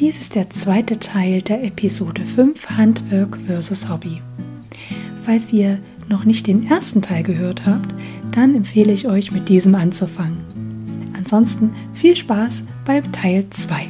Dies 0.00 0.20
ist 0.20 0.34
der 0.34 0.50
zweite 0.50 0.98
Teil 0.98 1.40
der 1.40 1.62
Episode 1.62 2.24
5 2.24 2.70
Handwerk 2.70 3.36
vs. 3.36 3.88
Hobby. 3.88 4.20
Falls 5.22 5.52
ihr 5.52 5.78
noch 6.08 6.24
nicht 6.24 6.46
den 6.46 6.66
ersten 6.68 7.00
Teil 7.00 7.22
gehört 7.22 7.64
habt, 7.64 7.94
dann 8.32 8.54
empfehle 8.54 8.92
ich 8.92 9.06
euch 9.06 9.32
mit 9.32 9.48
diesem 9.48 9.74
anzufangen. 9.74 10.38
Ansonsten 11.16 11.70
viel 11.94 12.16
Spaß 12.16 12.64
beim 12.84 13.10
Teil 13.12 13.48
2. 13.48 13.88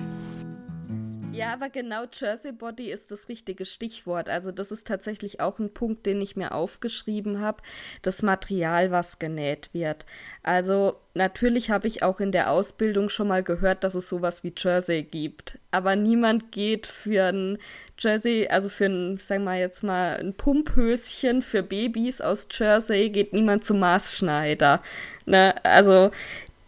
Ja, 1.35 1.53
aber 1.53 1.69
genau 1.69 2.05
Jersey 2.13 2.53
Body 2.53 2.91
ist 2.91 3.11
das 3.11 3.29
richtige 3.29 3.65
Stichwort. 3.65 4.29
Also 4.29 4.53
das 4.53 4.71
ist 4.71 4.87
tatsächlich 4.87 5.41
auch 5.41 5.59
ein 5.59 5.73
Punkt, 5.73 6.07
den 6.07 6.21
ich 6.21 6.37
mir 6.37 6.53
aufgeschrieben 6.53 7.41
habe, 7.41 7.63
das 8.03 8.23
Material, 8.23 8.91
was 8.91 9.19
genäht 9.19 9.71
wird. 9.73 10.07
Also 10.43 10.95
natürlich 11.15 11.71
habe 11.71 11.89
ich 11.89 12.03
auch 12.03 12.21
in 12.21 12.33
der 12.33 12.51
Ausbildung 12.51 13.09
schon 13.09 13.29
mal 13.29 13.43
gehört, 13.43 13.85
dass 13.85 13.95
es 13.95 14.09
sowas 14.09 14.45
wie 14.45 14.55
Jersey 14.57 15.03
gibt. 15.03 15.59
Aber 15.71 15.97
niemand 15.97 16.53
geht 16.53 16.87
für 16.87 17.25
ein 17.25 17.59
Jersey, 17.99 18.49
also 18.49 18.69
für 18.69 18.87
ein, 18.87 19.19
sagen 19.19 19.45
wir 19.45 19.57
jetzt 19.57 19.83
mal, 19.83 20.17
ein 20.21 20.35
Pumphöschen 20.35 21.43
für 21.43 21.63
Babys 21.63 22.21
aus 22.21 22.49
Jersey, 22.51 23.11
geht 23.11 23.33
niemand 23.33 23.65
zum 23.65 23.79
Maßschneider. 23.79 24.83
Ne? 25.27 25.55
Also 25.65 26.11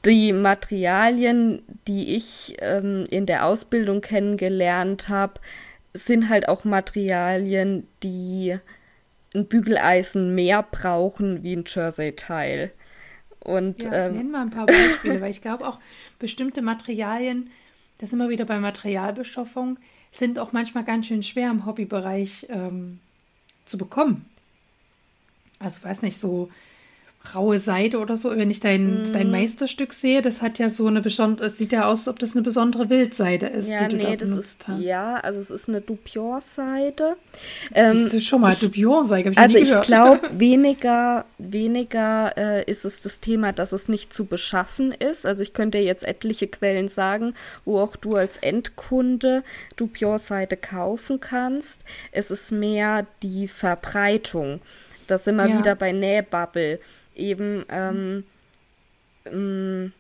die 0.07 0.33
Materialien, 0.33 1.63
die 1.89 2.15
ich 2.15 2.57
ähm, 2.61 3.05
in 3.11 3.27
der 3.27 3.45
Ausbildung 3.45 4.01
kennengelernt 4.01 5.09
habe, 5.09 5.41
sind 5.93 6.29
halt 6.29 6.49
auch 6.49 6.65
Materialien, 6.65 7.89
die 8.03 8.57
ein 9.35 9.47
Bügeleisen 9.47 10.35
mehr 10.35 10.63
brauchen 10.63 11.43
wie 11.43 11.57
ein 11.57 11.65
Jersey-Teil. 11.67 12.71
Und 13.41 13.83
ja, 13.83 14.07
ähm, 14.07 14.17
nenn 14.17 14.31
mal 14.31 14.43
ein 14.43 14.51
paar 14.51 14.67
Beispiele, 14.67 15.21
weil 15.21 15.31
ich 15.31 15.43
glaube 15.43 15.67
auch 15.67 15.81
bestimmte 16.19 16.63
Materialien, 16.63 17.51
das 17.99 18.11
sind 18.11 18.19
wir 18.19 18.29
wieder 18.29 18.45
bei 18.45 18.59
Materialbeschaffung, 18.59 19.79
sind 20.11 20.39
auch 20.39 20.53
manchmal 20.53 20.85
ganz 20.85 21.07
schön 21.07 21.23
schwer 21.23 21.51
im 21.51 21.67
Hobbybereich 21.67 22.47
ähm, 22.49 23.01
zu 23.65 23.77
bekommen. 23.77 24.25
Also 25.59 25.83
weiß 25.83 26.03
nicht, 26.03 26.19
so 26.19 26.51
raue 27.35 27.59
Seide 27.59 27.99
oder 27.99 28.17
so. 28.17 28.31
Wenn 28.31 28.51
ich 28.51 28.61
dein, 28.61 29.11
mm. 29.11 29.13
dein 29.13 29.31
Meisterstück 29.31 29.93
sehe, 29.93 30.23
das 30.23 30.43
hat 30.43 30.59
ja 30.59 30.71
so 30.71 30.87
eine 30.87 31.01
besondere, 31.01 31.47
es 31.47 31.59
sieht 31.59 31.73
ja 31.73 31.87
aus, 31.87 32.01
als 32.01 32.09
ob 32.09 32.19
das 32.19 32.35
eine 32.35 32.43
besondere 32.43 32.91
Wildseide 32.91 33.47
ist, 33.47 33.69
ja, 33.69 33.85
die 33.85 33.97
du 33.97 33.97
nee, 33.97 34.17
da 34.17 34.25
benutzt 34.25 34.61
ist, 34.61 34.69
hast. 34.69 34.85
Ja, 34.85 35.17
also 35.17 35.41
es 35.41 35.51
ist 35.51 35.69
eine 35.69 35.81
Dupion-Seide. 35.81 37.17
Ähm, 37.75 37.97
Siehst 37.97 38.13
du 38.13 38.21
schon 38.21 38.41
mal, 38.41 38.55
Dupion-Seide, 38.55 39.31
ich 39.31 39.39
Also 39.39 39.59
ich 39.59 39.81
glaube, 39.83 40.21
weniger, 40.39 41.25
weniger 41.39 42.37
äh, 42.37 42.71
ist 42.71 42.85
es 42.85 43.01
das 43.01 43.21
Thema, 43.21 43.53
dass 43.53 43.73
es 43.73 43.89
nicht 43.89 44.13
zu 44.13 44.25
beschaffen 44.25 44.93
ist. 44.93 45.27
Also 45.27 45.43
ich 45.43 45.53
könnte 45.53 45.79
jetzt 45.79 46.07
etliche 46.07 46.47
Quellen 46.47 46.89
sagen, 46.89 47.35
wo 47.65 47.81
auch 47.81 47.97
du 47.97 48.17
als 48.17 48.37
Endkunde 48.37 49.43
Dupion-Seide 49.77 50.57
kaufen 50.57 51.21
kannst. 51.21 51.85
Es 52.13 52.31
ist 52.31 52.53
mehr 52.53 53.07
die 53.23 53.49
Verbreitung. 53.49 54.61
Das 55.07 55.25
sind 55.25 55.37
wir 55.37 55.49
ja. 55.49 55.59
wieder 55.59 55.75
bei 55.75 55.93
Nähbubble 55.93 56.81
eben 57.17 57.65
ähm, 57.69 58.25
mm, 59.31 59.93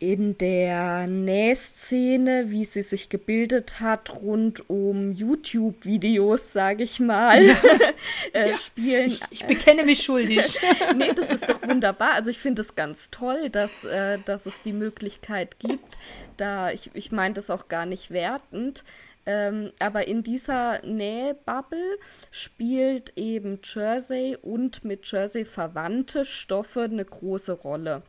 in 0.00 0.36
der 0.36 1.06
Nähszene, 1.06 2.50
wie 2.50 2.64
sie 2.64 2.82
sich 2.82 3.08
gebildet 3.08 3.80
hat, 3.80 4.10
rund 4.10 4.68
um 4.68 5.12
YouTube-Videos, 5.12 6.52
sage 6.52 6.84
ich 6.84 7.00
mal, 7.00 7.38
äh, 8.32 8.50
ja, 8.50 8.58
spielen. 8.58 9.06
Ich, 9.06 9.20
ich, 9.30 9.44
bekenne 9.46 9.84
mich 9.84 10.02
schuldig. 10.02 10.58
nee, 10.96 11.12
das 11.14 11.30
ist 11.30 11.48
doch 11.48 11.62
wunderbar. 11.62 12.12
Also 12.14 12.30
ich 12.30 12.38
finde 12.38 12.60
es 12.62 12.74
ganz 12.74 13.10
toll, 13.10 13.48
dass, 13.48 13.84
äh, 13.84 14.18
dass 14.26 14.46
es 14.46 14.60
die 14.62 14.72
Möglichkeit 14.72 15.58
gibt. 15.58 15.96
Da, 16.36 16.70
ich, 16.70 16.90
ich 16.92 17.10
meine 17.10 17.34
das 17.34 17.48
auch 17.48 17.68
gar 17.68 17.86
nicht 17.86 18.10
wertend. 18.10 18.84
Ähm, 19.26 19.72
aber 19.78 20.06
in 20.06 20.22
dieser 20.22 20.84
Nähbubble 20.84 21.98
spielt 22.30 23.12
eben 23.16 23.60
Jersey 23.62 24.36
und 24.40 24.84
mit 24.84 25.10
Jersey 25.10 25.44
verwandte 25.44 26.26
Stoffe 26.26 26.82
eine 26.82 27.04
große 27.04 27.52
Rolle. 27.52 28.02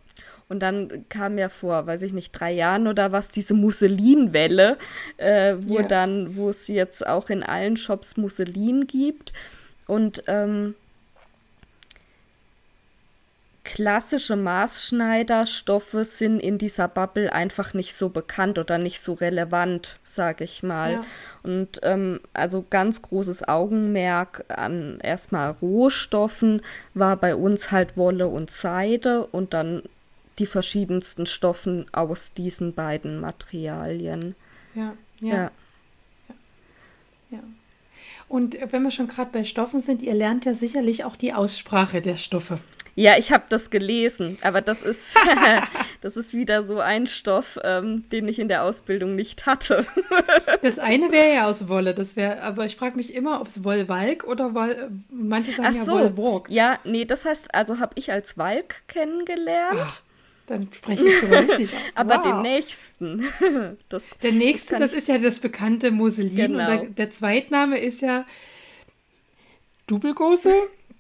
Und 0.48 0.60
dann 0.60 1.10
kam 1.10 1.38
ja 1.38 1.50
vor, 1.50 1.88
weiß 1.88 2.04
ich 2.04 2.14
nicht, 2.14 2.32
drei 2.32 2.52
Jahren 2.52 2.88
oder 2.88 3.12
was, 3.12 3.30
diese 3.30 3.54
Musselinwelle, 3.54 4.78
äh, 5.18 5.56
wo 5.66 5.80
yeah. 5.80 5.88
dann, 5.88 6.36
wo 6.36 6.50
es 6.50 6.68
jetzt 6.68 7.06
auch 7.06 7.30
in 7.30 7.44
allen 7.44 7.78
Shops 7.78 8.16
Musselin 8.16 8.88
gibt. 8.88 9.34
Und 9.88 10.24
ähm, 10.28 10.76
klassische 13.66 14.38
Maßschneiderstoffe 14.38 15.98
sind 16.04 16.40
in 16.40 16.58
dieser 16.58 16.88
Bubble 16.88 17.34
einfach 17.34 17.74
nicht 17.74 17.96
so 17.96 18.10
bekannt 18.10 18.58
oder 18.58 18.78
nicht 18.78 19.02
so 19.02 19.14
relevant, 19.14 20.00
sage 20.04 20.46
ich 20.46 20.64
mal. 20.64 20.94
Ja. 20.94 21.06
Und 21.44 21.80
ähm, 21.84 22.22
also 22.34 22.64
ganz 22.70 23.02
großes 23.02 23.48
Augenmerk 23.48 24.46
an 24.48 25.00
erstmal 25.02 25.52
Rohstoffen 25.52 26.62
war 26.94 27.18
bei 27.18 27.36
uns 27.36 27.72
halt 27.72 27.98
Wolle 27.98 28.28
und 28.28 28.52
Seide 28.52 29.26
und 29.26 29.54
dann 29.54 29.82
die 30.38 30.46
verschiedensten 30.46 31.26
Stoffen 31.26 31.88
aus 31.92 32.34
diesen 32.34 32.74
beiden 32.74 33.20
Materialien. 33.20 34.36
Ja, 34.76 34.94
ja. 35.20 35.36
ja. 35.36 35.52
ja. 37.32 37.40
Und 38.28 38.58
wenn 38.72 38.84
wir 38.84 38.92
schon 38.92 39.08
gerade 39.08 39.32
bei 39.32 39.44
Stoffen 39.44 39.80
sind, 39.80 40.02
ihr 40.02 40.14
lernt 40.14 40.46
ja 40.46 40.54
sicherlich 40.54 41.04
auch 41.04 41.16
die 41.16 41.34
Aussprache 41.34 42.02
der 42.02 42.16
Stoffe. 42.16 42.60
Ja, 42.98 43.18
ich 43.18 43.34
habe 43.34 43.44
das 43.50 43.70
gelesen, 43.70 44.38
aber 44.42 44.62
das 44.62 44.82
ist, 44.82 45.16
das 46.02 46.16
ist 46.16 46.34
wieder 46.34 46.66
so 46.66 46.80
ein 46.80 47.08
Stoff, 47.08 47.60
ähm, 47.62 48.08
den 48.10 48.26
ich 48.30 48.40
in 48.40 48.48
der 48.48 48.64
Ausbildung 48.64 49.16
nicht 49.16 49.46
hatte. 49.46 49.86
das 50.62 50.80
eine 50.80 51.12
wäre 51.12 51.34
ja 51.34 51.48
aus 51.48 51.68
Wolle, 51.68 51.94
das 51.94 52.16
wäre, 52.16 52.42
aber 52.42 52.66
ich 52.66 52.78
frage 52.78 52.96
mich 52.96 53.14
immer, 53.14 53.42
ob 53.42 53.48
es 53.48 53.66
Wollwalk 53.66 54.24
oder 54.24 54.56
Woll, 54.56 54.92
manche 55.10 55.52
sagen 55.52 55.76
Ach 55.78 55.86
so, 55.86 56.00
ja 56.00 56.16
Wollwalk. 56.16 56.50
Ja, 56.50 56.80
nee, 56.86 57.04
das 57.04 57.26
heißt, 57.26 57.54
also 57.54 57.80
habe 57.80 57.92
ich 57.96 58.14
als 58.14 58.38
Walk 58.38 58.84
kennengelernt. 58.88 59.78
Ach, 59.78 60.02
dann 60.48 60.70
spreche 60.72 61.06
ich 61.06 61.20
sogar 61.20 61.42
richtig 61.42 61.74
aus. 61.74 61.82
aber 61.96 62.16
wow. 62.16 62.24
den 62.24 62.42
nächsten. 62.44 63.26
Das, 63.90 64.12
der 64.24 64.32
nächste, 64.32 64.78
das, 64.78 64.94
ist 64.94 65.10
ja 65.10 65.18
das 65.18 65.42
bekannte 65.42 65.92
Musselin 65.92 66.54
genau. 66.54 66.60
und 66.60 66.68
der, 66.68 66.90
der 66.92 67.10
Zweitname 67.10 67.78
ist 67.78 68.02
ja 68.02 68.26
Double-Gose, 69.88 70.54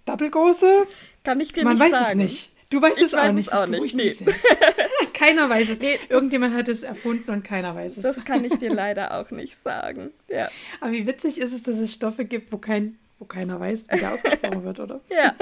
Double-Gose. 0.05 0.87
Kann 1.25 1.39
ich 1.41 1.51
dir 1.51 1.63
Man 1.63 1.77
nicht 1.77 1.91
sagen. 1.91 1.91
Man 1.91 2.01
weiß 2.01 2.09
es 2.09 2.15
nicht. 2.15 2.51
Du 2.69 2.81
weißt 2.81 2.97
ich 2.97 3.05
es 3.05 3.13
weiß 3.13 3.29
auch 3.29 3.33
nicht. 3.33 3.47
Es 3.47 3.53
auch 3.53 3.67
nicht. 3.67 3.95
Nee. 3.95 4.15
keiner 5.13 5.49
weiß 5.49 5.69
es. 5.69 5.79
Nee, 5.79 5.99
Irgendjemand 6.09 6.55
hat 6.55 6.67
es 6.67 6.83
erfunden 6.83 7.31
und 7.31 7.43
keiner 7.43 7.75
weiß 7.75 7.97
es. 7.97 8.03
Das 8.03 8.25
kann 8.25 8.43
ich 8.43 8.53
dir 8.55 8.69
leider 8.73 9.19
auch 9.19 9.31
nicht 9.31 9.61
sagen. 9.61 10.11
Ja. 10.27 10.49
Aber 10.81 10.91
wie 10.91 11.07
witzig 11.07 11.39
ist 11.39 11.53
es, 11.53 11.63
dass 11.63 11.77
es 11.77 11.93
Stoffe 11.93 12.25
gibt, 12.25 12.51
wo, 12.51 12.57
kein, 12.57 12.97
wo 13.19 13.25
keiner 13.25 13.59
weiß, 13.59 13.87
wie 13.89 13.99
der 13.99 14.13
ausgesprochen 14.13 14.63
wird, 14.63 14.79
oder? 14.79 15.01
Ja. 15.09 15.35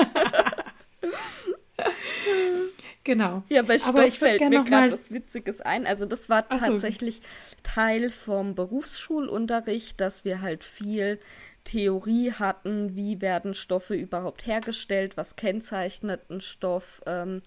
genau. 3.03 3.43
Ja, 3.49 3.61
bei 3.61 3.79
Stoff 3.79 3.89
Aber 3.89 4.05
ich 4.05 4.19
fällt 4.19 4.41
mir 4.41 4.63
gerade 4.63 4.91
was 4.91 5.13
Witziges 5.13 5.61
ein. 5.61 5.85
Also 5.85 6.05
das 6.05 6.29
war 6.29 6.47
tatsächlich 6.47 7.15
so. 7.15 7.55
Teil 7.63 8.09
vom 8.09 8.55
Berufsschulunterricht, 8.55 9.99
dass 9.99 10.23
wir 10.25 10.41
halt 10.41 10.63
viel 10.63 11.19
Theorie 11.63 12.31
hatten, 12.31 12.95
wie 12.95 13.21
werden 13.21 13.53
Stoffe 13.53 13.95
überhaupt 13.95 14.45
hergestellt, 14.45 15.17
was 15.17 15.35
kennzeichnet 15.35 16.29
ein 16.29 16.41
Stoff, 16.41 17.01
ähm, 17.05 17.41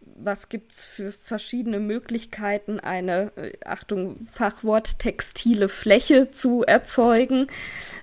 was 0.00 0.48
gibt 0.48 0.72
es 0.72 0.84
für 0.84 1.12
verschiedene 1.12 1.80
Möglichkeiten, 1.80 2.78
eine, 2.80 3.32
äh, 3.36 3.52
Achtung, 3.64 4.26
Fachwort, 4.30 4.98
textile 4.98 5.68
Fläche 5.68 6.30
zu 6.30 6.62
erzeugen. 6.62 7.48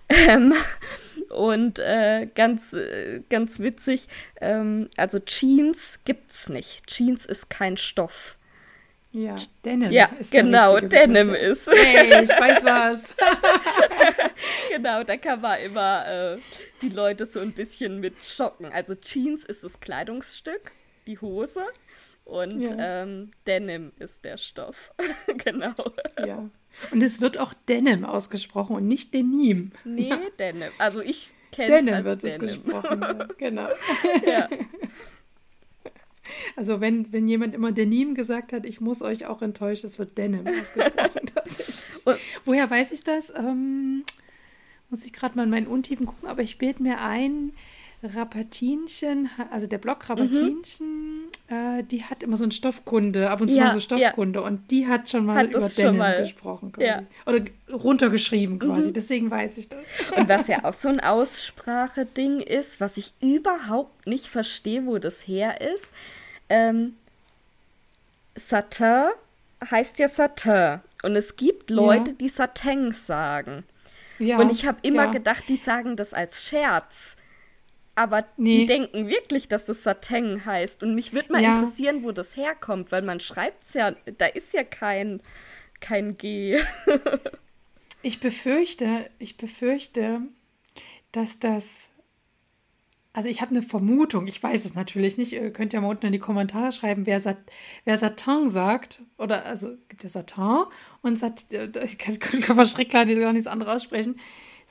Ähm, 0.09 0.53
und 1.29 1.79
äh, 1.79 2.27
ganz, 2.33 2.73
äh, 2.73 3.21
ganz 3.29 3.59
witzig, 3.59 4.07
ähm, 4.41 4.89
also 4.97 5.19
Jeans 5.19 5.99
gibt 6.05 6.31
es 6.31 6.49
nicht. 6.49 6.87
Jeans 6.87 7.25
ist 7.25 7.49
kein 7.49 7.77
Stoff. 7.77 8.37
Ja, 9.13 9.35
Denim 9.65 9.91
ja, 9.91 10.05
ist 10.19 10.31
genau, 10.31 10.79
Denim 10.79 11.31
Begriff. 11.31 11.67
ist. 11.67 11.69
Hey, 11.69 12.23
ich 12.23 12.29
weiß 12.29 12.63
was. 12.63 13.15
genau, 14.69 15.03
da 15.03 15.17
kann 15.17 15.41
man 15.41 15.59
immer 15.59 16.07
äh, 16.07 16.37
die 16.81 16.89
Leute 16.89 17.25
so 17.25 17.41
ein 17.41 17.51
bisschen 17.51 17.99
mit 17.99 18.15
schocken. 18.23 18.67
Also 18.67 18.95
Jeans 18.95 19.43
ist 19.43 19.65
das 19.65 19.81
Kleidungsstück, 19.81 20.71
die 21.07 21.19
Hose 21.19 21.65
und 22.23 22.61
ja. 22.61 23.03
ähm, 23.03 23.31
Denim 23.45 23.91
ist 23.99 24.23
der 24.23 24.37
Stoff. 24.37 24.93
genau. 25.43 25.73
Ja. 26.17 26.49
Und 26.91 27.03
es 27.03 27.19
wird 27.19 27.37
auch 27.37 27.53
Denim 27.67 28.05
ausgesprochen 28.05 28.77
und 28.77 28.87
nicht 28.87 29.13
Denim. 29.13 29.73
Nee, 29.83 30.13
Denim. 30.39 30.71
Also 30.77 31.01
ich 31.01 31.31
kenne 31.51 31.79
es 31.79 31.85
Denim 31.85 32.05
wird 32.05 32.23
Denim. 32.23 32.35
es 32.35 32.39
gesprochen. 32.39 33.01
Ja. 33.01 33.27
Genau. 33.37 33.67
ja. 34.25 34.47
Also 36.55 36.81
wenn, 36.81 37.11
wenn 37.11 37.27
jemand 37.27 37.55
immer 37.55 37.71
Denim 37.71 38.15
gesagt 38.15 38.53
hat, 38.53 38.65
ich 38.65 38.81
muss 38.81 39.01
euch 39.01 39.25
auch 39.25 39.41
enttäuschen, 39.41 39.85
es 39.87 39.99
wird 39.99 40.17
Denim 40.17 40.45
ausgesprochen 40.47 41.21
Woher 42.45 42.69
weiß 42.69 42.91
ich 42.91 43.03
das? 43.03 43.31
Ähm, 43.35 44.03
muss 44.89 45.05
ich 45.05 45.13
gerade 45.13 45.35
mal 45.35 45.43
in 45.43 45.49
meinen 45.49 45.67
Untiefen 45.67 46.05
gucken, 46.05 46.27
aber 46.27 46.41
ich 46.41 46.57
bilde 46.57 46.83
mir 46.83 46.99
ein, 46.99 47.53
Rapatinchen, 48.03 49.29
also 49.51 49.67
der 49.67 49.77
Blog 49.77 50.09
Rapatinchen, 50.09 51.25
mhm. 51.47 51.55
äh, 51.55 51.83
die 51.83 52.03
hat 52.03 52.23
immer 52.23 52.35
so 52.35 52.43
ein 52.43 52.51
Stoffkunde, 52.51 53.29
ab 53.29 53.41
und 53.41 53.49
zu 53.49 53.57
ja, 53.57 53.65
mal 53.65 53.73
so 53.73 53.79
Stoffkunde 53.79 54.39
ja. 54.39 54.45
und 54.45 54.71
die 54.71 54.87
hat 54.87 55.07
schon 55.07 55.25
mal 55.27 55.37
hat 55.37 55.53
über 55.53 55.69
Denim 55.69 55.97
mal. 55.97 56.17
gesprochen 56.19 56.71
quasi. 56.71 56.87
Ja. 56.87 57.03
Oder 57.27 57.45
runtergeschrieben 57.71 58.57
quasi, 58.57 58.89
mhm. 58.89 58.93
deswegen 58.93 59.29
weiß 59.29 59.57
ich 59.57 59.69
das. 59.69 59.85
Und 60.17 60.27
was 60.27 60.47
ja 60.47 60.63
auch 60.63 60.73
so 60.73 60.89
ein 60.89 60.99
Ausspracheding 60.99 62.39
ist, 62.39 62.81
was 62.81 62.97
ich 62.97 63.13
überhaupt 63.21 64.07
nicht 64.07 64.27
verstehe, 64.27 64.87
wo 64.87 64.97
das 64.97 65.27
her 65.27 65.61
ist, 65.61 65.91
ähm, 66.51 66.97
Satin 68.35 69.11
heißt 69.69 69.99
ja 69.99 70.07
Satin 70.07 70.81
und 71.03 71.15
es 71.15 71.35
gibt 71.35 71.69
Leute, 71.69 72.13
die 72.13 72.29
Satin 72.29 72.91
sagen. 72.91 73.63
Ja, 74.19 74.37
und 74.37 74.51
ich 74.51 74.65
habe 74.67 74.77
immer 74.83 75.05
ja. 75.05 75.11
gedacht, 75.11 75.45
die 75.47 75.57
sagen 75.57 75.95
das 75.95 76.13
als 76.13 76.43
Scherz. 76.43 77.15
Aber 77.95 78.25
nee. 78.37 78.59
die 78.59 78.65
denken 78.67 79.07
wirklich, 79.07 79.47
dass 79.47 79.65
das 79.65 79.83
Sateng 79.83 80.45
heißt. 80.45 80.81
Und 80.81 80.95
mich 80.95 81.13
würde 81.13 81.31
mal 81.31 81.41
ja. 81.41 81.55
interessieren, 81.55 82.03
wo 82.03 82.11
das 82.11 82.37
herkommt, 82.37 82.91
weil 82.91 83.01
man 83.01 83.19
schreibt 83.19 83.63
es 83.63 83.73
ja, 83.73 83.91
da 83.91 84.27
ist 84.27 84.53
ja 84.53 84.63
kein, 84.63 85.21
kein 85.81 86.17
G. 86.17 86.59
ich 88.01 88.19
befürchte, 88.19 89.09
ich 89.19 89.37
befürchte, 89.37 90.21
dass 91.11 91.39
das. 91.39 91.89
Also 93.13 93.27
ich 93.27 93.41
habe 93.41 93.51
eine 93.51 93.61
Vermutung, 93.61 94.27
ich 94.27 94.41
weiß 94.41 94.63
es 94.63 94.73
natürlich 94.73 95.17
nicht. 95.17 95.33
Ihr 95.33 95.51
könnt 95.51 95.73
ja 95.73 95.81
mal 95.81 95.89
unten 95.89 96.05
in 96.05 96.13
die 96.13 96.19
Kommentare 96.19 96.71
schreiben, 96.71 97.05
wer, 97.05 97.19
Sat 97.19 97.37
wer 97.83 97.97
Satan 97.97 98.49
sagt. 98.49 99.01
Oder 99.17 99.45
also 99.45 99.75
gibt 99.89 100.03
es 100.05 100.13
Satan 100.13 100.65
und 101.01 101.17
Sat 101.17 101.45
ich 101.51 101.97
kann, 101.97 102.19
kann 102.19 102.55
verschreckt 102.55 102.91
gar 102.91 103.05
nichts 103.05 103.47
anderes 103.47 103.75
aussprechen. 103.75 104.19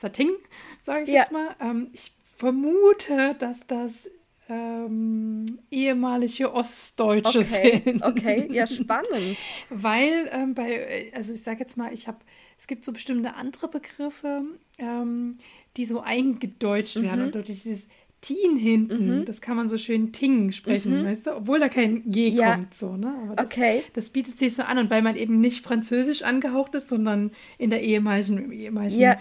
Sating, 0.01 0.31
sage 0.79 1.03
ich 1.03 1.09
ja. 1.09 1.21
jetzt 1.21 1.31
mal. 1.31 1.55
Ähm, 1.59 1.89
ich 1.93 2.11
vermute, 2.23 3.35
dass 3.37 3.67
das 3.67 4.09
ähm, 4.49 5.45
ehemalige 5.69 6.53
Ostdeutsche 6.53 7.39
okay. 7.39 7.81
sind. 7.85 8.03
Okay, 8.03 8.47
ja, 8.51 8.65
spannend. 8.67 9.37
Weil 9.69 10.29
ähm, 10.31 10.55
bei, 10.55 11.11
also 11.15 11.33
ich 11.33 11.43
sage 11.43 11.59
jetzt 11.59 11.77
mal, 11.77 11.93
ich 11.93 12.07
habe, 12.07 12.17
es 12.57 12.67
gibt 12.67 12.83
so 12.83 12.91
bestimmte 12.91 13.35
andere 13.35 13.67
Begriffe, 13.67 14.43
ähm, 14.79 15.37
die 15.77 15.85
so 15.85 16.01
eingedeutscht 16.01 16.97
mhm. 16.97 17.03
werden 17.03 17.25
und 17.25 17.35
durch 17.35 17.45
dieses 17.45 17.87
Teen 18.21 18.55
hinten, 18.55 19.19
mhm. 19.19 19.25
das 19.25 19.41
kann 19.41 19.55
man 19.55 19.67
so 19.67 19.77
schön 19.77 20.11
Ting 20.11 20.51
sprechen, 20.51 21.01
mhm. 21.01 21.05
weißt 21.05 21.27
du, 21.27 21.35
obwohl 21.35 21.59
da 21.59 21.69
kein 21.69 22.03
G 22.11 22.29
ja. 22.29 22.55
kommt, 22.55 22.73
so, 22.73 22.95
ne? 22.95 23.13
Aber 23.23 23.35
das, 23.35 23.51
okay. 23.51 23.83
das 23.93 24.11
bietet 24.11 24.37
sich 24.37 24.53
so 24.53 24.61
an 24.61 24.77
und 24.77 24.91
weil 24.91 25.01
man 25.01 25.15
eben 25.15 25.39
nicht 25.41 25.65
französisch 25.65 26.21
angehaucht 26.21 26.75
ist, 26.75 26.89
sondern 26.89 27.31
in 27.57 27.71
der 27.71 27.81
ehemaligen, 27.81 28.51
ehemaligen 28.51 29.01
ja 29.01 29.17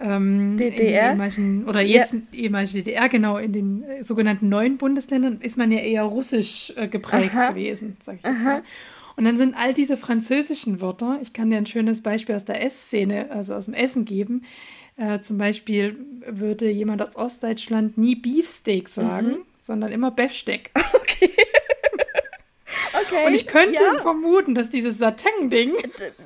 ähm, 0.00 0.56
DDR? 0.56 1.16
oder 1.66 1.82
jetzt 1.82 2.12
ja. 2.12 2.20
ehemalige 2.32 2.82
DDR, 2.82 3.08
genau, 3.08 3.36
in 3.36 3.52
den 3.52 3.82
äh, 3.84 4.02
sogenannten 4.02 4.48
neuen 4.48 4.78
Bundesländern 4.78 5.40
ist 5.40 5.58
man 5.58 5.70
ja 5.70 5.78
eher 5.78 6.04
russisch 6.04 6.72
äh, 6.76 6.88
geprägt 6.88 7.34
Aha. 7.34 7.50
gewesen, 7.50 7.96
sag 8.00 8.16
ich 8.16 8.22
jetzt 8.22 8.40
Aha. 8.40 8.54
mal. 8.54 8.62
Und 9.16 9.26
dann 9.26 9.36
sind 9.36 9.54
all 9.54 9.74
diese 9.74 9.98
französischen 9.98 10.80
Wörter, 10.80 11.18
ich 11.20 11.34
kann 11.34 11.50
dir 11.50 11.58
ein 11.58 11.66
schönes 11.66 12.00
Beispiel 12.00 12.34
aus 12.34 12.46
der 12.46 12.64
Essszene, 12.64 13.30
also 13.30 13.54
aus 13.54 13.66
dem 13.66 13.74
Essen 13.74 14.06
geben. 14.06 14.44
Äh, 14.96 15.20
zum 15.20 15.38
Beispiel 15.38 15.96
würde 16.26 16.70
jemand 16.70 17.02
aus 17.02 17.16
Ostdeutschland 17.16 17.96
nie 17.96 18.14
Beefsteak 18.14 18.88
sagen, 18.88 19.28
mhm. 19.28 19.44
sondern 19.60 19.92
immer 19.92 20.10
Befsteck. 20.10 20.70
Okay. 21.12 21.30
Okay. 22.92 23.26
Und 23.26 23.34
ich 23.34 23.46
könnte 23.46 23.82
ja. 23.82 24.00
vermuten, 24.00 24.54
dass 24.54 24.70
dieses 24.70 24.98
Satin-Ding 24.98 25.74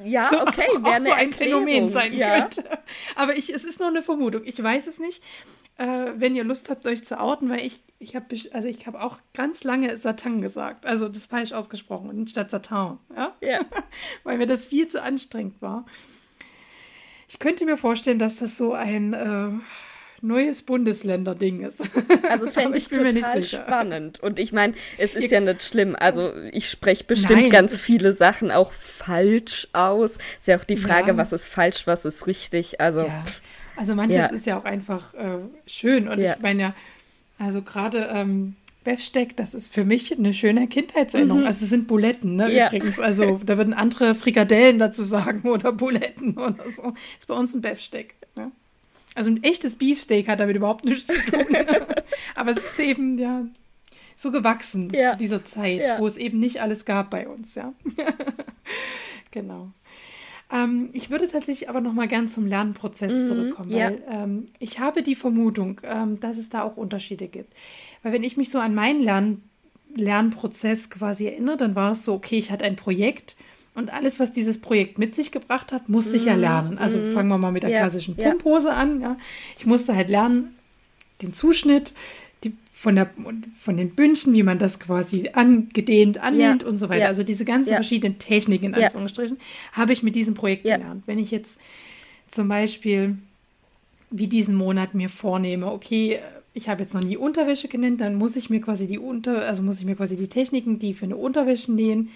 ja, 0.05 0.28
so, 0.31 0.40
okay, 0.40 0.66
auch, 0.82 1.00
so 1.00 1.12
ein 1.12 1.32
Phänomen 1.32 1.88
sein 1.88 2.12
ja. 2.12 2.40
könnte. 2.40 2.64
Aber 3.16 3.37
ich, 3.37 3.52
es 3.52 3.64
ist 3.64 3.81
nur 3.81 3.88
eine 3.88 4.02
Vermutung. 4.02 4.43
Ich 4.44 4.62
weiß 4.62 4.87
es 4.87 4.99
nicht. 4.99 5.22
Äh, 5.76 6.12
wenn 6.17 6.37
ihr 6.37 6.44
Lust 6.44 6.70
habt, 6.70 6.87
euch 6.87 7.05
zu 7.05 7.19
outen, 7.19 7.50
weil 7.50 7.60
ich, 7.60 7.81
ich 7.99 8.14
habe 8.14 8.26
also 8.52 8.69
ich 8.69 8.87
auch 8.87 9.19
ganz 9.32 9.64
lange 9.64 9.96
Satan 9.96 10.40
gesagt. 10.40 10.87
Also 10.87 11.08
das 11.08 11.26
falsch 11.26 11.52
ausgesprochen, 11.52 12.28
statt 12.28 12.50
Satan. 12.50 12.99
Ja? 13.17 13.34
ja. 13.40 13.60
weil 14.22 14.38
mir 14.38 14.46
das 14.46 14.67
viel 14.67 14.87
zu 14.87 15.02
anstrengend 15.02 15.60
war. 15.60 15.84
Ich 17.34 17.40
könnte 17.40 17.64
mir 17.64 17.76
vorstellen, 17.76 18.20
dass 18.20 18.36
das 18.36 18.56
so 18.56 18.75
ein 18.75 19.12
äh, 19.12 19.48
neues 20.20 20.62
Bundesländer-Ding 20.62 21.62
ist. 21.62 21.90
Also 22.31 22.46
fände 22.46 22.78
ich, 22.78 22.92
ich 22.92 22.96
total 22.96 23.42
spannend. 23.42 24.20
Und 24.20 24.38
ich 24.38 24.52
meine, 24.52 24.75
es 24.98 25.14
ist 25.14 25.32
ja 25.32 25.40
nicht 25.40 25.64
schlimm. 25.64 25.96
Also 25.98 26.32
ich 26.52 26.70
spreche 26.70 27.02
bestimmt 27.02 27.42
Nein, 27.42 27.50
ganz 27.50 27.76
viele 27.81 28.12
Sachen 28.12 28.52
auch 28.52 28.72
falsch 28.72 29.66
aus. 29.72 30.19
Ist 30.38 30.46
ja 30.46 30.56
auch 30.58 30.64
die 30.64 30.76
Frage, 30.76 31.08
ja. 31.08 31.16
was 31.16 31.32
ist 31.32 31.48
falsch, 31.48 31.88
was 31.88 32.04
ist 32.04 32.28
richtig. 32.28 32.81
Also, 32.81 33.00
ja. 33.00 33.25
also 33.75 33.96
manches 33.96 34.16
ja. 34.16 34.26
ist 34.26 34.46
ja 34.46 34.56
auch 34.56 34.64
einfach 34.64 35.12
äh, 35.14 35.38
schön. 35.66 36.06
Und 36.06 36.20
ich 36.20 36.38
meine 36.40 36.62
ja, 36.62 36.75
also 37.40 37.62
gerade 37.62 38.10
ähm, 38.12 38.54
Befsteck, 38.84 39.36
das 39.36 39.54
ist 39.54 39.72
für 39.72 39.84
mich 39.84 40.16
eine 40.16 40.32
schöne 40.32 40.69
Kindheitserinnerung. 40.69 41.40
Mhm. 41.40 41.46
Also 41.46 41.64
es 41.64 41.70
sind 41.70 41.88
Buletten, 41.88 42.36
ne, 42.36 42.52
ja. 42.52 42.66
übrigens. 42.66 43.00
Also 43.00 43.40
da 43.44 43.56
würden 43.56 43.75
andere 43.75 44.14
Frikadellen 44.14 44.78
dazu 44.78 45.02
sagen 45.02 45.48
oder 45.48 45.72
Buletten 45.72 46.36
oder 46.36 46.64
so. 46.76 46.94
Ist 47.19 47.26
bei 47.26 47.34
uns 47.34 47.54
ein 47.54 47.62
Befsteck. 47.62 48.14
Ne? 48.36 48.52
Also 49.14 49.31
ein 49.31 49.42
echtes 49.42 49.76
Beefsteak 49.76 50.28
hat 50.28 50.40
damit 50.40 50.56
überhaupt 50.56 50.84
nichts 50.84 51.06
zu 51.06 51.20
tun. 51.31 51.46
Aber 52.34 52.50
es 52.50 52.58
ist 52.58 52.78
eben 52.78 53.19
ja 53.19 53.44
so 54.16 54.31
gewachsen 54.31 54.92
ja. 54.94 55.12
zu 55.12 55.19
dieser 55.19 55.44
Zeit, 55.44 55.81
ja. 55.81 55.98
wo 55.98 56.06
es 56.06 56.16
eben 56.16 56.38
nicht 56.38 56.60
alles 56.60 56.84
gab 56.84 57.10
bei 57.10 57.26
uns, 57.26 57.54
ja. 57.54 57.72
genau. 59.31 59.70
Ähm, 60.52 60.90
ich 60.92 61.10
würde 61.10 61.26
tatsächlich 61.26 61.69
aber 61.69 61.81
noch 61.81 61.94
mal 61.94 62.06
gern 62.06 62.28
zum 62.28 62.46
Lernprozess 62.46 63.12
mhm, 63.12 63.26
zurückkommen, 63.26 63.72
weil 63.72 64.02
ähm, 64.08 64.46
ich 64.58 64.78
habe 64.78 65.02
die 65.02 65.14
Vermutung, 65.14 65.81
ähm, 65.82 66.20
dass 66.20 66.36
es 66.36 66.48
da 66.48 66.62
auch 66.62 66.76
Unterschiede 66.76 67.28
gibt. 67.28 67.52
Weil 68.04 68.12
wenn 68.12 68.22
ich 68.22 68.36
mich 68.36 68.50
so 68.50 68.58
an 68.58 68.76
meinen 68.76 69.00
Lern 69.00 69.42
Lernprozess 69.96 70.90
quasi 70.90 71.26
erinnere, 71.26 71.56
dann 71.56 71.74
war 71.74 71.92
es 71.92 72.04
so, 72.04 72.14
okay, 72.14 72.36
ich 72.36 72.50
hatte 72.50 72.64
ein 72.64 72.76
Projekt 72.76 73.36
und 73.74 73.92
alles, 73.92 74.20
was 74.20 74.32
dieses 74.32 74.60
Projekt 74.60 74.98
mit 74.98 75.14
sich 75.14 75.32
gebracht 75.32 75.72
hat, 75.72 75.88
musste 75.88 76.16
ich 76.16 76.24
ja 76.26 76.34
mhm. 76.34 76.40
lernen. 76.40 76.78
Also 76.78 76.98
mm. 76.98 77.12
fangen 77.12 77.28
wir 77.28 77.38
mal 77.38 77.52
mit 77.52 77.62
der 77.62 77.70
ja. 77.70 77.78
klassischen 77.78 78.16
Pumphose 78.16 78.68
ja. 78.68 78.74
an. 78.74 79.00
Ja. 79.00 79.16
Ich 79.58 79.66
musste 79.66 79.94
halt 79.94 80.08
lernen, 80.10 80.54
den 81.22 81.32
Zuschnitt 81.32 81.92
die, 82.44 82.52
von, 82.72 82.96
der, 82.96 83.10
von 83.58 83.76
den 83.76 83.94
Bündchen, 83.94 84.32
wie 84.32 84.42
man 84.42 84.58
das 84.58 84.78
quasi 84.78 85.30
angedehnt 85.32 86.18
annimmt 86.18 86.62
ja. 86.62 86.68
und 86.68 86.76
so 86.76 86.88
weiter. 86.88 87.08
Also 87.08 87.24
diese 87.24 87.44
ganzen 87.44 87.74
verschiedenen 87.74 88.18
Techniken, 88.18 88.66
in 88.66 88.74
Anführungsstrichen, 88.74 89.38
habe 89.72 89.92
ich 89.92 90.02
mit 90.02 90.14
diesem 90.14 90.34
Projekt 90.34 90.64
gelernt. 90.64 91.04
Wenn 91.06 91.18
ich 91.18 91.30
jetzt 91.30 91.58
zum 92.28 92.48
Beispiel 92.48 93.16
wie 94.10 94.28
diesen 94.28 94.54
Monat 94.54 94.94
mir 94.94 95.08
vornehme, 95.08 95.66
okay, 95.66 96.20
ich 96.54 96.68
habe 96.68 96.82
jetzt 96.82 96.94
noch 96.94 97.02
nie 97.02 97.16
Unterwäsche 97.16 97.66
genannt, 97.66 98.00
dann 98.00 98.14
muss 98.14 98.36
ich 98.36 98.48
mir 98.48 98.60
quasi 98.60 98.86
die 98.86 98.98
Unter, 98.98 99.44
also 99.44 99.62
muss 99.62 99.80
ich 99.80 99.86
mir 99.86 99.96
quasi 99.96 100.14
die 100.14 100.28
Techniken, 100.28 100.78
die 100.78 100.94
für 100.94 101.04
eine 101.04 101.16
Unterwäsche 101.16 101.72
nähen, 101.72 102.10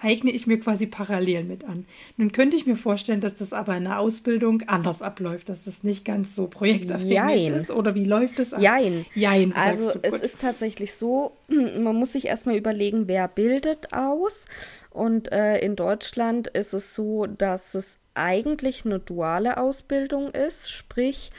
eigne 0.00 0.30
ich 0.30 0.46
mir 0.46 0.60
quasi 0.60 0.86
parallel 0.86 1.42
mit 1.44 1.64
an. 1.64 1.84
Nun 2.16 2.30
könnte 2.30 2.56
ich 2.56 2.66
mir 2.66 2.76
vorstellen, 2.76 3.20
dass 3.20 3.34
das 3.34 3.52
aber 3.52 3.76
in 3.76 3.84
der 3.84 3.98
Ausbildung 3.98 4.62
anders 4.66 5.02
abläuft, 5.02 5.48
dass 5.48 5.64
das 5.64 5.82
nicht 5.82 6.04
ganz 6.04 6.36
so 6.36 6.46
projektabhängig 6.46 7.48
ist. 7.48 7.70
Oder 7.70 7.94
wie 7.94 8.04
läuft 8.04 8.38
es 8.38 8.52
ab? 8.52 8.60
Jein. 8.60 9.04
Jein 9.14 9.52
also 9.54 9.92
es 10.02 10.20
ist 10.20 10.40
tatsächlich 10.40 10.94
so, 10.94 11.32
man 11.48 11.96
muss 11.96 12.12
sich 12.12 12.26
erstmal 12.26 12.56
überlegen, 12.56 13.08
wer 13.08 13.26
bildet 13.26 13.92
aus. 13.92 14.46
Und 14.90 15.32
äh, 15.32 15.58
in 15.58 15.74
Deutschland 15.74 16.48
ist 16.48 16.72
es 16.72 16.94
so, 16.94 17.26
dass 17.26 17.74
es 17.74 17.98
eigentlich 18.14 18.84
eine 18.84 18.98
duale 18.98 19.56
Ausbildung 19.56 20.30
ist, 20.30 20.70
sprich, 20.70 21.30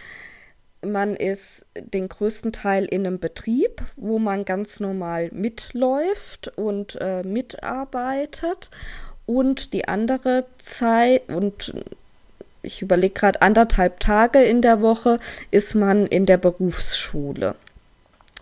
man 0.85 1.15
ist 1.15 1.65
den 1.75 2.09
größten 2.09 2.53
Teil 2.53 2.85
in 2.85 3.05
einem 3.05 3.19
Betrieb, 3.19 3.81
wo 3.95 4.19
man 4.19 4.45
ganz 4.45 4.79
normal 4.79 5.29
mitläuft 5.31 6.51
und 6.57 6.97
äh, 7.01 7.23
mitarbeitet. 7.23 8.69
Und 9.25 9.73
die 9.73 9.87
andere 9.87 10.45
Zeit, 10.57 11.29
und 11.29 11.73
ich 12.61 12.81
überlege 12.81 13.13
gerade, 13.13 13.41
anderthalb 13.41 13.99
Tage 13.99 14.43
in 14.43 14.61
der 14.61 14.81
Woche 14.81 15.17
ist 15.51 15.75
man 15.75 16.07
in 16.07 16.25
der 16.25 16.37
Berufsschule 16.37 17.55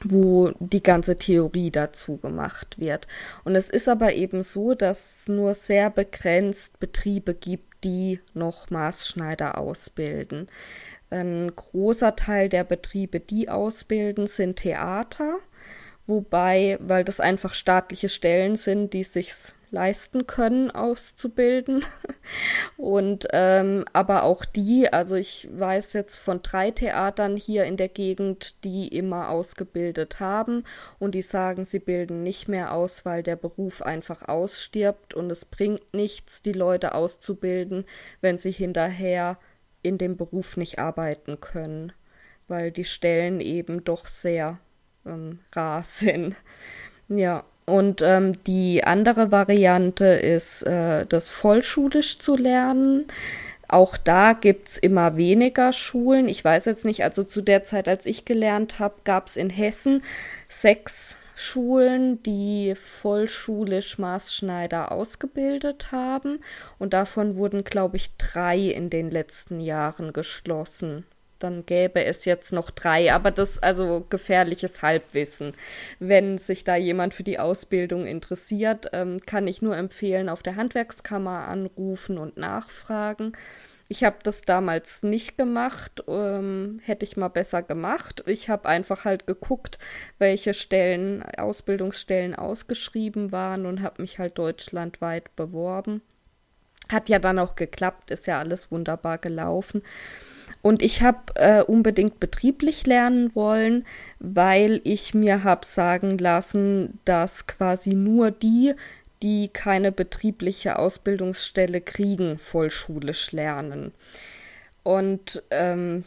wo 0.04 0.52
die 0.60 0.84
ganze 0.84 1.16
Theorie 1.16 1.72
dazu 1.72 2.18
gemacht 2.18 2.80
wird. 2.80 3.08
Und 3.44 3.56
es 3.56 3.70
ist 3.70 3.90
aber 3.90 4.14
eben 4.14 4.44
so, 4.44 4.74
dass 4.74 5.22
es 5.22 5.28
nur 5.28 5.54
sehr 5.54 5.90
begrenzt 5.90 6.80
Betriebe 6.80 7.34
gibt, 7.34 7.84
die 7.84 8.20
noch 8.34 8.70
Maßschneider 8.70 9.58
ausbilden. 9.58 10.50
Ein 11.10 11.56
großer 11.56 12.16
Teil 12.16 12.50
der 12.50 12.64
Betriebe, 12.64 13.20
die 13.20 13.50
ausbilden, 13.50 14.28
sind 14.28 14.58
Theater, 14.58 15.38
wobei, 16.06 16.78
weil 16.82 17.04
das 17.04 17.20
einfach 17.20 17.54
staatliche 17.54 18.10
Stellen 18.10 18.56
sind, 18.56 18.94
die 18.94 19.04
sich 19.04 19.34
leisten 19.72 20.28
können, 20.28 20.72
auszubilden. 20.72 21.84
Und 22.78 23.28
ähm, 23.34 23.86
aber 23.94 24.24
auch 24.24 24.46
die, 24.46 24.92
also 24.92 25.16
ich 25.16 25.48
weiß 25.52 25.94
jetzt 25.94 26.18
von 26.18 26.42
drei 26.42 26.72
Theatern 26.72 27.36
hier 27.36 27.66
in 27.66 27.78
der 27.78 27.90
Gegend, 27.90 28.64
die 28.64 28.88
immer 28.88 29.30
ausgebildet 29.30 30.20
haben. 30.20 30.64
Und 31.00 31.16
die 31.16 31.22
sagen, 31.22 31.66
sie 31.66 31.80
bilden 31.80 32.24
nicht 32.24 32.48
mehr 32.48 32.74
aus, 32.74 33.06
weil 33.06 33.24
der 33.24 33.36
Beruf 33.36 33.82
einfach 33.82 34.28
ausstirbt. 34.28 35.14
Und 35.14 35.32
es 35.32 35.46
bringt 35.46 35.94
nichts, 35.94 36.42
die 36.42 36.54
Leute 36.54 36.94
auszubilden, 36.94 37.86
wenn 38.22 38.38
sie 38.38 38.52
hinterher 38.52 39.38
in 39.84 39.98
dem 39.98 40.18
Beruf 40.18 40.58
nicht 40.58 40.80
arbeiten 40.80 41.40
können. 41.40 41.94
weil 42.50 42.72
die 42.72 42.86
Stellen 42.86 43.42
eben 43.42 43.84
doch 43.84 44.08
sehr 44.08 44.60
ähm, 45.06 45.40
rar 45.54 45.84
sind. 45.86 46.36
Ja, 47.10 47.44
und 47.66 48.02
ähm, 48.02 48.32
die 48.46 48.84
andere 48.86 49.32
Variante 49.32 50.06
ist, 50.06 50.64
äh, 50.64 51.06
das 51.06 51.30
vollschulisch 51.30 52.20
zu 52.20 52.38
lernen. 52.38 53.08
Auch 53.68 53.98
da 53.98 54.32
gibt 54.34 54.70
es 54.70 54.78
immer 54.78 55.18
weniger 55.18 55.74
Schulen. 55.74 56.30
Ich 56.30 56.44
weiß 56.44 56.66
jetzt 56.66 56.86
nicht, 56.86 57.04
also 57.04 57.24
zu 57.26 57.42
der 57.42 57.66
Zeit, 57.66 57.90
als 57.90 58.06
ich 58.06 58.24
gelernt 58.24 58.80
habe, 58.80 58.96
gab 59.04 59.28
es 59.28 59.36
in 59.36 59.50
Hessen 59.50 60.04
sechs 60.48 61.18
Schulen, 61.40 62.24
die 62.24 62.74
vollschulisch 62.76 64.00
Maßschneider 64.00 64.92
ausgebildet 64.92 65.92
haben. 65.92 66.40
Und 66.80 66.94
davon 66.94 67.36
wurden, 67.36 67.64
glaube 67.64 67.98
ich, 67.98 68.18
drei 68.18 68.58
in 68.58 68.90
den 68.90 69.12
letzten 69.12 69.60
Jahren 69.60 70.14
geschlossen 70.14 71.06
dann 71.40 71.66
gäbe 71.66 72.04
es 72.04 72.26
jetzt 72.26 72.52
noch 72.52 72.72
drei, 72.72 73.14
aber 73.14 73.32
das 73.32 73.62
also 73.62 74.06
gefährliches 74.10 74.82
Halbwissen. 74.82 75.54
Wenn 76.00 76.38
sich 76.38 76.64
da 76.64 76.76
jemand 76.76 77.14
für 77.14 77.24
die 77.24 77.40
Ausbildung 77.40 78.06
interessiert, 78.06 78.90
ähm, 78.94 79.20
kann 79.26 79.48
ich 79.48 79.62
nur 79.62 79.78
empfehlen, 79.78 80.30
auf 80.30 80.44
der 80.44 80.56
Handwerkskammer 80.56 81.48
anrufen 81.48 82.18
und 82.18 82.38
nachfragen. 82.38 83.34
Ich 83.90 84.04
habe 84.04 84.18
das 84.22 84.42
damals 84.42 85.04
nicht 85.04 85.38
gemacht, 85.38 86.04
ähm, 86.08 86.80
hätte 86.84 87.06
ich 87.06 87.16
mal 87.16 87.30
besser 87.30 87.64
gemacht. 87.64 88.22
Ich 88.26 88.50
habe 88.50 88.68
einfach 88.68 89.06
halt 89.06 89.28
geguckt, 89.28 89.80
welche 90.20 90.54
Stellen, 90.54 91.24
Ausbildungsstellen 91.24 92.36
ausgeschrieben 92.36 93.32
waren 93.32 93.66
und 93.66 93.82
habe 93.82 94.02
mich 94.02 94.20
halt 94.20 94.38
deutschlandweit 94.38 95.34
beworben. 95.38 96.02
Hat 96.90 97.08
ja 97.08 97.20
dann 97.20 97.40
auch 97.40 97.56
geklappt, 97.56 98.12
ist 98.12 98.28
ja 98.28 98.40
alles 98.40 98.72
wunderbar 98.72 99.18
gelaufen. 99.18 99.82
Und 100.62 100.82
ich 100.82 101.02
habe 101.02 101.36
äh, 101.36 101.62
unbedingt 101.62 102.20
betrieblich 102.20 102.86
lernen 102.86 103.34
wollen, 103.36 103.86
weil 104.20 104.82
ich 104.84 105.14
mir 105.14 105.44
habe 105.44 105.66
sagen 105.66 106.18
lassen, 106.18 107.00
dass 107.06 107.48
quasi 107.48 107.94
nur 107.94 108.32
die, 108.32 108.74
die 109.22 109.50
keine 109.50 109.92
betriebliche 109.92 110.78
Ausbildungsstelle 110.78 111.82
kriegen, 111.82 112.38
vollschulisch 112.38 113.32
lernen. 113.32 113.94
Und 114.84 115.44
ähm, 115.50 116.04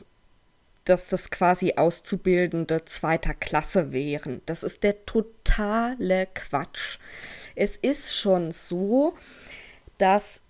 dass 0.84 1.08
das 1.08 1.30
quasi 1.30 1.74
Auszubildende 1.76 2.84
zweiter 2.84 3.34
Klasse 3.34 3.92
wären. 3.92 4.40
Das 4.46 4.62
ist 4.62 4.82
der 4.82 5.06
totale 5.06 6.26
Quatsch. 6.34 6.98
Es 7.54 7.76
ist 7.76 8.16
schon 8.16 8.50
so, 8.50 9.14
dass 9.98 10.42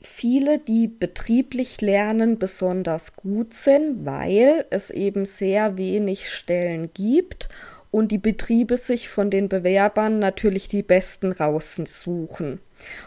viele, 0.00 0.58
die 0.58 0.86
betrieblich 0.86 1.80
lernen, 1.80 2.38
besonders 2.38 3.14
gut 3.14 3.52
sind, 3.52 4.06
weil 4.06 4.64
es 4.70 4.90
eben 4.90 5.26
sehr 5.26 5.76
wenig 5.76 6.30
Stellen 6.30 6.92
gibt 6.94 7.48
und 7.90 8.12
die 8.12 8.18
Betriebe 8.18 8.76
sich 8.76 9.08
von 9.08 9.30
den 9.30 9.48
Bewerbern 9.48 10.18
natürlich 10.18 10.68
die 10.68 10.82
besten 10.82 11.32
raussuchen. 11.32 12.60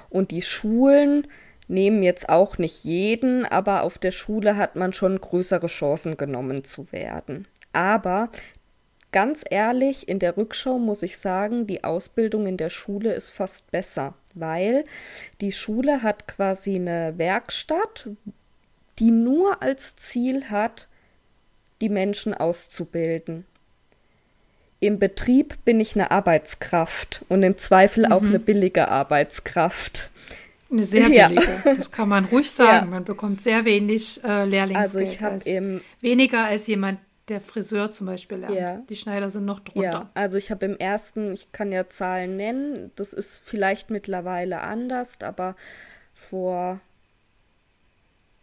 Und 0.09 0.31
die 0.31 0.41
Schulen 0.41 1.27
nehmen 1.67 2.03
jetzt 2.03 2.29
auch 2.29 2.57
nicht 2.57 2.83
jeden, 2.83 3.45
aber 3.45 3.83
auf 3.83 3.97
der 3.97 4.11
Schule 4.11 4.57
hat 4.57 4.75
man 4.75 4.93
schon 4.93 5.19
größere 5.19 5.67
Chancen 5.67 6.17
genommen 6.17 6.63
zu 6.63 6.91
werden. 6.91 7.47
Aber 7.73 8.29
ganz 9.11 9.43
ehrlich, 9.50 10.09
in 10.09 10.19
der 10.19 10.35
Rückschau 10.35 10.79
muss 10.79 11.03
ich 11.03 11.17
sagen, 11.17 11.67
die 11.67 11.83
Ausbildung 11.83 12.47
in 12.47 12.57
der 12.57 12.69
Schule 12.69 13.13
ist 13.13 13.29
fast 13.29 13.71
besser 13.71 14.15
weil 14.33 14.85
die 15.39 15.51
Schule 15.51 16.03
hat 16.03 16.27
quasi 16.27 16.75
eine 16.75 17.17
Werkstatt, 17.17 18.09
die 19.00 19.11
nur 19.11 19.61
als 19.61 19.95
Ziel 19.95 20.50
hat, 20.50 20.88
die 21.81 21.89
Menschen 21.89 22.33
auszubilden. 22.33 23.45
Im 24.81 24.97
Betrieb 24.97 25.63
bin 25.63 25.79
ich 25.79 25.95
eine 25.95 26.09
Arbeitskraft 26.09 27.23
und 27.29 27.43
im 27.43 27.55
Zweifel 27.55 28.07
mhm. 28.07 28.11
auch 28.11 28.23
eine 28.23 28.39
billige 28.39 28.88
Arbeitskraft. 28.88 30.09
Eine 30.71 30.85
sehr 30.85 31.07
billige, 31.07 31.61
ja. 31.63 31.75
das 31.75 31.91
kann 31.91 32.09
man 32.09 32.25
ruhig 32.25 32.50
sagen. 32.51 32.88
Ja. 32.88 32.91
Man 32.91 33.03
bekommt 33.05 33.43
sehr 33.43 33.63
wenig 33.63 34.23
äh, 34.23 34.43
Lehrlingsgeld. 34.45 34.77
Also 34.77 35.00
ich 35.00 35.21
habe 35.21 35.45
eben 35.45 35.81
weniger 36.01 36.45
als 36.45 36.65
jemand, 36.65 37.00
der 37.27 37.41
Friseur 37.41 37.91
zum 37.91 38.07
Beispiel 38.07 38.39
lernt. 38.39 38.55
Ja. 38.55 38.77
Die 38.89 38.95
Schneider 38.95 39.29
sind 39.29 39.45
noch 39.45 39.59
drunter. 39.59 39.83
Ja, 39.83 40.09
also 40.15 40.38
ich 40.38 40.50
habe 40.50 40.65
im 40.65 40.77
ersten, 40.77 41.33
ich 41.33 41.51
kann 41.51 41.71
ja 41.71 41.88
Zahlen 41.88 42.35
nennen, 42.35 42.91
das 42.95 43.13
ist 43.13 43.39
vielleicht 43.45 43.91
mittlerweile 43.91 44.61
anders, 44.61 45.21
aber 45.21 45.55
vor 46.15 46.79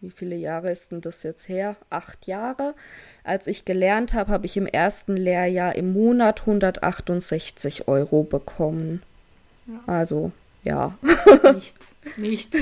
wie 0.00 0.10
viele 0.10 0.36
Jahre 0.36 0.70
ist 0.70 0.92
denn 0.92 1.00
das 1.00 1.22
jetzt 1.24 1.48
her? 1.48 1.76
Acht 1.90 2.26
Jahre. 2.26 2.74
Als 3.24 3.46
ich 3.48 3.64
gelernt 3.64 4.14
habe, 4.14 4.30
habe 4.30 4.46
ich 4.46 4.56
im 4.56 4.66
ersten 4.66 5.16
Lehrjahr 5.16 5.74
im 5.74 5.92
Monat 5.92 6.40
168 6.40 7.88
Euro 7.88 8.22
bekommen. 8.22 9.02
Ja. 9.66 9.80
Also, 9.86 10.32
ja. 10.62 10.96
Nichts. 11.54 11.96
Nichts. 12.16 12.58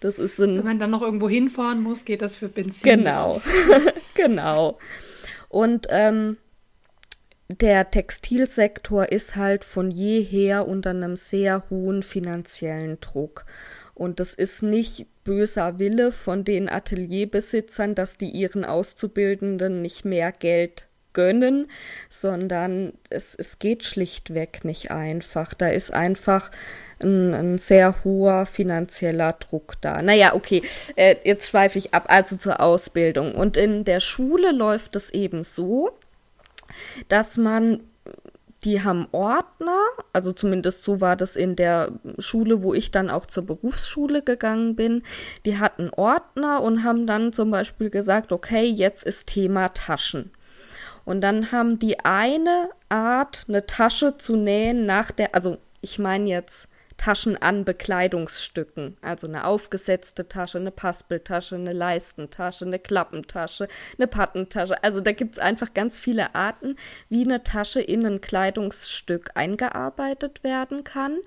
Das 0.00 0.18
ist 0.18 0.38
ein. 0.38 0.58
Wenn 0.58 0.64
man 0.64 0.78
dann 0.78 0.90
noch 0.90 1.02
irgendwo 1.02 1.28
hinfahren 1.28 1.82
muss, 1.82 2.04
geht 2.04 2.22
das 2.22 2.36
für 2.36 2.48
Benzin. 2.48 2.88
Genau. 2.88 3.42
genau. 4.14 4.78
Und 5.50 5.86
ähm, 5.90 6.38
der 7.48 7.90
Textilsektor 7.90 9.12
ist 9.12 9.36
halt 9.36 9.64
von 9.64 9.90
jeher 9.90 10.66
unter 10.66 10.90
einem 10.90 11.16
sehr 11.16 11.64
hohen 11.70 12.02
finanziellen 12.02 12.98
Druck. 13.00 13.44
Und 13.96 14.20
das 14.20 14.34
ist 14.34 14.62
nicht 14.62 15.06
böser 15.24 15.78
Wille 15.78 16.12
von 16.12 16.44
den 16.44 16.68
Atelierbesitzern, 16.68 17.94
dass 17.94 18.18
die 18.18 18.28
ihren 18.28 18.64
Auszubildenden 18.64 19.80
nicht 19.80 20.04
mehr 20.04 20.32
Geld 20.32 20.86
gönnen, 21.14 21.70
sondern 22.10 22.92
es, 23.08 23.34
es 23.34 23.58
geht 23.58 23.84
schlichtweg 23.84 24.66
nicht 24.66 24.90
einfach. 24.90 25.54
Da 25.54 25.68
ist 25.68 25.94
einfach 25.94 26.50
ein, 27.00 27.32
ein 27.32 27.58
sehr 27.58 28.04
hoher 28.04 28.44
finanzieller 28.44 29.32
Druck 29.32 29.80
da. 29.80 30.02
Naja, 30.02 30.34
okay, 30.34 30.60
äh, 30.96 31.16
jetzt 31.24 31.48
schweife 31.48 31.78
ich 31.78 31.94
ab, 31.94 32.04
also 32.08 32.36
zur 32.36 32.60
Ausbildung. 32.60 33.34
Und 33.34 33.56
in 33.56 33.84
der 33.84 34.00
Schule 34.00 34.52
läuft 34.52 34.94
es 34.94 35.08
eben 35.08 35.42
so, 35.42 35.90
dass 37.08 37.38
man 37.38 37.80
die 38.64 38.82
haben 38.82 39.06
Ordner, 39.12 39.78
also 40.12 40.32
zumindest 40.32 40.82
so 40.82 41.00
war 41.00 41.16
das 41.16 41.36
in 41.36 41.56
der 41.56 41.92
Schule, 42.18 42.62
wo 42.62 42.74
ich 42.74 42.90
dann 42.90 43.10
auch 43.10 43.26
zur 43.26 43.44
Berufsschule 43.44 44.22
gegangen 44.22 44.76
bin. 44.76 45.02
Die 45.44 45.58
hatten 45.58 45.90
Ordner 45.90 46.62
und 46.62 46.82
haben 46.82 47.06
dann 47.06 47.32
zum 47.32 47.50
Beispiel 47.50 47.90
gesagt, 47.90 48.32
okay, 48.32 48.64
jetzt 48.64 49.04
ist 49.04 49.28
Thema 49.28 49.68
Taschen. 49.68 50.30
Und 51.04 51.20
dann 51.20 51.52
haben 51.52 51.78
die 51.78 52.00
eine 52.00 52.70
Art, 52.88 53.44
eine 53.48 53.66
Tasche 53.66 54.16
zu 54.16 54.36
nähen 54.36 54.86
nach 54.86 55.12
der, 55.12 55.34
also 55.34 55.58
ich 55.80 55.98
meine 55.98 56.28
jetzt 56.28 56.68
Taschen 56.96 57.36
an 57.40 57.64
Bekleidungsstücken. 57.64 58.96
Also 59.00 59.26
eine 59.26 59.46
aufgesetzte 59.46 60.28
Tasche, 60.28 60.58
eine 60.58 60.70
Paspeltasche, 60.70 61.56
eine 61.56 61.72
Leistentasche, 61.72 62.64
eine 62.64 62.78
Klappentasche, 62.78 63.68
eine 63.98 64.06
Pattentasche. 64.06 64.82
Also 64.82 65.00
da 65.00 65.12
gibt 65.12 65.34
es 65.34 65.38
einfach 65.38 65.74
ganz 65.74 65.98
viele 65.98 66.34
Arten, 66.34 66.76
wie 67.08 67.24
eine 67.24 67.42
Tasche 67.42 67.80
in 67.80 68.04
ein 68.06 68.20
Kleidungsstück 68.20 69.30
eingearbeitet 69.34 70.42
werden 70.42 70.84
kann. 70.84 71.18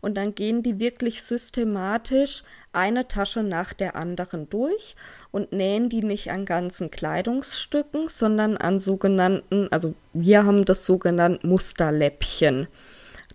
Und 0.00 0.16
dann 0.16 0.34
gehen 0.34 0.62
die 0.62 0.78
wirklich 0.78 1.22
systematisch 1.22 2.44
eine 2.72 3.08
Tasche 3.08 3.42
nach 3.42 3.72
der 3.72 3.96
anderen 3.96 4.48
durch 4.48 4.94
und 5.30 5.52
nähen 5.52 5.88
die 5.88 6.02
nicht 6.02 6.30
an 6.30 6.44
ganzen 6.44 6.90
Kleidungsstücken, 6.90 8.08
sondern 8.08 8.56
an 8.56 8.78
sogenannten, 8.78 9.68
also 9.70 9.94
wir 10.12 10.44
haben 10.44 10.64
das 10.64 10.86
sogenannt 10.86 11.44
Musterläppchen. 11.44 12.68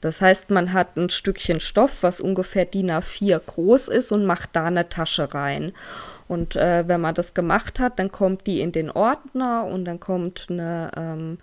Das 0.04 0.22
heißt, 0.22 0.50
man 0.50 0.74
hat 0.74 0.98
ein 0.98 1.10
Stückchen 1.10 1.62
Stoff, 1.62 2.04
was 2.04 2.20
ungefähr 2.20 2.66
DIN 2.66 2.92
A4 2.92 3.40
groß 3.40 3.88
ist 3.88 4.12
und 4.12 4.26
macht 4.26 4.50
da 4.52 4.66
eine 4.66 4.90
Tasche 4.90 5.34
rein. 5.34 5.72
Und 6.28 6.58
äh, 6.58 6.86
wenn 6.88 7.00
man 7.00 7.16
das 7.16 7.34
gemacht 7.34 7.80
hat, 7.80 8.00
dann 8.00 8.12
kommt 8.12 8.46
die 8.46 8.60
in 8.60 8.74
den 8.74 8.92
Ordner 8.92 9.64
und 9.64 9.86
dann 9.86 10.02
kommt 10.02 10.48
eine 10.50 10.92
ähm, 10.98 11.38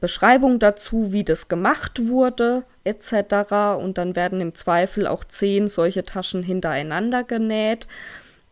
Beschreibung 0.00 0.60
dazu, 0.60 1.12
wie 1.12 1.24
das 1.24 1.48
gemacht 1.48 2.06
wurde, 2.06 2.62
etc. 2.84 3.80
Und 3.80 3.98
dann 3.98 4.14
werden 4.14 4.40
im 4.40 4.54
Zweifel 4.54 5.08
auch 5.08 5.24
zehn 5.24 5.66
solche 5.66 6.04
Taschen 6.04 6.44
hintereinander 6.44 7.24
genäht. 7.24 7.88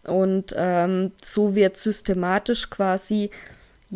Und 0.03 0.55
ähm, 0.57 1.13
so 1.23 1.55
wird 1.55 1.77
systematisch 1.77 2.69
quasi 2.69 3.31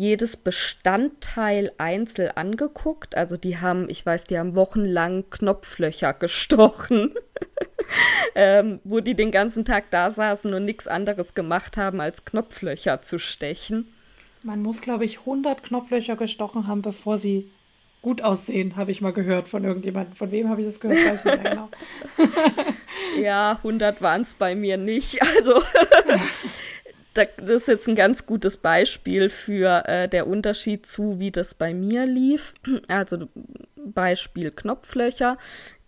jedes 0.01 0.35
Bestandteil 0.35 1.71
einzeln 1.77 2.31
angeguckt. 2.31 3.15
Also 3.15 3.37
die 3.37 3.59
haben, 3.59 3.87
ich 3.87 4.03
weiß, 4.03 4.25
die 4.25 4.39
haben 4.39 4.55
wochenlang 4.55 5.29
Knopflöcher 5.29 6.13
gestochen, 6.19 7.13
ähm, 8.35 8.79
wo 8.83 8.99
die 8.99 9.13
den 9.13 9.31
ganzen 9.31 9.63
Tag 9.63 9.91
da 9.91 10.09
saßen 10.09 10.53
und 10.53 10.65
nichts 10.65 10.87
anderes 10.87 11.35
gemacht 11.35 11.77
haben, 11.77 12.01
als 12.01 12.25
Knopflöcher 12.25 13.03
zu 13.03 13.19
stechen. 13.19 13.93
Man 14.43 14.63
muss, 14.63 14.81
glaube 14.81 15.05
ich, 15.05 15.19
100 15.19 15.63
Knopflöcher 15.63 16.15
gestochen 16.15 16.65
haben, 16.65 16.81
bevor 16.81 17.19
sie 17.19 17.51
gut 18.01 18.23
aussehen, 18.23 18.75
habe 18.77 18.89
ich 18.89 19.01
mal 19.01 19.13
gehört 19.13 19.47
von 19.47 19.63
irgendjemandem. 19.63 20.15
Von 20.15 20.31
wem 20.31 20.49
habe 20.49 20.61
ich 20.61 20.65
das 20.65 20.79
gehört? 20.79 20.97
Weiß 21.05 21.25
nicht 21.25 21.43
genau. 21.43 21.69
ja, 23.21 23.51
100 23.57 24.01
waren 24.01 24.23
es 24.23 24.33
bei 24.33 24.55
mir 24.55 24.77
nicht. 24.77 25.21
Also 25.21 25.61
das 27.13 27.27
ist 27.37 27.67
jetzt 27.67 27.87
ein 27.87 27.95
ganz 27.95 28.25
gutes 28.25 28.57
Beispiel 28.57 29.29
für 29.29 29.87
äh, 29.87 30.07
der 30.07 30.27
Unterschied 30.27 30.85
zu, 30.85 31.19
wie 31.19 31.31
das 31.31 31.53
bei 31.53 31.73
mir 31.73 32.05
lief. 32.05 32.53
Also 32.87 33.27
Beispiel 33.75 34.51
Knopflöcher, 34.51 35.37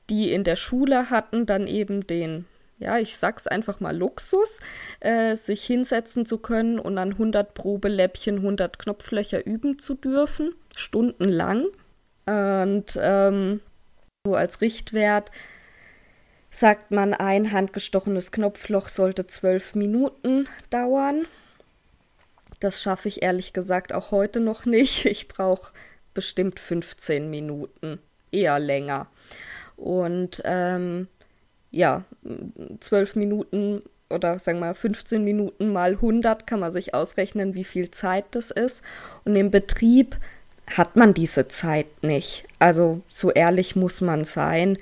die 0.10 0.32
in 0.32 0.44
der 0.44 0.56
Schule 0.56 1.10
hatten 1.10 1.46
dann 1.46 1.68
eben 1.68 2.08
den, 2.08 2.46
ja, 2.80 2.98
ich 2.98 3.18
sag's 3.18 3.48
einfach 3.48 3.80
mal 3.80 3.96
Luxus, 3.96 4.60
äh, 5.00 5.36
sich 5.36 5.64
hinsetzen 5.64 6.26
zu 6.26 6.40
können 6.40 6.80
und 6.80 6.98
an 6.98 7.12
100 7.12 7.54
Probeläppchen 7.54 8.38
100 8.38 8.80
Knopflöcher 8.80 9.46
üben 9.46 9.80
zu 9.80 9.94
dürfen, 9.94 10.54
stundenlang. 10.76 11.66
Und 12.26 12.98
ähm, 12.98 13.60
so 14.26 14.36
als 14.36 14.62
Richtwert 14.62 15.32
sagt 16.54 16.92
man, 16.92 17.16
ein 17.16 17.52
handgestochenes 17.52 18.32
Knopfloch 18.32 18.88
sollte 18.88 19.26
zwölf 19.26 19.74
Minuten 19.74 20.48
dauern. 20.70 21.26
Das 22.60 22.82
schaffe 22.82 23.08
ich 23.08 23.24
ehrlich 23.24 23.54
gesagt 23.54 23.92
auch 23.92 24.12
heute 24.12 24.40
noch 24.40 24.66
nicht. 24.66 25.06
Ich 25.06 25.28
brauche 25.28 25.74
bestimmt 26.14 26.60
15 26.60 27.30
Minuten, 27.30 28.00
eher 28.32 28.60
länger. 28.60 29.08
Und 29.76 30.44
ähm, 30.46 31.08
ja, 31.72 32.04
zwölf 32.80 33.16
Minuten 33.16 33.82
oder 34.12 34.38
sagen 34.38 34.60
wir 34.60 34.76
15 34.76 35.24
Minuten 35.24 35.74
mal 35.74 35.94
100 35.94 36.46
kann 36.46 36.60
man 36.60 36.72
sich 36.72 36.94
ausrechnen, 36.94 37.56
wie 37.56 37.64
viel 37.64 37.90
Zeit 37.90 38.26
das 38.32 38.52
ist. 38.52 38.84
Und 39.26 39.36
im 39.36 39.50
Betrieb 39.50 40.18
hat 40.78 40.96
man 40.96 41.16
diese 41.16 41.48
Zeit 41.48 41.88
nicht. 42.04 42.46
Also 42.60 43.02
so 43.08 43.32
ehrlich 43.32 43.76
muss 43.76 44.02
man 44.02 44.24
sein. 44.24 44.78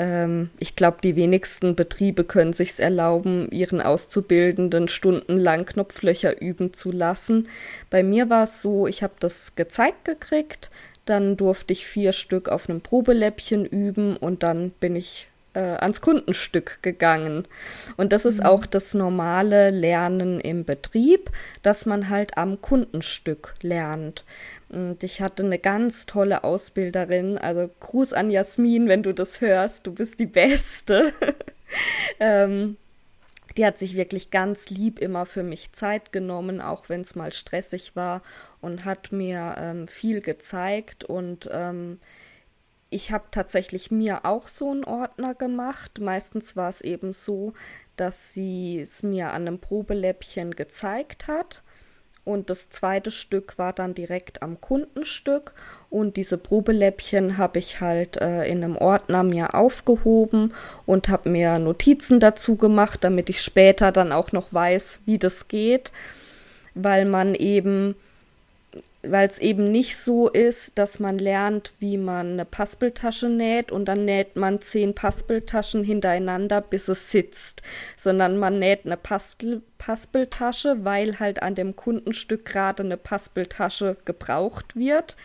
Ähm, 0.00 0.48
ich 0.58 0.76
glaube, 0.76 0.96
die 1.02 1.14
wenigsten 1.14 1.76
Betriebe 1.76 2.24
können 2.24 2.54
sich 2.54 2.80
erlauben, 2.80 3.50
ihren 3.50 3.82
Auszubildenden 3.82 4.88
stundenlang 4.88 5.66
Knopflöcher 5.66 6.40
üben 6.40 6.72
zu 6.72 6.90
lassen. 6.90 7.48
Bei 7.90 8.02
mir 8.02 8.30
war 8.30 8.44
es 8.44 8.62
so, 8.62 8.86
ich 8.86 9.02
habe 9.02 9.12
das 9.20 9.56
gezeigt 9.56 10.06
gekriegt, 10.06 10.70
dann 11.04 11.36
durfte 11.36 11.74
ich 11.74 11.86
vier 11.86 12.14
Stück 12.14 12.48
auf 12.48 12.70
einem 12.70 12.80
Probeläppchen 12.80 13.66
üben 13.66 14.16
und 14.16 14.42
dann 14.42 14.70
bin 14.70 14.96
ich 14.96 15.28
äh, 15.52 15.60
ans 15.60 16.00
Kundenstück 16.00 16.78
gegangen. 16.80 17.46
Und 17.98 18.14
das 18.14 18.24
ist 18.24 18.40
mhm. 18.40 18.46
auch 18.46 18.64
das 18.64 18.94
normale 18.94 19.68
Lernen 19.68 20.40
im 20.40 20.64
Betrieb, 20.64 21.30
dass 21.62 21.84
man 21.84 22.08
halt 22.08 22.38
am 22.38 22.62
Kundenstück 22.62 23.54
lernt. 23.60 24.24
Und 24.70 25.02
ich 25.02 25.20
hatte 25.20 25.44
eine 25.44 25.58
ganz 25.58 26.06
tolle 26.06 26.44
Ausbilderin, 26.44 27.36
also 27.36 27.68
Gruß 27.80 28.12
an 28.12 28.30
Jasmin, 28.30 28.88
wenn 28.88 29.02
du 29.02 29.12
das 29.12 29.40
hörst, 29.40 29.86
du 29.86 29.92
bist 29.92 30.20
die 30.20 30.26
Beste. 30.26 31.12
ähm, 32.20 32.76
die 33.56 33.66
hat 33.66 33.78
sich 33.78 33.96
wirklich 33.96 34.30
ganz 34.30 34.70
lieb 34.70 35.00
immer 35.00 35.26
für 35.26 35.42
mich 35.42 35.72
Zeit 35.72 36.12
genommen, 36.12 36.60
auch 36.60 36.88
wenn 36.88 37.00
es 37.00 37.16
mal 37.16 37.32
stressig 37.32 37.96
war 37.96 38.22
und 38.60 38.84
hat 38.84 39.10
mir 39.10 39.56
ähm, 39.58 39.88
viel 39.88 40.20
gezeigt 40.20 41.02
und 41.02 41.48
ähm, 41.52 41.98
ich 42.90 43.12
habe 43.12 43.24
tatsächlich 43.30 43.90
mir 43.90 44.24
auch 44.24 44.48
so 44.48 44.70
einen 44.70 44.84
Ordner 44.84 45.34
gemacht. 45.34 46.00
Meistens 46.00 46.56
war 46.56 46.68
es 46.68 46.80
eben 46.80 47.12
so, 47.12 47.52
dass 47.96 48.34
sie 48.34 48.80
es 48.80 49.04
mir 49.04 49.30
an 49.30 49.46
einem 49.46 49.60
Probeläppchen 49.60 50.56
gezeigt 50.56 51.28
hat. 51.28 51.62
Und 52.30 52.48
das 52.48 52.70
zweite 52.70 53.10
Stück 53.10 53.58
war 53.58 53.72
dann 53.72 53.92
direkt 53.92 54.40
am 54.40 54.60
Kundenstück. 54.60 55.52
Und 55.90 56.16
diese 56.16 56.38
Probeläppchen 56.38 57.38
habe 57.38 57.58
ich 57.58 57.80
halt 57.80 58.18
äh, 58.18 58.44
in 58.44 58.62
einem 58.62 58.76
Ordner 58.76 59.24
mir 59.24 59.54
aufgehoben 59.54 60.52
und 60.86 61.08
habe 61.08 61.28
mir 61.28 61.58
Notizen 61.58 62.20
dazu 62.20 62.54
gemacht, 62.54 63.02
damit 63.02 63.30
ich 63.30 63.42
später 63.42 63.90
dann 63.90 64.12
auch 64.12 64.30
noch 64.30 64.52
weiß, 64.52 65.00
wie 65.06 65.18
das 65.18 65.48
geht. 65.48 65.90
Weil 66.74 67.04
man 67.04 67.34
eben 67.34 67.96
weil 69.02 69.26
es 69.26 69.38
eben 69.38 69.70
nicht 69.70 69.96
so 69.96 70.28
ist, 70.28 70.76
dass 70.76 71.00
man 71.00 71.18
lernt, 71.18 71.72
wie 71.78 71.96
man 71.96 72.32
eine 72.32 72.44
Paspeltasche 72.44 73.28
näht 73.28 73.72
und 73.72 73.86
dann 73.86 74.04
näht 74.04 74.36
man 74.36 74.60
zehn 74.60 74.94
Paspeltaschen 74.94 75.84
hintereinander, 75.84 76.60
bis 76.60 76.88
es 76.88 77.10
sitzt, 77.10 77.62
sondern 77.96 78.36
man 78.36 78.58
näht 78.58 78.84
eine 78.84 78.96
Paspel 78.96 79.62
Paspeltasche, 79.78 80.84
weil 80.84 81.18
halt 81.20 81.42
an 81.42 81.54
dem 81.54 81.74
Kundenstück 81.74 82.44
gerade 82.44 82.82
eine 82.82 82.98
Paspeltasche 82.98 83.96
gebraucht 84.04 84.76
wird 84.76 85.16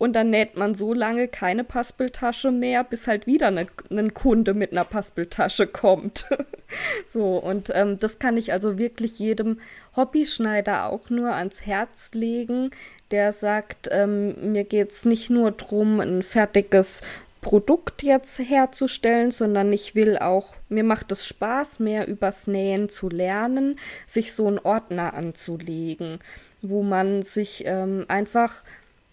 und 0.00 0.14
dann 0.14 0.30
näht 0.30 0.56
man 0.56 0.74
so 0.74 0.94
lange 0.94 1.28
keine 1.28 1.64
Paspeltasche 1.64 2.52
mehr, 2.52 2.84
bis 2.84 3.06
halt 3.06 3.26
wieder 3.26 3.48
ein 3.48 3.68
ne, 3.90 4.10
Kunde 4.10 4.54
mit 4.54 4.72
einer 4.72 4.84
Paspeltasche 4.84 5.66
kommt. 5.66 6.24
so, 7.06 7.36
und 7.38 7.70
ähm, 7.74 7.98
das 7.98 8.18
kann 8.18 8.36
ich 8.36 8.52
also 8.52 8.78
wirklich 8.78 9.18
jedem 9.18 9.60
Hobbyschneider 9.96 10.90
auch 10.90 11.10
nur 11.10 11.34
ans 11.34 11.66
Herz 11.66 12.12
legen, 12.14 12.70
der 13.10 13.32
sagt, 13.32 13.88
ähm, 13.90 14.52
mir 14.52 14.64
geht 14.64 14.92
es 14.92 15.04
nicht 15.04 15.30
nur 15.30 15.50
darum, 15.50 16.00
ein 16.00 16.22
fertiges 16.22 17.02
Produkt 17.40 18.02
jetzt 18.02 18.38
herzustellen, 18.38 19.30
sondern 19.30 19.72
ich 19.72 19.94
will 19.94 20.18
auch, 20.18 20.56
mir 20.68 20.84
macht 20.84 21.10
es 21.10 21.26
Spaß, 21.26 21.78
mehr 21.78 22.06
übers 22.06 22.46
Nähen 22.46 22.88
zu 22.88 23.08
lernen, 23.08 23.78
sich 24.06 24.34
so 24.34 24.46
einen 24.46 24.58
Ordner 24.58 25.14
anzulegen, 25.14 26.18
wo 26.60 26.82
man 26.82 27.22
sich 27.22 27.64
ähm, 27.66 28.04
einfach 28.08 28.62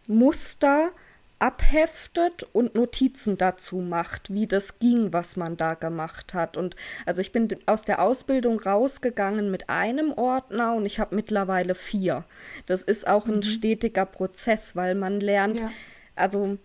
Muster 0.08 0.92
abheftet 1.40 2.44
und 2.54 2.76
Notizen 2.76 3.38
dazu 3.38 3.78
macht, 3.78 4.34
wie 4.34 4.48
das 4.48 4.80
ging, 4.80 5.14
was 5.14 5.36
man 5.36 5.58
da 5.58 5.76
gemacht 5.76 6.34
hat. 6.34 6.58
Und 6.58 6.76
also 7.06 7.22
ich 7.22 7.32
bin 7.32 7.48
aus 7.66 7.84
der 7.84 8.02
Ausbildung 8.02 8.60
rausgegangen 8.60 9.52
mit 9.52 9.70
einem 9.70 10.14
Ordner 10.14 10.74
und 10.74 10.86
ich 10.86 11.00
habe 11.00 11.16
mittlerweile 11.16 11.76
vier. 11.76 12.24
Das 12.66 12.82
ist 12.82 13.08
auch 13.08 13.28
ein 13.28 13.38
mhm. 13.38 13.44
stetiger 13.44 14.06
Prozess, 14.06 14.76
weil 14.76 14.96
man 14.96 15.20
lernt, 15.20 15.60
ja. 15.60 15.72
also 16.16 16.58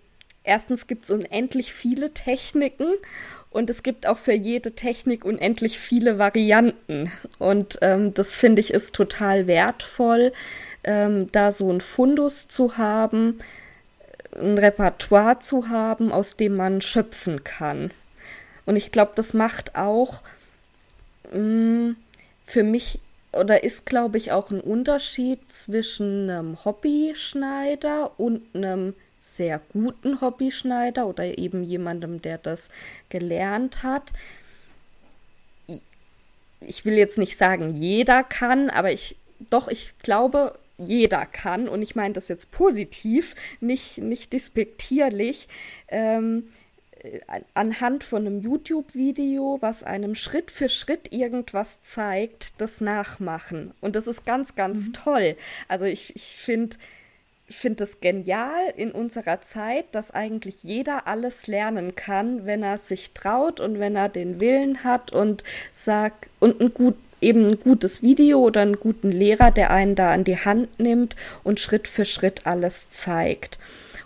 erstens 0.42 0.86
gibt 0.86 1.04
es 1.04 1.10
unendlich 1.10 1.72
viele 1.72 2.12
Techniken 2.14 2.88
und 3.50 3.68
es 3.68 3.82
gibt 3.82 4.06
auch 4.06 4.16
für 4.16 4.32
jede 4.32 4.72
Technik 4.72 5.26
unendlich 5.26 5.78
viele 5.78 6.18
Varianten. 6.18 7.12
Und 7.38 7.78
ähm, 7.82 8.14
das 8.14 8.34
finde 8.34 8.60
ich 8.60 8.72
ist 8.72 8.94
total 8.94 9.46
wertvoll 9.46 10.32
ähm, 10.84 11.30
da 11.32 11.52
so 11.52 11.70
ein 11.70 11.80
Fundus 11.80 12.48
zu 12.48 12.76
haben, 12.76 13.38
ein 14.36 14.58
Repertoire 14.58 15.38
zu 15.38 15.68
haben, 15.68 16.12
aus 16.12 16.36
dem 16.36 16.56
man 16.56 16.80
schöpfen 16.80 17.44
kann. 17.44 17.90
Und 18.64 18.76
ich 18.76 18.92
glaube, 18.92 19.12
das 19.14 19.34
macht 19.34 19.74
auch 19.74 20.22
mh, 21.32 21.38
mm, 21.38 21.96
für 22.44 22.62
mich 22.62 23.00
oder 23.32 23.64
ist, 23.64 23.86
glaube 23.86 24.18
ich, 24.18 24.30
auch 24.30 24.50
ein 24.50 24.60
Unterschied 24.60 25.50
zwischen 25.50 26.28
einem 26.28 26.64
Hobbyschneider 26.64 28.12
und 28.18 28.42
einem 28.54 28.94
sehr 29.22 29.60
guten 29.72 30.20
Hobbyschneider 30.20 31.06
oder 31.06 31.38
eben 31.38 31.62
jemandem, 31.62 32.20
der 32.20 32.38
das 32.38 32.68
gelernt 33.08 33.82
hat. 33.82 34.12
Ich 36.60 36.84
will 36.84 36.94
jetzt 36.94 37.18
nicht 37.18 37.38
sagen, 37.38 37.74
jeder 37.76 38.22
kann, 38.22 38.68
aber 38.68 38.92
ich 38.92 39.16
doch, 39.50 39.68
ich 39.68 39.94
glaube, 40.02 40.58
jeder 40.78 41.26
kann, 41.26 41.68
und 41.68 41.82
ich 41.82 41.94
meine 41.94 42.14
das 42.14 42.28
jetzt 42.28 42.50
positiv, 42.50 43.34
nicht, 43.60 43.98
nicht 43.98 44.32
despektierlich, 44.32 45.48
ähm, 45.88 46.48
äh, 47.02 47.20
anhand 47.54 48.04
von 48.04 48.26
einem 48.26 48.40
YouTube-Video, 48.40 49.58
was 49.60 49.82
einem 49.82 50.14
Schritt 50.14 50.50
für 50.50 50.68
Schritt 50.68 51.12
irgendwas 51.12 51.82
zeigt, 51.82 52.60
das 52.60 52.80
nachmachen. 52.80 53.72
Und 53.80 53.96
das 53.96 54.06
ist 54.06 54.24
ganz, 54.24 54.54
ganz 54.54 54.88
mhm. 54.88 54.92
toll. 54.92 55.36
Also 55.68 55.84
ich, 55.84 56.14
ich 56.16 56.36
finde 56.36 56.76
finde 57.48 57.84
es 57.84 58.00
genial 58.00 58.72
in 58.76 58.92
unserer 58.92 59.42
Zeit, 59.42 59.84
dass 59.92 60.10
eigentlich 60.10 60.62
jeder 60.62 61.06
alles 61.06 61.46
lernen 61.46 61.94
kann, 61.94 62.46
wenn 62.46 62.62
er 62.62 62.78
sich 62.78 63.12
traut 63.12 63.60
und 63.60 63.78
wenn 63.78 63.94
er 63.94 64.08
den 64.08 64.40
Willen 64.40 64.84
hat 64.84 65.12
und 65.12 65.44
sagt 65.70 66.28
und 66.40 66.60
ein 66.60 66.72
gut 66.72 66.96
eben 67.22 67.46
ein 67.46 67.60
gutes 67.60 68.02
Video 68.02 68.40
oder 68.40 68.62
einen 68.62 68.80
guten 68.80 69.10
Lehrer, 69.10 69.50
der 69.50 69.70
einen 69.70 69.94
da 69.94 70.12
an 70.12 70.24
die 70.24 70.38
Hand 70.38 70.78
nimmt 70.78 71.16
und 71.44 71.60
Schritt 71.60 71.88
für 71.88 72.04
Schritt 72.04 72.46
alles 72.46 72.90
zeigt. 72.90 73.58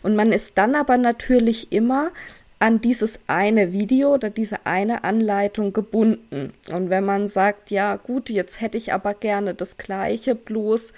Und 0.02 0.14
man 0.14 0.32
ist 0.32 0.58
dann 0.58 0.74
aber 0.74 0.98
natürlich 0.98 1.72
immer 1.72 2.10
an 2.58 2.80
dieses 2.80 3.20
eine 3.26 3.72
Video 3.72 4.14
oder 4.14 4.30
diese 4.30 4.64
eine 4.64 5.04
Anleitung 5.04 5.72
gebunden. 5.72 6.54
Und 6.70 6.90
wenn 6.90 7.04
man 7.04 7.28
sagt, 7.28 7.70
ja 7.70 7.96
gut, 7.96 8.30
jetzt 8.30 8.60
hätte 8.60 8.78
ich 8.78 8.92
aber 8.92 9.14
gerne 9.14 9.54
das 9.54 9.76
gleiche, 9.76 10.34
bloß 10.34 10.92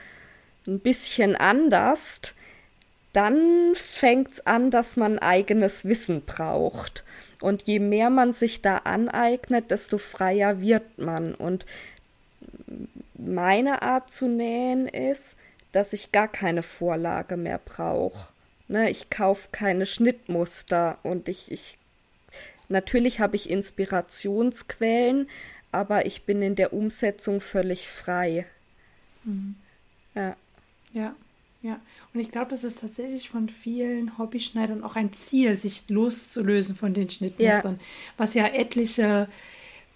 ein 0.66 0.78
bisschen 0.78 1.34
anders, 1.34 2.34
dann 3.12 3.74
fängt 3.74 4.34
es 4.34 4.46
an, 4.46 4.70
dass 4.70 4.96
man 4.96 5.18
eigenes 5.18 5.84
Wissen 5.84 6.22
braucht. 6.24 7.04
Und 7.40 7.66
je 7.66 7.78
mehr 7.78 8.10
man 8.10 8.32
sich 8.32 8.62
da 8.62 8.78
aneignet, 8.78 9.70
desto 9.70 9.98
freier 9.98 10.60
wird 10.60 10.98
man. 10.98 11.34
Und 11.34 11.66
meine 13.18 13.82
Art 13.82 14.10
zu 14.10 14.28
nähen 14.28 14.86
ist, 14.86 15.36
dass 15.72 15.92
ich 15.92 16.12
gar 16.12 16.28
keine 16.28 16.62
Vorlage 16.62 17.36
mehr 17.36 17.58
brauche. 17.58 18.32
Ne, 18.68 18.90
ich 18.90 19.10
kaufe 19.10 19.48
keine 19.50 19.86
Schnittmuster 19.86 20.98
und 21.02 21.28
ich, 21.28 21.50
ich 21.50 21.78
natürlich 22.68 23.18
habe 23.20 23.36
ich 23.36 23.48
Inspirationsquellen, 23.48 25.28
aber 25.72 26.06
ich 26.06 26.24
bin 26.24 26.42
in 26.42 26.54
der 26.54 26.72
Umsetzung 26.72 27.40
völlig 27.40 27.88
frei. 27.88 28.46
Mhm. 29.24 29.56
Ja. 30.14 30.36
Ja, 30.92 31.14
ja. 31.62 31.80
Und 32.12 32.20
ich 32.20 32.30
glaube, 32.30 32.50
das 32.50 32.64
ist 32.64 32.80
tatsächlich 32.80 33.28
von 33.28 33.48
vielen 33.48 34.18
Hobbyschneidern 34.18 34.84
auch 34.84 34.96
ein 34.96 35.12
Ziel, 35.12 35.54
sich 35.54 35.88
loszulösen 35.88 36.76
von 36.76 36.94
den 36.94 37.08
Schnittmustern. 37.08 37.74
Ja. 37.74 37.86
Was 38.16 38.34
ja 38.34 38.46
etliche 38.46 39.28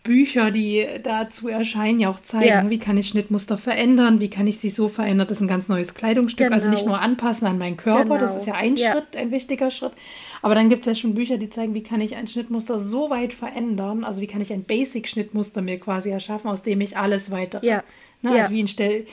Bücher, 0.03 0.51
die 0.51 0.85
dazu 1.03 1.49
erscheinen, 1.49 2.01
ja 2.01 2.11
auch 2.11 2.19
zeigen, 2.19 2.47
ja. 2.47 2.71
wie 2.71 2.79
kann 2.79 2.97
ich 2.97 3.09
Schnittmuster 3.09 3.57
verändern, 3.57 4.21
wie 4.21 4.31
kann 4.31 4.49
ich 4.49 4.59
sie 4.59 4.69
so 4.69 4.89
verändern, 4.89 5.29
das 5.29 5.39
ist 5.39 5.43
ein 5.43 5.49
ganz 5.49 5.69
neues 5.69 5.95
Kleidungsstück, 5.95 6.47
genau. 6.47 6.55
also 6.55 6.69
nicht 6.69 6.81
genau. 6.81 6.97
nur 6.97 7.01
anpassen 7.01 7.47
an 7.47 7.59
meinen 7.59 7.77
Körper, 7.77 8.05
genau. 8.05 8.19
das 8.19 8.37
ist 8.37 8.47
ja 8.47 8.55
ein 8.55 8.77
ja. 8.77 8.93
Schritt, 8.93 9.15
ein 9.15 9.31
wichtiger 9.31 9.71
Schritt, 9.71 9.93
aber 10.41 10.57
dann 10.57 10.69
gibt 10.69 10.81
es 10.81 10.87
ja 10.87 10.95
schon 10.97 11.15
Bücher, 11.15 11.39
die 11.39 11.51
zeigen, 11.51 11.75
wie 11.75 11.85
kann 11.85 12.01
ich 12.01 12.17
ein 12.17 12.27
Schnittmuster 12.27 12.81
so 12.81 13.11
weit 13.11 13.33
verändern, 13.33 14.03
also 14.03 14.21
wie 14.21 14.27
kann 14.27 14.41
ich 14.41 14.53
ein 14.53 14.65
Basic-Schnittmuster 14.65 15.63
mir 15.63 15.79
quasi 15.79 16.11
erschaffen, 16.11 16.51
aus 16.51 16.63
dem 16.63 16.81
ich 16.81 16.97
alles 16.97 17.31
weitere, 17.31 17.65
ja. 17.65 17.85
Ne, 18.23 18.31
also 18.31 18.53
wie 18.53 18.67
stell 18.67 19.07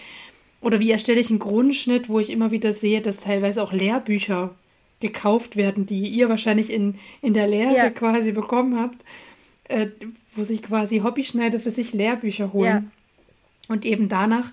oder 0.61 0.79
wie 0.79 0.91
erstelle 0.91 1.19
ich 1.19 1.29
einen 1.29 1.39
Grundschnitt, 1.39 2.09
wo 2.09 2.19
ich 2.19 2.29
immer 2.29 2.51
wieder 2.51 2.73
sehe, 2.73 3.01
dass 3.01 3.17
teilweise 3.17 3.63
auch 3.63 3.71
Lehrbücher 3.71 4.55
gekauft 4.99 5.55
werden, 5.55 5.85
die 5.85 6.07
ihr 6.07 6.29
wahrscheinlich 6.29 6.71
in, 6.71 6.95
in 7.21 7.33
der 7.33 7.47
Lehre 7.47 7.91
quasi 7.91 8.33
bekommen 8.33 8.77
habt, 8.77 8.97
äh, 9.69 9.87
wo 10.35 10.43
sich 10.43 10.61
quasi 10.61 10.99
Hobbyschneider 10.99 11.59
für 11.59 11.71
sich 11.71 11.93
Lehrbücher 11.93 12.53
holen 12.53 12.91
ja. 13.67 13.73
und 13.73 13.85
eben 13.85 14.09
danach 14.09 14.51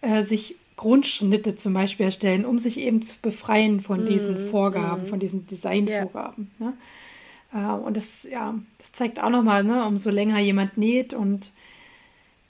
äh, 0.00 0.22
sich 0.22 0.56
Grundschnitte 0.76 1.56
zum 1.56 1.72
Beispiel 1.72 2.06
erstellen, 2.06 2.44
um 2.44 2.58
sich 2.58 2.78
eben 2.78 3.02
zu 3.02 3.16
befreien 3.20 3.80
von 3.80 4.04
mm, 4.04 4.06
diesen 4.06 4.38
Vorgaben, 4.38 5.04
mm. 5.04 5.06
von 5.06 5.18
diesen 5.18 5.46
Designvorgaben. 5.46 6.50
Ja. 6.58 6.66
Ne? 6.66 6.72
Äh, 7.54 7.86
und 7.86 7.96
das, 7.96 8.24
ja, 8.24 8.54
das 8.78 8.92
zeigt 8.92 9.22
auch 9.22 9.30
nochmal, 9.30 9.64
ne, 9.64 9.84
umso 9.86 10.10
länger 10.10 10.38
jemand 10.38 10.76
näht 10.76 11.14
und 11.14 11.52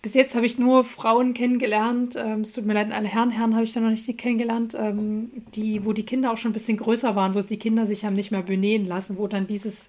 bis 0.03 0.15
jetzt 0.15 0.37
habe 0.37 0.47
ich 0.47 0.57
nur 0.57 0.85
Frauen 0.85 1.35
kennengelernt, 1.35 2.15
ähm, 2.17 2.43
es 2.43 2.53
tut 2.53 2.65
mir 2.65 2.75
leid, 2.75 2.93
alle 2.93 3.09
Herren, 3.09 3.31
Herren 3.31 3.55
habe 3.55 3.65
ich 3.65 3.73
da 3.73 3.81
noch 3.81 3.91
nicht 3.91 4.19
kennengelernt, 4.19 4.77
ähm, 4.79 5.31
die, 5.55 5.85
wo 5.85 5.93
die 5.93 6.07
Kinder 6.07 6.33
auch 6.33 6.37
schon 6.37 6.53
ein 6.53 6.55
bisschen 6.55 6.77
größer 6.77 7.17
waren, 7.17 7.35
wo 7.35 7.41
es 7.41 7.47
die 7.47 7.59
Kinder 7.59 7.87
sich 7.87 8.05
haben 8.05 8.15
nicht 8.15 8.31
mehr 8.31 8.43
benähen 8.43 8.87
lassen, 8.87 9.19
wo 9.19 9.27
dann 9.27 9.49
dieses 9.49 9.89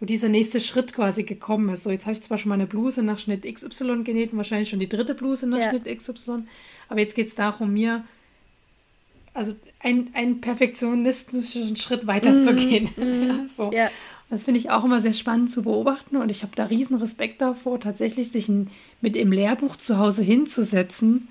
wo 0.00 0.06
dieser 0.06 0.28
nächste 0.28 0.60
Schritt 0.60 0.92
quasi 0.92 1.24
gekommen 1.24 1.68
ist. 1.70 1.84
So, 1.84 1.90
jetzt 1.90 2.06
habe 2.06 2.12
ich 2.12 2.22
zwar 2.22 2.38
schon 2.38 2.50
mal 2.50 2.54
eine 2.54 2.66
Bluse 2.66 3.02
nach 3.02 3.18
Schnitt 3.18 3.42
XY 3.42 4.04
genäht 4.04 4.32
und 4.32 4.38
wahrscheinlich 4.38 4.68
schon 4.68 4.78
die 4.78 4.88
dritte 4.88 5.14
Bluse 5.14 5.46
nach 5.46 5.58
ja. 5.58 5.70
Schnitt 5.70 5.84
XY, 5.84 6.44
aber 6.88 7.00
jetzt 7.00 7.14
geht 7.14 7.28
es 7.28 7.34
darum, 7.34 7.72
mir 7.72 8.04
also 9.34 9.54
ein, 9.80 10.10
einen 10.14 10.40
perfektionistischen 10.40 11.76
Schritt 11.76 12.06
weiterzugehen. 12.06 12.88
Mm, 12.96 13.44
mm, 13.44 13.48
so. 13.48 13.72
ja. 13.72 13.90
Das 14.30 14.44
finde 14.44 14.60
ich 14.60 14.70
auch 14.70 14.84
immer 14.84 15.00
sehr 15.00 15.14
spannend 15.14 15.50
zu 15.50 15.62
beobachten 15.62 16.16
und 16.16 16.30
ich 16.30 16.42
habe 16.42 16.52
da 16.54 16.64
riesen 16.64 16.96
Respekt 16.98 17.40
davor, 17.40 17.80
tatsächlich 17.80 18.30
sich 18.30 18.48
ein, 18.48 18.68
mit 19.00 19.16
im 19.16 19.32
Lehrbuch 19.32 19.76
zu 19.76 19.98
Hause 19.98 20.22
hinzusetzen 20.22 21.28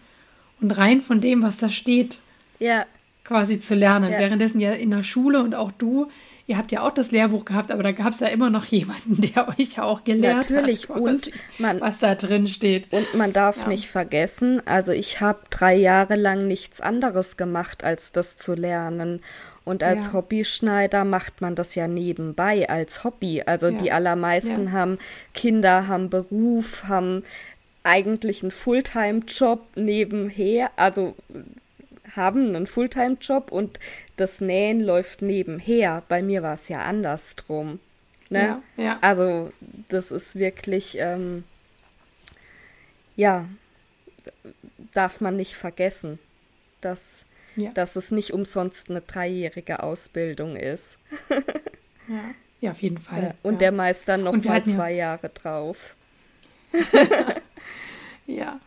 und 0.61 0.71
rein 0.71 1.01
von 1.01 1.21
dem, 1.21 1.43
was 1.43 1.57
da 1.57 1.69
steht, 1.69 2.21
ja. 2.59 2.85
quasi 3.23 3.59
zu 3.59 3.75
lernen. 3.75 4.11
Ja. 4.11 4.19
Währenddessen 4.19 4.59
ja 4.59 4.71
in 4.71 4.89
der 4.89 5.03
Schule 5.03 5.43
und 5.43 5.53
auch 5.53 5.71
du 5.71 6.07
ihr 6.47 6.57
habt 6.57 6.71
ja 6.71 6.81
auch 6.81 6.91
das 6.91 7.11
Lehrbuch 7.11 7.43
gehabt, 7.43 7.71
aber 7.71 7.83
da 7.83 7.91
gab 7.91 8.13
es 8.13 8.21
ja 8.21 8.27
immer 8.27 8.49
noch 8.49 8.65
jemanden, 8.65 9.21
der 9.35 9.49
euch 9.49 9.73
ja 9.73 9.83
auch 9.83 10.03
gelehrt 10.03 10.49
Natürlich. 10.49 10.83
hat, 10.83 10.89
was, 10.89 10.99
und 11.01 11.31
man, 11.59 11.81
was 11.81 11.99
da 11.99 12.15
drin 12.15 12.47
steht. 12.47 12.91
Und 12.91 13.13
man 13.13 13.33
darf 13.33 13.63
ja. 13.63 13.67
nicht 13.67 13.87
vergessen, 13.87 14.65
also 14.65 14.93
ich 14.93 15.19
habe 15.21 15.39
drei 15.49 15.75
Jahre 15.75 16.15
lang 16.15 16.47
nichts 16.47 16.81
anderes 16.81 17.37
gemacht, 17.37 17.83
als 17.83 18.13
das 18.13 18.37
zu 18.37 18.53
lernen. 18.53 19.21
Und 19.65 19.83
als 19.83 20.05
ja. 20.05 20.13
Hobbyschneider 20.13 21.03
macht 21.03 21.41
man 21.41 21.55
das 21.55 21.75
ja 21.75 21.89
nebenbei 21.89 22.69
als 22.69 23.03
Hobby. 23.03 23.43
Also 23.45 23.67
ja. 23.67 23.77
die 23.77 23.91
allermeisten 23.91 24.71
haben 24.71 24.97
Kinder, 25.33 25.89
haben 25.89 26.09
Beruf, 26.09 26.85
haben 26.87 27.23
eigentlich 27.83 28.43
einen 28.43 28.51
Fulltime-Job 28.51 29.65
nebenher, 29.75 30.71
also 30.77 31.15
haben 32.15 32.55
einen 32.55 32.67
Fulltime-Job 32.67 33.51
und 33.51 33.79
das 34.17 34.41
Nähen 34.41 34.81
läuft 34.81 35.21
nebenher. 35.21 36.03
Bei 36.09 36.21
mir 36.21 36.43
war 36.43 36.55
es 36.55 36.67
ja 36.67 36.81
andersrum. 36.81 37.79
Ne? 38.29 38.61
Ja, 38.75 38.83
ja. 38.83 38.97
Also 39.01 39.53
das 39.87 40.11
ist 40.11 40.37
wirklich, 40.37 40.97
ähm, 40.97 41.45
ja, 43.15 43.47
darf 44.93 45.21
man 45.21 45.37
nicht 45.37 45.55
vergessen, 45.55 46.19
dass, 46.81 47.25
ja. 47.55 47.71
dass 47.71 47.95
es 47.95 48.11
nicht 48.11 48.33
umsonst 48.33 48.89
eine 48.89 49.01
dreijährige 49.01 49.81
Ausbildung 49.81 50.57
ist. 50.57 50.97
ja. 52.09 52.23
ja, 52.59 52.71
auf 52.71 52.81
jeden 52.81 52.97
Fall. 52.97 53.35
und 53.43 53.61
der 53.61 53.71
Meister 53.71 54.17
noch 54.17 54.43
mal 54.43 54.63
zwei 54.65 54.93
Jahre 54.93 55.29
drauf. 55.29 55.95
ja. 58.25 58.59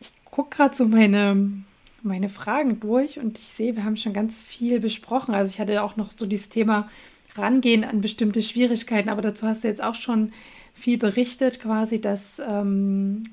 Ich 0.00 0.12
gucke 0.24 0.56
gerade 0.56 0.74
so 0.74 0.86
meine 0.86 1.64
meine 2.02 2.28
Fragen 2.28 2.80
durch 2.80 3.18
und 3.18 3.38
ich 3.38 3.46
sehe, 3.46 3.76
wir 3.76 3.84
haben 3.84 3.96
schon 3.96 4.12
ganz 4.12 4.42
viel 4.42 4.80
besprochen. 4.80 5.34
Also 5.34 5.50
ich 5.50 5.60
hatte 5.60 5.82
auch 5.82 5.96
noch 5.96 6.10
so 6.16 6.26
dieses 6.26 6.48
Thema 6.48 6.88
Rangehen 7.36 7.84
an 7.84 8.00
bestimmte 8.00 8.42
Schwierigkeiten, 8.42 9.08
aber 9.08 9.22
dazu 9.22 9.46
hast 9.46 9.64
du 9.64 9.68
jetzt 9.68 9.82
auch 9.82 9.94
schon 9.94 10.32
viel 10.74 10.98
berichtet, 10.98 11.60
quasi, 11.60 12.00
dass 12.00 12.40
ähm, 12.46 13.24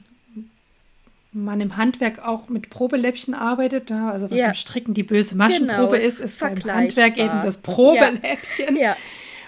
man 1.32 1.62
im 1.62 1.78
Handwerk 1.78 2.23
auch 2.25 2.49
mit 2.49 2.69
Probeläppchen 2.69 3.34
arbeitet. 3.34 3.91
Also 3.91 4.32
was 4.32 4.38
ja. 4.38 4.47
im 4.47 4.56
Stricken 4.56 4.93
die 4.93 5.04
böse 5.04 5.36
Maschenprobe 5.36 5.97
genau, 5.97 6.08
ist, 6.08 6.19
ist 6.19 6.39
beim 6.39 6.62
Handwerk 6.63 7.17
eben 7.17 7.41
das 7.43 7.58
Probeläppchen. 7.58 8.75
Ja. 8.75 8.82
ja 8.82 8.97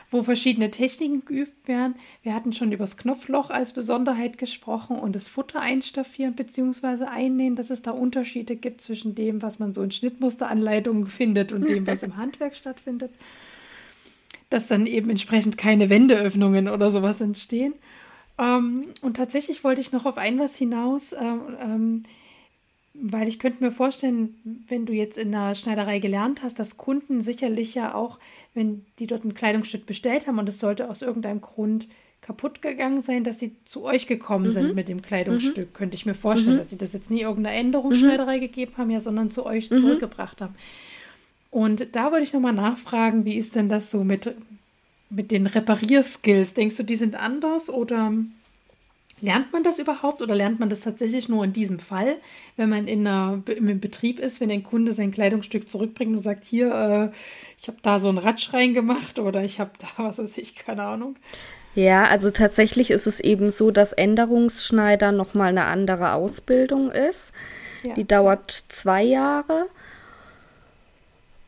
wo 0.10 0.24
verschiedene 0.24 0.72
Techniken 0.72 1.26
geübt 1.26 1.67
werden. 1.67 1.96
Wir 2.24 2.34
hatten 2.34 2.54
schon 2.54 2.72
über 2.72 2.84
das 2.84 2.98
Knopfloch 2.98 3.50
als 3.50 3.74
Besonderheit 3.74 4.38
gesprochen 4.38 4.98
und 4.98 5.15
das 5.15 5.28
Futter 5.28 5.60
einstaffieren 5.60 6.34
bzw. 6.34 7.06
einnähen, 7.06 7.56
dass 7.56 7.70
es 7.70 7.82
da 7.82 7.91
Unterschiede 7.91 8.56
gibt 8.56 8.82
zwischen 8.82 9.15
dem, 9.15 9.41
was 9.41 9.60
man 9.60 9.74
so 9.74 9.84
in 9.84 9.91
Schnittmusteranleitungen 9.91 11.08
findet 11.08 11.52
und 11.52 11.67
dem, 11.67 11.86
was 11.88 12.04
im 12.04 12.15
Handwerk 12.17 12.56
stattfindet. 12.56 13.12
Dass 14.50 14.67
dann 14.67 14.86
eben 14.86 15.10
entsprechend 15.10 15.58
keine 15.58 15.89
Wendeöffnungen 15.89 16.70
oder 16.70 16.89
sowas 16.89 17.20
entstehen. 17.20 17.74
Ähm, 18.39 18.86
und 19.02 19.17
tatsächlich 19.17 19.65
wollte 19.65 19.82
ich 19.82 19.91
noch 19.91 20.06
auf 20.06 20.17
ein 20.17 20.39
was 20.39 20.56
hinaus. 20.56 21.12
Ähm, 21.12 21.41
ähm, 21.60 22.04
weil 22.99 23.27
ich 23.27 23.39
könnte 23.39 23.63
mir 23.63 23.71
vorstellen, 23.71 24.63
wenn 24.67 24.86
du 24.86 24.93
jetzt 24.93 25.17
in 25.17 25.31
der 25.31 25.53
Schneiderei 25.55 25.99
gelernt 25.99 26.41
hast, 26.41 26.60
dass 26.60 26.77
Kunden 26.77 27.21
sicherlich 27.21 27.75
ja 27.75 27.93
auch, 27.93 28.17
wenn 28.53 28.86
die 28.99 29.07
dort 29.07 29.23
ein 29.23 29.36
Kleidungsstück 29.36 29.86
bestellt 29.86 30.27
haben 30.27 30.39
und 30.39 30.49
es 30.49 30.60
sollte 30.60 30.89
aus 30.89 31.01
irgendeinem 31.01 31.41
Grund 31.41 31.88
kaputt 32.21 32.62
gegangen 32.62 33.01
sein, 33.01 33.23
dass 33.23 33.39
sie 33.39 33.55
zu 33.63 33.83
euch 33.86 34.07
gekommen 34.07 34.45
mhm. 34.45 34.51
sind 34.51 34.75
mit 34.75 34.88
dem 34.88 35.01
Kleidungsstück. 35.01 35.69
Mhm. 35.69 35.73
Könnte 35.73 35.95
ich 35.95 36.05
mir 36.05 36.15
vorstellen, 36.15 36.55
mhm. 36.55 36.60
dass 36.60 36.71
sie 36.71 36.77
das 36.77 36.93
jetzt 36.93 37.12
nie 37.12 37.21
irgendeiner 37.21 37.55
Änderungsschneiderei 37.55 38.38
mhm. 38.38 38.41
gegeben 38.41 38.73
haben, 38.77 38.89
ja, 38.89 38.99
sondern 38.99 39.29
zu 39.29 39.45
euch 39.45 39.69
mhm. 39.69 39.79
zurückgebracht 39.79 40.41
haben. 40.41 40.55
Und 41.51 41.95
da 41.95 42.12
wollte 42.12 42.23
ich 42.23 42.33
nochmal 42.33 42.53
nachfragen, 42.53 43.25
wie 43.25 43.36
ist 43.36 43.55
denn 43.55 43.69
das 43.69 43.91
so 43.91 44.03
mit, 44.03 44.36
mit 45.10 45.31
den 45.31 45.45
Reparierskills? 45.45 46.55
Denkst 46.55 46.77
du, 46.77 46.83
die 46.83 46.95
sind 46.95 47.15
anders 47.15 47.69
oder 47.69 48.12
Lernt 49.19 49.51
man 49.51 49.63
das 49.63 49.80
überhaupt 49.80 50.21
oder 50.21 50.36
lernt 50.36 50.60
man 50.60 50.69
das 50.69 50.82
tatsächlich 50.82 51.27
nur 51.27 51.43
in 51.43 51.51
diesem 51.51 51.80
Fall, 51.80 52.17
wenn 52.56 52.69
man 52.69 52.88
in 52.88 53.08
einer, 53.08 53.41
im 53.47 53.80
Betrieb 53.80 54.19
ist, 54.19 54.39
wenn 54.39 54.51
ein 54.51 54.63
Kunde 54.63 54.93
sein 54.93 55.12
Kleidungsstück 55.12 55.67
zurückbringt 55.67 56.15
und 56.15 56.21
sagt, 56.21 56.43
hier, 56.43 56.71
äh, 56.71 57.17
ich 57.60 57.67
habe 57.67 57.80
da 57.82 57.97
so 57.97 58.10
einen 58.10 58.19
Ratsch 58.19 58.53
reingemacht 58.53 59.17
oder 59.17 59.43
ich 59.43 59.60
habe 59.60 59.71
da, 59.80 59.88
was 60.03 60.19
weiß 60.19 60.38
ich, 60.38 60.56
keine 60.56 60.84
Ahnung. 60.84 61.15
Ja, 61.73 62.06
also 62.06 62.32
tatsächlich 62.32 62.91
ist 62.91 63.08
es 63.08 63.19
eben 63.19 63.51
so, 63.51 63.71
dass 63.71 63.93
Änderungsschneider 63.93 65.12
nochmal 65.12 65.49
eine 65.49 65.65
andere 65.65 66.13
Ausbildung 66.13 66.91
ist. 66.91 67.34
Ja. 67.84 67.93
Die 67.93 68.06
dauert 68.06 68.51
zwei 68.69 69.03
Jahre. 69.03 69.67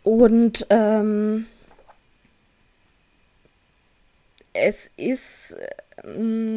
Und 0.04 0.66
ähm, 0.70 1.48
es 4.54 4.92
ist 4.98 5.56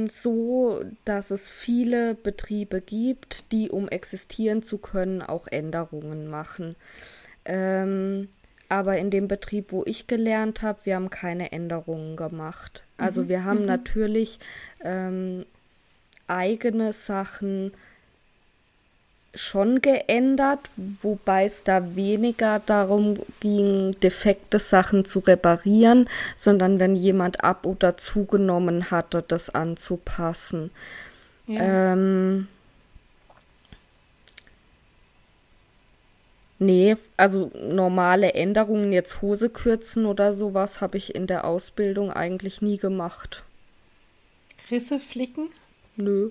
so, 0.09 0.85
dass 1.05 1.31
es 1.31 1.50
viele 1.50 2.14
Betriebe 2.14 2.81
gibt, 2.81 3.50
die, 3.52 3.70
um 3.70 3.88
existieren 3.88 4.62
zu 4.62 4.78
können, 4.78 5.22
auch 5.22 5.46
Änderungen 5.48 6.28
machen. 6.28 6.76
Ähm, 7.44 8.28
aber 8.68 8.96
in 8.96 9.11
dem 9.11 9.28
Betrieb, 9.28 9.70
wo 9.70 9.85
ich 9.85 10.07
gelernt 10.07 10.62
habe, 10.62 10.81
wir 10.85 10.96
haben 10.96 11.11
keine 11.11 11.52
Änderungen 11.52 12.16
gemacht. 12.16 12.83
Also 12.96 13.24
mhm. 13.24 13.28
wir 13.28 13.44
haben 13.44 13.61
mhm. 13.61 13.66
natürlich 13.66 14.38
ähm, 14.83 15.44
eigene 16.26 16.92
Sachen 16.92 17.72
schon 19.35 19.81
geändert, 19.81 20.61
wobei 21.01 21.45
es 21.45 21.64
da 21.64 21.97
weniger 21.97 22.61
darum 22.61 23.18
ging, 23.40 23.92
defekte 24.01 24.59
Sachen 24.59 25.05
zu 25.05 25.21
reparieren, 25.21 26.09
sondern 26.37 26.79
wenn 26.79 26.97
jemand 26.97 27.42
ab 27.42 27.64
oder 27.64 27.97
zugenommen 27.97 28.90
hatte, 28.90 29.25
das 29.27 29.49
anzupassen. 29.51 30.71
Ja. 31.47 31.92
Ähm, 31.92 32.47
nee, 36.59 36.97
also 37.16 37.51
normale 37.55 38.35
Änderungen, 38.35 38.92
jetzt 38.92 39.23
Hose 39.23 39.49
kürzen 39.49 40.05
oder 40.05 40.35
sowas, 40.35 40.83
habe 40.83 40.99
ich 40.99 41.14
in 41.14 41.27
der 41.27 41.45
Ausbildung 41.45 42.12
eigentlich 42.12 42.61
nie 42.61 42.77
gemacht. 42.77 43.45
Risse 44.71 45.01
flicken? 45.01 45.49
Nö. 45.97 46.31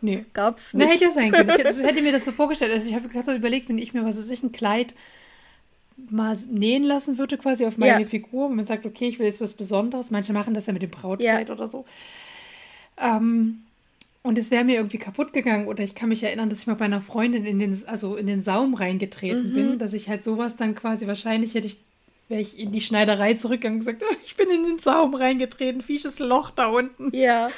Nee. 0.00 0.24
Gab's 0.32 0.74
nicht. 0.74 0.86
Na, 0.86 0.92
hätte 0.92 1.04
ja 1.04 1.10
sein 1.10 1.32
können. 1.32 1.50
Ich 1.56 1.64
also, 1.64 1.82
hätte 1.86 2.02
mir 2.02 2.12
das 2.12 2.24
so 2.24 2.32
vorgestellt. 2.32 2.72
Also 2.72 2.88
ich 2.88 2.94
habe 2.94 3.08
gerade 3.08 3.34
überlegt, 3.34 3.68
wenn 3.68 3.78
ich 3.78 3.94
mir, 3.94 4.04
was 4.04 4.18
weiß 4.18 4.30
ich, 4.30 4.42
ein 4.42 4.52
Kleid 4.52 4.94
mal 6.10 6.36
nähen 6.50 6.84
lassen 6.84 7.18
würde, 7.18 7.38
quasi 7.38 7.64
auf 7.64 7.78
meine 7.78 8.02
ja. 8.02 8.06
Figur, 8.06 8.46
und 8.46 8.56
man 8.56 8.66
sagt, 8.66 8.84
okay, 8.84 9.08
ich 9.08 9.18
will 9.18 9.26
jetzt 9.26 9.40
was 9.40 9.54
Besonderes. 9.54 10.10
Manche 10.10 10.32
machen 10.32 10.54
das 10.54 10.66
ja 10.66 10.72
mit 10.72 10.82
dem 10.82 10.90
Brautkleid 10.90 11.48
ja. 11.48 11.54
oder 11.54 11.66
so. 11.66 11.84
Ähm, 12.98 13.62
und 14.22 14.38
es 14.38 14.50
wäre 14.50 14.64
mir 14.64 14.74
irgendwie 14.74 14.98
kaputt 14.98 15.32
gegangen. 15.32 15.68
Oder 15.68 15.84
ich 15.84 15.94
kann 15.94 16.08
mich 16.08 16.22
erinnern, 16.22 16.50
dass 16.50 16.60
ich 16.60 16.66
mal 16.66 16.74
bei 16.74 16.84
einer 16.84 17.00
Freundin 17.00 17.46
in 17.46 17.58
den, 17.58 17.84
also 17.86 18.16
in 18.16 18.26
den 18.26 18.42
Saum 18.42 18.74
reingetreten 18.74 19.50
mhm. 19.50 19.54
bin, 19.54 19.78
dass 19.78 19.92
ich 19.92 20.08
halt 20.08 20.24
sowas 20.24 20.56
dann 20.56 20.74
quasi, 20.74 21.06
wahrscheinlich 21.06 21.54
hätte 21.54 21.68
ich, 21.68 21.78
wäre 22.28 22.40
ich 22.40 22.58
in 22.58 22.72
die 22.72 22.80
Schneiderei 22.80 23.34
zurückgegangen 23.34 23.78
und 23.78 23.86
gesagt, 23.86 24.02
oh, 24.02 24.14
ich 24.24 24.34
bin 24.34 24.50
in 24.50 24.64
den 24.64 24.78
Saum 24.78 25.14
reingetreten, 25.14 25.80
fiesches 25.80 26.18
Loch 26.18 26.50
da 26.50 26.66
unten. 26.66 27.16
Ja. 27.16 27.50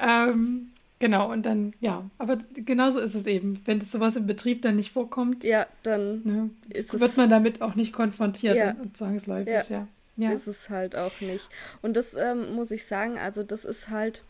Ähm, 0.00 0.70
genau, 0.98 1.30
und 1.30 1.44
dann, 1.46 1.74
ja, 1.80 2.08
aber 2.18 2.38
genauso 2.54 3.00
ist 3.00 3.14
es 3.14 3.26
eben. 3.26 3.60
Wenn 3.64 3.78
das 3.78 3.92
sowas 3.92 4.16
im 4.16 4.26
Betrieb 4.26 4.62
dann 4.62 4.76
nicht 4.76 4.92
vorkommt, 4.92 5.44
ja, 5.44 5.66
dann 5.82 6.22
ne, 6.24 6.50
wird 6.68 7.16
man 7.16 7.30
damit 7.30 7.62
auch 7.62 7.74
nicht 7.74 7.92
konfrontiert 7.92 8.56
ja. 8.56 8.72
und 8.72 8.96
zwangsläufig, 8.96 9.68
ja. 9.68 9.86
ja. 10.16 10.28
ja. 10.28 10.30
Ist 10.32 10.46
es 10.46 10.70
halt 10.70 10.96
auch 10.96 11.20
nicht. 11.20 11.48
Und 11.82 11.96
das 11.96 12.14
ähm, 12.14 12.54
muss 12.54 12.70
ich 12.70 12.86
sagen, 12.86 13.18
also 13.18 13.42
das 13.42 13.64
ist 13.64 13.88
halt 13.88 14.22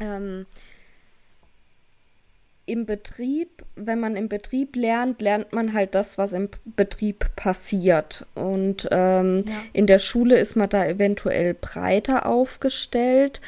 ähm, 0.00 0.46
im 2.66 2.84
Betrieb, 2.84 3.64
wenn 3.76 4.00
man 4.00 4.16
im 4.16 4.28
Betrieb 4.28 4.74
lernt, 4.74 5.22
lernt 5.22 5.52
man 5.52 5.72
halt 5.72 5.94
das, 5.94 6.18
was 6.18 6.32
im 6.32 6.48
Betrieb 6.64 7.24
passiert. 7.36 8.26
Und 8.34 8.88
ähm, 8.90 9.44
ja. 9.46 9.54
in 9.72 9.86
der 9.86 10.00
Schule 10.00 10.36
ist 10.38 10.56
man 10.56 10.68
da 10.68 10.84
eventuell 10.84 11.54
breiter 11.54 12.26
aufgestellt. 12.26 13.40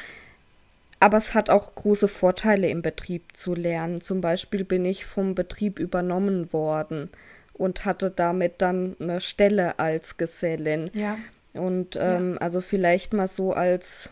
Aber 0.99 1.17
es 1.17 1.33
hat 1.33 1.49
auch 1.49 1.75
große 1.75 2.07
Vorteile 2.07 2.69
im 2.69 2.81
Betrieb 2.81 3.35
zu 3.35 3.53
lernen. 3.55 4.01
Zum 4.01 4.21
Beispiel 4.21 4.63
bin 4.63 4.83
ich 4.85 5.05
vom 5.05 5.33
Betrieb 5.33 5.79
übernommen 5.79 6.51
worden 6.51 7.09
und 7.53 7.85
hatte 7.85 8.09
damit 8.09 8.55
dann 8.61 8.95
eine 8.99 9.21
Stelle 9.21 9.79
als 9.79 10.17
Gesellin. 10.17 10.89
Ja. 10.93 11.17
Und 11.53 11.97
ähm, 11.99 12.33
ja. 12.33 12.41
also 12.41 12.61
vielleicht 12.61 13.13
mal 13.13 13.27
so 13.27 13.53
als, 13.53 14.11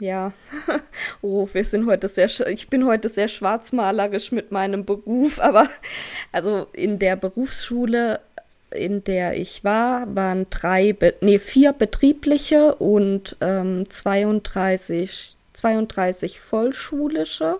ja, 0.00 0.32
oh, 1.22 1.48
wir 1.52 1.64
sind 1.64 1.86
heute 1.86 2.08
sehr, 2.08 2.28
ich 2.48 2.68
bin 2.68 2.84
heute 2.86 3.08
sehr 3.08 3.28
schwarzmalerisch 3.28 4.32
mit 4.32 4.52
meinem 4.52 4.84
Beruf, 4.84 5.40
aber 5.40 5.68
also 6.30 6.66
in 6.72 6.98
der 6.98 7.16
Berufsschule, 7.16 8.20
in 8.70 9.02
der 9.02 9.38
ich 9.38 9.64
war, 9.64 10.14
waren 10.14 10.46
drei, 10.50 10.96
nee, 11.20 11.38
vier 11.38 11.72
betriebliche 11.72 12.74
und 12.74 13.36
ähm, 13.40 13.88
32, 13.88 15.36
32 15.64 16.40
vollschulische. 16.40 17.58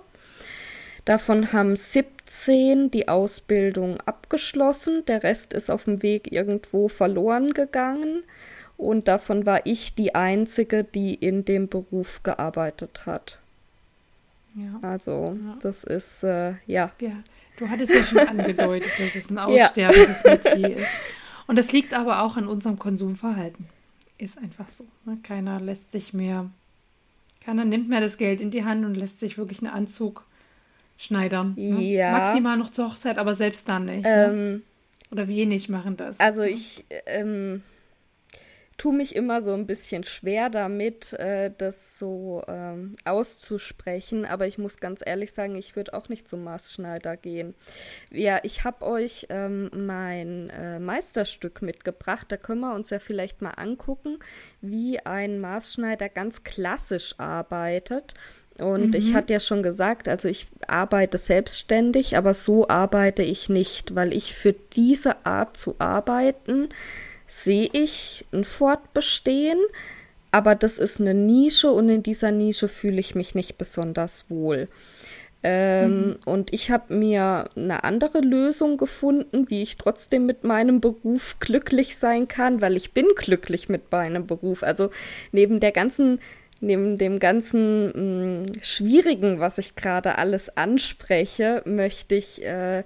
Davon 1.07 1.53
haben 1.53 1.75
17 1.75 2.90
die 2.90 3.09
Ausbildung 3.09 4.01
abgeschlossen, 4.03 5.05
der 5.07 5.23
Rest 5.23 5.55
ist 5.55 5.71
auf 5.71 5.85
dem 5.85 6.03
Weg 6.03 6.31
irgendwo 6.31 6.88
verloren 6.88 7.55
gegangen 7.55 8.23
und 8.77 9.09
davon 9.09 9.47
war 9.47 9.64
ich 9.64 9.95
die 9.95 10.14
Einzige, 10.14 10.85
die 10.85 11.14
in 11.14 11.47
dem 11.47 11.69
Beruf 11.69 12.23
gearbeitet 12.23 13.07
hat. 13.07 13.38
Ja. 14.55 14.79
Also, 14.83 15.38
ja. 15.47 15.59
das 15.62 15.85
ist, 15.85 16.23
äh, 16.25 16.55
ja. 16.67 16.93
Ja, 17.01 17.12
du 17.57 17.69
hattest 17.69 17.93
ja 17.93 18.03
schon 18.03 18.19
angedeutet, 18.19 18.93
dass 18.99 19.14
es 19.14 19.31
ein 19.31 19.38
aussterbendes 19.38 20.23
ja. 20.25 20.31
Metier 20.31 20.77
ist. 20.77 20.93
Und 21.47 21.57
das 21.59 21.73
liegt 21.73 21.95
aber 21.95 22.23
auch 22.23 22.37
an 22.37 22.49
unserem 22.49 22.79
Konsumverhalten. 22.79 23.67
Ist 24.19 24.38
einfach 24.38 24.69
so. 24.69 24.85
Ne? 25.05 25.19
Keiner 25.23 25.61
lässt 25.61 25.93
sich 25.93 26.14
mehr, 26.14 26.51
keiner 27.44 27.64
nimmt 27.64 27.88
mehr 27.88 28.00
das 28.00 28.18
Geld 28.18 28.40
in 28.40 28.50
die 28.50 28.64
Hand 28.64 28.85
und 28.85 28.94
lässt 28.94 29.20
sich 29.20 29.37
wirklich 29.37 29.59
einen 29.61 29.72
Anzug 29.72 30.24
schneidern. 30.96 31.54
Ne? 31.57 31.83
Ja. 31.83 32.12
Maximal 32.12 32.57
noch 32.57 32.70
zur 32.70 32.90
Hochzeit, 32.90 33.18
aber 33.18 33.35
selbst 33.35 33.68
dann 33.68 33.85
nicht. 33.85 34.04
Ne? 34.04 34.24
Ähm, 34.26 34.52
ne? 34.52 34.61
Oder 35.11 35.28
wenig 35.28 35.68
machen 35.68 35.96
das. 35.96 36.18
Also 36.20 36.42
ich, 36.42 36.85
ähm, 37.07 37.62
tue 38.77 38.95
mich 38.95 39.15
immer 39.15 39.43
so 39.43 39.53
ein 39.53 39.67
bisschen 39.67 40.05
schwer 40.05 40.51
damit, 40.51 41.13
äh, 41.15 41.51
das 41.57 41.99
so 41.99 42.43
ähm, 42.49 42.97
auszusprechen. 43.05 44.25
Aber 44.25 44.47
ich 44.47 44.59
muss 44.59 44.79
ganz 44.79 45.03
ehrlich 45.05 45.33
sagen, 45.33 45.57
ich 45.57 45.77
würde 45.77 45.95
auch 45.95 46.09
nicht 46.09 46.29
zum 46.29 46.45
Maßschneider 46.45 47.17
gehen. 47.17 47.55
Ja, 48.11 48.41
ich 48.43 48.65
habe 48.65 48.85
euch 48.85 49.27
ähm, 49.31 49.71
mein 49.75 50.51
äh, 50.51 50.79
Meisterstück 50.79 51.63
mitgebracht. 51.63 52.27
Da 52.31 52.37
können 52.37 52.61
wir 52.61 52.75
uns 52.75 52.91
ja 52.91 52.99
vielleicht 52.99 53.43
mal 53.43 53.51
angucken, 53.51 54.19
wie 54.61 54.99
ein 55.01 55.41
Maßschneider 55.41 56.09
ganz 56.09 56.45
klassisch 56.45 57.15
arbeitet. 57.19 58.15
Und 58.59 58.89
mhm. 58.89 58.95
ich 58.95 59.15
hatte 59.15 59.33
ja 59.33 59.41
schon 59.41 59.63
gesagt, 59.63 60.09
also 60.09 60.29
ich 60.29 60.47
arbeite 60.69 61.19
selbstständig, 61.19 62.17
aber 62.17 62.35
so 62.35 62.69
arbeite 62.69 63.23
ich 63.23 63.49
nicht, 63.49 63.95
weil 63.95 64.13
ich 64.13 64.35
für 64.35 64.53
diese 64.53 65.27
Art 65.27 65.57
zu 65.57 65.75
arbeiten 65.79 66.69
sehe 67.27 67.69
ich 67.73 68.27
ein 68.33 68.45
Fortbestehen, 68.45 69.59
aber 70.31 70.55
das 70.55 70.79
ist 70.79 71.01
eine 71.01 71.15
Nische 71.15 71.71
und 71.71 71.89
in 71.89 72.03
dieser 72.03 72.31
Nische 72.31 72.69
fühle 72.69 73.01
ich 73.01 73.15
mich 73.15 73.35
nicht 73.35 73.57
besonders 73.57 74.27
wohl. 74.29 74.69
Ähm, 75.47 76.07
mhm. 76.07 76.17
Und 76.25 76.53
ich 76.55 76.71
habe 76.71 76.95
mir 76.95 77.51
eine 77.55 77.85
andere 77.85 78.21
Lösung 78.21 78.79
gefunden, 78.79 79.51
wie 79.51 79.63
ich 79.63 79.77
trotzdem 79.77 80.25
mit 80.25 80.43
meinem 80.43 80.81
Beruf 80.81 81.37
glücklich 81.39 81.99
sein 81.99 82.29
kann, 82.29 82.63
weil 82.63 82.77
ich 82.77 82.93
bin 82.93 83.07
glücklich 83.15 83.69
mit 83.69 83.93
meinem 83.93 84.27
Beruf. 84.27 84.63
Also 84.63 84.91
neben 85.33 85.61
der 85.61 85.73
ganzen 85.73 86.21
neben 86.61 86.97
dem 86.97 87.19
ganzen 87.19 87.87
mh, 87.87 88.43
mm, 88.43 88.47
Schwierigen, 88.63 89.39
was 89.39 89.59
ich 89.59 89.77
gerade 89.77 90.17
alles 90.17 90.57
anspreche, 90.57 91.63
möchte 91.67 92.15
ich 92.15 92.43
äh, 92.43 92.85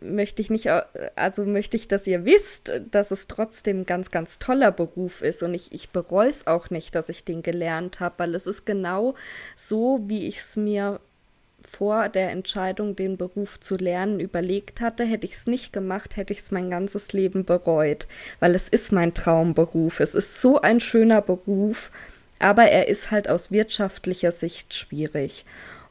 möchte 0.00 0.42
ich 0.42 0.50
nicht, 0.50 0.68
also 1.16 1.44
möchte 1.44 1.76
ich, 1.76 1.88
dass 1.88 2.06
ihr 2.06 2.24
wisst, 2.24 2.72
dass 2.90 3.10
es 3.10 3.26
trotzdem 3.26 3.80
ein 3.80 3.86
ganz, 3.86 4.10
ganz 4.10 4.38
toller 4.38 4.72
Beruf 4.72 5.22
ist 5.22 5.42
und 5.42 5.54
ich, 5.54 5.72
ich 5.72 5.90
bereue 5.90 6.28
es 6.28 6.46
auch 6.46 6.70
nicht, 6.70 6.94
dass 6.94 7.08
ich 7.08 7.24
den 7.24 7.42
gelernt 7.42 8.00
habe, 8.00 8.14
weil 8.18 8.34
es 8.34 8.46
ist 8.46 8.64
genau 8.64 9.14
so, 9.56 10.00
wie 10.06 10.26
ich 10.26 10.38
es 10.38 10.56
mir 10.56 11.00
vor 11.68 12.08
der 12.08 12.30
Entscheidung, 12.30 12.96
den 12.96 13.16
Beruf 13.16 13.60
zu 13.60 13.76
lernen, 13.76 14.20
überlegt 14.20 14.80
hatte. 14.80 15.04
Hätte 15.04 15.26
ich 15.26 15.34
es 15.34 15.46
nicht 15.46 15.72
gemacht, 15.72 16.16
hätte 16.16 16.32
ich 16.32 16.38
es 16.38 16.50
mein 16.50 16.70
ganzes 16.70 17.12
Leben 17.12 17.44
bereut, 17.44 18.06
weil 18.40 18.54
es 18.54 18.68
ist 18.68 18.92
mein 18.92 19.12
Traumberuf. 19.12 20.00
Es 20.00 20.14
ist 20.14 20.40
so 20.40 20.60
ein 20.60 20.80
schöner 20.80 21.20
Beruf, 21.20 21.90
aber 22.38 22.64
er 22.64 22.88
ist 22.88 23.10
halt 23.10 23.28
aus 23.28 23.50
wirtschaftlicher 23.50 24.32
Sicht 24.32 24.74
schwierig. 24.74 25.44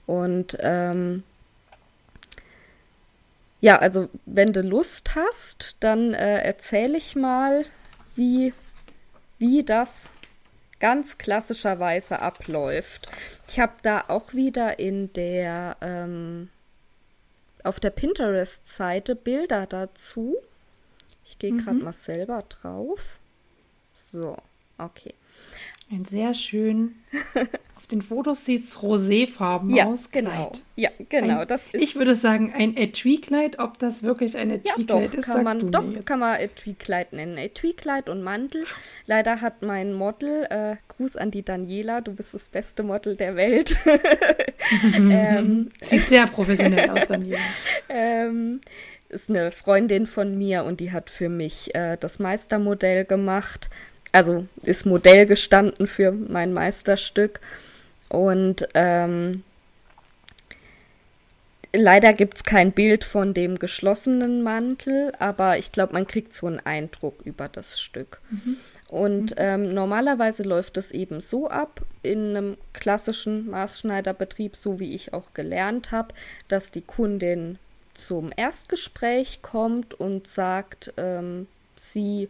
Und 0.08 0.58
ähm, 0.62 1.24
ja, 3.60 3.80
also 3.80 4.10
wenn 4.26 4.54
du 4.54 4.62
Lust 4.62 5.16
hast, 5.16 5.76
dann 5.80 6.14
äh, 6.14 6.42
erzähle 6.42 6.98
ich 6.98 7.16
mal, 7.16 7.66
wie, 8.16 8.54
wie 9.40 9.64
das 9.64 10.10
ganz 10.80 11.18
klassischerweise 11.18 12.20
abläuft. 12.20 13.08
Ich 13.48 13.60
habe 13.60 13.74
da 13.82 14.06
auch 14.08 14.34
wieder 14.34 14.80
in 14.80 15.12
der 15.14 15.78
ähm, 15.82 16.50
auf 17.64 17.80
der 17.80 17.90
Pinterest-Seite 17.90 19.16
Bilder 19.16 19.66
dazu. 19.66 20.38
Ich 21.26 21.40
gehe 21.40 21.58
gerade 21.58 21.78
mhm. 21.78 21.84
mal 21.86 21.94
selber 21.94 22.44
drauf. 22.48 23.20
So, 23.94 24.38
okay. 24.78 25.14
Ein 25.90 26.06
sehr 26.06 26.34
schön 26.34 26.96
Auf 27.78 27.86
den 27.86 28.02
Fotos 28.02 28.44
sieht 28.44 28.64
es 28.64 28.82
roséfarben 28.82 29.74
ja, 29.76 29.86
aus. 29.86 30.10
Genau. 30.10 30.32
Kleid. 30.32 30.64
Ja, 30.76 30.90
genau. 31.10 31.42
Ein, 31.42 31.48
das 31.48 31.68
ist 31.68 31.82
ich 31.82 31.96
würde 31.96 32.16
sagen, 32.16 32.52
ein 32.54 32.76
Etui-Kleid. 32.76 33.60
Ob 33.60 33.78
das 33.78 34.02
wirklich 34.02 34.36
ein 34.36 34.50
Etui-Kleid 34.50 35.14
ja, 35.14 35.20
ist, 35.20 35.28
kann 35.28 35.44
man, 35.44 35.72
Doch, 35.72 35.90
jetzt. 35.92 36.06
kann 36.08 36.20
man 36.20 36.40
Etui-Kleid 36.40 37.14
nennen. 37.14 37.38
Etui-Kleid 37.38 38.10
und 38.10 38.24
Mantel. 38.24 38.66
Leider 39.06 39.42
hat 39.42 39.62
mein 39.62 39.94
Model, 39.94 40.48
äh, 40.50 40.76
Gruß 40.88 41.18
an 41.18 41.30
die 41.30 41.44
Daniela, 41.44 42.02
du 42.02 42.14
bist 42.14 42.34
das 42.34 42.50
beste 42.50 42.82
Model 42.82 43.16
der 43.16 43.36
Welt. 43.36 43.76
ähm, 44.96 45.70
Sieht 45.80 46.08
sehr 46.08 46.26
professionell 46.26 46.90
aus, 46.90 47.02
Daniela. 47.08 47.40
ähm, 47.90 48.60
ist 49.10 49.30
eine 49.30 49.52
Freundin 49.52 50.08
von 50.08 50.38
mir 50.38 50.64
und 50.64 50.80
die 50.80 50.92
hat 50.92 51.10
für 51.10 51.30
mich 51.30 51.74
äh, 51.76 51.96
das 51.98 52.20
Meistermodell 52.20 53.06
gemacht. 53.06 53.70
Also 54.12 54.48
ist 54.64 54.86
Modell 54.86 55.26
gestanden 55.26 55.88
für 55.88 56.12
mein 56.12 56.54
Meisterstück. 56.54 57.40
Und 58.10 58.68
ähm, 58.74 59.44
leider 61.74 62.14
gibt 62.14 62.38
es 62.38 62.44
kein 62.44 62.72
Bild 62.72 63.04
von 63.04 63.34
dem 63.34 63.60
geschlossenen 63.60 64.44
Mantel, 64.44 65.12
aber 65.20 65.58
ich 65.58 65.72
glaube, 65.72 65.94
man 65.94 66.08
kriegt 66.08 66.34
so 66.34 66.48
einen 66.48 66.60
Eindruck 66.60 67.16
über 67.26 67.50
das 67.50 67.80
Stück. 67.80 68.22
Mhm. 68.30 68.58
Und 68.88 69.32
mhm. 69.32 69.36
ähm, 69.38 69.74
normalerweise 69.74 70.44
läuft 70.44 70.78
es 70.78 70.92
eben 70.92 71.20
so 71.20 71.50
ab 71.50 71.82
in 72.04 72.36
einem 72.36 72.58
klassischen 72.74 73.50
Maßschneiderbetrieb, 73.50 74.56
so 74.56 74.80
wie 74.80 74.96
ich 74.96 75.14
auch 75.14 75.34
gelernt 75.34 75.92
habe, 75.92 76.14
dass 76.48 76.72
die 76.72 76.82
Kundin 76.82 77.60
zum 77.94 78.32
Erstgespräch 78.36 79.42
kommt 79.42 79.94
und 79.94 80.28
sagt, 80.28 80.94
ähm, 80.98 81.48
sie 81.76 82.30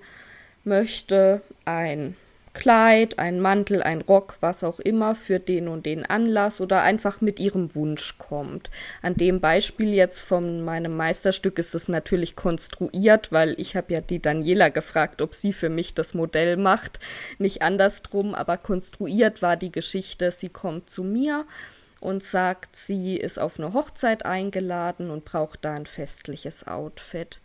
möchte 0.68 1.42
ein 1.66 2.16
Kleid, 2.58 3.20
ein 3.20 3.40
Mantel, 3.40 3.84
ein 3.84 4.02
Rock, 4.02 4.38
was 4.40 4.64
auch 4.64 4.80
immer 4.80 5.14
für 5.14 5.40
den 5.40 5.68
und 5.68 5.86
den 5.86 6.04
Anlass 6.04 6.60
oder 6.60 6.82
einfach 6.82 7.22
mit 7.22 7.40
ihrem 7.40 7.76
Wunsch 7.76 8.18
kommt. 8.18 8.72
An 9.04 9.14
dem 9.14 9.40
Beispiel 9.40 9.94
jetzt 9.94 10.22
von 10.22 10.66
meinem 10.66 10.98
Meisterstück 10.98 11.60
ist 11.60 11.76
es 11.76 11.88
natürlich 11.88 12.36
konstruiert, 12.36 13.32
weil 13.32 13.54
ich 13.60 13.76
habe 13.76 13.94
ja 13.94 14.02
die 14.02 14.20
Daniela 14.20 14.70
gefragt, 14.70 15.22
ob 15.22 15.36
sie 15.36 15.54
für 15.54 15.70
mich 15.70 15.94
das 15.94 16.16
Modell 16.16 16.58
macht, 16.58 17.00
nicht 17.38 17.62
andersrum, 17.62 18.34
aber 18.34 18.58
konstruiert 18.58 19.44
war 19.44 19.56
die 19.56 19.72
Geschichte, 19.72 20.32
sie 20.32 20.50
kommt 20.50 20.90
zu 20.90 21.04
mir 21.04 21.46
und 22.00 22.24
sagt, 22.24 22.76
sie 22.76 23.18
ist 23.18 23.38
auf 23.38 23.60
eine 23.60 23.74
Hochzeit 23.74 24.26
eingeladen 24.26 25.12
und 25.12 25.26
braucht 25.26 25.64
da 25.64 25.76
ein 25.76 25.86
festliches 25.86 26.66
Outfit. 26.66 27.40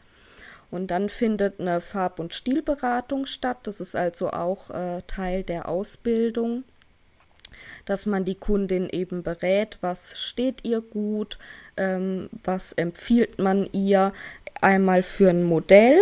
Und 0.72 0.86
dann 0.86 1.10
findet 1.10 1.60
eine 1.60 1.82
Farb- 1.82 2.18
und 2.18 2.32
Stilberatung 2.32 3.26
statt. 3.26 3.58
Das 3.64 3.78
ist 3.78 3.94
also 3.94 4.30
auch 4.30 4.70
äh, 4.70 5.02
Teil 5.06 5.42
der 5.42 5.68
Ausbildung, 5.68 6.64
dass 7.84 8.06
man 8.06 8.24
die 8.24 8.36
Kundin 8.36 8.88
eben 8.88 9.22
berät, 9.22 9.76
was 9.82 10.18
steht 10.18 10.64
ihr 10.64 10.80
gut, 10.80 11.38
ähm, 11.76 12.30
was 12.42 12.72
empfiehlt 12.72 13.38
man 13.38 13.68
ihr 13.72 14.14
einmal 14.62 15.02
für 15.02 15.28
ein 15.28 15.44
Modell 15.44 15.98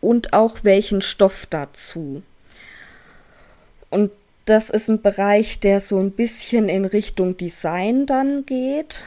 und 0.00 0.32
auch 0.32 0.64
welchen 0.64 1.02
Stoff 1.02 1.44
dazu. 1.44 2.22
Und 3.90 4.10
das 4.46 4.70
ist 4.70 4.88
ein 4.88 5.02
Bereich, 5.02 5.60
der 5.60 5.80
so 5.80 5.98
ein 5.98 6.12
bisschen 6.12 6.70
in 6.70 6.86
Richtung 6.86 7.36
Design 7.36 8.06
dann 8.06 8.46
geht. 8.46 9.02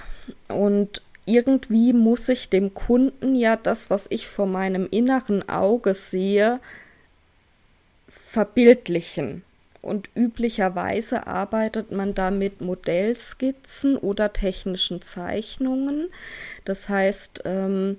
Und 0.49 1.01
irgendwie 1.25 1.93
muss 1.93 2.29
ich 2.29 2.49
dem 2.49 2.73
Kunden 2.73 3.35
ja 3.35 3.55
das, 3.55 3.89
was 3.89 4.07
ich 4.09 4.27
vor 4.27 4.47
meinem 4.47 4.87
inneren 4.89 5.47
Auge 5.47 5.93
sehe, 5.93 6.59
verbildlichen. 8.07 9.43
Und 9.81 10.09
üblicherweise 10.13 11.25
arbeitet 11.25 11.91
man 11.91 12.13
da 12.13 12.29
mit 12.29 12.61
Modellskizzen 12.61 13.97
oder 13.97 14.31
technischen 14.31 15.01
Zeichnungen. 15.01 16.09
Das 16.65 16.87
heißt, 16.87 17.41
ähm, 17.45 17.97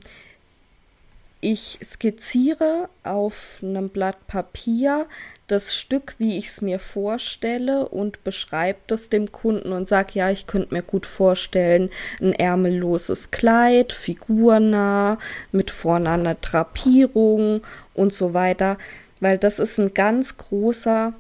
ich 1.45 1.81
skizziere 1.83 2.89
auf 3.03 3.59
einem 3.63 3.89
Blatt 3.89 4.29
Papier 4.29 5.07
das 5.49 5.77
Stück, 5.77 6.15
wie 6.19 6.39
ich 6.39 6.47
es 6.47 6.63
mir 6.63 6.79
vorstelle 6.79 7.89
und 7.89 8.23
beschreibe 8.23 8.79
das 8.87 9.09
dem 9.09 9.33
Kunden 9.33 9.73
und 9.73 9.89
sage, 9.89 10.13
ja, 10.15 10.31
ich 10.31 10.47
könnte 10.47 10.73
mir 10.73 10.83
gut 10.83 11.05
vorstellen, 11.05 11.91
ein 12.21 12.33
ärmelloses 12.33 13.33
Kleid, 13.33 13.93
figurnah, 13.93 15.19
mit 15.51 15.73
vorne 15.73 16.11
einer 16.11 16.37
Drapierung 16.37 17.61
und 17.93 18.15
so 18.15 18.35
weiter, 18.35 18.79
weil 19.19 19.37
das 19.37 19.59
ist 19.59 19.79
ein 19.81 19.95
ganz 19.95 20.37
großer 20.37 21.13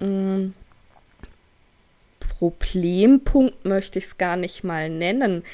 mh, 0.00 0.06
mm, 0.06 0.54
Problempunkt, 2.38 3.66
möchte 3.66 3.98
ich 3.98 4.06
es 4.06 4.16
gar 4.16 4.36
nicht 4.36 4.64
mal 4.64 4.88
nennen 4.88 5.44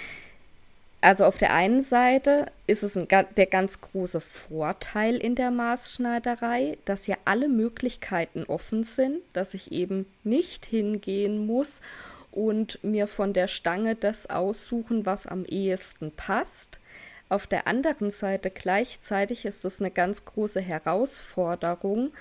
also 1.04 1.26
auf 1.26 1.36
der 1.36 1.52
einen 1.52 1.82
Seite 1.82 2.46
ist 2.66 2.82
es 2.82 2.96
ein, 2.96 3.06
der 3.08 3.44
ganz 3.44 3.82
große 3.82 4.22
Vorteil 4.22 5.16
in 5.16 5.34
der 5.34 5.50
Maßschneiderei, 5.50 6.78
dass 6.86 7.06
ja 7.06 7.16
alle 7.26 7.48
Möglichkeiten 7.48 8.44
offen 8.44 8.84
sind, 8.84 9.18
dass 9.34 9.52
ich 9.52 9.70
eben 9.70 10.06
nicht 10.22 10.64
hingehen 10.64 11.44
muss 11.46 11.82
und 12.32 12.82
mir 12.82 13.06
von 13.06 13.34
der 13.34 13.48
Stange 13.48 13.96
das 13.96 14.30
aussuchen, 14.30 15.04
was 15.04 15.26
am 15.26 15.44
ehesten 15.44 16.10
passt. 16.10 16.80
Auf 17.28 17.46
der 17.46 17.66
anderen 17.66 18.10
Seite 18.10 18.48
gleichzeitig 18.50 19.44
ist 19.44 19.66
es 19.66 19.80
eine 19.80 19.90
ganz 19.90 20.24
große 20.24 20.62
Herausforderung, 20.62 22.12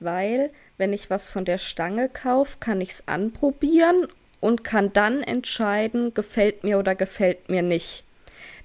weil 0.00 0.50
wenn 0.78 0.92
ich 0.92 1.10
was 1.10 1.28
von 1.28 1.44
der 1.44 1.58
Stange 1.58 2.08
kaufe, 2.08 2.56
kann 2.58 2.80
ich 2.80 2.90
es 2.90 3.06
anprobieren 3.06 4.08
und 4.40 4.64
kann 4.64 4.92
dann 4.92 5.22
entscheiden, 5.22 6.12
gefällt 6.12 6.64
mir 6.64 6.80
oder 6.80 6.96
gefällt 6.96 7.48
mir 7.48 7.62
nicht. 7.62 8.02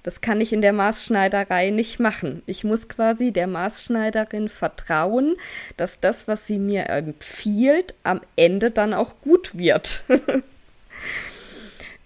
Das 0.02 0.20
kann 0.20 0.40
ich 0.40 0.52
in 0.52 0.60
der 0.60 0.72
Maßschneiderei 0.72 1.70
nicht 1.70 2.00
machen. 2.00 2.42
Ich 2.46 2.64
muss 2.64 2.88
quasi 2.88 3.32
der 3.32 3.46
Maßschneiderin 3.46 4.48
vertrauen, 4.48 5.36
dass 5.76 6.00
das, 6.00 6.28
was 6.28 6.46
sie 6.46 6.58
mir 6.58 6.88
empfiehlt, 6.88 7.94
am 8.02 8.20
Ende 8.36 8.70
dann 8.70 8.94
auch 8.94 9.20
gut 9.20 9.56
wird. 9.56 10.04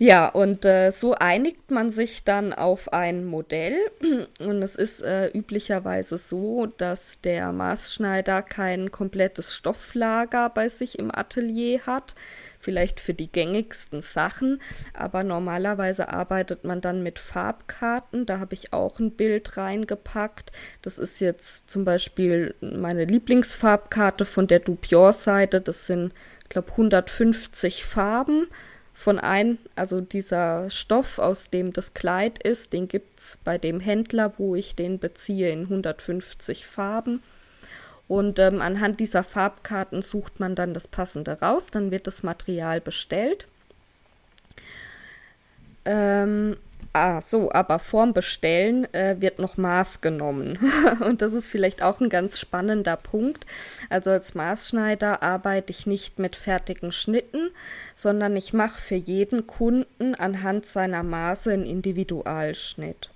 Ja, 0.03 0.27
und 0.27 0.65
äh, 0.65 0.91
so 0.91 1.15
einigt 1.15 1.71
man 1.71 1.93
sich 1.93 2.25
dann 2.25 2.53
auf 2.53 2.93
ein 2.93 3.25
Modell. 3.25 3.77
Und 4.41 4.61
es 4.61 4.75
ist 4.75 5.01
äh, 5.01 5.29
üblicherweise 5.29 6.19
so, 6.19 6.67
dass 6.67 7.21
der 7.21 7.53
Maßschneider 7.53 8.43
kein 8.43 8.91
komplettes 8.91 9.55
Stofflager 9.55 10.51
bei 10.51 10.69
sich 10.69 10.99
im 10.99 11.15
Atelier 11.15 11.87
hat. 11.87 12.17
Vielleicht 12.59 12.99
für 12.99 13.15
die 13.15 13.31
gängigsten 13.31 14.01
Sachen. 14.01 14.61
Aber 14.93 15.23
normalerweise 15.23 16.09
arbeitet 16.09 16.65
man 16.65 16.81
dann 16.81 17.05
mit 17.05 17.21
Farbkarten. 17.21 18.27
Da 18.27 18.41
habe 18.41 18.55
ich 18.55 18.73
auch 18.73 18.99
ein 18.99 19.13
Bild 19.13 19.57
reingepackt. 19.57 20.51
Das 20.83 20.99
ist 20.99 21.21
jetzt 21.21 21.71
zum 21.71 21.85
Beispiel 21.85 22.57
meine 22.61 23.05
Lieblingsfarbkarte 23.05 24.25
von 24.25 24.49
der 24.49 24.59
Dupior-Seite. 24.59 25.61
Das 25.61 25.87
sind, 25.87 26.13
ich 26.43 26.49
glaube, 26.49 26.73
150 26.73 27.85
Farben 27.85 28.49
von 29.03 29.19
ein, 29.19 29.59
also 29.75 30.01
dieser 30.01 30.71
Stoff, 30.71 31.19
aus 31.19 31.51
dem 31.51 31.73
das 31.73 31.93
Kleid 31.93 32.43
ist, 32.43 32.73
den 32.73 32.87
gibt 32.89 33.19
es 33.19 33.39
bei 33.45 33.59
dem 33.59 33.81
Händler, 33.81 34.33
wo 34.39 34.55
ich 34.55 34.77
den 34.77 34.99
beziehe, 34.99 35.51
in 35.51 35.63
150 35.63 36.67
Farben. 36.67 37.23
Und 38.07 38.39
ähm, 38.39 38.61
anhand 38.61 39.01
dieser 39.01 39.25
Farbkarten 39.25 40.03
sucht 40.03 40.39
man 40.39 40.55
dann 40.55 40.73
das 40.73 40.87
passende 40.87 41.41
raus, 41.41 41.71
dann 41.71 41.91
wird 41.91 42.07
das 42.07 42.23
Material 42.23 42.81
bestellt. 42.81 43.49
Ähm, 45.85 46.57
Ah, 46.95 47.23
so, 47.23 47.51
aber 47.51 47.79
vorm 47.79 48.13
Bestellen 48.13 48.93
äh, 48.93 49.17
wird 49.19 49.39
noch 49.39 49.57
Maß 49.57 50.03
genommen. 50.03 50.59
und 51.01 51.23
das 51.23 51.33
ist 51.33 51.47
vielleicht 51.47 51.83
auch 51.83 52.01
ein 52.01 52.11
ganz 52.11 52.39
spannender 52.39 52.99
Punkt. 52.99 53.47
Also 53.89 54.11
als 54.11 54.35
Maßschneider 54.35 55.23
arbeite 55.23 55.71
ich 55.71 55.87
nicht 55.87 56.19
mit 56.19 56.37
fertigen 56.37 56.93
Schnitten, 56.93 57.51
sondern 57.97 58.37
ich 58.37 58.53
mache 58.53 58.79
für 58.79 58.95
jeden 58.95 59.47
Kunden 59.47 60.15
anhand 60.15 60.67
seiner 60.67 61.03
Maße 61.03 61.53
einen 61.53 61.65
Individualschnitt. 61.65 63.09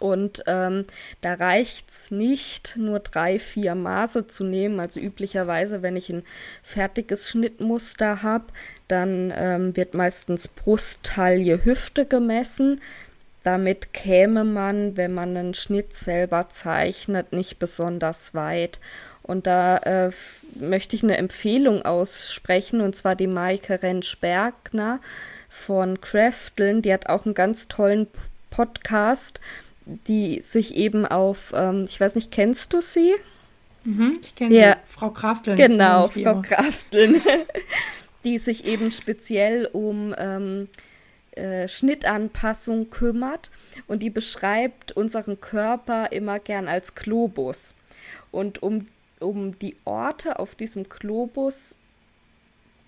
Und 0.00 0.42
ähm, 0.46 0.84
da 1.20 1.34
reicht 1.34 1.88
es 1.88 2.10
nicht, 2.10 2.76
nur 2.76 2.98
drei, 2.98 3.38
vier 3.38 3.74
Maße 3.74 4.26
zu 4.26 4.44
nehmen. 4.44 4.80
Also 4.80 5.00
üblicherweise, 5.00 5.82
wenn 5.82 5.96
ich 5.96 6.10
ein 6.10 6.24
fertiges 6.62 7.30
Schnittmuster 7.30 8.22
habe, 8.22 8.44
dann 8.88 9.32
ähm, 9.34 9.76
wird 9.76 9.94
meistens 9.94 10.48
Brust, 10.48 11.04
Taille, 11.04 11.64
Hüfte 11.64 12.06
gemessen. 12.06 12.80
Damit 13.42 13.92
käme 13.92 14.44
man, 14.44 14.96
wenn 14.96 15.12
man 15.12 15.36
einen 15.36 15.54
Schnitt 15.54 15.94
selber 15.94 16.48
zeichnet, 16.48 17.32
nicht 17.32 17.58
besonders 17.58 18.34
weit. 18.34 18.78
Und 19.22 19.46
da 19.46 19.78
äh, 19.78 20.10
möchte 20.54 20.96
ich 20.96 21.02
eine 21.02 21.16
Empfehlung 21.16 21.82
aussprechen, 21.82 22.80
und 22.80 22.94
zwar 22.94 23.16
die 23.16 23.26
Maike 23.26 23.82
Rentsch-Bergner 23.82 25.00
von 25.48 26.00
Crafteln. 26.00 26.82
Die 26.82 26.92
hat 26.92 27.08
auch 27.08 27.24
einen 27.24 27.34
ganz 27.34 27.68
tollen 27.68 28.06
Podcast 28.50 29.40
die 29.86 30.40
sich 30.40 30.74
eben 30.74 31.06
auf, 31.06 31.52
ähm, 31.54 31.84
ich 31.84 32.00
weiß 32.00 32.14
nicht, 32.14 32.30
kennst 32.30 32.72
du 32.72 32.80
sie? 32.80 33.14
Mhm, 33.84 34.18
ich 34.20 34.34
kenne 34.34 34.54
ja. 34.54 34.72
sie, 34.72 34.92
Frau 34.92 35.10
Krafteln. 35.10 35.56
Genau, 35.56 36.06
Frau. 36.06 36.40
Krafteln, 36.40 37.20
die 38.24 38.38
sich 38.38 38.64
eben 38.64 38.90
speziell 38.90 39.66
um 39.66 40.14
ähm, 40.18 40.68
äh, 41.32 41.68
Schnittanpassung 41.68 42.90
kümmert 42.90 43.50
und 43.86 44.02
die 44.02 44.10
beschreibt 44.10 44.92
unseren 44.92 45.40
Körper 45.40 46.12
immer 46.12 46.38
gern 46.38 46.68
als 46.68 46.94
Globus. 46.94 47.74
Und 48.30 48.62
um, 48.62 48.86
um 49.20 49.58
die 49.58 49.76
Orte 49.84 50.38
auf 50.38 50.54
diesem 50.54 50.88
Globus 50.88 51.76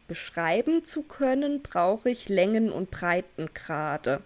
beschreiben 0.09 0.85
zu 0.85 1.03
können, 1.03 1.63
brauche 1.63 2.11
ich 2.11 2.29
Längen- 2.29 2.71
und 2.71 2.91
Breitengrade. 2.91 4.23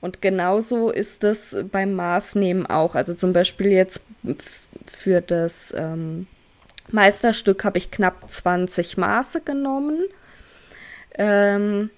Und 0.00 0.20
genauso 0.20 0.90
ist 0.90 1.22
es 1.22 1.56
beim 1.70 1.94
Maßnehmen 1.94 2.66
auch. 2.66 2.94
Also 2.94 3.14
zum 3.14 3.32
Beispiel 3.32 3.68
jetzt 3.68 4.02
für 4.86 5.20
das 5.20 5.72
ähm, 5.76 6.26
Meisterstück 6.90 7.64
habe 7.64 7.78
ich 7.78 7.90
knapp 7.90 8.30
20 8.30 8.96
Maße 8.96 9.42
genommen, 9.42 10.04
ähm, 11.14 11.90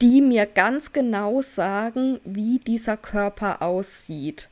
die 0.00 0.20
mir 0.20 0.46
ganz 0.46 0.92
genau 0.92 1.42
sagen, 1.42 2.20
wie 2.24 2.58
dieser 2.58 2.96
Körper 2.96 3.62
aussieht. 3.62 4.48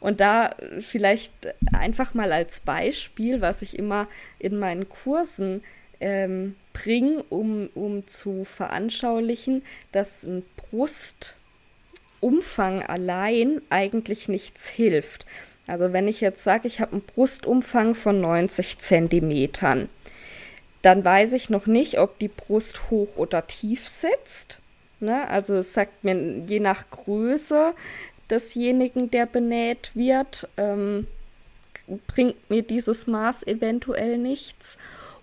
Und 0.00 0.20
da 0.20 0.54
vielleicht 0.80 1.32
einfach 1.72 2.14
mal 2.14 2.32
als 2.32 2.60
Beispiel, 2.60 3.40
was 3.40 3.62
ich 3.62 3.78
immer 3.78 4.08
in 4.38 4.58
meinen 4.58 4.88
Kursen 4.88 5.62
ähm, 6.00 6.56
bringe, 6.72 7.22
um, 7.24 7.68
um 7.74 8.06
zu 8.06 8.44
veranschaulichen, 8.44 9.62
dass 9.92 10.24
ein 10.24 10.44
Brustumfang 10.56 12.82
allein 12.82 13.62
eigentlich 13.70 14.28
nichts 14.28 14.68
hilft. 14.68 15.26
Also 15.66 15.92
wenn 15.92 16.08
ich 16.08 16.20
jetzt 16.20 16.42
sage, 16.42 16.66
ich 16.66 16.80
habe 16.80 16.92
einen 16.92 17.02
Brustumfang 17.02 17.94
von 17.94 18.20
90 18.20 18.80
Zentimetern, 18.80 19.88
dann 20.82 21.04
weiß 21.04 21.32
ich 21.32 21.48
noch 21.48 21.66
nicht, 21.66 21.98
ob 21.98 22.18
die 22.18 22.28
Brust 22.28 22.90
hoch 22.90 23.16
oder 23.16 23.46
tief 23.46 23.88
sitzt. 23.88 24.58
Ne? 25.00 25.28
Also 25.28 25.54
es 25.56 25.72
sagt 25.72 26.04
mir 26.04 26.42
je 26.46 26.60
nach 26.60 26.90
Größe 26.90 27.74
desjenigen, 28.30 29.10
der 29.10 29.26
benäht 29.26 29.92
wird, 29.94 30.48
ähm, 30.56 31.06
bringt 32.06 32.50
mir 32.50 32.62
dieses 32.62 33.06
Maß 33.06 33.46
eventuell 33.46 34.18
nichts. 34.18 34.78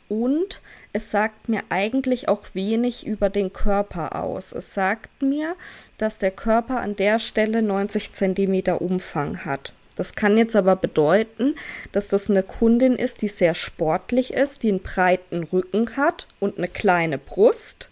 Und 0.08 0.62
es 0.92 1.12
sagt 1.12 1.50
mir 1.50 1.62
eigentlich 1.70 2.30
auch 2.30 2.44
wenig 2.54 3.06
über 3.06 3.30
den 3.30 3.54
Körper 3.54 4.16
aus. 4.16 4.54
Es 4.54 4.74
sagt 4.74 5.22
mir, 5.22 5.56
dass 5.98 6.18
der 6.18 6.32
Körper 6.32 6.82
an 6.82 6.96
der 6.96 7.20
Stelle 7.20 7.62
90 7.62 8.14
cm 8.14 8.76
Umfang 8.80 9.46
hat. 9.46 9.74
Das 10.00 10.16
kann 10.16 10.38
jetzt 10.38 10.56
aber 10.56 10.78
bedeuten, 10.78 11.56
dass 11.92 12.08
das 12.08 12.30
eine 12.30 12.42
Kundin 12.42 12.96
ist, 12.96 13.22
die 13.22 13.28
sehr 13.28 13.54
sportlich 13.54 14.34
ist, 14.34 14.64
die 14.64 14.70
einen 14.70 14.80
breiten 14.80 15.44
Rücken 15.44 15.98
hat 15.98 16.26
und 16.40 16.58
eine 16.58 16.70
kleine 16.70 17.18
Brust. 17.18 17.90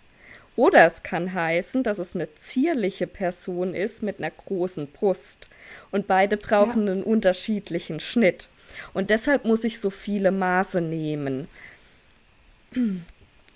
Oder 0.55 0.85
es 0.85 1.03
kann 1.03 1.33
heißen, 1.33 1.83
dass 1.83 1.99
es 1.99 2.15
eine 2.15 2.33
zierliche 2.35 3.07
Person 3.07 3.73
ist 3.73 4.03
mit 4.03 4.19
einer 4.19 4.31
großen 4.31 4.87
Brust. 4.87 5.49
Und 5.91 6.07
beide 6.07 6.37
brauchen 6.37 6.87
ja. 6.87 6.93
einen 6.93 7.03
unterschiedlichen 7.03 7.99
Schnitt. 7.99 8.47
Und 8.93 9.09
deshalb 9.09 9.43
muss 9.43 9.65
ich 9.65 9.81
so 9.81 9.89
viele 9.89 10.31
Maße 10.31 10.79
nehmen, 10.79 11.49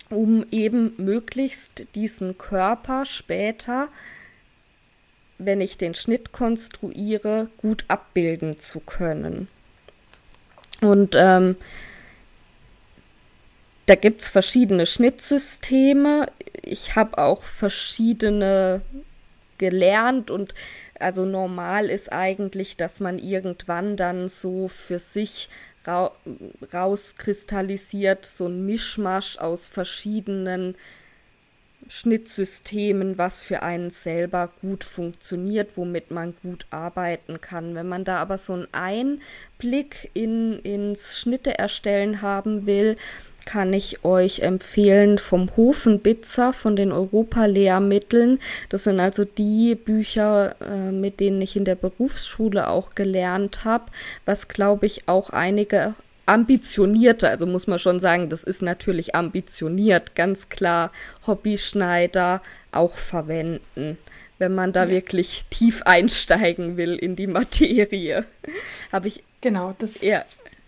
um 0.10 0.46
eben 0.52 0.94
möglichst 0.98 1.88
diesen 1.96 2.38
Körper 2.38 3.06
später 3.06 3.88
wenn 5.46 5.62
ich 5.62 5.78
den 5.78 5.94
Schnitt 5.96 6.32
konstruiere, 6.32 7.50
gut 7.58 7.86
abbilden 7.88 8.58
zu 8.58 8.80
können. 8.80 9.48
Und 10.82 11.16
ähm, 11.18 11.56
da 13.86 13.96
gibt 13.96 14.22
es 14.22 14.30
verschiedene 14.30 14.86
Schnittsysteme. 14.86 16.28
Ich 16.62 16.96
habe 16.96 17.18
auch 17.18 17.44
verschiedene 17.44 18.82
gelernt 19.58 20.32
und 20.32 20.56
also 21.00 21.26
normal 21.26 21.90
ist 21.90 22.12
eigentlich, 22.12 22.78
dass 22.78 23.00
man 23.00 23.20
irgendwann 23.20 23.96
dann 23.98 24.28
so 24.28 24.68
für 24.68 24.98
sich 24.98 25.50
ra 25.86 26.12
rauskristallisiert, 26.74 28.26
so 28.26 28.48
ein 28.48 28.66
Mischmasch 28.66 29.38
aus 29.38 29.68
verschiedenen 29.68 30.76
Schnittsystemen, 31.94 33.18
was 33.18 33.42
für 33.42 33.64
einen 33.64 33.90
selber 33.90 34.50
gut 34.62 34.86
funktioniert, 34.86 35.72
womit 35.76 36.10
man 36.10 36.34
gut 36.42 36.66
arbeiten 36.70 37.42
kann. 37.42 37.76
Wenn 37.76 37.90
man 37.90 38.06
da 38.06 38.16
aber 38.18 38.38
so 38.38 38.54
einen 38.54 38.68
Einblick 38.72 40.10
in, 40.14 40.60
ins 40.60 41.20
Schnitte 41.20 41.60
erstellen 41.60 42.22
haben 42.22 42.66
will, 42.66 42.96
kann 43.44 43.74
ich 43.74 44.06
euch 44.06 44.40
empfehlen 44.40 45.18
vom 45.18 45.50
Hofenbitzer 45.58 46.54
von 46.54 46.78
den 46.78 46.94
Europa-Lehrmitteln. 46.94 48.40
Das 48.70 48.86
sind 48.86 49.02
also 49.02 49.26
die 49.26 49.76
Bücher, 49.76 50.56
äh, 50.62 50.92
mit 50.92 51.20
denen 51.20 51.42
ich 51.42 51.58
in 51.58 51.66
der 51.66 51.76
Berufsschule 51.76 52.70
auch 52.70 52.96
gelernt 52.96 53.66
habe, 53.66 53.92
was 54.24 54.48
glaube 54.48 54.86
ich 54.86 55.10
auch 55.10 55.32
einige 55.32 55.94
ambitionierte, 56.26 57.30
also 57.30 57.46
muss 57.46 57.68
man 57.68 57.80
schon 57.80 58.00
sagen, 58.00 58.30
das 58.30 58.44
ist 58.44 58.62
natürlich 58.62 59.16
ambitioniert, 59.16 60.16
ganz 60.16 60.50
klar 60.50 60.92
Hobbyschneider 61.28 62.42
auch 62.72 62.96
verwenden, 62.96 63.98
wenn 64.38 64.56
man 64.56 64.74
da 64.74 64.86
ja. 64.86 64.90
wirklich 64.90 65.46
tief 65.50 65.82
einsteigen 65.84 66.78
will 66.78 66.96
in 66.96 67.16
die 67.16 67.28
Materie. 67.28 68.26
Habe 68.92 69.08
ich 69.08 69.24
Genau, 69.42 69.76
das 69.78 70.02
ja. 70.02 70.24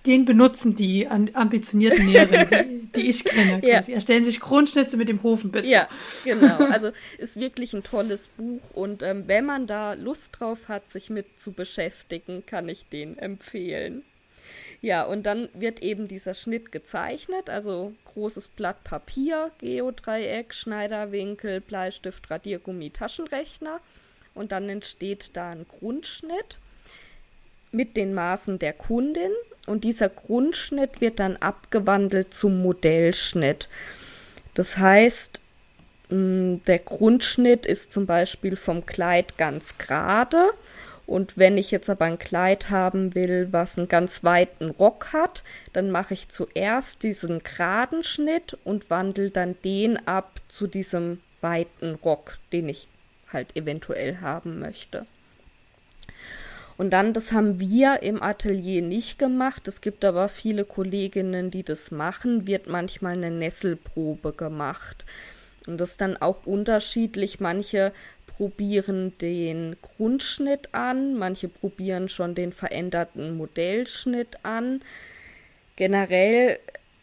den 0.06 0.26
benutzen 0.26 0.76
die 0.76 1.08
ambitionierten 1.08 2.08
Näherinnen, 2.08 2.92
die, 2.96 3.02
die, 3.02 3.10
ich 3.10 3.24
kenne. 3.24 3.62
Ja. 3.64 3.82
Erstellen 3.88 4.24
sich 4.24 4.40
Grundschnitze 4.40 4.98
mit 4.98 5.08
dem 5.08 5.22
Hofenbitzer. 5.22 5.70
Ja, 5.70 5.88
genau. 6.24 6.58
Also 6.72 6.92
ist 7.20 7.40
wirklich 7.40 7.74
ein 7.74 7.84
tolles 7.84 8.28
Buch 8.28 8.62
und 8.74 9.04
ähm, 9.04 9.24
wenn 9.28 9.46
man 9.46 9.68
da 9.68 9.94
Lust 9.94 10.40
drauf 10.40 10.68
hat, 10.68 10.90
sich 10.90 11.10
mit 11.12 11.40
zu 11.40 11.52
beschäftigen, 11.52 12.44
kann 12.46 12.68
ich 12.68 12.90
den 12.90 13.18
empfehlen. 13.20 14.04
Ja, 14.84 15.06
und 15.06 15.24
dann 15.24 15.48
wird 15.54 15.82
eben 15.82 16.10
dieser 16.10 16.34
Schnitt 16.34 16.74
gezeichnet, 16.74 17.50
also 17.50 17.94
großes 18.04 18.50
Blatt 18.50 18.84
Papier, 18.84 19.50
Geodreieck, 19.60 20.54
Schneiderwinkel, 20.54 21.62
Bleistift, 21.62 22.30
Radiergummi, 22.30 22.90
Taschenrechner. 22.90 23.80
Und 24.36 24.52
dann 24.52 24.68
entsteht 24.68 25.30
da 25.38 25.52
ein 25.52 25.66
Grundschnitt 25.70 26.58
mit 27.72 27.96
den 27.96 28.14
Maßen 28.14 28.60
der 28.60 28.74
Kundin. 28.74 29.32
Und 29.68 29.86
dieser 29.86 30.10
Grundschnitt 30.10 31.00
wird 31.00 31.18
dann 31.18 31.38
abgewandelt 31.38 32.34
zum 32.34 32.62
Modellschnitt. 32.62 33.70
Das 34.54 34.78
heißt, 34.78 35.40
der 36.10 36.80
Grundschnitt 36.80 37.66
ist 37.66 37.94
zum 37.94 38.06
Beispiel 38.06 38.58
vom 38.58 38.86
Kleid 38.86 39.38
ganz 39.38 39.78
gerade 39.78 40.52
und 41.06 41.38
wenn 41.38 41.58
ich 41.58 41.72
jetzt 41.72 41.90
aber 41.90 42.06
ein 42.06 42.20
Kleid 42.20 42.70
haben 42.70 43.14
will, 43.14 43.50
was 43.52 43.78
einen 43.78 43.88
ganz 43.88 44.24
weiten 44.24 44.70
Rock 44.70 45.12
hat, 45.14 45.44
dann 45.74 45.92
mache 45.92 46.14
ich 46.14 46.30
zuerst 46.30 47.04
diesen 47.04 47.44
geraden 47.44 48.04
Schnitt 48.04 48.58
und 48.64 48.90
wandle 48.90 49.30
dann 49.30 49.56
den 49.64 50.08
ab 50.08 50.40
zu 50.48 50.68
diesem 50.68 51.20
weiten 51.42 51.96
Rock, 51.96 52.38
den 52.54 52.70
ich 52.70 52.88
halt 53.32 53.56
eventuell 53.56 54.22
haben 54.22 54.60
möchte. 54.60 55.06
Und 56.78 56.92
dann, 56.92 57.14
das 57.14 57.34
haben 57.34 57.60
wir 57.60 58.02
im 58.02 58.24
Atelier 58.24 58.82
nicht 58.82 59.20
gemacht. 59.20 59.68
Es 59.68 59.82
gibt 59.82 60.04
aber 60.04 60.28
viele 60.28 60.66
Kolleginnen, 60.66 61.52
die 61.52 61.64
das 61.64 61.92
machen, 61.92 62.48
wird 62.48 62.68
manchmal 62.68 63.14
eine 63.14 63.30
Nesselprobe 63.30 64.34
gemacht. 64.34 65.06
Und 65.68 65.80
das 65.80 65.92
ist 65.92 66.02
dann 66.02 66.18
auch 66.18 66.46
unterschiedlich. 66.46 67.40
Manche 67.40 67.94
probieren 68.38 69.18
den 69.20 69.76
Grundschnitt 69.82 70.74
an, 70.74 71.16
manche 71.16 71.48
probieren 71.48 72.10
schon 72.10 72.36
den 72.36 72.52
veränderten 72.52 73.38
Modellschnitt 73.38 74.38
an. 74.44 74.82
Generell 75.76 76.60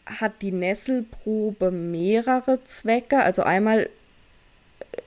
hat 0.07 0.43
die 0.43 0.53
Nesselprobe 0.53 1.71
mehrere 1.71 2.63
Zwecke. 2.65 3.23
Also 3.23 3.43
einmal, 3.43 3.89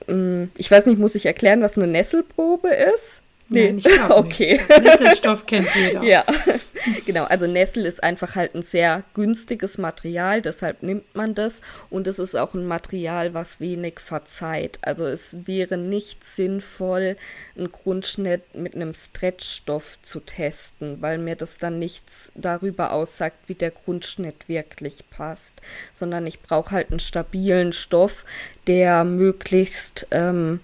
ähm, 0.08 0.50
ich 0.56 0.70
weiß 0.70 0.86
nicht, 0.86 0.98
muss 0.98 1.14
ich 1.14 1.26
erklären, 1.26 1.62
was 1.62 1.76
eine 1.76 1.86
Nesselprobe 1.86 2.68
ist? 2.68 3.20
Nee, 3.48 3.72
Nein, 3.72 3.78
ich 3.78 3.86
okay. 4.10 4.60
Nesselstoff 4.82 5.44
kennt 5.44 5.68
jeder. 5.74 6.02
Ja, 6.02 6.24
genau. 7.06 7.24
Also 7.24 7.46
Nessel 7.46 7.84
ist 7.84 8.02
einfach 8.02 8.36
halt 8.36 8.54
ein 8.54 8.62
sehr 8.62 9.04
günstiges 9.12 9.76
Material, 9.76 10.40
deshalb 10.40 10.82
nimmt 10.82 11.14
man 11.14 11.34
das. 11.34 11.60
Und 11.90 12.06
es 12.06 12.18
ist 12.18 12.34
auch 12.34 12.54
ein 12.54 12.66
Material, 12.66 13.34
was 13.34 13.60
wenig 13.60 14.00
verzeiht. 14.00 14.78
Also 14.80 15.04
es 15.04 15.46
wäre 15.46 15.76
nicht 15.76 16.24
sinnvoll, 16.24 17.16
einen 17.56 17.70
Grundschnitt 17.70 18.54
mit 18.54 18.74
einem 18.74 18.94
Stretchstoff 18.94 19.98
zu 20.02 20.20
testen, 20.20 21.02
weil 21.02 21.18
mir 21.18 21.36
das 21.36 21.58
dann 21.58 21.78
nichts 21.78 22.32
darüber 22.34 22.92
aussagt, 22.92 23.36
wie 23.46 23.54
der 23.54 23.72
Grundschnitt 23.72 24.48
wirklich 24.48 25.04
passt. 25.10 25.60
Sondern 25.92 26.26
ich 26.26 26.40
brauche 26.40 26.70
halt 26.70 26.90
einen 26.90 27.00
stabilen 27.00 27.74
Stoff, 27.74 28.24
der 28.66 29.04
möglichst 29.04 30.06
ähm, 30.10 30.60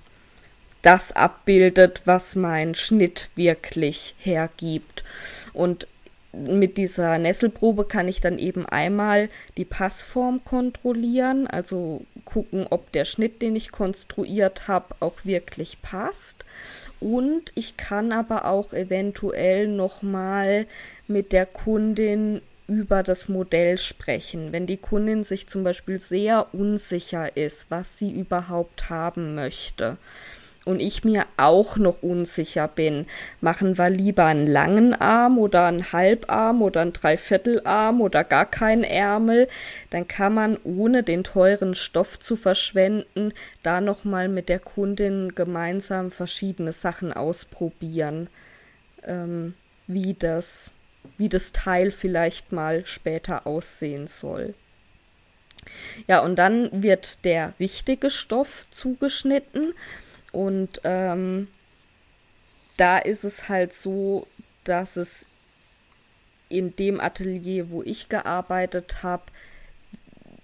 das 0.83 1.13
abbildet, 1.13 2.03
was 2.05 2.37
mein 2.37 2.75
Schnitt 2.75 3.29
wirklich 3.35 4.15
hergibt. 4.19 5.05
Und 5.53 5.87
mit 6.33 6.77
dieser 6.77 7.19
Nesselprobe 7.19 7.85
kann 7.85 8.07
ich 8.07 8.21
dann 8.21 8.39
eben 8.39 8.65
einmal 8.65 9.29
die 9.57 9.65
Passform 9.65 10.45
kontrollieren, 10.45 11.49
also 11.49 12.05
gucken, 12.25 12.67
ob 12.71 12.93
der 12.93 13.05
Schnitt, 13.05 13.43
den 13.43 13.57
ich 13.57 13.73
konstruiert 13.73 14.69
habe, 14.69 14.95
auch 15.01 15.25
wirklich 15.25 15.83
passt. 15.83 16.45
Und 17.01 17.51
ich 17.57 17.77
kann 17.77 18.13
aber 18.13 18.45
auch 18.45 18.73
eventuell 18.73 19.67
nochmal 19.67 20.67
mit 21.09 21.33
der 21.33 21.47
Kundin 21.47 22.43
über 22.69 23.03
das 23.03 23.29
Modell 23.29 23.79
sprechen. 23.79 24.53
Wenn 24.53 24.67
die 24.67 24.77
Kundin 24.77 25.25
sich 25.25 25.49
zum 25.49 25.65
Beispiel 25.65 25.99
sehr 25.99 26.55
unsicher 26.55 27.37
ist, 27.37 27.73
was 27.73 27.99
sie 27.99 28.13
überhaupt 28.13 28.89
haben 28.89 29.35
möchte 29.35 29.99
und 30.65 30.81
ich 30.81 31.05
mir 31.05 31.27
auch 31.37 31.77
noch 31.77 32.03
unsicher 32.03 32.69
bin, 32.69 33.07
machen 33.41 33.79
wir 33.79 33.89
lieber 33.89 34.27
einen 34.27 34.47
langen 34.47 34.95
Arm 34.95 35.39
oder 35.39 35.67
einen 35.67 35.93
Halbarm 35.93 36.63
oder 36.63 36.83
einen 36.83 36.93
Dreiviertelarm 36.93 38.01
oder 38.01 38.25
gar 38.25 38.47
keinen 38.47 38.85
Ärmel, 38.85 39.49
dann 39.91 40.07
kann 40.07 40.35
man 40.35 40.59
ohne 40.65 41.03
den 41.03 41.25
teuren 41.25 41.75
Stoff 41.75 42.19
zu 42.19 42.37
verschwenden, 42.37 43.33
da 43.63 43.81
nochmal 43.81 44.29
mit 44.29 44.49
der 44.49 44.59
Kundin 44.59 45.35
gemeinsam 45.35 46.11
verschiedene 46.11 46.73
Sachen 46.73 47.13
ausprobieren, 47.13 48.29
ähm, 49.05 49.55
wie 49.87 50.15
das, 50.15 50.73
wie 51.17 51.29
das 51.29 51.53
Teil 51.53 51.91
vielleicht 51.91 52.53
mal 52.53 52.85
später 52.87 53.47
aussehen 53.47 54.07
soll. 54.07 54.55
Ja, 56.07 56.21
und 56.21 56.37
dann 56.37 56.83
wird 56.83 57.25
der 57.25 57.55
richtige 57.61 58.11
Stoff 58.11 58.67
zugeschnitten. 58.71 59.75
Und 60.33 60.81
ähm, 60.85 61.49
da 62.77 62.99
ist 62.99 63.25
es 63.25 63.49
halt 63.49 63.73
so, 63.75 64.27
dass 64.65 64.97
es 64.97 65.27
in 66.49 66.75
dem 66.77 67.01
Atelier, 67.01 67.71
wo 67.71 67.83
ich 67.83 68.09
gearbeitet 68.09 69.03
habe, 69.03 69.25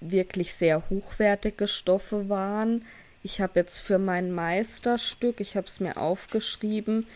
wirklich 0.00 0.54
sehr 0.54 0.88
hochwertige 0.88 1.68
Stoffe 1.68 2.28
waren. 2.28 2.84
Ich 3.22 3.40
habe 3.40 3.60
jetzt 3.60 3.78
für 3.78 3.98
mein 3.98 4.32
Meisterstück, 4.32 5.40
ich 5.40 5.56
habe 5.56 5.66
es 5.66 5.80
mir 5.80 5.96
aufgeschrieben, 5.96 7.06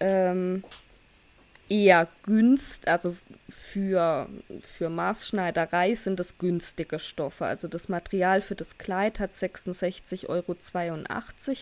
ähm, 0.00 0.64
eher 1.70 2.08
günstig, 2.24 2.88
also 2.88 3.16
für, 3.48 4.28
für 4.60 4.90
Maßschneiderei 4.90 5.94
sind 5.94 6.20
das 6.20 6.36
günstige 6.36 6.98
Stoffe. 6.98 7.46
Also 7.46 7.68
das 7.68 7.88
Material 7.88 8.42
für 8.42 8.56
das 8.56 8.76
Kleid 8.76 9.20
hat 9.20 9.32
66,82 9.32 10.28
Euro 10.28 10.56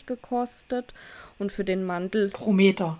gekostet 0.06 0.94
und 1.38 1.52
für 1.52 1.64
den 1.64 1.84
Mantel. 1.84 2.30
Pro 2.30 2.52
Meter. 2.52 2.98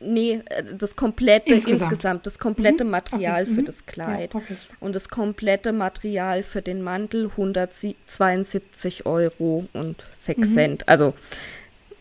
Nee, 0.00 0.42
äh, 0.46 0.64
das 0.76 0.96
komplette 0.96 1.54
insgesamt, 1.54 1.92
insgesamt 1.92 2.26
das 2.26 2.38
komplette 2.38 2.84
mhm. 2.84 2.90
Material 2.90 3.42
okay. 3.42 3.54
für 3.54 3.60
mhm. 3.62 3.66
das 3.66 3.86
Kleid. 3.86 4.34
Ja, 4.34 4.40
okay. 4.40 4.56
Und 4.80 4.94
das 4.94 5.08
komplette 5.08 5.72
Material 5.72 6.42
für 6.42 6.62
den 6.62 6.82
Mantel 6.82 7.26
172 7.30 9.06
Euro 9.06 9.66
und 9.72 10.04
6 10.16 10.38
mhm. 10.38 10.44
Cent. 10.54 10.88
Also 10.88 11.14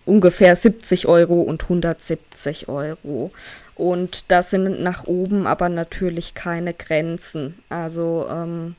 ungefähr 0.07 0.55
70 0.55 1.07
Euro 1.07 1.41
und 1.41 1.63
170 1.63 2.69
Euro. 2.69 3.31
Und 3.75 4.31
da 4.31 4.41
sind 4.41 4.81
nach 4.81 5.05
oben 5.05 5.45
aber 5.45 5.69
natürlich 5.69 6.33
keine 6.33 6.73
Grenzen. 6.73 7.59
Also 7.69 8.27
ähm, 8.29 8.75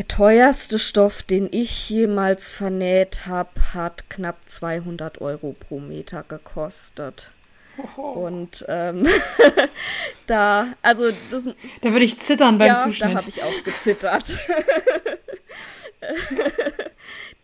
Der 0.00 0.08
teuerste 0.08 0.78
Stoff, 0.78 1.22
den 1.22 1.48
ich 1.50 1.90
jemals 1.90 2.50
vernäht 2.50 3.26
habe, 3.26 3.50
hat 3.74 4.08
knapp 4.08 4.38
200 4.46 5.20
Euro 5.20 5.54
pro 5.58 5.78
Meter 5.78 6.24
gekostet. 6.26 7.32
Oh. 7.96 8.02
Und 8.02 8.64
ähm, 8.68 9.06
da, 10.26 10.68
also 10.82 11.10
das. 11.30 11.48
Da 11.80 11.92
würde 11.92 12.04
ich 12.04 12.18
zittern 12.18 12.58
beim 12.58 12.68
ja, 12.68 12.76
Zuschnitt. 12.76 13.14
Da 13.14 13.18
habe 13.18 13.28
ich 13.28 13.42
auch 13.42 13.62
gezittert. 13.64 14.24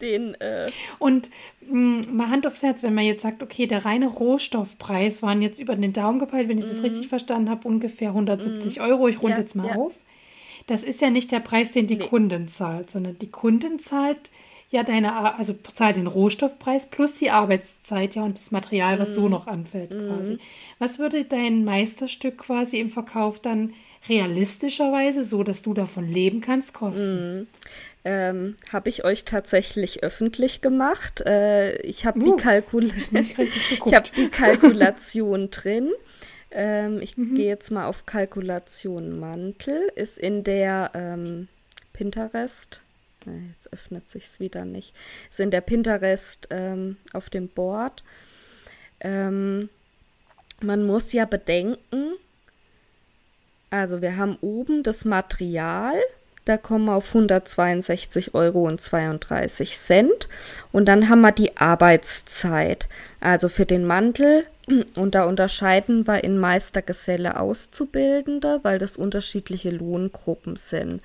Den, 0.00 0.34
äh 0.40 0.70
Und 0.98 1.30
mh, 1.62 2.02
mm, 2.08 2.16
mal 2.16 2.28
Hand 2.30 2.46
aufs 2.46 2.62
Herz, 2.62 2.82
wenn 2.82 2.94
man 2.94 3.04
jetzt 3.04 3.22
sagt, 3.22 3.42
okay, 3.42 3.66
der 3.66 3.84
reine 3.84 4.06
Rohstoffpreis 4.06 5.22
waren 5.22 5.40
jetzt 5.40 5.58
über 5.58 5.74
den 5.74 5.92
Daumen 5.92 6.18
gepeilt, 6.18 6.48
wenn 6.48 6.58
ich 6.58 6.66
es 6.66 6.80
mm. 6.80 6.84
richtig 6.84 7.08
verstanden 7.08 7.48
habe, 7.48 7.66
ungefähr 7.66 8.08
170 8.10 8.78
mm. 8.78 8.82
Euro. 8.82 9.08
Ich 9.08 9.22
runde 9.22 9.36
ja, 9.36 9.40
jetzt 9.40 9.54
mal 9.54 9.68
ja. 9.68 9.76
auf 9.76 10.00
das 10.66 10.82
ist 10.82 11.00
ja 11.00 11.10
nicht 11.10 11.32
der 11.32 11.40
Preis, 11.40 11.70
den 11.70 11.86
die 11.86 11.96
nee. 11.96 12.06
Kundin 12.06 12.48
zahlt, 12.48 12.90
sondern 12.90 13.18
die 13.18 13.30
Kundin 13.30 13.78
zahlt 13.78 14.30
ja 14.70 14.82
deine, 14.82 15.36
also 15.36 15.54
zahlt 15.74 15.96
den 15.96 16.06
Rohstoffpreis 16.06 16.86
plus 16.86 17.14
die 17.14 17.30
Arbeitszeit 17.30 18.14
ja 18.14 18.22
und 18.22 18.38
das 18.38 18.50
Material, 18.50 18.98
was 18.98 19.10
mhm. 19.10 19.14
so 19.14 19.28
noch 19.28 19.46
anfällt 19.46 19.94
mhm. 19.94 20.08
quasi. 20.08 20.38
Was 20.78 20.98
würde 20.98 21.24
dein 21.24 21.64
Meisterstück 21.64 22.38
quasi 22.38 22.78
im 22.78 22.88
Verkauf 22.88 23.40
dann 23.40 23.74
realistischerweise, 24.08 25.22
so 25.24 25.42
dass 25.42 25.62
du 25.62 25.74
davon 25.74 26.08
leben 26.08 26.40
kannst, 26.40 26.74
kosten? 26.74 27.38
Mhm. 27.40 27.46
Ähm, 28.04 28.56
habe 28.72 28.88
ich 28.88 29.04
euch 29.04 29.24
tatsächlich 29.24 30.04
öffentlich 30.04 30.60
gemacht. 30.60 31.22
Äh, 31.22 31.76
ich 31.82 32.06
habe 32.06 32.20
uh, 32.20 32.36
die, 32.36 32.42
Kalkul 32.42 32.92
hab 33.92 34.14
die 34.14 34.28
Kalkulation 34.28 35.50
drin. 35.50 35.90
Ähm, 36.52 37.00
ich 37.00 37.16
mhm. 37.16 37.34
gehe 37.34 37.48
jetzt 37.48 37.70
mal 37.70 37.86
auf 37.86 38.06
Kalkulation 38.06 39.18
Mantel. 39.18 39.90
Ist 39.96 40.18
in 40.18 40.44
der 40.44 40.92
ähm, 40.94 41.48
Pinterest. 41.92 42.80
Jetzt 43.54 43.72
öffnet 43.72 44.08
sich 44.08 44.26
es 44.26 44.40
wieder 44.40 44.64
nicht. 44.64 44.94
Ist 45.30 45.40
in 45.40 45.50
der 45.50 45.60
Pinterest 45.60 46.48
ähm, 46.50 46.96
auf 47.12 47.30
dem 47.30 47.48
Board. 47.48 48.02
Ähm, 49.00 49.68
man 50.62 50.86
muss 50.86 51.12
ja 51.12 51.26
bedenken, 51.26 52.14
also 53.70 54.00
wir 54.00 54.16
haben 54.16 54.38
oben 54.40 54.82
das 54.82 55.04
Material, 55.04 55.94
da 56.46 56.56
kommen 56.56 56.84
wir 56.86 56.94
auf 56.94 57.12
162,32 57.14 58.32
Euro 58.34 58.68
und 60.72 60.86
dann 60.86 61.08
haben 61.08 61.20
wir 61.20 61.32
die 61.32 61.56
Arbeitszeit. 61.56 62.88
Also 63.20 63.48
für 63.48 63.66
den 63.66 63.84
Mantel 63.84 64.44
und 64.94 65.14
da 65.16 65.24
unterscheiden 65.24 66.06
wir 66.06 66.22
in 66.22 66.38
Meistergeselle 66.38 67.40
Auszubildende, 67.40 68.60
weil 68.62 68.78
das 68.78 68.96
unterschiedliche 68.96 69.70
Lohngruppen 69.70 70.54
sind. 70.56 71.02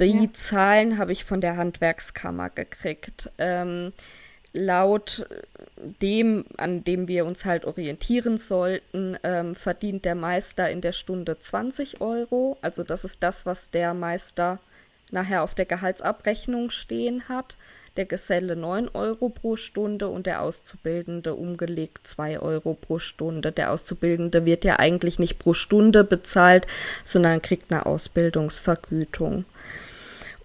Die 0.00 0.24
ja. 0.24 0.32
Zahlen 0.32 0.98
habe 0.98 1.12
ich 1.12 1.24
von 1.24 1.40
der 1.40 1.56
Handwerkskammer 1.56 2.50
gekriegt. 2.50 3.30
Ähm, 3.38 3.92
laut 4.52 5.26
dem, 6.00 6.44
an 6.56 6.84
dem 6.84 7.08
wir 7.08 7.26
uns 7.26 7.44
halt 7.44 7.64
orientieren 7.64 8.38
sollten, 8.38 9.16
ähm, 9.22 9.54
verdient 9.54 10.04
der 10.04 10.14
Meister 10.14 10.70
in 10.70 10.80
der 10.80 10.92
Stunde 10.92 11.38
20 11.38 12.00
Euro. 12.00 12.56
Also 12.62 12.82
das 12.82 13.04
ist 13.04 13.22
das, 13.22 13.46
was 13.46 13.70
der 13.70 13.94
Meister 13.94 14.58
nachher 15.10 15.42
auf 15.42 15.54
der 15.54 15.66
Gehaltsabrechnung 15.66 16.70
stehen 16.70 17.28
hat 17.28 17.56
der 17.98 18.06
Geselle 18.06 18.56
9 18.56 18.88
Euro 18.94 19.28
pro 19.28 19.56
Stunde 19.56 20.08
und 20.08 20.24
der 20.26 20.42
Auszubildende 20.42 21.34
umgelegt 21.34 22.06
2 22.06 22.38
Euro 22.38 22.74
pro 22.74 23.00
Stunde. 23.00 23.52
Der 23.52 23.72
Auszubildende 23.72 24.44
wird 24.44 24.64
ja 24.64 24.78
eigentlich 24.78 25.18
nicht 25.18 25.38
pro 25.38 25.52
Stunde 25.52 26.04
bezahlt, 26.04 26.66
sondern 27.04 27.42
kriegt 27.42 27.70
eine 27.70 27.86
Ausbildungsvergütung. 27.86 29.44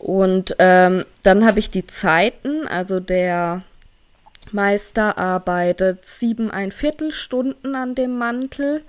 Und 0.03 0.57
ähm, 0.59 1.05
dann 1.21 1.45
habe 1.45 1.59
ich 1.59 1.69
die 1.69 1.87
Zeiten, 1.87 2.67
also 2.67 2.99
der 2.99 3.63
Meister 4.51 5.17
arbeitet 5.17 6.03
sieben 6.03 6.51
ein 6.51 6.73
Viertelstunden 6.73 7.73
an 7.73 7.95
dem 7.95 8.17
Mantel, 8.17 8.83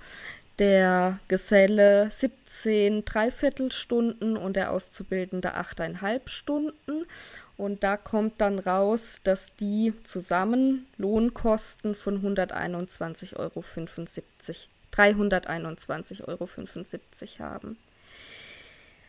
der 0.58 1.20
Geselle 1.28 2.10
17 2.10 3.04
Dreiviertelstunden 3.04 4.36
und 4.36 4.56
der 4.56 4.72
Auszubildende 4.72 5.54
8,5 5.54 6.26
Stunden. 6.26 7.06
Und 7.56 7.84
da 7.84 7.96
kommt 7.96 8.40
dann 8.40 8.58
raus, 8.58 9.20
dass 9.22 9.54
die 9.54 9.92
zusammen 10.02 10.84
Lohnkosten 10.98 11.94
von 11.94 12.24
121,75 12.24 13.36
Euro, 13.36 13.62
321,75 14.92 16.26
Euro 16.26 16.48
haben. 17.38 17.78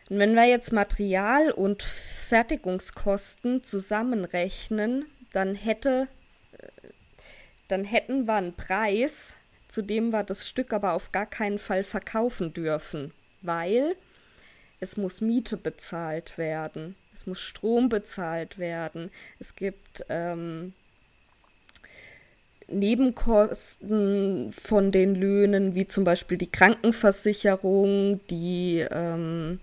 Und 0.08 0.18
wenn 0.18 0.34
wir 0.34 0.44
jetzt 0.44 0.72
Material- 0.72 1.50
und 1.50 1.82
Fertigungskosten 1.82 3.62
zusammenrechnen, 3.62 5.06
dann 5.32 5.54
hätte 5.54 6.08
äh, 6.52 6.88
dann 7.68 7.84
hätten 7.84 8.26
wir 8.26 8.34
einen 8.34 8.54
Preis, 8.54 9.36
zu 9.66 9.82
dem 9.82 10.10
wir 10.10 10.22
das 10.22 10.48
Stück 10.48 10.72
aber 10.72 10.92
auf 10.92 11.10
gar 11.10 11.26
keinen 11.26 11.58
Fall 11.58 11.82
verkaufen 11.82 12.52
dürfen, 12.52 13.12
weil 13.42 13.96
es 14.78 14.96
muss 14.96 15.20
Miete 15.20 15.56
bezahlt 15.56 16.38
werden 16.38 16.94
es 17.16 17.26
muss 17.26 17.40
Strom 17.40 17.88
bezahlt 17.88 18.58
werden, 18.58 19.10
es 19.38 19.56
gibt 19.56 20.04
ähm, 20.08 20.74
Nebenkosten 22.68 24.52
von 24.52 24.92
den 24.92 25.14
Löhnen, 25.14 25.74
wie 25.74 25.86
zum 25.86 26.04
Beispiel 26.04 26.36
die 26.36 26.50
Krankenversicherung, 26.50 28.20
die 28.28 28.86
ähm, 28.90 29.60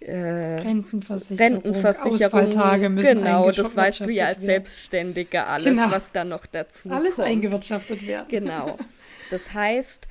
äh, 0.00 0.12
Rentenversicherung, 0.12 1.62
Rentenversicherung 1.62 2.94
müssen 2.94 3.18
genau, 3.18 3.50
das 3.50 3.74
weißt 3.74 4.00
du 4.00 4.10
ja 4.10 4.26
als 4.26 4.38
werden. 4.38 4.46
Selbstständige 4.46 5.46
alles, 5.46 5.64
genau. 5.64 5.90
was 5.90 6.12
da 6.12 6.24
noch 6.24 6.46
dazu 6.46 6.90
alles 6.90 7.16
kommt. 7.16 7.28
eingewirtschaftet 7.28 8.06
werden. 8.06 8.28
Genau. 8.28 8.76
Das 9.30 9.54
heißt, 9.54 10.06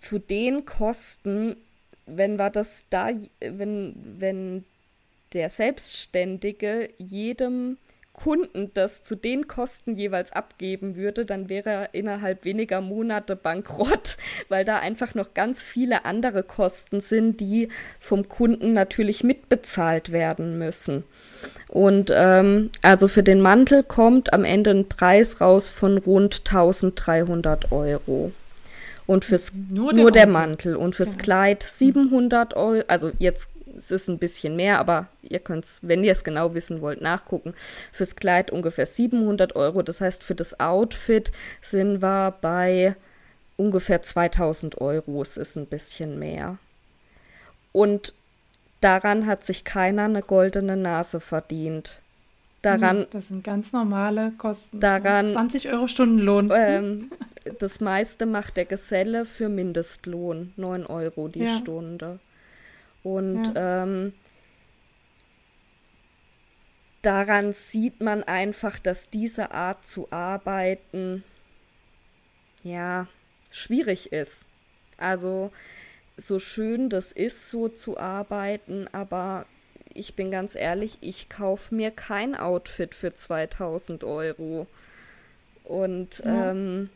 zu 0.00 0.18
den 0.18 0.64
Kosten, 0.64 1.56
wenn 2.06 2.36
wir 2.36 2.50
das 2.50 2.84
da, 2.90 3.10
wenn, 3.40 3.94
wenn 4.18 4.64
der 5.32 5.50
Selbstständige 5.50 6.88
jedem 6.98 7.76
Kunden 8.18 8.72
das 8.74 9.04
zu 9.04 9.14
den 9.14 9.46
Kosten 9.46 9.94
jeweils 9.94 10.32
abgeben 10.32 10.96
würde, 10.96 11.24
dann 11.24 11.48
wäre 11.48 11.70
er 11.70 11.94
innerhalb 11.94 12.44
weniger 12.44 12.80
Monate 12.80 13.36
bankrott, 13.36 14.16
weil 14.48 14.64
da 14.64 14.80
einfach 14.80 15.14
noch 15.14 15.34
ganz 15.34 15.62
viele 15.62 16.04
andere 16.04 16.42
Kosten 16.42 17.00
sind, 17.00 17.38
die 17.38 17.68
vom 18.00 18.28
Kunden 18.28 18.72
natürlich 18.72 19.22
mitbezahlt 19.22 20.10
werden 20.10 20.58
müssen. 20.58 21.04
Und 21.68 22.10
ähm, 22.12 22.70
also 22.82 23.06
für 23.06 23.22
den 23.22 23.40
Mantel 23.40 23.84
kommt 23.84 24.32
am 24.32 24.44
Ende 24.44 24.70
ein 24.70 24.88
Preis 24.88 25.40
raus 25.40 25.68
von 25.68 25.98
rund 25.98 26.42
1300 26.44 27.70
Euro. 27.70 28.32
Und 29.06 29.24
fürs 29.24 29.52
nur 29.70 29.92
der, 29.92 30.02
nur 30.02 30.10
der 30.10 30.26
Mantel. 30.26 30.74
und 30.74 30.96
fürs 30.96 31.12
ja. 31.12 31.18
Kleid 31.18 31.62
700 31.62 32.54
Euro, 32.54 32.82
also 32.88 33.12
jetzt 33.20 33.48
es 33.78 33.90
ist 33.90 34.08
ein 34.08 34.18
bisschen 34.18 34.56
mehr, 34.56 34.78
aber 34.78 35.08
ihr 35.22 35.38
könnt 35.38 35.64
es, 35.64 35.86
wenn 35.86 36.04
ihr 36.04 36.12
es 36.12 36.24
genau 36.24 36.54
wissen 36.54 36.80
wollt, 36.80 37.00
nachgucken. 37.00 37.54
Fürs 37.92 38.16
Kleid 38.16 38.50
ungefähr 38.50 38.86
700 38.86 39.56
Euro. 39.56 39.82
Das 39.82 40.00
heißt, 40.00 40.22
für 40.22 40.34
das 40.34 40.58
Outfit 40.60 41.32
sind 41.60 42.02
wir 42.02 42.34
bei 42.40 42.96
ungefähr 43.56 44.02
2000 44.02 44.80
Euro. 44.80 45.22
Es 45.22 45.36
ist 45.36 45.56
ein 45.56 45.66
bisschen 45.66 46.18
mehr. 46.18 46.58
Und 47.72 48.14
daran 48.80 49.26
hat 49.26 49.44
sich 49.44 49.64
keiner 49.64 50.04
eine 50.04 50.22
goldene 50.22 50.76
Nase 50.76 51.20
verdient. 51.20 52.00
Daran, 52.62 53.06
das 53.10 53.28
sind 53.28 53.44
ganz 53.44 53.72
normale 53.72 54.32
Kosten. 54.36 54.80
Daran, 54.80 55.28
20 55.28 55.68
Euro 55.72 55.86
Stundenlohn. 55.88 56.52
Ähm, 56.58 57.10
das 57.60 57.80
meiste 57.80 58.26
macht 58.26 58.56
der 58.56 58.64
Geselle 58.64 59.24
für 59.24 59.48
Mindestlohn, 59.48 60.52
9 60.56 60.86
Euro 60.86 61.28
die 61.28 61.44
ja. 61.44 61.56
Stunde. 61.56 62.18
Und 63.02 63.54
ja. 63.54 63.82
ähm, 63.82 64.12
daran 67.02 67.52
sieht 67.52 68.00
man 68.00 68.24
einfach, 68.24 68.78
dass 68.78 69.10
diese 69.10 69.52
Art 69.52 69.86
zu 69.86 70.10
arbeiten 70.12 71.24
ja 72.62 73.06
schwierig 73.50 74.12
ist. 74.12 74.46
Also 74.96 75.52
so 76.16 76.38
schön 76.38 76.90
das 76.90 77.12
ist, 77.12 77.50
so 77.50 77.68
zu 77.68 77.98
arbeiten, 77.98 78.88
aber 78.92 79.46
ich 79.94 80.14
bin 80.14 80.30
ganz 80.30 80.54
ehrlich, 80.54 80.98
ich 81.00 81.28
kaufe 81.28 81.74
mir 81.74 81.90
kein 81.90 82.34
Outfit 82.34 82.94
für 82.94 83.14
2000 83.14 84.04
Euro. 84.04 84.66
Und 85.64 86.18
ja. 86.24 86.50
ähm, 86.50 86.90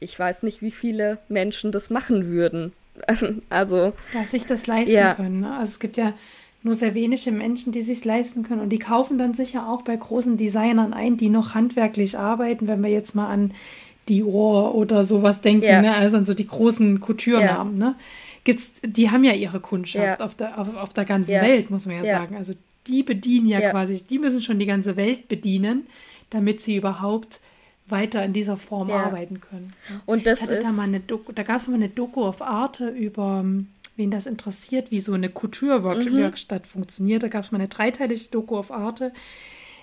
ich 0.00 0.18
weiß 0.18 0.42
nicht, 0.42 0.62
wie 0.62 0.70
viele 0.70 1.18
Menschen 1.28 1.72
das 1.72 1.90
machen 1.90 2.26
würden. 2.26 2.72
also. 3.48 3.92
Dass 4.12 4.30
sich 4.30 4.46
das 4.46 4.66
leisten 4.66 4.94
ja. 4.94 5.14
können. 5.14 5.40
Ne? 5.40 5.52
Also 5.52 5.70
es 5.70 5.78
gibt 5.78 5.96
ja 5.96 6.14
nur 6.62 6.74
sehr 6.74 6.94
wenige 6.94 7.30
Menschen, 7.30 7.72
die 7.72 7.82
sich 7.82 8.04
leisten 8.04 8.42
können. 8.42 8.60
Und 8.60 8.70
die 8.70 8.78
kaufen 8.78 9.18
dann 9.18 9.34
sicher 9.34 9.68
auch 9.68 9.82
bei 9.82 9.96
großen 9.96 10.36
Designern 10.36 10.92
ein, 10.92 11.16
die 11.16 11.28
noch 11.28 11.54
handwerklich 11.54 12.18
arbeiten, 12.18 12.68
wenn 12.68 12.82
wir 12.82 12.90
jetzt 12.90 13.14
mal 13.14 13.28
an 13.28 13.52
Dior 14.08 14.74
oder 14.74 15.04
sowas 15.04 15.40
denken, 15.40 15.66
ja. 15.66 15.82
ne? 15.82 15.94
also 15.94 16.16
an 16.16 16.24
so 16.24 16.34
die 16.34 16.46
großen 16.46 17.00
Couture-Namen, 17.00 17.78
ja. 17.78 17.88
ne? 17.88 17.94
Gibt's, 18.44 18.72
die 18.82 19.10
haben 19.10 19.24
ja 19.24 19.32
ihre 19.32 19.60
Kundschaft 19.60 20.20
ja. 20.20 20.24
auf, 20.24 20.34
der, 20.34 20.58
auf, 20.58 20.74
auf 20.74 20.94
der 20.94 21.04
ganzen 21.04 21.32
Welt, 21.32 21.70
muss 21.70 21.84
man 21.84 21.96
ja, 21.96 22.04
sagen. 22.04 22.34
Also 22.36 22.54
die 22.86 23.02
bedienen 23.02 23.46
ja, 23.46 23.70
quasi, 23.70 24.00
die 24.00 24.18
müssen 24.18 24.40
schon 24.40 24.58
die 24.58 24.64
ganze 24.64 24.96
Welt 24.96 25.28
bedienen, 25.28 25.86
damit 26.30 26.62
sie 26.62 26.76
überhaupt 26.76 27.40
weiter 27.90 28.24
in 28.24 28.32
dieser 28.32 28.56
Form 28.56 28.90
arbeiten 28.90 29.40
können. 29.40 29.72
Und 30.06 30.26
das 30.26 30.40
ich 30.40 30.46
hatte 30.46 30.54
ist 30.56 30.66
da 30.66 30.72
mal 30.72 30.84
eine 30.84 31.00
Doku, 31.00 31.32
da 31.32 31.42
gab 31.42 31.56
es 31.56 31.68
mal 31.68 31.74
eine 31.74 31.88
Doku 31.88 32.24
auf 32.24 32.42
Arte 32.42 32.88
über 32.88 33.44
wen 33.96 34.10
das 34.12 34.26
interessiert, 34.26 34.92
wie 34.92 35.00
so 35.00 35.12
eine 35.12 35.28
Couture-Werkstatt 35.28 36.62
mhm. 36.62 36.68
funktioniert. 36.68 37.22
Da 37.24 37.28
gab 37.28 37.42
es 37.42 37.50
mal 37.50 37.58
eine 37.58 37.68
dreiteilige 37.68 38.28
Doku 38.30 38.56
auf 38.56 38.70
Arte 38.70 39.12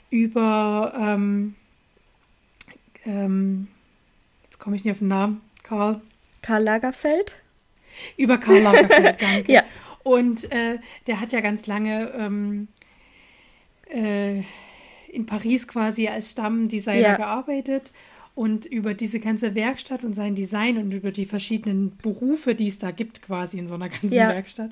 über 0.09 0.93
ähm, 0.97 1.55
ähm, 3.05 3.67
jetzt 4.45 4.59
komme 4.59 4.75
ich 4.75 4.83
nicht 4.83 4.93
auf 4.93 4.99
den 4.99 5.09
Namen, 5.09 5.41
Karl. 5.63 6.01
Karl 6.41 6.63
Lagerfeld? 6.63 7.35
Über 8.17 8.37
Karl 8.37 8.61
Lagerfeld, 8.61 9.21
danke. 9.21 9.51
ja. 9.51 9.63
Und 10.03 10.51
äh, 10.51 10.79
der 11.07 11.19
hat 11.19 11.31
ja 11.31 11.41
ganz 11.41 11.65
lange 11.67 12.11
ähm, 12.15 12.67
äh, 13.89 14.43
in 15.15 15.25
Paris 15.25 15.67
quasi 15.67 16.07
als 16.07 16.31
Stammdesigner 16.31 16.99
ja. 16.99 17.15
gearbeitet 17.15 17.91
und 18.35 18.65
über 18.65 18.93
diese 18.93 19.19
ganze 19.19 19.55
Werkstatt 19.55 20.03
und 20.03 20.13
sein 20.13 20.35
Design 20.35 20.77
und 20.77 20.91
über 20.91 21.11
die 21.11 21.25
verschiedenen 21.25 21.97
Berufe, 21.97 22.53
die 22.53 22.67
es 22.67 22.77
da 22.77 22.91
gibt, 22.91 23.21
quasi 23.21 23.57
in 23.57 23.67
so 23.67 23.75
einer 23.75 23.89
ganzen 23.89 24.13
ja. 24.13 24.29
Werkstatt, 24.29 24.71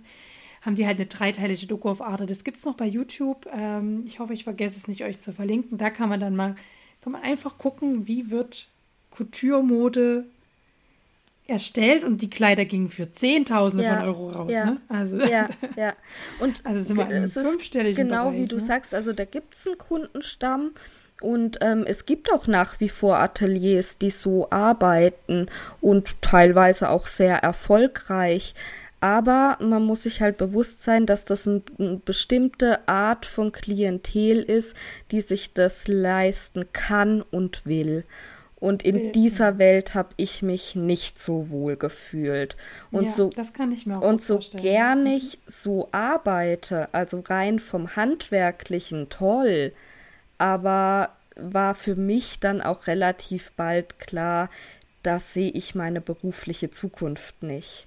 haben 0.61 0.75
die 0.75 0.85
halt 0.85 0.97
eine 0.97 1.07
dreiteilige 1.07 1.65
Doku 1.65 1.89
auf 1.89 2.01
Arte. 2.01 2.25
Das 2.25 2.43
gibt 2.43 2.57
es 2.57 2.65
noch 2.65 2.75
bei 2.75 2.85
YouTube. 2.85 3.47
Ähm, 3.55 4.03
ich 4.05 4.19
hoffe, 4.19 4.33
ich 4.33 4.43
vergesse 4.43 4.77
es 4.77 4.87
nicht, 4.87 5.03
euch 5.03 5.19
zu 5.19 5.33
verlinken. 5.33 5.77
Da 5.77 5.89
kann 5.89 6.09
man 6.09 6.19
dann 6.19 6.35
mal, 6.35 6.55
kann 7.01 7.13
man 7.13 7.23
einfach 7.23 7.57
gucken, 7.57 8.07
wie 8.07 8.29
wird 8.29 8.67
Couture-Mode 9.11 10.25
erstellt 11.47 12.03
und 12.03 12.21
die 12.21 12.29
Kleider 12.29 12.65
gingen 12.65 12.87
für 12.87 13.11
Zehntausende 13.11 13.83
ja, 13.83 13.97
von 13.97 14.07
Euro 14.07 14.29
raus. 14.29 14.51
Ja, 14.51 14.65
ne? 14.65 14.81
Also, 14.87 15.17
ja, 15.17 15.47
ja. 15.75 15.93
Und 16.39 16.61
also 16.63 16.81
sind 16.81 16.97
wir 16.97 17.09
im 17.09 17.27
fünfstelligen 17.27 18.07
Genau 18.07 18.29
Bereich, 18.29 18.41
wie 18.41 18.45
du 18.47 18.55
ne? 18.55 18.61
sagst, 18.61 18.93
also 18.93 19.13
da 19.13 19.25
gibt 19.25 19.53
es 19.55 19.67
einen 19.67 19.77
Kundenstamm 19.77 20.71
und 21.21 21.59
ähm, 21.61 21.85
es 21.87 22.05
gibt 22.05 22.31
auch 22.31 22.47
nach 22.47 22.79
wie 22.79 22.89
vor 22.89 23.17
Ateliers, 23.17 23.97
die 23.97 24.09
so 24.09 24.49
arbeiten 24.49 25.47
und 25.79 26.21
teilweise 26.21 26.89
auch 26.89 27.07
sehr 27.07 27.37
erfolgreich. 27.37 28.55
Aber 28.99 29.57
man 29.59 29.83
muss 29.83 30.03
sich 30.03 30.21
halt 30.21 30.37
bewusst 30.37 30.81
sein, 30.81 31.05
dass 31.05 31.25
das 31.25 31.45
ein, 31.45 31.63
eine 31.77 31.97
bestimmte 31.97 32.87
Art 32.87 33.25
von 33.25 33.51
Klientel 33.51 34.39
ist, 34.41 34.77
die 35.11 35.19
sich 35.19 35.53
das 35.53 35.89
leisten 35.89 36.65
kann 36.71 37.21
und 37.21 37.65
will. 37.65 38.05
Und 38.64 38.82
in 38.82 39.11
dieser 39.11 39.57
Welt 39.57 39.93
habe 39.93 40.14
ich 40.16 40.41
mich 40.41 40.74
nicht 40.74 41.22
so 41.22 41.49
wohl 41.49 41.76
gefühlt. 41.76 42.55
Und 42.91 43.03
ja, 43.03 43.11
so, 43.11 43.30
Und 44.01 44.24
so 44.24 44.39
gern 44.55 45.05
ich 45.05 45.38
so 45.45 45.89
arbeite, 45.91 46.88
also 46.93 47.20
rein 47.20 47.59
vom 47.59 47.97
Handwerklichen 47.97 49.09
toll, 49.09 49.74
aber 50.38 51.09
war 51.36 51.76
für 51.76 51.97
mich 51.97 52.39
dann 52.39 52.61
auch 52.61 52.88
relativ 52.88 53.51
bald 53.57 53.99
klar, 53.99 54.49
da 55.01 55.20
sehe 55.20 55.51
ich 55.51 55.76
meine 55.76 55.99
berufliche 55.99 56.72
Zukunft 56.72 57.43
nicht. 57.43 57.86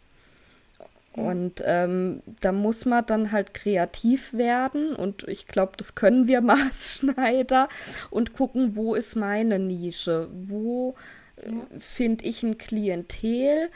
Und 1.17 1.63
ähm, 1.65 2.23
da 2.41 2.53
muss 2.53 2.85
man 2.85 3.07
dann 3.07 3.33
halt 3.33 3.55
kreativ 3.55 4.35
werden 4.35 4.95
und 4.95 5.27
ich 5.29 5.47
glaube, 5.47 5.73
das 5.77 5.95
können 5.95 6.27
wir 6.27 6.41
Maßschneider 6.43 7.69
und 8.11 8.35
gucken, 8.35 8.77
wo 8.77 8.95
ist 8.95 9.17
meine 9.17 9.59
Nische, 9.59 10.29
wo 10.49 10.95
äh, 11.37 11.51
finde 11.79 12.25
ich 12.25 12.43
ein 12.43 12.59
Klientel, 12.59 13.71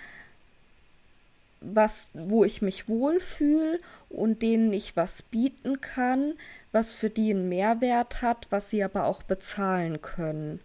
was, 1.61 2.09
wo 2.14 2.45
ich 2.45 2.62
mich 2.62 2.88
wohlfühle 2.88 3.80
und 4.09 4.43
denen 4.43 4.72
ich 4.72 4.97
was 4.97 5.22
bieten 5.22 5.80
kann, 5.80 6.34
was 6.72 6.93
für 6.93 7.11
die 7.11 7.30
einen 7.30 7.49
Mehrwert 7.49 8.22
hat, 8.22 8.47
was 8.51 8.70
sie 8.70 8.82
aber 8.82 9.05
auch 9.05 9.22
bezahlen 9.22 10.01
können. 10.01 10.61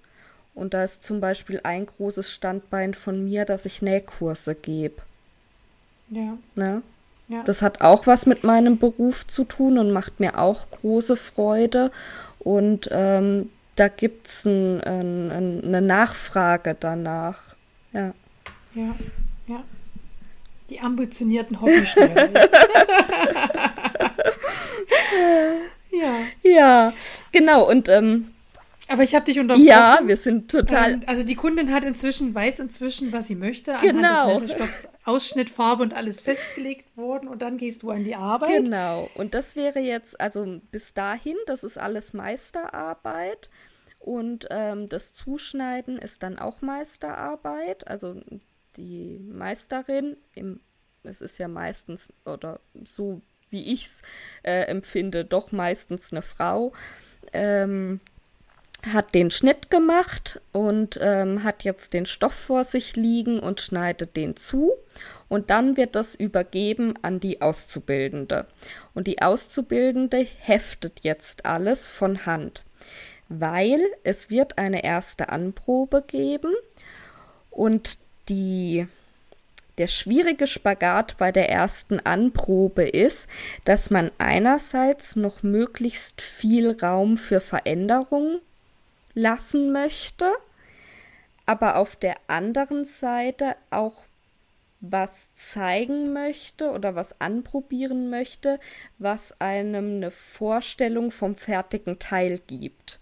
Und 0.53 0.73
da 0.73 0.83
ist 0.83 1.03
zum 1.03 1.19
Beispiel 1.19 1.59
ein 1.63 1.85
großes 1.85 2.31
Standbein 2.31 2.93
von 2.93 3.23
mir, 3.25 3.43
dass 3.43 3.65
ich 3.65 3.81
Nähkurse 3.81 4.55
gebe. 4.55 5.01
Ja. 6.15 6.37
Ne? 6.55 6.81
ja. 7.27 7.43
Das 7.43 7.61
hat 7.61 7.81
auch 7.81 8.07
was 8.07 8.25
mit 8.25 8.45
meinem 8.45 8.77
Beruf 8.77 9.27
zu 9.27 9.43
tun 9.43 9.77
und 9.77 9.91
macht 9.91 10.21
mir 10.21 10.39
auch 10.39 10.71
große 10.71 11.17
Freude. 11.17 11.91
Und 12.39 12.87
ähm, 12.91 13.49
da 13.75 13.89
gibt 13.89 14.27
es 14.27 14.45
ein, 14.45 14.81
ein, 14.81 15.31
ein, 15.31 15.63
eine 15.63 15.81
Nachfrage 15.81 16.75
danach. 16.79 17.55
Ja. 17.91 18.13
Ja, 18.73 18.95
ja. 19.47 19.63
Die 20.69 20.79
ambitionierten 20.79 21.59
Hobbyschneider. 21.61 22.29
ja. 25.91 26.13
Ja, 26.43 26.93
genau. 27.31 27.69
Und 27.69 27.89
ähm, 27.89 28.31
aber 28.87 29.03
ich 29.03 29.15
habe 29.15 29.25
dich 29.25 29.39
unterbrochen. 29.39 29.67
Ja, 29.67 29.99
wir 30.03 30.17
sind 30.17 30.51
total. 30.51 30.93
Ähm, 30.93 31.01
also 31.07 31.23
die 31.23 31.35
Kundin 31.35 31.73
hat 31.73 31.83
inzwischen, 31.83 32.33
weiß 32.35 32.59
inzwischen, 32.59 33.11
was 33.11 33.27
sie 33.27 33.35
möchte. 33.35 33.73
Genau. 33.81 34.35
Anhand 34.35 34.49
des 34.49 34.87
Ausschnitt, 35.03 35.49
Farbe 35.49 35.83
und 35.83 35.93
alles 35.93 36.21
festgelegt 36.21 36.95
worden 36.97 37.27
und 37.27 37.41
dann 37.41 37.57
gehst 37.57 37.83
du 37.83 37.91
an 37.91 38.03
die 38.03 38.15
Arbeit. 38.15 38.65
Genau. 38.65 39.09
Und 39.15 39.33
das 39.33 39.55
wäre 39.55 39.79
jetzt, 39.79 40.19
also 40.19 40.61
bis 40.71 40.93
dahin, 40.93 41.35
das 41.45 41.63
ist 41.63 41.77
alles 41.77 42.13
Meisterarbeit. 42.13 43.49
Und 43.99 44.47
ähm, 44.51 44.87
das 44.89 45.13
Zuschneiden 45.13 45.97
ist 45.97 46.21
dann 46.21 46.37
auch 46.37 46.61
Meisterarbeit. 46.61 47.87
Also 47.87 48.21
die 48.77 49.19
Meisterin, 49.19 50.17
im, 50.33 50.59
es 51.03 51.21
ist 51.21 51.37
ja 51.39 51.47
meistens, 51.47 52.13
oder 52.25 52.59
so 52.83 53.21
wie 53.49 53.73
ich 53.73 53.85
es 53.85 54.01
äh, 54.43 54.61
empfinde, 54.65 55.25
doch 55.25 55.51
meistens 55.51 56.11
eine 56.11 56.21
Frau. 56.21 56.73
Ähm, 57.33 57.99
hat 58.93 59.15
den 59.15 59.31
Schnitt 59.31 59.71
gemacht 59.71 60.41
und 60.51 60.99
ähm, 61.01 61.43
hat 61.43 61.63
jetzt 61.63 61.93
den 61.93 62.05
Stoff 62.05 62.33
vor 62.33 62.63
sich 62.63 62.95
liegen 62.95 63.39
und 63.39 63.61
schneidet 63.61 64.15
den 64.15 64.35
zu. 64.35 64.73
Und 65.27 65.49
dann 65.49 65.75
wird 65.75 65.95
das 65.95 66.15
übergeben 66.15 66.93
an 67.01 67.19
die 67.19 67.41
Auszubildende. 67.41 68.45
Und 68.93 69.07
die 69.07 69.21
Auszubildende 69.21 70.25
heftet 70.39 70.99
jetzt 71.03 71.45
alles 71.45 71.87
von 71.87 72.25
Hand, 72.25 72.63
weil 73.27 73.81
es 74.03 74.29
wird 74.29 74.57
eine 74.57 74.83
erste 74.83 75.29
Anprobe 75.29 76.03
geben 76.05 76.53
und 77.49 77.97
die 78.29 78.87
der 79.77 79.87
schwierige 79.87 80.47
Spagat 80.47 81.17
bei 81.17 81.33
der 81.33 81.49
ersten 81.49 81.99
Anprobe 81.99 82.83
ist, 82.83 83.27
dass 83.65 83.89
man 83.89 84.09
einerseits 84.19 85.17
noch 85.17 85.43
möglichst 85.43 86.21
viel 86.21 86.71
Raum 86.81 87.17
für 87.17 87.41
Veränderungen 87.41 88.39
lassen 89.15 89.71
möchte, 89.71 90.31
aber 91.47 91.77
auf 91.77 91.95
der 91.95 92.17
anderen 92.27 92.85
Seite 92.85 93.55
auch 93.71 94.05
was 94.81 95.33
zeigen 95.33 96.13
möchte 96.13 96.71
oder 96.71 96.93
was 96.95 97.19
anprobieren 97.19 98.09
möchte, 98.09 98.59
was 98.99 99.39
einem 99.41 99.95
eine 99.95 100.11
Vorstellung 100.11 101.09
vom 101.09 101.33
fertigen 101.33 101.97
Teil 101.97 102.39
gibt. 102.45 102.99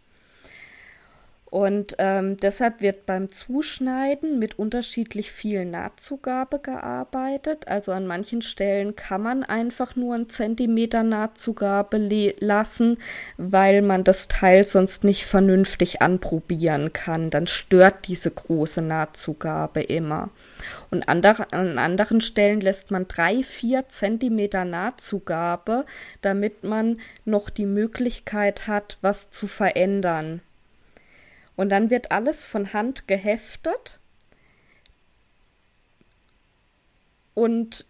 Und 1.53 1.97
ähm, 1.99 2.37
deshalb 2.37 2.81
wird 2.81 3.05
beim 3.05 3.29
Zuschneiden 3.29 4.39
mit 4.39 4.57
unterschiedlich 4.57 5.31
viel 5.31 5.65
Nahtzugabe 5.65 6.57
gearbeitet. 6.57 7.67
Also 7.67 7.91
an 7.91 8.07
manchen 8.07 8.41
Stellen 8.41 8.95
kann 8.95 9.21
man 9.21 9.43
einfach 9.43 9.95
nur 9.95 10.15
einen 10.15 10.29
Zentimeter 10.29 11.03
Nahtzugabe 11.03 11.99
lassen, 12.39 12.97
weil 13.37 13.83
man 13.83 14.03
das 14.03 14.29
Teil 14.29 14.65
sonst 14.65 15.03
nicht 15.03 15.27
vernünftig 15.27 16.01
anprobieren 16.01 16.91
kann. 16.91 17.29
Dann 17.29 17.45
stört 17.45 18.07
diese 18.07 18.31
große 18.31 18.81
Nahtzugabe 18.81 19.83
immer. 19.83 20.31
Und 20.89 21.07
andere, 21.07 21.53
an 21.53 21.77
anderen 21.77 22.21
Stellen 22.21 22.61
lässt 22.61 22.89
man 22.89 23.07
drei, 23.07 23.43
vier 23.43 23.87
Zentimeter 23.89 24.65
Nahtzugabe, 24.65 25.85
damit 26.21 26.63
man 26.63 26.99
noch 27.25 27.51
die 27.51 27.67
Möglichkeit 27.67 28.65
hat, 28.65 28.97
was 29.01 29.29
zu 29.29 29.45
verändern. 29.45 30.41
Und 31.55 31.69
dann 31.69 31.89
wird 31.89 32.11
alles 32.11 32.43
von 32.43 32.73
Hand 32.73 33.07
geheftet. 33.07 33.99
Und 37.33 37.85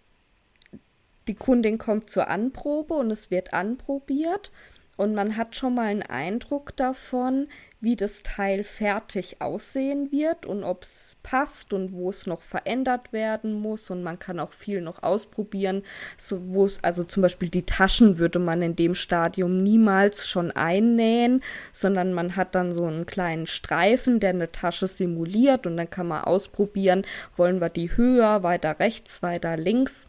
die 1.27 1.35
Kundin 1.35 1.77
kommt 1.77 2.09
zur 2.09 2.27
Anprobe 2.27 2.93
und 2.95 3.11
es 3.11 3.31
wird 3.31 3.53
anprobiert 3.53 4.51
und 4.95 5.15
man 5.15 5.37
hat 5.37 5.55
schon 5.55 5.75
mal 5.75 5.87
einen 5.87 6.03
Eindruck 6.03 6.75
davon, 6.75 7.47
wie 7.83 7.95
das 7.97 8.23
Teil 8.23 8.63
fertig 8.63 9.41
aussehen 9.41 10.09
wird 10.11 10.45
und 10.45 10.63
ob 10.63 10.83
es 10.83 11.17
passt 11.21 11.73
und 11.73 11.91
wo 11.91 12.11
es 12.11 12.27
noch 12.27 12.41
verändert 12.41 13.11
werden 13.11 13.53
muss. 13.53 13.89
Und 13.89 14.03
man 14.03 14.19
kann 14.19 14.39
auch 14.39 14.53
viel 14.53 14.79
noch 14.79 15.03
ausprobieren. 15.03 15.83
So, 16.17 16.41
also 16.81 17.03
zum 17.03 17.23
Beispiel 17.23 17.49
die 17.49 17.65
Taschen 17.65 18.19
würde 18.19 18.39
man 18.39 18.61
in 18.61 18.77
dem 18.77 18.95
Stadium 18.95 19.61
niemals 19.63 20.29
schon 20.29 20.51
einnähen, 20.51 21.43
sondern 21.73 22.13
man 22.13 22.37
hat 22.37 22.55
dann 22.55 22.73
so 22.73 22.85
einen 22.85 23.05
kleinen 23.05 23.47
Streifen, 23.47 24.21
der 24.21 24.29
eine 24.29 24.51
Tasche 24.51 24.87
simuliert 24.87 25.67
und 25.67 25.75
dann 25.75 25.89
kann 25.89 26.07
man 26.07 26.23
ausprobieren, 26.23 27.03
wollen 27.35 27.59
wir 27.59 27.69
die 27.69 27.97
höher, 27.97 28.43
weiter 28.43 28.79
rechts, 28.79 29.21
weiter 29.23 29.57
links. 29.57 30.07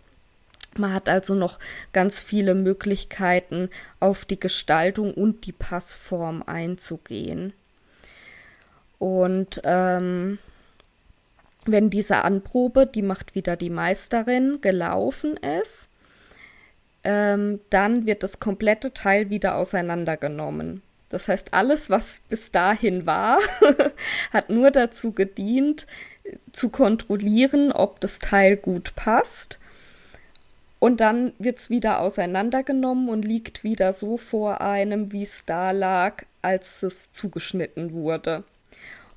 Man 0.78 0.92
hat 0.92 1.08
also 1.08 1.34
noch 1.34 1.58
ganz 1.92 2.20
viele 2.20 2.54
Möglichkeiten, 2.54 3.70
auf 4.00 4.24
die 4.24 4.40
Gestaltung 4.40 5.14
und 5.14 5.46
die 5.46 5.52
Passform 5.52 6.42
einzugehen. 6.42 7.52
Und 8.98 9.60
ähm, 9.64 10.38
wenn 11.66 11.90
diese 11.90 12.24
Anprobe, 12.24 12.86
die 12.86 13.02
macht 13.02 13.34
wieder 13.34 13.56
die 13.56 13.70
Meisterin, 13.70 14.60
gelaufen 14.60 15.36
ist, 15.36 15.88
ähm, 17.02 17.60
dann 17.70 18.06
wird 18.06 18.22
das 18.22 18.40
komplette 18.40 18.92
Teil 18.92 19.30
wieder 19.30 19.56
auseinandergenommen. 19.56 20.82
Das 21.10 21.28
heißt, 21.28 21.52
alles, 21.52 21.90
was 21.90 22.20
bis 22.28 22.50
dahin 22.50 23.06
war, 23.06 23.38
hat 24.32 24.50
nur 24.50 24.70
dazu 24.70 25.12
gedient, 25.12 25.86
zu 26.52 26.70
kontrollieren, 26.70 27.72
ob 27.72 28.00
das 28.00 28.18
Teil 28.18 28.56
gut 28.56 28.94
passt. 28.96 29.58
Und 30.84 31.00
dann 31.00 31.32
wird 31.38 31.60
es 31.60 31.70
wieder 31.70 32.00
auseinandergenommen 32.00 33.08
und 33.08 33.24
liegt 33.24 33.64
wieder 33.64 33.94
so 33.94 34.18
vor 34.18 34.60
einem, 34.60 35.12
wie 35.12 35.22
es 35.22 35.46
da 35.46 35.70
lag, 35.70 36.26
als 36.42 36.82
es 36.82 37.10
zugeschnitten 37.10 37.94
wurde. 37.94 38.44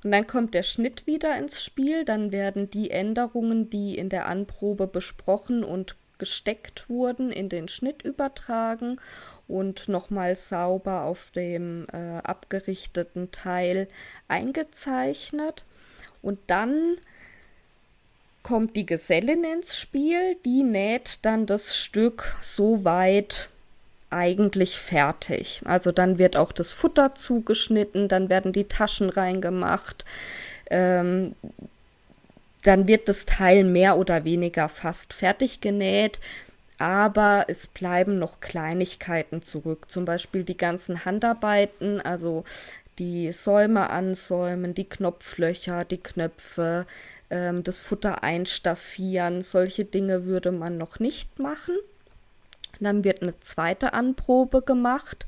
Und 0.02 0.12
dann 0.12 0.26
kommt 0.26 0.54
der 0.54 0.64
Schnitt 0.64 1.08
wieder 1.08 1.38
ins 1.38 1.62
Spiel, 1.62 2.06
dann 2.06 2.32
werden 2.32 2.70
die 2.70 2.90
Änderungen, 2.90 3.70
die 3.70 3.98
in 3.98 4.08
der 4.08 4.28
Anprobe 4.28 4.88
besprochen 4.88 5.66
und 5.66 5.98
gesteckt 6.20 6.90
wurden, 6.90 7.34
in 7.34 7.50
den 7.50 7.68
Schnitt 7.68 8.02
übertragen 8.02 9.02
und 9.50 9.90
nochmal 9.90 10.38
sauber 10.38 11.02
auf 11.02 11.32
dem 11.32 11.86
äh, 11.92 12.20
abgerichteten 12.20 13.34
Teil 13.34 13.90
eingezeichnet. 14.30 15.66
Und 16.22 16.40
dann 16.48 16.96
kommt 18.48 18.78
die 18.78 18.86
Gesellin 18.86 19.44
ins 19.44 19.78
Spiel, 19.78 20.38
die 20.46 20.64
näht 20.64 21.20
dann 21.24 21.46
das 21.46 21.76
Stück 21.76 22.38
so 22.42 22.86
weit 22.86 23.50
eigentlich 24.10 24.78
fertig. 24.78 25.62
Also 25.66 25.92
dann 25.92 26.18
wird 26.18 26.38
auch 26.38 26.54
das 26.54 26.72
Futter 26.72 27.14
zugeschnitten, 27.14 28.08
dann 28.08 28.30
werden 28.30 28.54
die 28.54 28.64
Taschen 28.64 29.10
reingemacht. 29.10 30.06
Ähm, 30.70 31.36
dann 32.64 32.88
wird 32.88 33.10
das 33.10 33.26
Teil 33.26 33.66
mehr 33.66 33.98
oder 33.98 34.24
weniger 34.24 34.70
fast 34.70 35.12
fertig 35.12 35.60
genäht, 35.60 36.22
aber 36.80 37.48
es 37.50 37.68
bleiben 37.68 38.18
noch 38.18 38.40
Kleinigkeiten 38.40 39.42
zurück. 39.42 39.92
Zum 39.92 40.06
Beispiel 40.06 40.46
die 40.46 40.56
ganzen 40.56 41.04
Handarbeiten, 41.04 42.00
also 42.00 42.46
die 42.98 43.34
Säume 43.34 43.90
ansäumen, 43.90 44.74
die 44.74 44.88
Knopflöcher, 44.88 45.84
die 45.84 46.02
Knöpfe, 46.02 46.86
ähm, 47.30 47.64
das 47.64 47.80
Futter 47.80 48.24
einstaffieren. 48.24 49.42
Solche 49.42 49.86
Dinge 49.86 50.26
würde 50.26 50.52
man 50.52 50.78
noch 50.78 51.00
nicht 51.00 51.40
machen. 51.40 51.76
Dann 52.80 53.04
wird 53.04 53.22
eine 53.22 53.40
zweite 53.40 53.94
Anprobe 53.94 54.62
gemacht, 54.62 55.26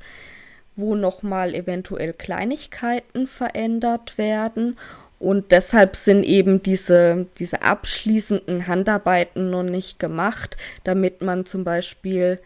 wo 0.76 0.94
nochmal 0.94 1.54
eventuell 1.54 2.12
Kleinigkeiten 2.12 3.26
verändert 3.26 4.18
werden. 4.18 4.78
Und 5.18 5.50
deshalb 5.50 5.96
sind 5.96 6.22
eben 6.22 6.62
diese, 6.62 7.26
diese 7.38 7.62
abschließenden 7.62 8.66
Handarbeiten 8.66 9.50
noch 9.50 9.64
nicht 9.64 9.98
gemacht, 9.98 10.56
damit 10.84 11.20
man 11.20 11.44
zum 11.44 11.64
Beispiel 11.64 12.40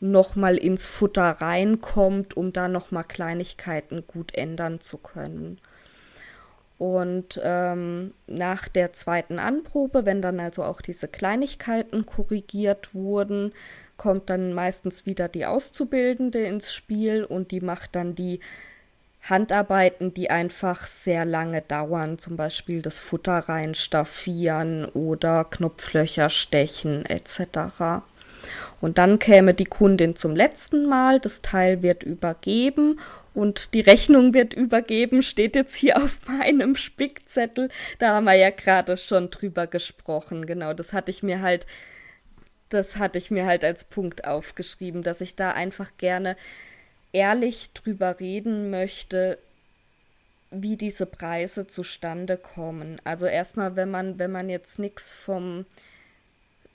nochmal 0.00 0.56
ins 0.56 0.86
Futter 0.86 1.22
reinkommt, 1.22 2.36
um 2.36 2.52
da 2.52 2.68
nochmal 2.68 3.04
Kleinigkeiten 3.04 4.04
gut 4.06 4.34
ändern 4.34 4.80
zu 4.80 4.98
können. 4.98 5.58
Und 6.78 7.40
ähm, 7.42 8.12
nach 8.26 8.68
der 8.68 8.92
zweiten 8.92 9.38
Anprobe, 9.38 10.04
wenn 10.04 10.20
dann 10.20 10.40
also 10.40 10.62
auch 10.62 10.82
diese 10.82 11.08
Kleinigkeiten 11.08 12.04
korrigiert 12.04 12.94
wurden, 12.94 13.52
kommt 13.96 14.28
dann 14.28 14.52
meistens 14.52 15.06
wieder 15.06 15.28
die 15.28 15.46
Auszubildende 15.46 16.44
ins 16.44 16.74
Spiel 16.74 17.24
und 17.24 17.50
die 17.50 17.62
macht 17.62 17.96
dann 17.96 18.14
die 18.14 18.40
Handarbeiten, 19.22 20.12
die 20.12 20.30
einfach 20.30 20.86
sehr 20.86 21.24
lange 21.24 21.62
dauern, 21.62 22.18
zum 22.18 22.36
Beispiel 22.36 22.82
das 22.82 22.98
Futter 22.98 23.38
reinstaffieren 23.38 24.84
oder 24.84 25.44
Knopflöcher 25.44 26.28
stechen 26.28 27.06
etc. 27.06 28.04
Und 28.80 28.98
dann 28.98 29.18
käme 29.18 29.54
die 29.54 29.64
Kundin 29.64 30.14
zum 30.14 30.36
letzten 30.36 30.86
Mal, 30.86 31.18
das 31.18 31.42
Teil 31.42 31.82
wird 31.82 32.02
übergeben 32.02 33.00
und 33.36 33.74
die 33.74 33.80
Rechnung 33.80 34.34
wird 34.34 34.54
übergeben, 34.54 35.22
steht 35.22 35.54
jetzt 35.54 35.76
hier 35.76 35.98
auf 35.98 36.18
meinem 36.26 36.74
Spickzettel. 36.74 37.68
Da 37.98 38.14
haben 38.14 38.24
wir 38.24 38.34
ja 38.34 38.50
gerade 38.50 38.96
schon 38.96 39.30
drüber 39.30 39.66
gesprochen. 39.66 40.46
Genau, 40.46 40.72
das 40.72 40.92
hatte 40.92 41.10
ich 41.10 41.22
mir 41.22 41.40
halt 41.40 41.66
das 42.68 42.96
hatte 42.96 43.18
ich 43.18 43.30
mir 43.30 43.46
halt 43.46 43.64
als 43.64 43.84
Punkt 43.84 44.24
aufgeschrieben, 44.24 45.02
dass 45.02 45.20
ich 45.20 45.36
da 45.36 45.52
einfach 45.52 45.92
gerne 45.98 46.36
ehrlich 47.12 47.72
drüber 47.72 48.18
reden 48.18 48.70
möchte, 48.70 49.38
wie 50.50 50.76
diese 50.76 51.06
Preise 51.06 51.66
zustande 51.66 52.36
kommen. 52.36 52.96
Also 53.04 53.26
erstmal, 53.26 53.76
wenn 53.76 53.90
man, 53.90 54.18
wenn 54.18 54.32
man 54.32 54.48
jetzt 54.48 54.78
nichts 54.78 55.12
vom, 55.12 55.64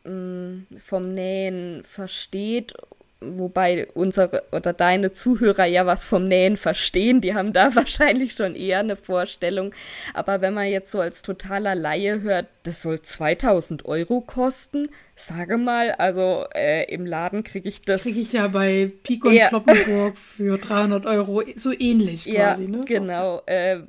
mm, 0.04 0.64
vom 0.80 1.14
Nähen 1.14 1.84
versteht 1.84 2.74
wobei 3.22 3.88
unsere 3.94 4.44
oder 4.52 4.74
deine 4.74 5.14
Zuhörer 5.14 5.66
ja 5.66 5.86
was 5.86 6.06
vom 6.06 6.28
Nähen 6.28 6.58
verstehen, 6.58 7.22
die 7.22 7.34
haben 7.34 7.54
da 7.54 7.74
wahrscheinlich 7.76 8.34
schon 8.34 8.56
eher 8.56 8.80
eine 8.80 8.96
Vorstellung. 8.96 9.74
Aber 10.14 10.42
wenn 10.42 10.54
man 10.54 10.68
jetzt 10.68 10.92
so 10.92 11.00
als 11.00 11.22
totaler 11.22 11.76
Laie 11.76 12.22
hört, 12.22 12.48
das 12.64 12.82
soll 12.82 13.02
2000 13.02 13.86
Euro 13.86 14.22
kosten, 14.22 14.90
sage 15.16 15.58
mal, 15.58 15.92
also 15.92 16.46
äh, 16.54 16.92
im 16.92 17.06
Laden 17.06 17.44
kriege 17.44 17.70
ich 17.70 17.82
das. 17.82 18.04
Kriege 18.04 18.20
ich 18.20 18.34
ja 18.34 18.48
bei 18.48 18.92
Pico 19.04 19.30
und 19.30 19.36
ja. 19.36 19.50
Kloppenburg 19.50 20.18
für 20.18 20.58
300 20.58 21.06
Euro 21.06 21.44
so 21.56 21.72
ähnlich 21.72 22.26
quasi. 22.26 22.64
Ja, 22.64 22.70
ne? 22.70 22.86
genau. 22.86 23.42
Äh, 23.46 23.82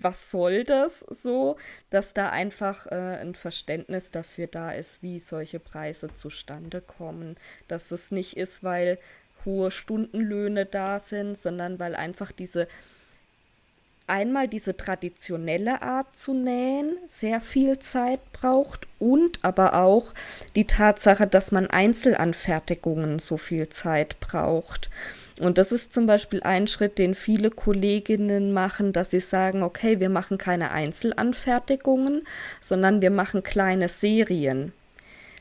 was 0.00 0.30
soll 0.30 0.64
das 0.64 1.00
so, 1.00 1.56
dass 1.90 2.14
da 2.14 2.30
einfach 2.30 2.86
äh, 2.86 2.94
ein 3.20 3.34
Verständnis 3.34 4.10
dafür 4.10 4.46
da 4.46 4.70
ist, 4.70 5.02
wie 5.02 5.18
solche 5.18 5.58
Preise 5.58 6.08
zustande 6.14 6.80
kommen. 6.80 7.36
Dass 7.68 7.90
es 7.90 8.10
nicht 8.10 8.36
ist, 8.36 8.43
weil 8.62 8.98
hohe 9.44 9.70
Stundenlöhne 9.70 10.66
da 10.66 10.98
sind, 10.98 11.36
sondern 11.38 11.78
weil 11.78 11.94
einfach 11.94 12.32
diese 12.32 12.66
einmal 14.06 14.48
diese 14.48 14.76
traditionelle 14.76 15.82
Art 15.82 16.14
zu 16.16 16.34
nähen 16.34 16.98
sehr 17.06 17.40
viel 17.40 17.78
Zeit 17.78 18.20
braucht 18.32 18.86
und 18.98 19.38
aber 19.42 19.74
auch 19.74 20.12
die 20.56 20.66
Tatsache, 20.66 21.26
dass 21.26 21.52
man 21.52 21.68
Einzelanfertigungen 21.68 23.18
so 23.18 23.36
viel 23.36 23.68
Zeit 23.70 24.20
braucht. 24.20 24.90
Und 25.40 25.58
das 25.58 25.72
ist 25.72 25.92
zum 25.92 26.06
Beispiel 26.06 26.42
ein 26.42 26.68
Schritt, 26.68 26.98
den 26.98 27.14
viele 27.14 27.50
Kolleginnen 27.50 28.52
machen, 28.52 28.92
dass 28.92 29.10
sie 29.10 29.20
sagen, 29.20 29.62
okay, 29.62 29.98
wir 29.98 30.10
machen 30.10 30.38
keine 30.38 30.70
Einzelanfertigungen, 30.70 32.22
sondern 32.60 33.02
wir 33.02 33.10
machen 33.10 33.42
kleine 33.42 33.88
Serien. 33.88 34.72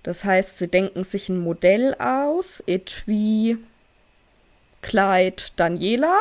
Das 0.03 0.25
heißt, 0.25 0.57
sie 0.57 0.67
denken 0.67 1.03
sich 1.03 1.29
ein 1.29 1.39
Modell 1.39 1.95
aus, 1.95 2.61
Etui, 2.67 3.57
Kleid, 4.81 5.53
Daniela. 5.55 6.19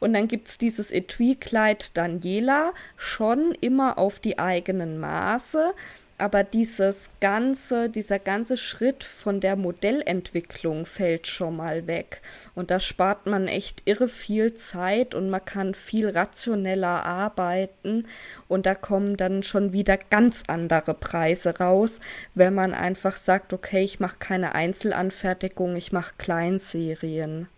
Und 0.00 0.14
dann 0.14 0.26
gibt 0.26 0.48
es 0.48 0.58
dieses 0.58 0.90
Etui-Kleid 0.90 1.96
Daniela, 1.96 2.72
schon 2.96 3.52
immer 3.60 3.98
auf 3.98 4.18
die 4.18 4.38
eigenen 4.38 4.98
Maße 4.98 5.74
aber 6.22 6.44
dieses 6.44 7.10
ganze, 7.18 7.90
dieser 7.90 8.20
ganze 8.20 8.56
Schritt 8.56 9.02
von 9.02 9.40
der 9.40 9.56
Modellentwicklung 9.56 10.86
fällt 10.86 11.26
schon 11.26 11.56
mal 11.56 11.88
weg. 11.88 12.22
Und 12.54 12.70
da 12.70 12.78
spart 12.78 13.26
man 13.26 13.48
echt 13.48 13.82
irre 13.86 14.06
viel 14.06 14.54
Zeit 14.54 15.16
und 15.16 15.30
man 15.30 15.44
kann 15.44 15.74
viel 15.74 16.08
rationeller 16.08 17.04
arbeiten. 17.04 18.06
Und 18.46 18.66
da 18.66 18.76
kommen 18.76 19.16
dann 19.16 19.42
schon 19.42 19.72
wieder 19.72 19.96
ganz 19.96 20.44
andere 20.46 20.94
Preise 20.94 21.58
raus, 21.58 21.98
wenn 22.36 22.54
man 22.54 22.72
einfach 22.72 23.16
sagt, 23.16 23.52
okay, 23.52 23.82
ich 23.82 23.98
mache 23.98 24.18
keine 24.20 24.54
Einzelanfertigung, 24.54 25.74
ich 25.74 25.90
mache 25.90 26.14
Kleinserien. 26.18 27.48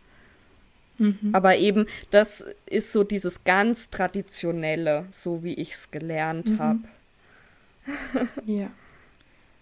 Mhm. 0.96 1.18
Aber 1.34 1.56
eben, 1.56 1.84
das 2.10 2.46
ist 2.64 2.92
so 2.92 3.04
dieses 3.04 3.44
ganz 3.44 3.90
traditionelle, 3.90 5.04
so 5.10 5.44
wie 5.44 5.52
ich 5.52 5.72
es 5.72 5.90
gelernt 5.90 6.52
mhm. 6.52 6.58
habe. 6.58 6.78
ja. 8.46 8.70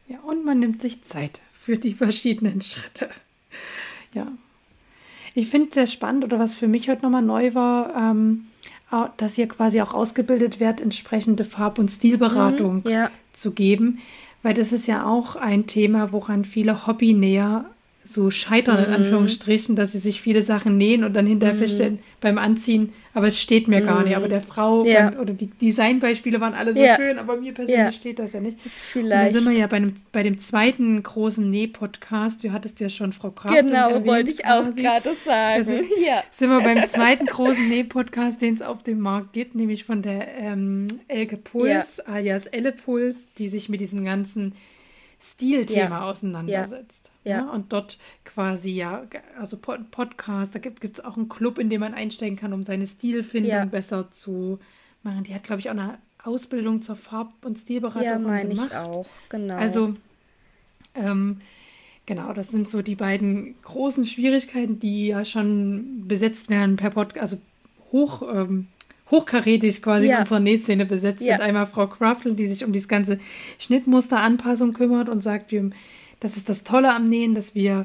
Ja, 0.09 0.19
und 0.21 0.45
man 0.45 0.59
nimmt 0.59 0.83
sich 0.83 1.03
Zeit 1.03 1.41
für 1.59 1.79
die 1.79 1.95
verschiedenen 1.95 2.61
Schritte. 2.61 3.09
Ja. 4.13 4.27
Ich 5.35 5.49
finde 5.49 5.69
es 5.69 5.75
sehr 5.75 5.87
spannend, 5.87 6.25
oder 6.25 6.39
was 6.39 6.55
für 6.55 6.69
mich 6.69 6.89
heute 6.89 7.03
nochmal 7.03 7.23
neu 7.23 7.55
war, 7.55 7.95
ähm, 7.97 8.47
dass 9.17 9.39
ihr 9.39 9.49
quasi 9.49 9.81
auch 9.81 9.95
ausgebildet 9.95 10.61
werdet, 10.61 10.83
entsprechende 10.83 11.45
Farb- 11.45 11.79
und 11.79 11.91
Stilberatung 11.91 12.83
mhm, 12.85 12.91
ja. 12.91 13.11
zu 13.33 13.53
geben. 13.53 14.01
Weil 14.43 14.55
das 14.55 14.73
ist 14.73 14.87
ja 14.87 15.07
auch 15.07 15.37
ein 15.37 15.67
Thema, 15.67 16.13
woran 16.13 16.45
viele 16.45 16.87
Hobbynäher 16.87 17.65
so 18.05 18.31
scheitern, 18.31 18.79
mhm. 18.79 18.87
in 18.87 18.93
Anführungsstrichen, 18.95 19.77
dass 19.77 19.93
sie 19.93 19.99
sich 19.99 20.21
viele 20.21 20.43
Sachen 20.43 20.77
nähen 20.77 21.05
und 21.05 21.15
dann 21.15 21.27
hinterher 21.27 21.55
mhm. 21.55 21.59
feststellen 21.59 21.99
beim 22.21 22.39
Anziehen, 22.39 22.93
aber 23.15 23.29
es 23.29 23.41
steht 23.41 23.69
mir 23.69 23.81
mhm. 23.81 23.85
gar 23.85 24.03
nicht. 24.05 24.17
Aber 24.17 24.29
der 24.29 24.41
Frau 24.41 24.85
ja. 24.85 25.11
beim, 25.11 25.21
oder 25.21 25.35
die 25.35 25.47
Designbeispiele 25.47 26.41
waren 26.41 26.55
alle 26.55 26.75
so 26.75 26.83
ja. 26.83 26.97
schön, 26.97 27.19
aber 27.19 27.37
mir 27.37 27.53
persönlich 27.53 27.85
ja. 27.85 27.93
steht 27.93 28.19
das 28.19 28.33
ja 28.33 28.41
nicht. 28.41 28.59
Ist 28.65 28.81
vielleicht. 28.81 29.35
Und 29.35 29.35
da 29.35 29.41
sind 29.41 29.53
wir 29.53 29.59
ja 29.59 29.67
bei, 29.67 29.77
einem, 29.77 29.95
bei 30.11 30.23
dem 30.23 30.39
zweiten 30.39 31.03
großen 31.03 31.49
Näh-Podcast. 31.49 32.43
Du 32.43 32.53
hattest 32.53 32.81
ja 32.81 32.89
schon 32.89 33.13
Frau 33.13 33.31
Kraft 33.31 33.55
Genau, 33.55 33.91
erwähnt, 33.91 34.07
wollte 34.07 34.31
ich 34.31 34.45
auch 34.47 34.75
gerade 34.75 35.11
sagen. 35.25 35.59
Also 35.59 35.75
ja. 36.05 36.25
Sind 36.31 36.51
wir 36.51 36.61
beim 36.61 36.85
zweiten 36.87 37.27
großen 37.27 37.69
Näh-Podcast, 37.69 38.41
den 38.43 38.55
es 38.55 38.63
auf 38.63 38.83
dem 38.83 39.01
Markt 39.01 39.33
gibt, 39.33 39.55
nämlich 39.55 39.85
von 39.85 40.03
der 40.03 40.29
ähm, 40.39 40.87
Elke 41.09 41.37
Puls, 41.37 42.01
alias 42.01 42.47
Elle 42.47 42.73
Puls, 42.73 43.29
die 43.39 43.49
sich 43.49 43.69
mit 43.69 43.81
diesem 43.81 44.05
ganzen 44.05 44.55
Stilthema 45.23 46.11
auseinandersetzt. 46.11 47.11
Ja. 47.25 47.39
ja. 47.39 47.51
und 47.51 47.73
dort 47.73 47.99
quasi 48.25 48.71
ja, 48.71 49.05
also 49.39 49.57
Pod 49.57 49.91
Podcast, 49.93 50.55
da 50.55 50.59
gibt 50.59 50.85
es 50.85 51.05
auch 51.05 51.17
einen 51.17 51.29
Club, 51.29 51.59
in 51.59 51.71
dem 51.71 51.81
man 51.81 51.95
einsteigen 51.95 52.37
kann, 52.37 52.53
um 52.53 52.65
seine 52.65 52.87
Stilfindung 52.87 53.53
ja. 53.53 53.65
besser 53.65 54.11
zu 54.11 54.59
machen. 55.05 55.23
Die 55.23 55.35
hat, 55.35 55.45
glaube 55.45 55.61
ich, 55.61 55.69
auch 55.69 55.75
eine 55.75 55.99
Ausbildung 56.25 56.83
zur 56.83 56.97
Farb- 56.97 57.45
und 57.45 57.59
Stilberatung 57.59 58.03
ja, 58.03 58.19
meine 58.19 58.49
gemacht. 58.49 58.71
Ich 58.73 58.77
auch, 58.77 59.07
genau. 59.29 59.55
Also, 59.55 59.95
ähm, 60.97 61.41
genau, 62.07 62.33
das 62.33 62.49
sind 62.49 62.69
so 62.69 62.83
die 62.83 62.97
beiden 62.97 63.55
großen 63.63 64.05
Schwierigkeiten, 64.05 64.81
die 64.81 65.09
ja 65.09 65.25
schon 65.25 66.09
besetzt 66.09 66.51
werden 66.51 66.77
per 66.77 66.91
Podcast, 66.91 67.21
also 67.21 67.39
hoch 67.93 68.23
ähm, 68.23 68.69
hochkarätig 69.13 69.81
quasi 69.81 70.09
ja. 70.09 70.15
in 70.15 70.21
unserer 70.23 70.41
Nähszene 70.41 70.85
besetzt 70.85 71.23
ja. 71.23 71.37
sind. 71.37 71.43
Einmal 71.43 71.67
Frau 71.67 71.87
Craftle, 71.87 72.35
die 72.35 72.49
sich 72.49 72.65
um 72.65 72.73
dieses 72.73 72.89
ganze 72.89 73.21
Schnittmusteranpassung 73.59 74.73
kümmert 74.73 75.09
und 75.09 75.23
sagt, 75.23 75.53
wir 75.53 75.71
das 76.23 76.37
ist 76.37 76.49
das 76.49 76.63
Tolle 76.63 76.95
am 76.95 77.09
Nähen, 77.09 77.35
dass 77.35 77.57
wir 77.57 77.85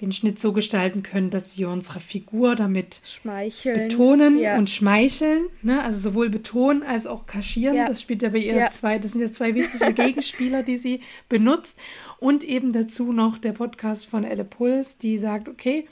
den 0.00 0.12
Schnitt 0.12 0.38
so 0.38 0.52
gestalten 0.52 1.02
können, 1.02 1.30
dass 1.30 1.58
wir 1.58 1.68
unsere 1.68 2.00
Figur 2.00 2.54
damit 2.54 3.00
schmeicheln. 3.04 3.88
betonen 3.88 4.38
ja. 4.38 4.56
und 4.56 4.70
schmeicheln. 4.70 5.46
Ne? 5.62 5.82
Also 5.82 6.10
sowohl 6.10 6.28
betonen 6.28 6.82
als 6.82 7.06
auch 7.06 7.26
kaschieren. 7.26 7.76
Ja. 7.76 7.86
Das 7.86 8.00
spielt 8.00 8.22
ja 8.22 8.30
bei 8.30 8.38
ihr 8.38 8.56
ja. 8.56 8.68
zwei, 8.68 8.98
das 8.98 9.12
sind 9.12 9.20
ja 9.20 9.32
zwei 9.32 9.54
wichtige 9.54 9.92
Gegenspieler, 9.94 10.62
die 10.62 10.76
sie 10.76 11.00
benutzt. 11.28 11.76
Und 12.18 12.42
eben 12.42 12.72
dazu 12.72 13.12
noch 13.12 13.38
der 13.38 13.52
Podcast 13.52 14.06
von 14.06 14.24
Elle 14.24 14.44
Puls, 14.44 14.98
die 14.98 15.18
sagt, 15.18 15.48
okay, 15.48 15.86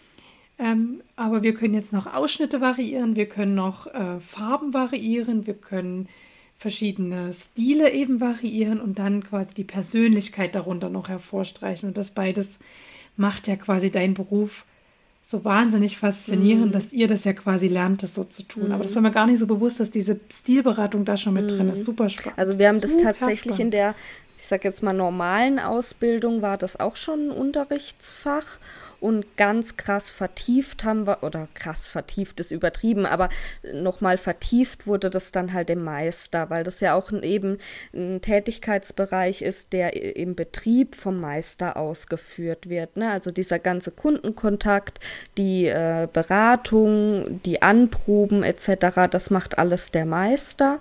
ähm, 0.60 1.02
aber 1.16 1.42
wir 1.42 1.54
können 1.54 1.74
jetzt 1.74 1.92
noch 1.92 2.12
Ausschnitte 2.12 2.60
variieren, 2.60 3.16
wir 3.16 3.26
können 3.26 3.54
noch 3.54 3.86
äh, 3.86 4.20
Farben 4.20 4.74
variieren, 4.74 5.46
wir 5.46 5.54
können 5.54 6.08
verschiedene 6.54 7.32
Stile 7.32 7.90
eben 7.92 8.20
variieren 8.20 8.80
und 8.82 8.98
dann 8.98 9.24
quasi 9.24 9.54
die 9.54 9.64
Persönlichkeit 9.64 10.54
darunter 10.54 10.90
noch 10.90 11.08
hervorstreichen. 11.08 11.88
Und 11.88 11.96
das 11.96 12.10
beides 12.10 12.58
macht 13.16 13.48
ja 13.48 13.56
quasi 13.56 13.90
deinen 13.90 14.12
Beruf 14.12 14.66
so 15.22 15.44
wahnsinnig 15.46 15.96
faszinierend, 15.96 16.66
mhm. 16.66 16.72
dass 16.72 16.92
ihr 16.92 17.08
das 17.08 17.24
ja 17.24 17.32
quasi 17.32 17.68
lernt, 17.68 18.02
das 18.02 18.14
so 18.14 18.24
zu 18.24 18.42
tun. 18.42 18.68
Mhm. 18.68 18.72
Aber 18.72 18.82
das 18.82 18.94
war 18.94 19.02
mir 19.02 19.10
gar 19.10 19.26
nicht 19.26 19.38
so 19.38 19.46
bewusst, 19.46 19.80
dass 19.80 19.90
diese 19.90 20.20
Stilberatung 20.30 21.06
da 21.06 21.16
schon 21.16 21.32
mit 21.32 21.44
mhm. 21.44 21.56
drin 21.56 21.68
ist. 21.70 21.86
Super 21.86 22.10
spannend. 22.10 22.38
Also 22.38 22.58
wir 22.58 22.68
haben 22.68 22.82
das 22.82 22.92
Super 22.92 23.04
tatsächlich 23.04 23.54
spannend. 23.54 23.60
in 23.60 23.70
der, 23.70 23.94
ich 24.36 24.44
sag 24.44 24.64
jetzt 24.64 24.82
mal, 24.82 24.92
normalen 24.92 25.58
Ausbildung 25.58 26.42
war 26.42 26.58
das 26.58 26.78
auch 26.78 26.96
schon 26.96 27.28
ein 27.28 27.30
Unterrichtsfach 27.30 28.58
und 29.00 29.36
ganz 29.36 29.76
krass 29.76 30.10
vertieft 30.10 30.84
haben 30.84 31.06
wir, 31.06 31.22
oder 31.22 31.48
krass 31.54 31.86
vertieft 31.86 32.40
ist 32.40 32.50
übertrieben, 32.50 33.06
aber 33.06 33.28
nochmal 33.72 34.18
vertieft 34.18 34.86
wurde 34.86 35.10
das 35.10 35.32
dann 35.32 35.52
halt 35.52 35.70
im 35.70 35.82
Meister, 35.82 36.50
weil 36.50 36.64
das 36.64 36.80
ja 36.80 36.94
auch 36.94 37.10
eben 37.12 37.58
ein 37.94 38.20
Tätigkeitsbereich 38.20 39.42
ist, 39.42 39.72
der 39.72 40.16
im 40.16 40.34
Betrieb 40.34 40.94
vom 40.94 41.20
Meister 41.20 41.76
ausgeführt 41.76 42.68
wird. 42.68 42.96
Ne? 42.96 43.10
Also 43.10 43.30
dieser 43.30 43.58
ganze 43.58 43.90
Kundenkontakt, 43.90 45.00
die 45.36 45.66
äh, 45.66 46.08
Beratung, 46.12 47.40
die 47.44 47.62
Anproben 47.62 48.42
etc., 48.42 49.08
das 49.10 49.30
macht 49.30 49.58
alles 49.58 49.90
der 49.90 50.06
Meister. 50.06 50.80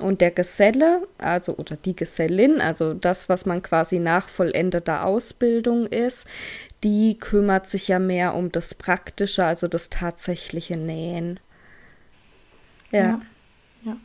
Und 0.00 0.22
der 0.22 0.30
Geselle, 0.30 1.06
also 1.18 1.56
oder 1.56 1.76
die 1.76 1.94
Gesellin, 1.94 2.62
also 2.62 2.94
das, 2.94 3.28
was 3.28 3.44
man 3.44 3.62
quasi 3.62 3.98
nach 3.98 4.28
vollendeter 4.30 5.04
Ausbildung 5.04 5.86
ist, 5.86 6.26
die 6.84 7.18
kümmert 7.18 7.68
sich 7.68 7.88
ja 7.88 7.98
mehr 7.98 8.34
um 8.34 8.52
das 8.52 8.74
Praktische, 8.74 9.44
also 9.44 9.68
das 9.68 9.90
tatsächliche 9.90 10.76
Nähen. 10.76 11.40
Ja. 12.90 13.00
ja. 13.00 13.20
ja. 13.84 13.96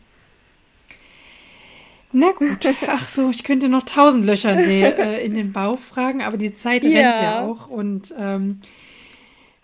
Na 2.12 2.32
gut. 2.32 2.68
Ach 2.88 3.08
so, 3.08 3.30
ich 3.30 3.44
könnte 3.44 3.70
noch 3.70 3.84
tausend 3.84 4.26
Löcher 4.26 4.54
in, 4.54 4.70
die, 4.70 4.82
äh, 4.84 5.26
in 5.26 5.34
den 5.34 5.52
Bauch 5.54 5.80
fragen, 5.80 6.22
aber 6.22 6.38
die 6.38 6.56
Zeit 6.56 6.84
ja. 6.84 6.90
rennt 6.90 7.22
ja 7.22 7.42
auch. 7.42 7.70
Und 7.70 8.14
ähm, 8.18 8.62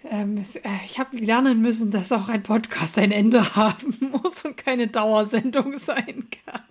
ähm, 0.09 0.38
es, 0.38 0.55
äh, 0.55 0.70
ich 0.86 0.99
habe 0.99 1.18
lernen 1.18 1.62
müssen, 1.62 1.91
dass 1.91 2.12
auch 2.12 2.30
ein 2.30 2.43
Podcast 2.43 2.97
ein 2.97 3.12
Ende 3.12 3.55
haben 3.55 4.12
muss 4.12 4.43
und 4.43 4.57
keine 4.57 4.88
Dauersendung 4.88 5.78
sein 5.78 6.28
kann. 6.45 6.62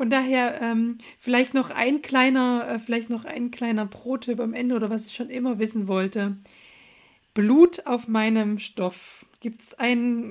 Von 0.00 0.08
daher 0.08 0.62
ähm, 0.62 0.96
vielleicht 1.18 1.52
noch 1.52 1.68
ein 1.68 2.00
kleiner, 2.00 2.66
äh, 2.66 2.78
vielleicht 2.78 3.10
noch 3.10 3.26
ein 3.26 3.50
kleiner 3.50 3.84
Pro-Tipp 3.84 4.40
am 4.40 4.54
Ende 4.54 4.74
oder 4.74 4.88
was 4.88 5.04
ich 5.04 5.12
schon 5.14 5.28
immer 5.28 5.58
wissen 5.58 5.88
wollte. 5.88 6.38
Blut 7.34 7.84
auf 7.84 8.08
meinem 8.08 8.58
Stoff. 8.58 9.26
Gibt 9.40 9.60
es 9.60 9.76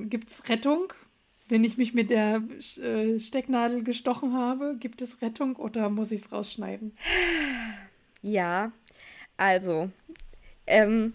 gibt's 0.10 0.50
Rettung, 0.50 0.92
wenn 1.50 1.64
ich 1.64 1.78
mich 1.78 1.94
mit 1.94 2.10
der 2.10 2.42
äh, 2.82 3.20
Stecknadel 3.20 3.84
gestochen 3.84 4.34
habe? 4.34 4.76
Gibt 4.80 5.04
es 5.04 5.22
Rettung 5.22 5.56
oder 5.56 5.92
muss 5.92 6.12
ich 6.12 6.22
es 6.22 6.32
rausschneiden? 6.32 6.98
Ja, 8.24 8.72
also 9.38 9.92
ähm, 10.66 11.14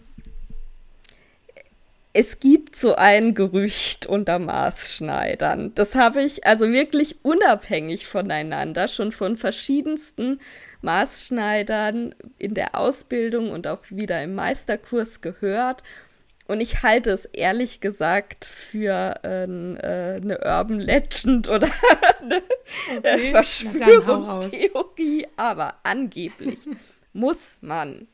es 2.17 2.39
gibt 2.39 2.77
so 2.77 2.95
ein 2.95 3.33
Gerücht 3.33 4.05
unter 4.05 4.39
Maßschneidern. 4.39 5.75
Das 5.75 5.95
habe 5.95 6.21
ich 6.21 6.45
also 6.45 6.71
wirklich 6.71 7.17
unabhängig 7.23 8.07
voneinander 8.07 8.87
schon 8.87 9.11
von 9.11 9.35
verschiedensten 9.35 10.39
Maßschneidern 10.81 12.15
in 12.37 12.53
der 12.53 12.79
Ausbildung 12.79 13.51
und 13.51 13.67
auch 13.67 13.81
wieder 13.89 14.23
im 14.23 14.33
Meisterkurs 14.33 15.19
gehört. 15.19 15.83
Und 16.47 16.61
ich 16.61 16.83
halte 16.83 17.11
es 17.11 17.25
ehrlich 17.25 17.81
gesagt 17.81 18.45
für 18.45 19.15
äh, 19.23 19.43
eine 19.43 20.39
Urban 20.41 20.79
Legend 20.79 21.49
oder 21.49 21.67
eine 22.21 22.43
okay. 22.97 23.31
Verschwörungstheorie, 23.31 25.27
aber 25.35 25.73
angeblich 25.83 26.59
muss 27.11 27.57
man 27.59 28.07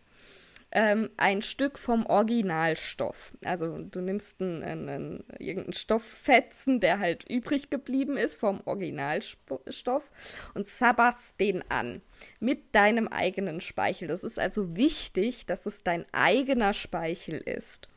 ähm, 0.72 1.10
ein 1.18 1.42
Stück 1.42 1.78
vom 1.78 2.06
Originalstoff. 2.06 3.34
Also 3.44 3.78
du 3.80 4.00
nimmst 4.02 4.42
einen, 4.42 4.64
einen, 4.64 5.24
irgendeinen 5.38 5.74
Stofffetzen, 5.74 6.80
der 6.80 7.00
halt 7.00 7.30
übrig 7.30 7.70
geblieben 7.70 8.18
ist 8.18 8.40
vom 8.40 8.62
Originalstoff 8.66 10.12
und 10.54 10.68
sabberst 10.68 11.40
den 11.40 11.64
an 11.70 12.02
mit 12.40 12.74
deinem 12.74 13.08
eigenen 13.08 13.62
Speichel. 13.62 14.08
Das 14.08 14.24
ist 14.24 14.40
also 14.40 14.76
wichtig, 14.76 15.46
dass 15.46 15.66
es 15.66 15.84
dein 15.84 16.06
eigener 16.14 16.74
Speichel 16.74 17.38
ist. 17.38 17.88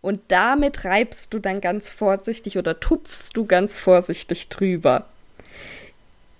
Und 0.00 0.20
damit 0.28 0.84
reibst 0.84 1.32
du 1.32 1.38
dann 1.38 1.60
ganz 1.60 1.88
vorsichtig 1.88 2.58
oder 2.58 2.78
tupfst 2.78 3.30
du 3.34 3.46
ganz 3.46 3.78
vorsichtig 3.78 4.48
drüber. 4.48 5.08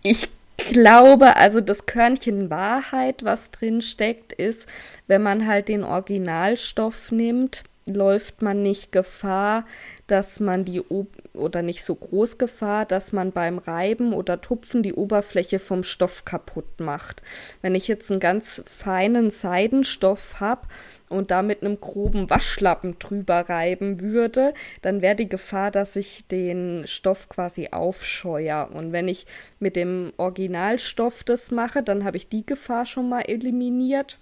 Ich 0.03 0.29
glaube, 0.69 1.37
also 1.37 1.61
das 1.61 1.87
Körnchen 1.87 2.51
Wahrheit, 2.51 3.25
was 3.25 3.51
drin 3.51 3.83
steckt, 3.83 4.33
ist, 4.33 4.69
wenn 5.07 5.23
man 5.23 5.47
halt 5.47 5.69
den 5.69 5.85
Originalstoff 5.85 7.13
nimmt, 7.13 7.65
läuft 7.87 8.43
man 8.43 8.63
nicht 8.63 8.93
Gefahr, 8.93 9.65
dass 10.07 10.41
man 10.41 10.65
die 10.65 10.81
o 10.81 11.07
oder 11.33 11.63
nicht 11.63 11.85
so 11.85 11.95
groß 11.95 12.39
Gefahr, 12.39 12.85
dass 12.85 13.13
man 13.13 13.33
beim 13.33 13.59
Reiben 13.59 14.13
oder 14.13 14.41
Tupfen 14.41 14.83
die 14.83 14.93
Oberfläche 14.93 15.59
vom 15.59 15.83
Stoff 15.83 16.25
kaputt 16.25 16.81
macht. 16.81 17.23
Wenn 17.63 17.75
ich 17.75 17.89
jetzt 17.89 18.11
einen 18.11 18.21
ganz 18.21 18.63
feinen 18.67 19.31
Seidenstoff 19.31 20.39
habe 20.41 20.69
und 21.13 21.31
da 21.31 21.43
mit 21.43 21.63
einem 21.63 21.81
groben 21.81 22.29
Waschlappen 22.31 22.99
drüber 22.99 23.49
reiben 23.49 24.01
würde, 24.01 24.55
dann 24.81 25.03
wäre 25.03 25.15
die 25.15 25.29
Gefahr, 25.29 25.71
dass 25.71 25.97
ich 25.97 26.27
den 26.27 26.85
Stoff 26.87 27.29
quasi 27.29 27.69
aufscheuer. 27.71 28.71
Und 28.73 28.93
wenn 28.93 29.09
ich 29.09 29.27
mit 29.61 29.77
dem 29.77 30.13
Originalstoff 30.17 31.25
das 31.25 31.51
mache, 31.51 31.83
dann 31.83 32.05
habe 32.05 32.17
ich 32.17 32.29
die 32.29 32.45
Gefahr 32.45 32.87
schon 32.87 33.09
mal 33.09 33.23
eliminiert. 33.23 34.19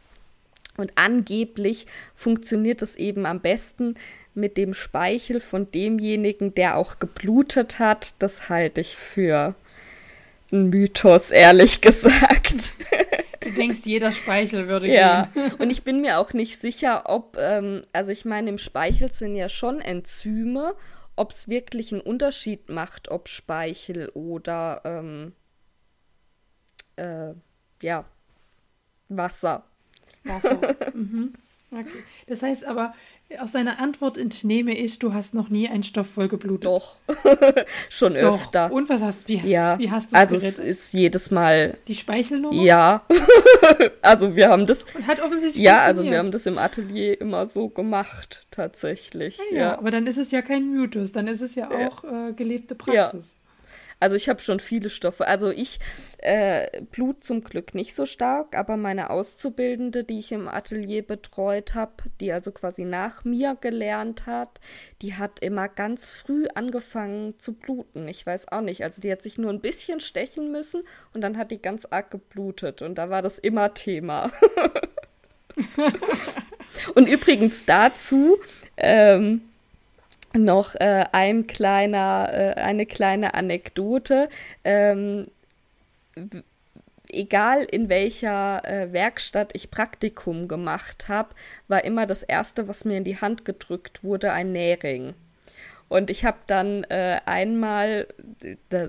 Und 0.76 0.92
angeblich 0.94 1.86
funktioniert 2.14 2.82
es 2.82 2.96
eben 2.96 3.26
am 3.26 3.40
besten 3.40 3.94
mit 4.34 4.56
dem 4.56 4.74
Speichel 4.74 5.40
von 5.40 5.70
demjenigen, 5.70 6.54
der 6.54 6.76
auch 6.76 6.98
geblutet 6.98 7.78
hat. 7.78 8.14
Das 8.18 8.48
halte 8.48 8.80
ich 8.80 8.96
für 8.96 9.54
ein 10.52 10.70
Mythos, 10.70 11.30
ehrlich 11.30 11.80
gesagt. 11.80 12.74
Du 13.50 13.56
denkst, 13.56 13.80
jeder 13.84 14.12
Speichel 14.12 14.68
würde 14.68 14.88
ja. 14.88 15.26
gehen. 15.32 15.42
Ja, 15.48 15.54
und 15.58 15.70
ich 15.70 15.82
bin 15.82 16.00
mir 16.00 16.18
auch 16.18 16.32
nicht 16.32 16.60
sicher, 16.60 17.04
ob, 17.06 17.36
ähm, 17.38 17.82
also 17.92 18.12
ich 18.12 18.24
meine, 18.24 18.50
im 18.50 18.58
Speichel 18.58 19.10
sind 19.12 19.36
ja 19.36 19.48
schon 19.48 19.80
Enzyme, 19.80 20.74
ob 21.16 21.32
es 21.32 21.48
wirklich 21.48 21.92
einen 21.92 22.00
Unterschied 22.00 22.68
macht, 22.68 23.10
ob 23.10 23.28
Speichel 23.28 24.08
oder 24.10 24.82
ähm, 24.84 25.32
äh, 26.96 27.34
ja, 27.82 28.04
Wasser. 29.08 29.64
Wasser. 30.24 30.76
mhm. 30.94 31.34
Okay. 31.72 32.02
Das 32.26 32.42
heißt 32.42 32.64
aber, 32.64 32.94
aus 33.38 33.52
seiner 33.52 33.78
Antwort 33.78 34.18
entnehme 34.18 34.76
ich, 34.76 34.98
du 34.98 35.14
hast 35.14 35.34
noch 35.34 35.50
nie 35.50 35.68
einen 35.68 35.84
Stoff 35.84 36.08
voll 36.08 36.26
geblutet. 36.26 36.64
Doch, 36.64 36.96
schon 37.88 38.14
Doch. 38.14 38.34
öfter. 38.34 38.72
Und 38.72 38.88
was 38.88 39.02
hast 39.02 39.28
wie, 39.28 39.36
ja. 39.36 39.78
wie 39.78 39.90
hast 39.90 40.12
du 40.12 40.16
Also 40.16 40.36
gerettet? 40.36 40.58
es 40.58 40.78
ist 40.78 40.92
jedes 40.92 41.30
Mal 41.30 41.78
die 41.86 41.94
Speichelnummer? 41.94 42.60
Ja. 42.60 43.04
also 44.02 44.34
wir 44.34 44.48
haben 44.48 44.66
das 44.66 44.84
Und 44.94 45.06
hat 45.06 45.20
offensichtlich 45.20 45.62
Ja, 45.62 45.80
also 45.80 46.02
wir 46.02 46.18
haben 46.18 46.32
das 46.32 46.46
im 46.46 46.58
Atelier 46.58 47.20
immer 47.20 47.46
so 47.46 47.68
gemacht 47.68 48.46
tatsächlich. 48.50 49.38
Ja, 49.38 49.44
ja. 49.50 49.58
ja. 49.58 49.78
aber 49.78 49.92
dann 49.92 50.08
ist 50.08 50.18
es 50.18 50.32
ja 50.32 50.42
kein 50.42 50.72
Mythos, 50.72 51.12
dann 51.12 51.28
ist 51.28 51.40
es 51.40 51.54
ja 51.54 51.70
auch 51.70 52.02
äh, 52.02 52.32
gelebte 52.32 52.74
Praxis. 52.74 53.36
Also 54.00 54.16
ich 54.16 54.28
habe 54.28 54.40
schon 54.40 54.58
viele 54.58 54.90
Stoffe. 54.90 55.26
Also 55.26 55.50
ich 55.50 55.78
äh, 56.18 56.82
Blut 56.90 57.22
zum 57.22 57.44
Glück 57.44 57.74
nicht 57.74 57.94
so 57.94 58.06
stark, 58.06 58.56
aber 58.56 58.76
meine 58.76 59.10
Auszubildende, 59.10 60.02
die 60.02 60.18
ich 60.18 60.32
im 60.32 60.48
Atelier 60.48 61.02
betreut 61.02 61.74
habe, 61.74 61.92
die 62.18 62.32
also 62.32 62.50
quasi 62.50 62.84
nach 62.84 63.24
mir 63.24 63.56
gelernt 63.60 64.26
hat, 64.26 64.60
die 65.02 65.14
hat 65.14 65.40
immer 65.40 65.68
ganz 65.68 66.08
früh 66.08 66.46
angefangen 66.54 67.38
zu 67.38 67.52
bluten. 67.52 68.08
Ich 68.08 68.26
weiß 68.26 68.48
auch 68.48 68.62
nicht. 68.62 68.82
Also 68.82 69.00
die 69.00 69.12
hat 69.12 69.22
sich 69.22 69.38
nur 69.38 69.52
ein 69.52 69.60
bisschen 69.60 70.00
stechen 70.00 70.50
müssen 70.50 70.82
und 71.12 71.20
dann 71.20 71.36
hat 71.36 71.50
die 71.50 71.62
ganz 71.62 71.84
arg 71.84 72.10
geblutet 72.10 72.82
und 72.82 72.96
da 72.96 73.10
war 73.10 73.22
das 73.22 73.38
immer 73.38 73.74
Thema. 73.74 74.32
und 76.94 77.08
übrigens 77.08 77.64
dazu. 77.64 78.38
Ähm, 78.76 79.42
noch 80.34 80.74
äh, 80.74 81.06
ein 81.12 81.46
kleiner, 81.46 82.30
äh, 82.32 82.60
eine 82.60 82.86
kleine 82.86 83.34
Anekdote. 83.34 84.28
Ähm, 84.64 85.28
egal 87.12 87.64
in 87.64 87.88
welcher 87.88 88.64
äh, 88.64 88.92
Werkstatt 88.92 89.50
ich 89.54 89.70
Praktikum 89.70 90.48
gemacht 90.48 91.08
habe, 91.08 91.30
war 91.68 91.84
immer 91.84 92.06
das 92.06 92.22
Erste, 92.22 92.68
was 92.68 92.84
mir 92.84 92.98
in 92.98 93.04
die 93.04 93.20
Hand 93.20 93.44
gedrückt 93.44 94.04
wurde, 94.04 94.32
ein 94.32 94.52
Nähring. 94.52 95.14
Und 95.88 96.08
ich 96.08 96.24
habe 96.24 96.38
dann 96.46 96.84
äh, 96.84 97.18
einmal, 97.26 98.06
da 98.68 98.86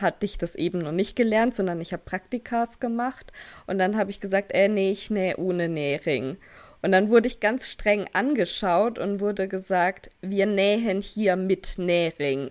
hatte 0.00 0.24
ich 0.24 0.38
das 0.38 0.54
eben 0.54 0.78
noch 0.78 0.92
nicht 0.92 1.16
gelernt, 1.16 1.56
sondern 1.56 1.80
ich 1.80 1.92
habe 1.92 2.04
Praktikas 2.04 2.78
gemacht. 2.78 3.32
Und 3.66 3.78
dann 3.78 3.96
habe 3.96 4.12
ich 4.12 4.20
gesagt, 4.20 4.52
äh, 4.52 4.68
nee, 4.68 4.92
ich 4.92 5.10
nähe 5.10 5.36
ohne 5.36 5.68
Nähring. 5.68 6.36
Und 6.84 6.92
dann 6.92 7.08
wurde 7.08 7.28
ich 7.28 7.40
ganz 7.40 7.70
streng 7.70 8.04
angeschaut 8.12 8.98
und 8.98 9.18
wurde 9.18 9.48
gesagt, 9.48 10.10
wir 10.20 10.44
nähen 10.44 11.00
hier 11.00 11.34
mit 11.34 11.78
Nähring. 11.78 12.50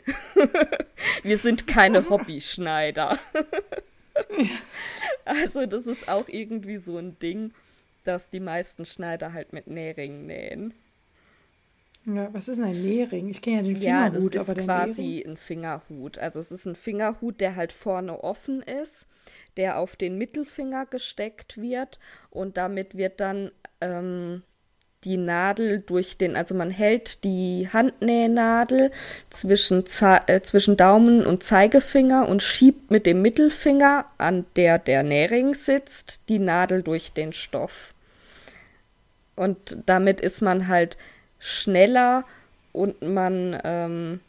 wir 1.23 1.37
sind 1.37 1.67
keine 1.67 2.09
Hobbyschneider. 2.09 3.19
also 5.25 5.67
das 5.67 5.85
ist 5.85 6.09
auch 6.09 6.27
irgendwie 6.29 6.77
so 6.77 6.97
ein 6.97 7.19
Ding, 7.19 7.51
dass 8.05 8.31
die 8.31 8.39
meisten 8.39 8.87
Schneider 8.87 9.33
halt 9.33 9.53
mit 9.53 9.67
Nähring 9.67 10.25
nähen. 10.25 10.73
Ja, 12.05 12.33
was 12.33 12.47
ist 12.47 12.57
denn 12.57 12.65
ein 12.65 12.81
Nähring? 12.81 13.29
Ich 13.29 13.39
kenne 13.39 13.57
ja 13.57 13.61
den 13.61 13.77
Fingerhut, 13.77 14.33
ja, 14.33 14.39
das 14.39 14.47
ist 14.47 14.65
quasi 14.65 15.01
Nähring? 15.03 15.27
ein 15.27 15.37
Fingerhut. 15.37 16.17
Also 16.17 16.39
es 16.39 16.51
ist 16.51 16.65
ein 16.65 16.75
Fingerhut, 16.75 17.39
der 17.39 17.55
halt 17.55 17.71
vorne 17.71 18.23
offen 18.23 18.63
ist, 18.63 19.05
der 19.57 19.77
auf 19.77 19.95
den 19.95 20.17
Mittelfinger 20.17 20.87
gesteckt 20.87 21.61
wird 21.61 21.99
und 22.31 22.57
damit 22.57 22.97
wird 22.97 23.19
dann 23.19 23.51
ähm, 23.83 24.43
die 25.03 25.17
Nadel 25.17 25.79
durch 25.79 26.17
den, 26.17 26.35
also 26.35 26.55
man 26.55 26.71
hält 26.71 27.23
die 27.23 27.67
Handnähnadel 27.71 28.91
zwischen, 29.29 29.83
äh, 30.27 30.41
zwischen 30.41 30.77
Daumen 30.77 31.25
und 31.25 31.43
Zeigefinger 31.43 32.27
und 32.27 32.41
schiebt 32.41 32.89
mit 32.89 33.05
dem 33.05 33.21
Mittelfinger, 33.21 34.05
an 34.17 34.45
der 34.55 34.79
der 34.79 35.03
Nähring 35.03 35.53
sitzt, 35.53 36.21
die 36.29 36.39
Nadel 36.39 36.83
durch 36.83 37.13
den 37.13 37.33
Stoff. 37.33 37.93
Und 39.35 39.77
damit 39.85 40.21
ist 40.21 40.41
man 40.41 40.67
halt 40.67 40.97
schneller 41.39 42.23
und 42.71 43.01
man 43.01 43.59
ähm, 43.63 44.19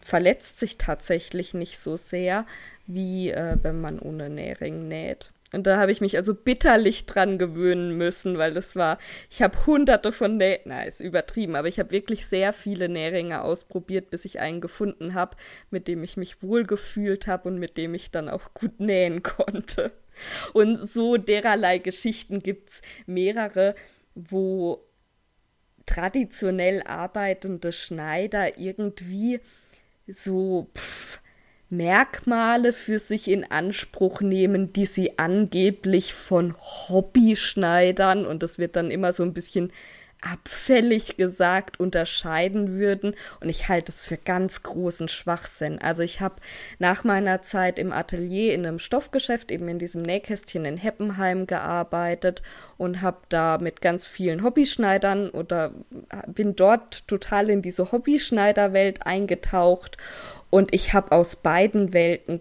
verletzt 0.00 0.58
sich 0.58 0.78
tatsächlich 0.78 1.54
nicht 1.54 1.78
so 1.78 1.96
sehr, 1.96 2.46
wie 2.86 3.30
äh, 3.30 3.56
wenn 3.62 3.80
man 3.80 3.98
ohne 3.98 4.28
Nähring 4.30 4.88
näht. 4.88 5.33
Und 5.54 5.66
da 5.66 5.78
habe 5.78 5.92
ich 5.92 6.00
mich 6.00 6.16
also 6.16 6.34
bitterlich 6.34 7.06
dran 7.06 7.38
gewöhnen 7.38 7.96
müssen, 7.96 8.38
weil 8.38 8.52
das 8.54 8.76
war, 8.76 8.98
ich 9.30 9.40
habe 9.42 9.66
hunderte 9.66 10.12
von 10.12 10.36
Näh, 10.36 10.60
na, 10.64 10.82
ist 10.82 11.00
übertrieben, 11.00 11.56
aber 11.56 11.68
ich 11.68 11.78
habe 11.78 11.92
wirklich 11.92 12.26
sehr 12.26 12.52
viele 12.52 12.88
Nähringe 12.88 13.42
ausprobiert, 13.42 14.10
bis 14.10 14.24
ich 14.24 14.40
einen 14.40 14.60
gefunden 14.60 15.14
habe, 15.14 15.36
mit 15.70 15.88
dem 15.88 16.02
ich 16.02 16.16
mich 16.16 16.42
wohlgefühlt 16.42 17.26
habe 17.26 17.48
und 17.48 17.58
mit 17.58 17.76
dem 17.76 17.94
ich 17.94 18.10
dann 18.10 18.28
auch 18.28 18.52
gut 18.54 18.80
nähen 18.80 19.22
konnte. 19.22 19.92
Und 20.52 20.76
so 20.76 21.16
dererlei 21.16 21.78
Geschichten 21.78 22.40
gibt 22.40 22.70
es 22.70 22.82
mehrere, 23.06 23.74
wo 24.14 24.84
traditionell 25.86 26.82
arbeitende 26.82 27.72
Schneider 27.72 28.58
irgendwie 28.58 29.40
so 30.06 30.70
pff, 30.76 31.20
Merkmale 31.70 32.72
für 32.72 32.98
sich 32.98 33.28
in 33.28 33.44
Anspruch 33.50 34.20
nehmen, 34.20 34.72
die 34.72 34.86
sie 34.86 35.18
angeblich 35.18 36.14
von 36.14 36.54
Hobbyschneidern, 36.60 38.26
und 38.26 38.42
das 38.42 38.58
wird 38.58 38.76
dann 38.76 38.90
immer 38.90 39.12
so 39.12 39.22
ein 39.22 39.34
bisschen 39.34 39.72
abfällig 40.24 41.16
gesagt 41.16 41.78
unterscheiden 41.78 42.78
würden. 42.78 43.14
Und 43.40 43.48
ich 43.48 43.68
halte 43.68 43.92
es 43.92 44.04
für 44.04 44.16
ganz 44.16 44.62
großen 44.62 45.08
Schwachsinn. 45.08 45.78
Also 45.78 46.02
ich 46.02 46.20
habe 46.20 46.36
nach 46.78 47.04
meiner 47.04 47.42
Zeit 47.42 47.78
im 47.78 47.92
Atelier 47.92 48.54
in 48.54 48.66
einem 48.66 48.78
Stoffgeschäft, 48.78 49.50
eben 49.50 49.68
in 49.68 49.78
diesem 49.78 50.02
Nähkästchen 50.02 50.64
in 50.64 50.76
Heppenheim 50.76 51.46
gearbeitet 51.46 52.42
und 52.78 53.02
habe 53.02 53.18
da 53.28 53.58
mit 53.58 53.80
ganz 53.80 54.06
vielen 54.06 54.42
Hobbyschneidern 54.42 55.30
oder 55.30 55.72
bin 56.26 56.56
dort 56.56 57.06
total 57.06 57.50
in 57.50 57.62
diese 57.62 57.92
Hobbyschneiderwelt 57.92 59.06
eingetaucht. 59.06 59.96
Und 60.50 60.72
ich 60.72 60.94
habe 60.94 61.12
aus 61.12 61.36
beiden 61.36 61.92
Welten 61.92 62.40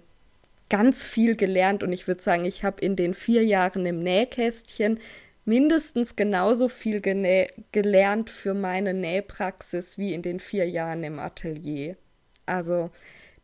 ganz 0.70 1.04
viel 1.04 1.36
gelernt 1.36 1.84
und 1.84 1.92
ich 1.92 2.08
würde 2.08 2.22
sagen, 2.22 2.46
ich 2.46 2.64
habe 2.64 2.82
in 2.82 2.96
den 2.96 3.14
vier 3.14 3.46
Jahren 3.46 3.86
im 3.86 4.00
Nähkästchen 4.00 5.00
mindestens 5.46 6.16
genauso 6.16 6.68
viel 6.68 7.02
gelernt 7.02 8.30
für 8.30 8.54
meine 8.54 8.94
Nähpraxis 8.94 9.98
wie 9.98 10.14
in 10.14 10.22
den 10.22 10.40
vier 10.40 10.70
Jahren 10.70 11.04
im 11.04 11.20
Atelier. 11.20 11.98
Also 12.46 12.90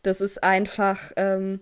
das 0.03 0.21
ist 0.21 0.43
einfach 0.43 1.11
ähm, 1.15 1.59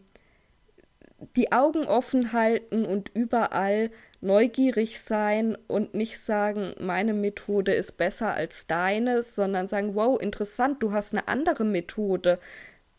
die 1.35 1.51
Augen 1.51 1.85
offen 1.85 2.33
halten 2.33 2.85
und 2.85 3.09
überall 3.13 3.89
neugierig 4.21 4.99
sein 4.99 5.57
und 5.67 5.93
nicht 5.93 6.19
sagen, 6.19 6.73
meine 6.79 7.13
Methode 7.13 7.73
ist 7.73 7.97
besser 7.97 8.33
als 8.33 8.67
deine, 8.67 9.21
sondern 9.23 9.67
sagen, 9.67 9.95
wow, 9.95 10.19
interessant, 10.19 10.81
du 10.81 10.91
hast 10.91 11.13
eine 11.13 11.27
andere 11.27 11.63
Methode. 11.63 12.39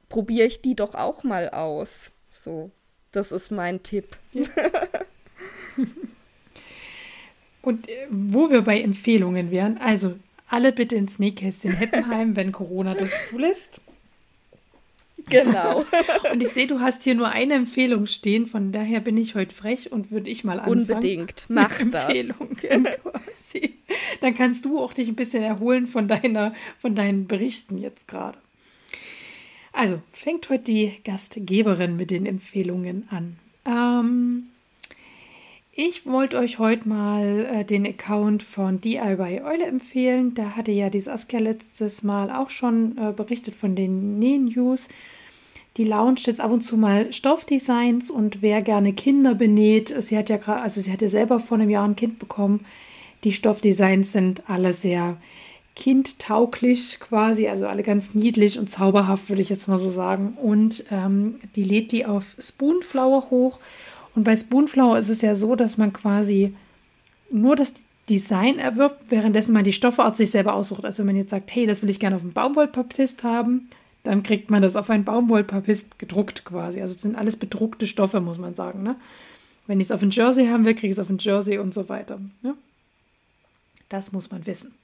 Probiere 0.08 0.46
ich 0.46 0.62
die 0.62 0.74
doch 0.74 0.94
auch 0.94 1.22
mal 1.22 1.50
aus. 1.50 2.12
So, 2.30 2.70
das 3.12 3.32
ist 3.32 3.50
mein 3.50 3.82
Tipp. 3.82 4.16
Ja. 4.32 4.44
Und 7.62 7.88
äh, 7.88 8.06
wo 8.10 8.50
wir 8.50 8.62
bei 8.62 8.80
Empfehlungen 8.80 9.50
wären, 9.50 9.78
also 9.78 10.14
alle 10.48 10.72
bitte 10.72 10.96
ins 10.96 11.18
Nähkästchen 11.18 11.74
Heppenheim, 11.74 12.36
wenn 12.36 12.52
Corona 12.52 12.94
das 12.94 13.10
zulässt. 13.28 13.80
Genau. 15.28 15.84
und 16.32 16.42
ich 16.42 16.48
sehe, 16.48 16.66
du 16.66 16.80
hast 16.80 17.02
hier 17.02 17.14
nur 17.14 17.30
eine 17.30 17.54
Empfehlung 17.54 18.06
stehen, 18.06 18.46
von 18.46 18.72
daher 18.72 19.00
bin 19.00 19.16
ich 19.16 19.34
heute 19.34 19.54
frech 19.54 19.92
und 19.92 20.10
würde 20.10 20.30
ich 20.30 20.44
mal 20.44 20.58
anfangen. 20.58 20.80
Unbedingt, 20.80 21.46
mach 21.48 21.78
mit 21.78 21.94
Empfehlungen 21.94 22.56
quasi. 22.56 23.74
Dann 24.20 24.34
kannst 24.34 24.64
du 24.64 24.80
auch 24.80 24.94
dich 24.94 25.08
ein 25.08 25.16
bisschen 25.16 25.42
erholen 25.42 25.86
von 25.86 26.08
deiner, 26.08 26.54
von 26.78 26.94
deinen 26.94 27.26
Berichten 27.26 27.78
jetzt 27.78 28.08
gerade. 28.08 28.38
Also, 29.72 30.00
fängt 30.12 30.48
heute 30.48 30.64
die 30.64 30.92
Gastgeberin 31.04 31.96
mit 31.96 32.10
den 32.10 32.26
Empfehlungen 32.26 33.06
an. 33.10 33.36
Ähm, 33.66 34.48
ich 35.80 36.06
wollte 36.06 36.38
euch 36.38 36.58
heute 36.58 36.88
mal 36.88 37.46
äh, 37.52 37.64
den 37.64 37.86
Account 37.86 38.42
von 38.42 38.80
DIY 38.80 39.42
Eule 39.44 39.64
empfehlen. 39.64 40.34
Da 40.34 40.56
hatte 40.56 40.72
ja 40.72 40.90
die 40.90 40.98
Saskia 40.98 41.38
letztes 41.38 42.02
Mal 42.02 42.32
auch 42.32 42.50
schon 42.50 42.98
äh, 42.98 43.12
berichtet 43.12 43.54
von 43.54 43.76
den 43.76 44.18
Näh-News. 44.18 44.88
Die 45.76 45.84
launcht 45.84 46.26
jetzt 46.26 46.40
ab 46.40 46.50
und 46.50 46.62
zu 46.62 46.76
mal 46.76 47.12
Stoffdesigns 47.12 48.10
und 48.10 48.42
wer 48.42 48.60
gerne 48.60 48.92
Kinder 48.92 49.36
benäht, 49.36 49.94
sie 50.02 50.18
hat 50.18 50.30
ja 50.30 50.36
gerade, 50.36 50.62
also 50.62 50.80
sie 50.80 50.90
hatte 50.90 51.08
selber 51.08 51.38
vor 51.38 51.56
einem 51.56 51.70
Jahr 51.70 51.86
ein 51.86 51.94
Kind 51.94 52.18
bekommen. 52.18 52.66
Die 53.22 53.30
Stoffdesigns 53.30 54.10
sind 54.10 54.50
alle 54.50 54.72
sehr 54.72 55.16
kindtauglich 55.76 56.98
quasi, 56.98 57.46
also 57.46 57.68
alle 57.68 57.84
ganz 57.84 58.14
niedlich 58.14 58.58
und 58.58 58.68
zauberhaft, 58.68 59.28
würde 59.28 59.42
ich 59.42 59.48
jetzt 59.48 59.68
mal 59.68 59.78
so 59.78 59.90
sagen. 59.90 60.36
Und 60.42 60.82
ähm, 60.90 61.36
die 61.54 61.62
lädt 61.62 61.92
die 61.92 62.04
auf 62.04 62.34
Spoonflower 62.36 63.30
hoch 63.30 63.60
und 64.18 64.24
bei 64.24 64.34
Spoonflower 64.34 64.98
ist 64.98 65.10
es 65.10 65.22
ja 65.22 65.36
so, 65.36 65.54
dass 65.54 65.78
man 65.78 65.92
quasi 65.92 66.52
nur 67.30 67.54
das 67.54 67.72
Design 68.10 68.58
erwirbt, 68.58 69.00
währenddessen 69.10 69.52
man 69.52 69.62
die 69.62 69.72
Stoffart 69.72 70.16
sich 70.16 70.32
selber 70.32 70.54
aussucht. 70.54 70.84
Also 70.84 70.98
wenn 70.98 71.06
man 71.06 71.14
jetzt 71.14 71.30
sagt, 71.30 71.54
hey, 71.54 71.66
das 71.66 71.82
will 71.82 71.88
ich 71.88 72.00
gerne 72.00 72.16
auf 72.16 72.22
einem 72.22 72.32
Baumwollpapist 72.32 73.22
haben, 73.22 73.70
dann 74.02 74.24
kriegt 74.24 74.50
man 74.50 74.60
das 74.60 74.74
auf 74.74 74.90
ein 74.90 75.04
Baumwollpapist 75.04 76.00
gedruckt 76.00 76.44
quasi. 76.44 76.80
Also 76.80 76.94
es 76.96 77.02
sind 77.02 77.14
alles 77.14 77.36
bedruckte 77.36 77.86
Stoffe, 77.86 78.20
muss 78.20 78.38
man 78.38 78.56
sagen. 78.56 78.82
Ne? 78.82 78.96
Wenn 79.68 79.78
ich 79.78 79.86
es 79.86 79.92
auf 79.92 80.02
ein 80.02 80.10
Jersey 80.10 80.48
haben 80.48 80.64
will, 80.64 80.74
kriege 80.74 80.88
ich 80.88 80.98
es 80.98 80.98
auf 80.98 81.10
ein 81.10 81.18
Jersey 81.18 81.58
und 81.58 81.72
so 81.72 81.88
weiter. 81.88 82.18
Ne? 82.42 82.54
Das 83.88 84.10
muss 84.10 84.32
man 84.32 84.46
wissen. 84.46 84.74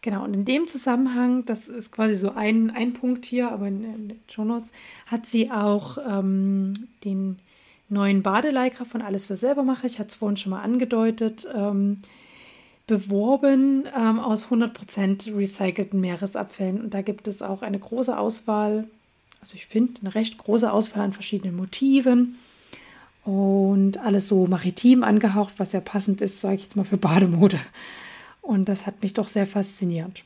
Genau, 0.00 0.24
und 0.24 0.32
in 0.32 0.46
dem 0.46 0.66
Zusammenhang, 0.66 1.44
das 1.44 1.68
ist 1.68 1.92
quasi 1.92 2.16
so 2.16 2.32
ein, 2.32 2.70
ein 2.70 2.94
Punkt 2.94 3.26
hier, 3.26 3.52
aber 3.52 3.68
in, 3.68 3.84
in 3.84 4.08
den 4.08 4.20
Show 4.30 4.44
Notes, 4.44 4.72
hat 5.04 5.26
sie 5.26 5.50
auch 5.50 5.98
ähm, 6.08 6.72
den 7.04 7.36
neuen 7.90 8.22
Badeleika 8.22 8.84
von 8.84 9.02
Alles 9.02 9.26
für 9.26 9.36
selber 9.36 9.62
mache, 9.62 9.86
ich 9.86 9.98
hatte 9.98 10.10
es 10.10 10.14
vorhin 10.16 10.36
schon 10.36 10.50
mal 10.50 10.62
angedeutet, 10.62 11.46
ähm, 11.54 11.98
beworben 12.86 13.84
ähm, 13.96 14.18
aus 14.18 14.48
100% 14.48 15.36
recycelten 15.36 16.00
Meeresabfällen. 16.00 16.80
Und 16.80 16.94
da 16.94 17.02
gibt 17.02 17.28
es 17.28 17.42
auch 17.42 17.62
eine 17.62 17.78
große 17.78 18.16
Auswahl, 18.16 18.88
also 19.40 19.54
ich 19.54 19.66
finde 19.66 20.00
eine 20.00 20.14
recht 20.14 20.38
große 20.38 20.70
Auswahl 20.70 21.02
an 21.02 21.12
verschiedenen 21.12 21.56
Motiven 21.56 22.36
und 23.24 23.98
alles 23.98 24.28
so 24.28 24.46
maritim 24.46 25.04
angehaucht, 25.04 25.54
was 25.58 25.72
ja 25.72 25.80
passend 25.80 26.20
ist, 26.20 26.40
sage 26.40 26.56
ich 26.56 26.62
jetzt 26.64 26.76
mal, 26.76 26.84
für 26.84 26.96
Bademode. 26.96 27.58
Und 28.42 28.68
das 28.68 28.86
hat 28.86 29.02
mich 29.02 29.14
doch 29.14 29.28
sehr 29.28 29.46
fasziniert. 29.46 30.24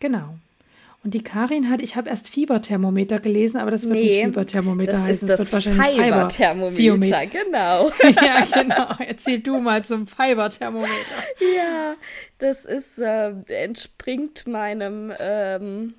Genau. 0.00 0.38
Und 1.02 1.14
die 1.14 1.24
Karin 1.24 1.70
hat, 1.70 1.80
ich 1.80 1.96
habe 1.96 2.10
erst 2.10 2.28
Fieberthermometer 2.28 3.20
gelesen, 3.20 3.56
aber 3.56 3.70
das 3.70 3.84
wird 3.84 3.94
nee, 3.94 4.02
nicht 4.02 4.22
Fieberthermometer 4.22 4.92
das 4.92 5.02
heißen. 5.02 5.28
Ist 5.28 5.38
das, 5.38 5.50
das 5.50 5.66
wird 5.66 5.78
wahrscheinlich 5.78 6.04
Fiberthermometer. 6.04 7.26
Genau. 7.26 7.90
ja, 8.22 8.44
genau. 8.52 8.94
Erzähl 8.98 9.40
du 9.40 9.60
mal 9.60 9.82
zum 9.82 10.06
Fiberthermometer. 10.06 10.90
Ja, 11.56 11.94
das 12.36 12.66
ist, 12.66 12.98
äh, 12.98 13.32
entspringt 13.46 14.46
meinem 14.46 15.10
ähm, 15.18 15.94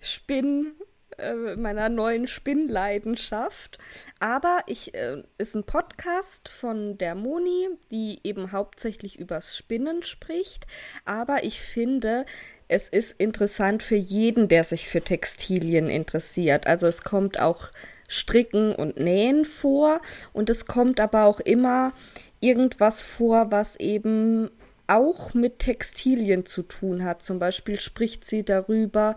Spinn, 0.00 0.72
äh, 1.18 1.56
meiner 1.56 1.90
neuen 1.90 2.26
Spinnleidenschaft. 2.26 3.76
Aber 4.18 4.60
ich 4.66 4.94
äh, 4.94 5.22
ist 5.36 5.54
ein 5.54 5.64
Podcast 5.64 6.48
von 6.48 6.96
der 6.96 7.14
Moni, 7.14 7.68
die 7.90 8.18
eben 8.24 8.52
hauptsächlich 8.52 9.18
übers 9.18 9.58
Spinnen 9.58 10.02
spricht. 10.02 10.66
Aber 11.04 11.44
ich 11.44 11.60
finde, 11.60 12.24
es 12.72 12.88
ist 12.88 13.12
interessant 13.18 13.82
für 13.82 13.96
jeden, 13.96 14.48
der 14.48 14.64
sich 14.64 14.88
für 14.88 15.02
Textilien 15.02 15.90
interessiert. 15.90 16.66
Also 16.66 16.86
es 16.86 17.02
kommt 17.04 17.38
auch 17.38 17.70
Stricken 18.08 18.74
und 18.74 18.96
Nähen 18.96 19.44
vor 19.44 20.00
und 20.32 20.48
es 20.48 20.64
kommt 20.64 20.98
aber 20.98 21.24
auch 21.24 21.40
immer 21.40 21.92
irgendwas 22.40 23.02
vor, 23.02 23.50
was 23.50 23.76
eben 23.76 24.50
auch 24.86 25.34
mit 25.34 25.58
Textilien 25.58 26.46
zu 26.46 26.62
tun 26.62 27.04
hat. 27.04 27.22
Zum 27.22 27.38
Beispiel 27.38 27.78
spricht 27.78 28.24
sie 28.24 28.42
darüber, 28.42 29.16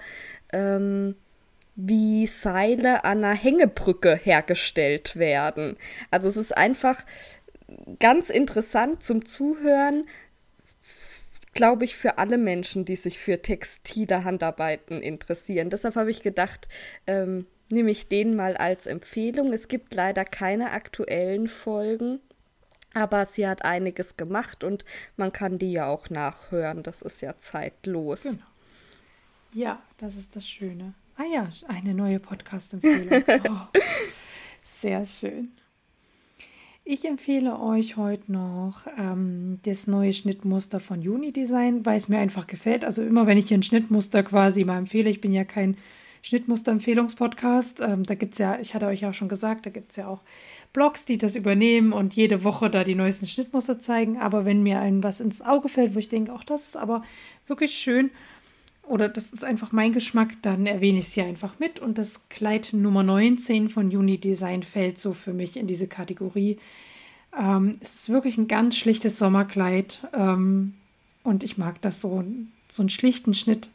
ähm, 0.51 1.15
wie 1.77 2.27
Seile 2.27 3.05
an 3.05 3.23
einer 3.23 3.35
Hängebrücke 3.35 4.17
hergestellt 4.17 5.15
werden. 5.15 5.77
Also 6.11 6.27
es 6.27 6.35
ist 6.35 6.55
einfach 6.55 7.03
ganz 7.99 8.29
interessant 8.29 9.01
zum 9.01 9.25
Zuhören, 9.25 10.05
glaube 11.55 11.85
ich, 11.85 11.95
für 11.95 12.19
alle 12.19 12.37
Menschen, 12.37 12.85
die 12.85 12.97
sich 12.97 13.17
für 13.17 13.41
textile 13.41 14.23
Handarbeiten 14.23 15.01
interessieren. 15.01 15.71
Deshalb 15.71 15.95
habe 15.95 16.11
ich 16.11 16.21
gedacht, 16.21 16.67
ähm, 17.07 17.47
nehme 17.69 17.89
ich 17.89 18.07
den 18.07 18.35
mal 18.35 18.55
als 18.55 18.85
Empfehlung. 18.85 19.51
Es 19.53 19.67
gibt 19.67 19.95
leider 19.95 20.25
keine 20.25 20.71
aktuellen 20.71 21.47
Folgen, 21.47 22.19
aber 22.93 23.25
sie 23.25 23.47
hat 23.47 23.63
einiges 23.63 24.17
gemacht 24.17 24.63
und 24.63 24.85
man 25.17 25.31
kann 25.31 25.57
die 25.57 25.71
ja 25.71 25.87
auch 25.87 26.09
nachhören. 26.09 26.83
Das 26.83 27.01
ist 27.01 27.21
ja 27.21 27.33
zeitlos. 27.39 28.23
Genau. 28.23 28.45
Ja, 29.53 29.81
das 29.97 30.17
ist 30.17 30.35
das 30.35 30.47
Schöne. 30.47 30.93
Ah 31.17 31.23
ja, 31.23 31.49
eine 31.69 31.93
neue 31.93 32.19
Podcast-Empfehlung. 32.19 33.23
Oh, 33.49 33.79
sehr 34.61 35.05
schön. 35.05 35.53
Ich 36.87 37.03
empfehle 37.03 37.59
euch 37.59 37.97
heute 37.97 38.31
noch 38.31 38.85
ähm, 38.95 39.57
das 39.63 39.87
neue 39.87 40.13
Schnittmuster 40.13 40.79
von 40.79 40.99
Unidesign, 40.99 41.83
weil 41.83 41.97
es 41.97 42.09
mir 42.09 42.19
einfach 42.19 42.45
gefällt. 42.45 42.85
Also 42.85 43.01
immer, 43.01 43.25
wenn 43.25 43.39
ich 43.39 43.47
hier 43.47 43.57
ein 43.57 43.63
Schnittmuster 43.63 44.21
quasi 44.21 44.63
mal 44.65 44.77
empfehle, 44.77 45.09
ich 45.09 45.19
bin 45.19 45.33
ja 45.33 45.45
kein 45.45 45.77
Schnittmuster-Empfehlungspodcast. 46.21 47.81
Ähm, 47.81 48.03
da 48.03 48.13
gibt 48.13 48.33
es 48.33 48.39
ja, 48.39 48.59
ich 48.59 48.75
hatte 48.75 48.85
euch 48.85 49.01
ja 49.01 49.09
auch 49.09 49.15
schon 49.15 49.29
gesagt, 49.29 49.65
da 49.65 49.71
gibt 49.71 49.89
es 49.91 49.97
ja 49.97 50.07
auch 50.07 50.21
Blogs, 50.73 51.05
die 51.05 51.17
das 51.17 51.35
übernehmen 51.35 51.91
und 51.91 52.13
jede 52.13 52.43
Woche 52.43 52.69
da 52.69 52.83
die 52.83 52.93
neuesten 52.93 53.25
Schnittmuster 53.25 53.79
zeigen. 53.79 54.19
Aber 54.19 54.45
wenn 54.45 54.61
mir 54.61 54.79
ein 54.79 55.03
was 55.03 55.21
ins 55.21 55.41
Auge 55.41 55.69
fällt, 55.69 55.95
wo 55.95 55.99
ich 55.99 56.09
denke, 56.09 56.33
auch 56.33 56.43
das 56.43 56.65
ist 56.65 56.77
aber 56.77 57.01
wirklich 57.47 57.71
schön, 57.71 58.11
oder 58.87 59.09
das 59.09 59.25
ist 59.31 59.43
einfach 59.43 59.71
mein 59.71 59.93
Geschmack, 59.93 60.33
dann 60.41 60.65
erwähne 60.65 60.99
ich 60.99 61.05
es 61.05 61.13
hier 61.13 61.25
einfach 61.25 61.59
mit. 61.59 61.79
Und 61.79 61.97
das 61.97 62.29
Kleid 62.29 62.71
Nummer 62.73 63.03
19 63.03 63.69
von 63.69 63.95
Uni 63.95 64.17
Design 64.17 64.63
fällt 64.63 64.99
so 64.99 65.13
für 65.13 65.33
mich 65.33 65.57
in 65.57 65.67
diese 65.67 65.87
Kategorie. 65.87 66.57
Ähm, 67.37 67.77
es 67.81 67.95
ist 67.95 68.09
wirklich 68.09 68.37
ein 68.37 68.47
ganz 68.47 68.77
schlichtes 68.77 69.17
Sommerkleid. 69.17 70.07
Ähm, 70.13 70.73
und 71.23 71.43
ich 71.43 71.57
mag 71.57 71.81
das 71.81 72.01
so, 72.01 72.23
so 72.69 72.81
einen 72.83 72.89
schlichten 72.89 73.33
Schnitt. 73.33 73.69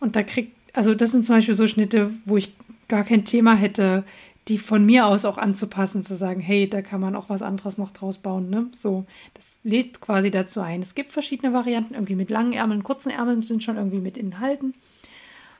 Und 0.00 0.16
da 0.16 0.22
kriegt, 0.22 0.52
also 0.74 0.94
das 0.94 1.12
sind 1.12 1.24
zum 1.24 1.36
Beispiel 1.36 1.54
so 1.54 1.66
Schnitte, 1.66 2.10
wo 2.26 2.36
ich 2.36 2.52
gar 2.88 3.04
kein 3.04 3.24
Thema 3.24 3.54
hätte, 3.54 4.04
die 4.48 4.58
von 4.58 4.84
mir 4.86 5.06
aus 5.06 5.24
auch 5.24 5.38
anzupassen, 5.38 6.04
zu 6.04 6.14
sagen, 6.14 6.40
hey, 6.40 6.68
da 6.70 6.80
kann 6.80 7.00
man 7.00 7.16
auch 7.16 7.28
was 7.28 7.42
anderes 7.42 7.78
noch 7.78 7.90
draus 7.90 8.18
bauen. 8.18 8.48
Ne? 8.48 8.68
So, 8.72 9.04
das 9.34 9.58
lädt 9.64 10.00
quasi 10.00 10.30
dazu 10.30 10.60
ein. 10.60 10.82
Es 10.82 10.94
gibt 10.94 11.10
verschiedene 11.10 11.52
Varianten, 11.52 11.94
irgendwie 11.94 12.14
mit 12.14 12.30
langen 12.30 12.52
Ärmeln, 12.52 12.84
kurzen 12.84 13.10
Ärmeln 13.10 13.42
sind 13.42 13.64
schon 13.64 13.76
irgendwie 13.76 13.98
mit 13.98 14.16
enthalten. 14.16 14.74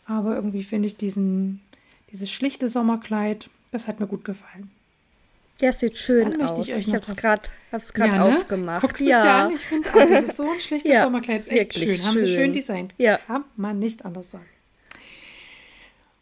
Aber 0.07 0.37
irgendwie 0.37 0.63
finde 0.63 0.87
ich 0.87 0.97
diesen, 0.97 1.61
dieses 2.13 2.31
schlichte 2.31 2.69
Sommerkleid, 2.69 3.51
das 3.73 3.89
hat 3.89 3.99
mir 3.99 4.07
gut 4.07 4.25
gefallen. 4.25 4.71
Ja, 5.61 5.73
sieht 5.73 5.97
schön 5.97 6.41
aus. 6.43 6.69
Ich, 6.69 6.75
ich 6.75 6.89
habe 6.89 6.99
es 6.99 7.17
gerade 7.17 8.13
ja, 8.13 8.29
ne? 8.29 8.37
aufgemacht. 8.39 8.83
Guckst 8.83 9.05
ja. 9.05 9.17
es 9.17 9.25
dir 9.25 9.35
an? 9.35 9.55
Ich 9.55 9.61
finde, 9.63 9.89
das 10.15 10.25
ist 10.25 10.37
so 10.37 10.49
ein 10.49 10.61
schlichtes 10.61 10.93
ja, 10.93 11.05
Sommerkleid. 11.05 11.41
Ist 11.41 11.51
echt 11.51 11.75
schön. 11.75 11.97
schön. 11.97 12.07
Haben 12.07 12.21
sie 12.21 12.33
schön 12.33 12.53
designt. 12.53 12.95
Ja. 12.99 13.17
Kann 13.19 13.45
man 13.57 13.79
nicht 13.79 14.05
anders 14.05 14.31
sagen. 14.31 14.47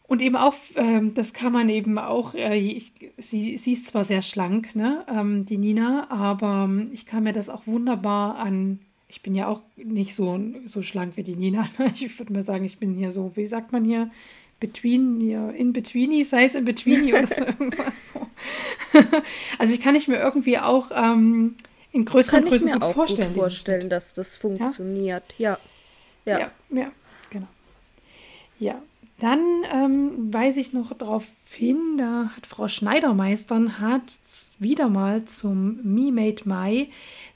Und 0.07 0.21
eben 0.21 0.35
auch, 0.35 0.53
ähm, 0.75 1.13
das 1.15 1.33
kann 1.33 1.51
man 1.51 1.67
eben 1.69 1.97
auch, 1.97 2.35
äh, 2.35 2.57
ich, 2.57 2.93
sie, 3.17 3.57
sie 3.57 3.73
ist 3.73 3.87
zwar 3.87 4.03
sehr 4.03 4.21
schlank, 4.21 4.75
ne, 4.75 5.03
ähm, 5.09 5.45
die 5.45 5.57
Nina, 5.57 6.11
aber 6.11 6.65
ähm, 6.65 6.91
ich 6.93 7.05
kann 7.05 7.23
mir 7.23 7.33
das 7.33 7.49
auch 7.49 7.65
wunderbar 7.65 8.37
an, 8.37 8.79
ich 9.07 9.21
bin 9.21 9.33
ja 9.33 9.47
auch 9.47 9.61
nicht 9.75 10.13
so, 10.13 10.39
so 10.65 10.83
schlank 10.83 11.17
wie 11.17 11.23
die 11.23 11.35
Nina. 11.35 11.67
Ne? 11.79 11.91
Ich 11.95 12.19
würde 12.19 12.33
mal 12.33 12.45
sagen, 12.45 12.65
ich 12.65 12.77
bin 12.77 12.93
hier 12.93 13.11
so, 13.11 13.31
wie 13.35 13.45
sagt 13.45 13.71
man 13.71 13.83
hier, 13.83 14.11
between, 14.59 15.19
hier, 15.19 15.53
in 15.55 15.73
betweeny, 15.73 16.23
size 16.23 16.57
in 16.57 16.65
betweeny 16.65 17.13
oder 17.13 17.27
so 17.27 17.43
irgendwas 17.45 18.11
so. 18.13 18.27
also 19.59 19.73
ich 19.73 19.81
kann 19.81 19.93
nicht 19.93 20.07
mir 20.07 20.19
irgendwie 20.19 20.57
auch 20.59 20.91
ähm, 20.95 21.55
in 21.91 22.05
größeren 22.05 22.41
kann 22.41 22.49
Größen 22.49 22.67
ich 22.67 22.73
mir 22.73 22.79
gut 22.79 22.89
auch 22.89 22.93
vorstellen. 22.93 23.33
Gut 23.33 23.43
vorstellen, 23.43 23.89
dass 23.89 24.13
das 24.13 24.37
funktioniert, 24.37 25.23
ja? 25.37 25.57
Ja, 26.25 26.39
ja, 26.39 26.51
ja. 26.71 26.91
Ja, 28.59 28.81
dann 29.19 29.39
ähm, 29.73 30.33
weise 30.33 30.59
ich 30.59 30.73
noch 30.73 30.93
darauf 30.93 31.25
hin, 31.49 31.97
da 31.97 32.31
hat 32.35 32.45
Frau 32.45 32.67
Schneidermeistern 32.67 33.79
hat 33.79 34.17
wieder 34.59 34.89
mal 34.89 35.25
zum 35.25 35.79
Me 35.83 36.11
Made 36.11 36.43
Mai 36.45 36.87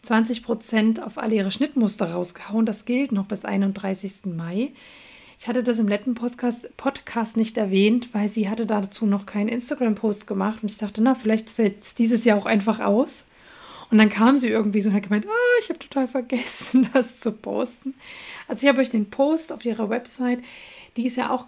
20% 0.06 1.02
auf 1.02 1.18
alle 1.18 1.36
ihre 1.36 1.52
Schnittmuster 1.52 2.12
rausgehauen. 2.12 2.66
Das 2.66 2.86
gilt 2.86 3.12
noch 3.12 3.26
bis 3.26 3.46
31. 3.46 4.26
Mai. 4.26 4.72
Ich 5.38 5.48
hatte 5.48 5.64
das 5.64 5.80
im 5.80 5.88
letzten 5.88 6.16
Podcast, 6.16 6.76
Podcast 6.76 7.38
nicht 7.38 7.58
erwähnt, 7.58 8.14
weil 8.14 8.28
sie 8.28 8.50
hatte 8.50 8.66
dazu 8.66 9.06
noch 9.06 9.26
keinen 9.26 9.48
Instagram-Post 9.48 10.28
gemacht 10.28 10.64
und 10.64 10.72
ich 10.72 10.78
dachte, 10.78 11.02
na, 11.02 11.16
vielleicht 11.16 11.50
fällt 11.50 11.82
es 11.82 11.96
dieses 11.96 12.26
Jahr 12.26 12.38
auch 12.38 12.46
einfach 12.46 12.82
aus. 12.82 13.24
Und 13.90 13.98
dann 13.98 14.10
kam 14.10 14.38
sie 14.38 14.50
irgendwie 14.50 14.82
so 14.82 14.90
und 14.90 14.96
hat 14.96 15.04
gemeint, 15.04 15.26
ah, 15.26 15.60
ich 15.62 15.70
habe 15.70 15.80
total 15.80 16.08
vergessen, 16.08 16.88
das 16.94 17.22
zu 17.22 17.32
posten. 17.32 17.96
Also 18.48 18.64
ich 18.64 18.70
habe 18.70 18.82
euch 18.82 18.90
den 18.90 19.10
Post 19.10 19.52
auf 19.52 19.66
ihrer 19.66 19.90
Website, 19.90 20.40
die 21.00 21.08
ist 21.08 21.16
ja 21.16 21.32
auch, 21.32 21.48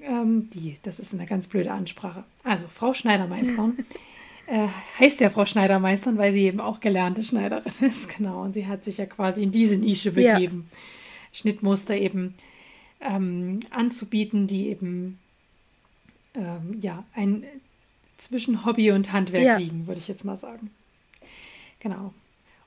ähm, 0.00 0.48
die, 0.50 0.76
das 0.84 1.00
ist 1.00 1.12
eine 1.12 1.26
ganz 1.26 1.48
blöde 1.48 1.72
Ansprache. 1.72 2.22
Also 2.44 2.68
Frau 2.68 2.94
Schneidermeister 2.94 3.72
äh, 4.46 4.68
heißt 5.00 5.20
ja 5.20 5.28
Frau 5.28 5.44
Schneidermeister, 5.44 6.16
weil 6.16 6.32
sie 6.32 6.44
eben 6.44 6.60
auch 6.60 6.78
gelernte 6.78 7.24
Schneiderin 7.24 7.72
ist, 7.80 8.08
genau. 8.08 8.42
Und 8.42 8.54
sie 8.54 8.68
hat 8.68 8.84
sich 8.84 8.98
ja 8.98 9.06
quasi 9.06 9.42
in 9.42 9.50
diese 9.50 9.76
Nische 9.76 10.12
begeben, 10.12 10.68
ja. 10.70 10.78
Schnittmuster 11.32 11.96
eben 11.96 12.34
ähm, 13.00 13.58
anzubieten, 13.70 14.46
die 14.46 14.68
eben 14.68 15.18
ähm, 16.34 16.78
ja 16.80 17.04
ein 17.14 17.42
zwischen 18.18 18.64
Hobby 18.64 18.92
und 18.92 19.12
Handwerk 19.12 19.44
ja. 19.44 19.56
liegen, 19.56 19.88
würde 19.88 19.98
ich 19.98 20.06
jetzt 20.06 20.24
mal 20.24 20.36
sagen. 20.36 20.70
Genau. 21.80 22.14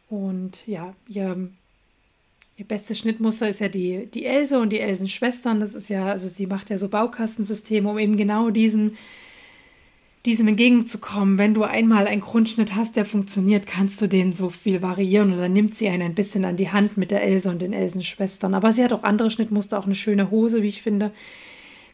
Und 0.10 0.68
ja, 0.68 0.94
ihr, 1.08 1.50
ihr 2.58 2.66
bestes 2.66 3.00
Schnittmuster 3.00 3.50
ist 3.50 3.60
ja 3.60 3.68
die, 3.68 4.08
die 4.08 4.26
Else 4.26 4.60
und 4.60 4.72
die 4.72 4.80
Elsen-Schwestern. 4.80 5.60
Das 5.60 5.76
ist 5.76 5.90
ja, 5.90 6.06
also 6.06 6.28
sie 6.30 6.48
macht 6.48 6.70
ja 6.70 6.78
so 6.78 6.88
Baukastensysteme, 6.88 7.90
um 7.90 7.98
eben 7.98 8.16
genau 8.16 8.50
diesen, 8.50 8.98
diesem 10.26 10.48
entgegenzukommen. 10.48 11.38
Wenn 11.38 11.54
du 11.54 11.64
einmal 11.64 12.08
einen 12.08 12.22
Grundschnitt 12.22 12.76
hast, 12.76 12.96
der 12.96 13.04
funktioniert, 13.04 13.68
kannst 13.68 14.02
du 14.02 14.08
den 14.08 14.32
so 14.32 14.50
viel 14.50 14.82
variieren 14.82 15.38
dann 15.38 15.54
nimmt 15.54 15.76
sie 15.76 15.90
einen 15.90 16.04
ein 16.04 16.16
bisschen 16.16 16.46
an 16.46 16.56
die 16.56 16.72
Hand 16.72 16.96
mit 16.98 17.12
der 17.12 17.24
Else 17.24 17.50
und 17.50 17.62
den 17.62 17.74
Elsen-Schwestern. 17.74 18.54
Aber 18.54 18.72
sie 18.72 18.84
hat 18.84 18.94
auch 18.94 19.04
andere 19.04 19.32
Schnittmuster, 19.32 19.78
auch 19.78 19.86
eine 19.86 19.96
schöne 19.96 20.32
Hose, 20.32 20.62
wie 20.62 20.70
ich 20.70 20.82
finde 20.82 21.12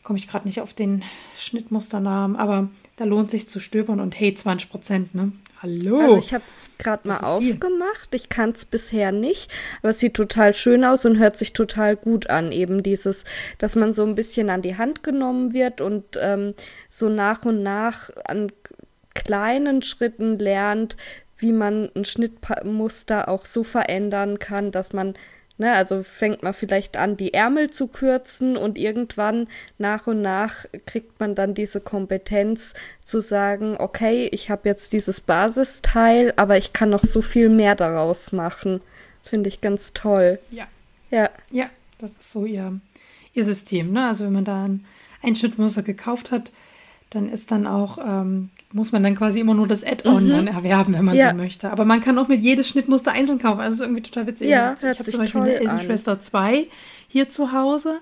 komme 0.03 0.17
ich 0.17 0.27
gerade 0.27 0.47
nicht 0.47 0.61
auf 0.61 0.73
den 0.73 1.03
Schnittmusternamen, 1.37 2.35
aber 2.35 2.69
da 2.95 3.05
lohnt 3.05 3.31
sich 3.31 3.47
zu 3.47 3.59
stöbern 3.59 3.99
und 3.99 4.19
hey, 4.19 4.33
20 4.33 4.69
Prozent, 4.69 5.15
ne? 5.15 5.31
Hallo. 5.61 5.99
Also 5.99 6.17
ich 6.17 6.33
habe 6.33 6.43
es 6.47 6.69
gerade 6.79 7.07
mal 7.07 7.19
aufgemacht. 7.19 8.09
Viel. 8.09 8.19
Ich 8.19 8.29
kann 8.29 8.51
es 8.51 8.65
bisher 8.65 9.11
nicht, 9.11 9.51
aber 9.81 9.89
es 9.89 9.99
sieht 9.99 10.15
total 10.15 10.53
schön 10.53 10.83
aus 10.83 11.05
und 11.05 11.19
hört 11.19 11.37
sich 11.37 11.53
total 11.53 11.95
gut 11.95 12.29
an. 12.29 12.51
Eben 12.51 12.81
dieses, 12.81 13.25
dass 13.59 13.75
man 13.75 13.93
so 13.93 14.03
ein 14.03 14.15
bisschen 14.15 14.49
an 14.49 14.63
die 14.63 14.77
Hand 14.77 15.03
genommen 15.03 15.53
wird 15.53 15.79
und 15.79 16.17
ähm, 16.19 16.55
so 16.89 17.09
nach 17.09 17.45
und 17.45 17.61
nach 17.61 18.09
an 18.25 18.51
kleinen 19.13 19.83
Schritten 19.83 20.39
lernt, 20.39 20.97
wie 21.37 21.51
man 21.51 21.91
ein 21.95 22.05
Schnittmuster 22.05 23.27
auch 23.27 23.45
so 23.45 23.63
verändern 23.63 24.39
kann, 24.39 24.71
dass 24.71 24.93
man 24.93 25.15
Ne, 25.61 25.75
also 25.75 26.01
fängt 26.01 26.41
man 26.41 26.55
vielleicht 26.55 26.97
an, 26.97 27.17
die 27.17 27.35
Ärmel 27.35 27.69
zu 27.69 27.85
kürzen 27.85 28.57
und 28.57 28.79
irgendwann 28.79 29.47
nach 29.77 30.07
und 30.07 30.19
nach 30.19 30.65
kriegt 30.87 31.19
man 31.19 31.35
dann 31.35 31.53
diese 31.53 31.81
Kompetenz 31.81 32.73
zu 33.03 33.21
sagen, 33.21 33.75
okay, 33.77 34.27
ich 34.31 34.49
habe 34.49 34.67
jetzt 34.67 34.91
dieses 34.91 35.21
Basisteil, 35.21 36.33
aber 36.35 36.57
ich 36.57 36.73
kann 36.73 36.89
noch 36.89 37.03
so 37.03 37.21
viel 37.21 37.47
mehr 37.47 37.75
daraus 37.75 38.31
machen. 38.31 38.81
Finde 39.21 39.49
ich 39.49 39.61
ganz 39.61 39.93
toll. 39.93 40.39
Ja. 40.49 40.65
Ja. 41.11 41.29
Ja, 41.51 41.69
das 41.99 42.13
ist 42.13 42.31
so 42.31 42.45
ihr, 42.45 42.81
ihr 43.35 43.45
System. 43.45 43.91
Ne? 43.91 44.07
Also 44.07 44.25
wenn 44.25 44.33
man 44.33 44.45
da 44.45 44.67
ein 45.21 45.35
Schnittmuster 45.35 45.83
gekauft 45.83 46.31
hat, 46.31 46.51
dann 47.11 47.29
ist 47.29 47.51
dann 47.51 47.67
auch, 47.67 47.99
ähm, 47.99 48.49
muss 48.73 48.91
man 48.91 49.03
dann 49.03 49.15
quasi 49.15 49.39
immer 49.39 49.53
nur 49.53 49.67
das 49.67 49.83
Add-on 49.83 50.25
mhm. 50.25 50.29
dann 50.29 50.47
erwerben, 50.47 50.93
wenn 50.93 51.05
man 51.05 51.15
ja. 51.15 51.31
so 51.31 51.37
möchte. 51.37 51.71
Aber 51.71 51.85
man 51.85 52.01
kann 52.01 52.17
auch 52.17 52.27
mit 52.27 52.41
jedes 52.41 52.69
Schnittmuster 52.69 53.11
einzeln 53.11 53.39
kaufen. 53.39 53.59
Also 53.59 53.69
das 53.69 53.75
ist 53.75 53.81
irgendwie 53.81 54.01
total 54.01 54.27
witzig. 54.27 54.49
Ja, 54.49 54.69
also 54.69 54.87
ich 54.87 54.99
habe 54.99 55.11
zum 55.11 55.19
Beispiel 55.19 55.41
eine 55.41 55.53
Elsenschwester 55.55 56.19
2 56.19 56.67
hier 57.07 57.29
zu 57.29 57.51
Hause. 57.51 57.99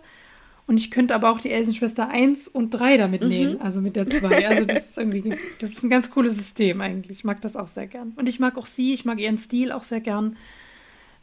Und 0.68 0.78
ich 0.78 0.92
könnte 0.92 1.16
aber 1.16 1.32
auch 1.32 1.42
die 1.42 1.50
Elsenschwester 1.50 2.10
1 2.10 2.48
und 2.48 2.70
3 2.70 2.98
damit 2.98 3.24
mhm. 3.24 3.28
nähen, 3.28 3.62
also 3.62 3.82
mit 3.82 3.96
der 3.96 4.08
2. 4.08 4.48
Also 4.48 4.66
das 4.66 4.90
ist 4.90 4.98
irgendwie, 5.00 5.36
das 5.58 5.72
ist 5.72 5.84
ein 5.84 5.90
ganz 5.90 6.12
cooles 6.12 6.36
System 6.36 6.80
eigentlich. 6.82 7.18
Ich 7.18 7.24
mag 7.24 7.42
das 7.42 7.56
auch 7.56 7.68
sehr 7.68 7.88
gern. 7.88 8.14
Und 8.18 8.30
ich 8.30 8.40
mag 8.40 8.56
auch 8.56 8.68
sie, 8.68 8.94
ich 8.94 9.04
mag 9.04 9.20
ihren 9.20 9.40
Stil 9.40 9.72
auch 9.72 9.82
sehr 9.82 10.00
gern. 10.00 10.38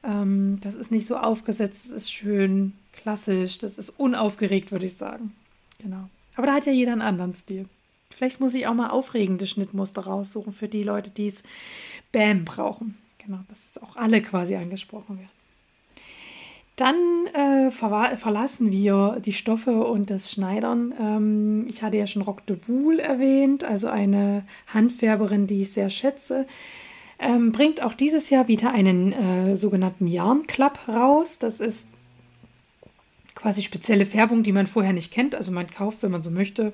Ähm, 0.03 0.59
das 0.63 0.75
ist 0.75 0.91
nicht 0.91 1.07
so 1.07 1.17
aufgesetzt, 1.17 1.87
das 1.87 1.93
ist 1.93 2.13
schön 2.13 2.73
klassisch, 2.93 3.59
das 3.59 3.79
ist 3.79 3.91
unaufgeregt, 3.91 4.73
würde 4.73 4.87
ich 4.87 4.97
sagen. 4.97 5.33
Genau. 5.81 6.09
Aber 6.35 6.49
da 6.49 6.55
hat 6.55 6.67
ja 6.67 6.73
jeder 6.73 6.93
einen 6.93 7.03
anderen 7.03 7.35
Stil. 7.35 7.67
Vielleicht 8.17 8.41
muss 8.41 8.55
ich 8.55 8.67
auch 8.67 8.73
mal 8.73 8.89
aufregende 8.89 9.47
Schnittmuster 9.47 10.03
raussuchen 10.03 10.55
für 10.55 10.69
die 10.69 10.83
Leute, 10.83 11.11
die 11.11 11.27
es 11.27 11.43
Bam 12.13 12.47
brauchen. 12.47 12.97
Genau, 13.19 13.41
dass 13.49 13.77
auch 13.83 13.97
alle 13.97 14.23
quasi 14.23 14.57
angesprochen 14.57 15.19
werden. 15.19 15.31
Dann 16.77 16.97
äh, 17.35 17.71
ver 17.71 18.17
verlassen 18.17 18.73
wir 18.73 19.21
die 19.23 19.35
Stoffe 19.35 19.85
und 19.85 20.09
das 20.09 20.31
Schneidern. 20.31 20.95
Ähm, 20.99 21.67
ich 21.69 21.83
hatte 21.83 21.99
ja 21.99 22.07
schon 22.07 22.23
Rock 22.23 22.47
de 22.47 22.57
Wool 22.67 23.01
erwähnt, 23.01 23.65
also 23.65 23.89
eine 23.89 24.45
Handfärberin, 24.69 25.47
die 25.47 25.63
ich 25.63 25.73
sehr 25.73 25.91
schätze. 25.91 26.47
Ähm, 27.19 27.53
bringt 27.53 27.83
auch 27.83 27.95
dieses 27.95 28.31
Jahr 28.31 28.49
wieder 28.49 28.73
einen 28.73 29.13
äh, 29.13 29.57
sogenannten 29.57 30.07
Yarn-Club 30.07 30.89
raus. 30.89 31.39
Das 31.39 31.61
ist 31.61 31.91
quasi 33.35 33.63
spezielle 33.63 34.07
Färbung, 34.07 34.43
die 34.43 34.53
man 34.53 34.67
vorher 34.67 34.95
nicht 34.95 35.13
kennt. 35.13 35.35
Also 35.35 35.53
man 35.53 35.71
kauft, 35.71 36.03
wenn 36.03 36.11
man 36.11 36.23
so 36.23 36.31
möchte, 36.31 36.73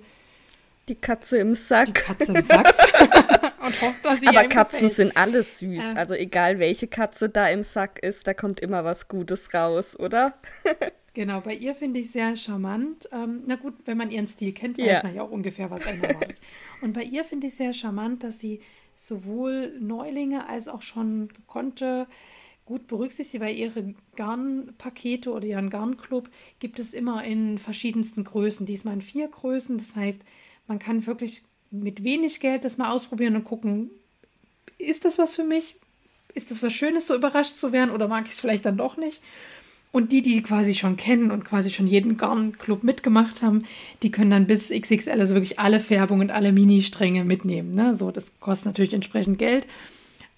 die 0.88 0.94
Katze 0.96 1.38
im 1.38 1.54
Sack. 1.54 1.86
Die 1.86 1.92
Katze 1.92 2.32
im 2.32 2.42
Sack. 2.42 2.66
hofft, 3.80 4.26
Aber 4.26 4.48
Katzen 4.48 4.88
gefällt. 4.88 4.92
sind 4.92 5.16
alle 5.16 5.42
süß. 5.42 5.84
Ähm. 5.84 5.96
Also 5.96 6.14
egal 6.14 6.58
welche 6.58 6.86
Katze 6.86 7.28
da 7.28 7.48
im 7.48 7.62
Sack 7.62 8.02
ist, 8.02 8.26
da 8.26 8.34
kommt 8.34 8.60
immer 8.60 8.84
was 8.84 9.08
Gutes 9.08 9.52
raus, 9.54 9.98
oder? 9.98 10.34
genau, 11.14 11.40
bei 11.40 11.54
ihr 11.54 11.74
finde 11.74 12.00
ich 12.00 12.10
sehr 12.10 12.36
charmant. 12.36 13.08
Ähm, 13.12 13.42
na 13.46 13.56
gut, 13.56 13.74
wenn 13.84 13.96
man 13.96 14.10
ihren 14.10 14.26
Stil 14.26 14.52
kennt, 14.52 14.78
weiß 14.78 14.86
ja. 14.86 15.02
man 15.02 15.14
ja 15.14 15.22
auch 15.22 15.30
ungefähr, 15.30 15.70
was 15.70 15.86
einen 15.86 16.02
erwartet. 16.02 16.40
Und 16.80 16.92
bei 16.92 17.02
ihr 17.02 17.24
finde 17.24 17.46
ich 17.48 17.54
sehr 17.54 17.72
charmant, 17.72 18.24
dass 18.24 18.38
sie 18.38 18.60
sowohl 18.94 19.72
Neulinge 19.80 20.48
als 20.48 20.68
auch 20.68 20.82
schon 20.82 21.28
gekonnte 21.28 22.06
gut 22.64 22.86
berücksichtigt, 22.86 23.42
weil 23.42 23.56
ihre 23.56 23.94
Garnpakete 24.14 25.32
oder 25.32 25.44
ihren 25.44 25.68
Garnclub 25.68 26.30
gibt 26.60 26.78
es 26.78 26.92
immer 26.92 27.24
in 27.24 27.58
verschiedensten 27.58 28.22
Größen. 28.22 28.66
Diesmal 28.66 28.94
in 28.94 29.00
vier 29.00 29.26
Größen. 29.26 29.78
Das 29.78 29.96
heißt, 29.96 30.20
man 30.72 30.78
kann 30.78 31.06
wirklich 31.06 31.42
mit 31.70 32.02
wenig 32.02 32.40
Geld 32.40 32.64
das 32.64 32.78
mal 32.78 32.90
ausprobieren 32.90 33.36
und 33.36 33.44
gucken, 33.44 33.90
ist 34.78 35.04
das 35.04 35.18
was 35.18 35.36
für 35.36 35.44
mich? 35.44 35.76
Ist 36.32 36.50
das 36.50 36.62
was 36.62 36.72
Schönes, 36.72 37.06
so 37.06 37.14
überrascht 37.14 37.58
zu 37.58 37.72
werden 37.72 37.90
oder 37.90 38.08
mag 38.08 38.24
ich 38.24 38.32
es 38.32 38.40
vielleicht 38.40 38.64
dann 38.64 38.78
doch 38.78 38.96
nicht? 38.96 39.20
Und 39.90 40.12
die, 40.12 40.22
die 40.22 40.42
quasi 40.42 40.74
schon 40.74 40.96
kennen 40.96 41.30
und 41.30 41.44
quasi 41.44 41.68
schon 41.68 41.86
jeden 41.86 42.16
Garnclub 42.16 42.84
mitgemacht 42.84 43.42
haben, 43.42 43.64
die 44.02 44.10
können 44.10 44.30
dann 44.30 44.46
bis 44.46 44.70
XXL, 44.70 45.20
also 45.20 45.34
wirklich 45.34 45.58
alle 45.58 45.78
Färbungen 45.78 46.30
und 46.30 46.34
alle 46.34 46.52
Mini-Stränge 46.52 47.26
mitnehmen. 47.26 47.72
Ne? 47.72 47.92
So, 47.92 48.10
das 48.10 48.32
kostet 48.40 48.64
natürlich 48.64 48.94
entsprechend 48.94 49.38
Geld. 49.38 49.66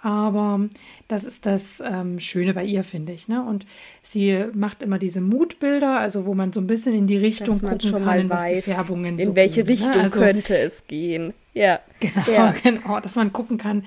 Aber 0.04 0.60
das 1.08 1.24
ist 1.24 1.46
das 1.46 1.82
ähm, 1.82 2.20
Schöne 2.20 2.52
bei 2.52 2.62
ihr, 2.62 2.84
finde 2.84 3.14
ich. 3.14 3.26
Ne? 3.26 3.42
Und 3.42 3.64
sie 4.02 4.44
macht 4.52 4.82
immer 4.82 4.98
diese 4.98 5.22
Mutbilder, 5.22 5.98
also 5.98 6.26
wo 6.26 6.34
man 6.34 6.52
so 6.52 6.60
ein 6.60 6.66
bisschen 6.66 6.92
in 6.92 7.06
die 7.06 7.16
Richtung 7.16 7.58
gucken 7.58 7.92
kann, 8.04 8.28
was 8.28 8.42
weiß, 8.42 8.64
die 8.66 8.70
Färbungen 8.70 9.18
in 9.18 9.24
so 9.28 9.34
welche 9.34 9.64
gehen, 9.64 9.66
ne? 9.66 9.72
Richtung 9.72 9.92
ne? 9.92 10.02
also, 10.02 10.20
könnte 10.20 10.58
es 10.58 10.86
gehen. 10.86 11.32
Ja. 11.54 11.78
Genau, 12.00 12.30
ja. 12.30 12.54
genau, 12.62 13.00
dass 13.00 13.16
man 13.16 13.32
gucken 13.32 13.56
kann. 13.56 13.84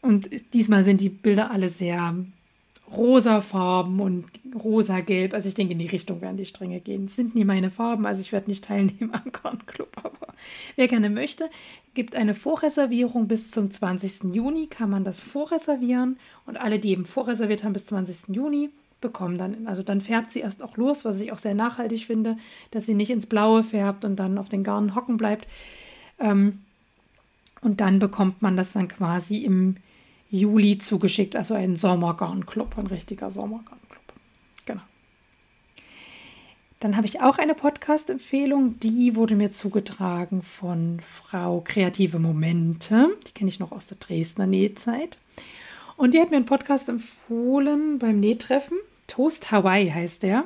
Und 0.00 0.30
diesmal 0.54 0.84
sind 0.84 1.00
die 1.00 1.08
Bilder 1.08 1.50
alle 1.50 1.68
sehr 1.68 2.14
rosa 2.96 3.40
Farben 3.40 4.00
und 4.00 4.26
rosa 4.54 5.00
Gelb. 5.00 5.34
Also 5.34 5.48
ich 5.48 5.54
denke, 5.54 5.72
in 5.72 5.78
die 5.78 5.86
Richtung 5.86 6.20
werden 6.20 6.36
die 6.36 6.46
Stränge 6.46 6.80
gehen. 6.80 7.04
Es 7.04 7.16
sind 7.16 7.34
nie 7.34 7.44
meine 7.44 7.70
Farben, 7.70 8.06
also 8.06 8.20
ich 8.20 8.32
werde 8.32 8.50
nicht 8.50 8.64
teilnehmen 8.64 9.12
am 9.12 9.32
Corn 9.32 9.64
Club, 9.66 9.96
aber 10.02 10.34
wer 10.76 10.88
gerne 10.88 11.10
möchte, 11.10 11.48
gibt 11.94 12.16
eine 12.16 12.34
Vorreservierung 12.34 13.28
bis 13.28 13.50
zum 13.50 13.70
20. 13.70 14.34
Juni, 14.34 14.66
kann 14.66 14.90
man 14.90 15.04
das 15.04 15.20
vorreservieren 15.20 16.18
und 16.46 16.60
alle, 16.60 16.78
die 16.78 16.90
eben 16.90 17.04
vorreserviert 17.04 17.64
haben 17.64 17.72
bis 17.72 17.86
20. 17.86 18.34
Juni, 18.34 18.70
bekommen 19.00 19.36
dann, 19.36 19.66
also 19.66 19.82
dann 19.82 20.00
färbt 20.00 20.32
sie 20.32 20.40
erst 20.40 20.62
auch 20.62 20.76
los, 20.76 21.04
was 21.04 21.20
ich 21.20 21.32
auch 21.32 21.38
sehr 21.38 21.54
nachhaltig 21.54 22.06
finde, 22.06 22.36
dass 22.70 22.86
sie 22.86 22.94
nicht 22.94 23.10
ins 23.10 23.26
Blaue 23.26 23.62
färbt 23.62 24.04
und 24.04 24.16
dann 24.16 24.38
auf 24.38 24.48
den 24.48 24.62
Garn 24.62 24.94
hocken 24.94 25.16
bleibt. 25.16 25.46
Ähm, 26.18 26.60
und 27.60 27.80
dann 27.80 27.98
bekommt 27.98 28.42
man 28.42 28.56
das 28.56 28.72
dann 28.72 28.88
quasi 28.88 29.38
im 29.38 29.76
Juli 30.32 30.78
zugeschickt, 30.78 31.36
also 31.36 31.52
ein 31.52 31.76
Sommergarnclub, 31.76 32.78
ein 32.78 32.86
richtiger 32.86 33.30
Sommergarnclub. 33.30 34.02
Genau. 34.64 34.80
Dann 36.80 36.96
habe 36.96 37.06
ich 37.06 37.20
auch 37.20 37.36
eine 37.36 37.54
Podcast-Empfehlung, 37.54 38.80
die 38.80 39.14
wurde 39.14 39.36
mir 39.36 39.50
zugetragen 39.50 40.40
von 40.42 41.00
Frau 41.00 41.60
Kreative 41.60 42.18
Momente. 42.18 43.14
Die 43.26 43.32
kenne 43.32 43.50
ich 43.50 43.60
noch 43.60 43.72
aus 43.72 43.84
der 43.84 43.98
Dresdner 43.98 44.46
Nähzeit. 44.46 45.18
Und 45.98 46.14
die 46.14 46.20
hat 46.20 46.30
mir 46.30 46.36
einen 46.36 46.46
Podcast 46.46 46.88
empfohlen 46.88 47.98
beim 47.98 48.18
Nähtreffen. 48.18 48.78
Toast 49.08 49.52
Hawaii 49.52 49.90
heißt 49.90 50.22
der. 50.22 50.44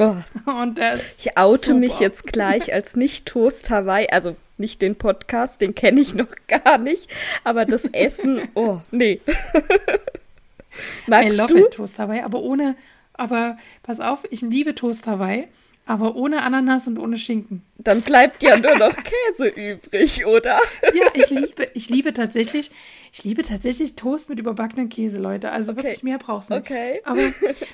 Oh. 0.00 0.16
Und 0.50 0.78
der 0.78 0.94
ich 0.96 1.38
oute 1.38 1.66
super. 1.66 1.78
mich 1.78 2.00
jetzt 2.00 2.26
gleich 2.26 2.74
als 2.74 2.96
nicht 2.96 3.26
Toast 3.26 3.70
Hawaii, 3.70 4.08
also 4.10 4.34
nicht 4.58 4.82
den 4.82 4.96
Podcast, 4.96 5.60
den 5.60 5.74
kenne 5.74 6.00
ich 6.00 6.14
noch 6.14 6.34
gar 6.46 6.78
nicht, 6.78 7.08
aber 7.44 7.64
das 7.64 7.84
Essen, 7.92 8.48
oh, 8.54 8.80
nee. 8.90 9.20
Magst 11.06 11.32
I 11.32 11.36
love 11.36 11.54
du? 11.54 11.58
It, 11.66 11.74
Toast 11.74 11.98
Hawaii, 11.98 12.20
aber 12.20 12.40
ohne, 12.42 12.76
aber 13.14 13.56
pass 13.82 14.00
auf, 14.00 14.24
ich 14.30 14.42
liebe 14.42 14.74
Toast 14.74 15.06
Hawaii, 15.06 15.48
aber 15.88 16.16
ohne 16.16 16.42
Ananas 16.42 16.86
und 16.86 16.98
ohne 16.98 17.16
Schinken. 17.16 17.62
Dann 17.78 18.02
bleibt 18.02 18.42
ja 18.42 18.58
nur 18.58 18.76
noch 18.76 18.94
Käse 19.36 19.48
übrig, 19.48 20.26
oder? 20.26 20.60
Ja, 20.94 21.06
ich 21.14 21.30
liebe, 21.30 21.68
ich 21.72 21.88
liebe 21.88 22.12
tatsächlich, 22.12 22.70
ich 23.10 23.24
liebe 23.24 23.42
tatsächlich 23.42 23.94
Toast 23.94 24.28
mit 24.28 24.38
überbackenen 24.38 24.90
Käse, 24.90 25.18
Leute. 25.18 25.50
Also 25.50 25.72
okay. 25.72 25.84
wirklich 25.84 26.02
mehr 26.02 26.18
brauchst 26.18 26.50
du 26.50 26.54
nicht. 26.56 26.70
Okay. 26.70 27.00
Aber 27.04 27.22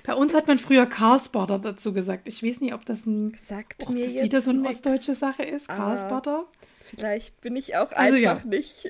bei 0.06 0.14
uns 0.14 0.32
hat 0.32 0.46
man 0.46 0.60
früher 0.60 0.86
Karlsbader 0.86 1.58
dazu 1.58 1.92
gesagt. 1.92 2.28
Ich 2.28 2.44
weiß 2.44 2.60
nicht, 2.60 2.72
ob 2.72 2.84
das 2.84 3.04
ein, 3.04 3.36
Sagt 3.36 3.82
ob 3.82 4.00
das 4.00 4.14
wieder 4.14 4.40
so 4.40 4.50
eine 4.50 4.60
nix. 4.60 4.76
ostdeutsche 4.76 5.16
Sache 5.16 5.42
ist. 5.42 5.68
Karlsbader. 5.68 6.44
Vielleicht 6.96 7.40
bin 7.40 7.56
ich 7.56 7.76
auch 7.76 7.92
also, 7.92 8.16
einfach 8.16 8.44
ja. 8.44 8.44
nicht. 8.44 8.84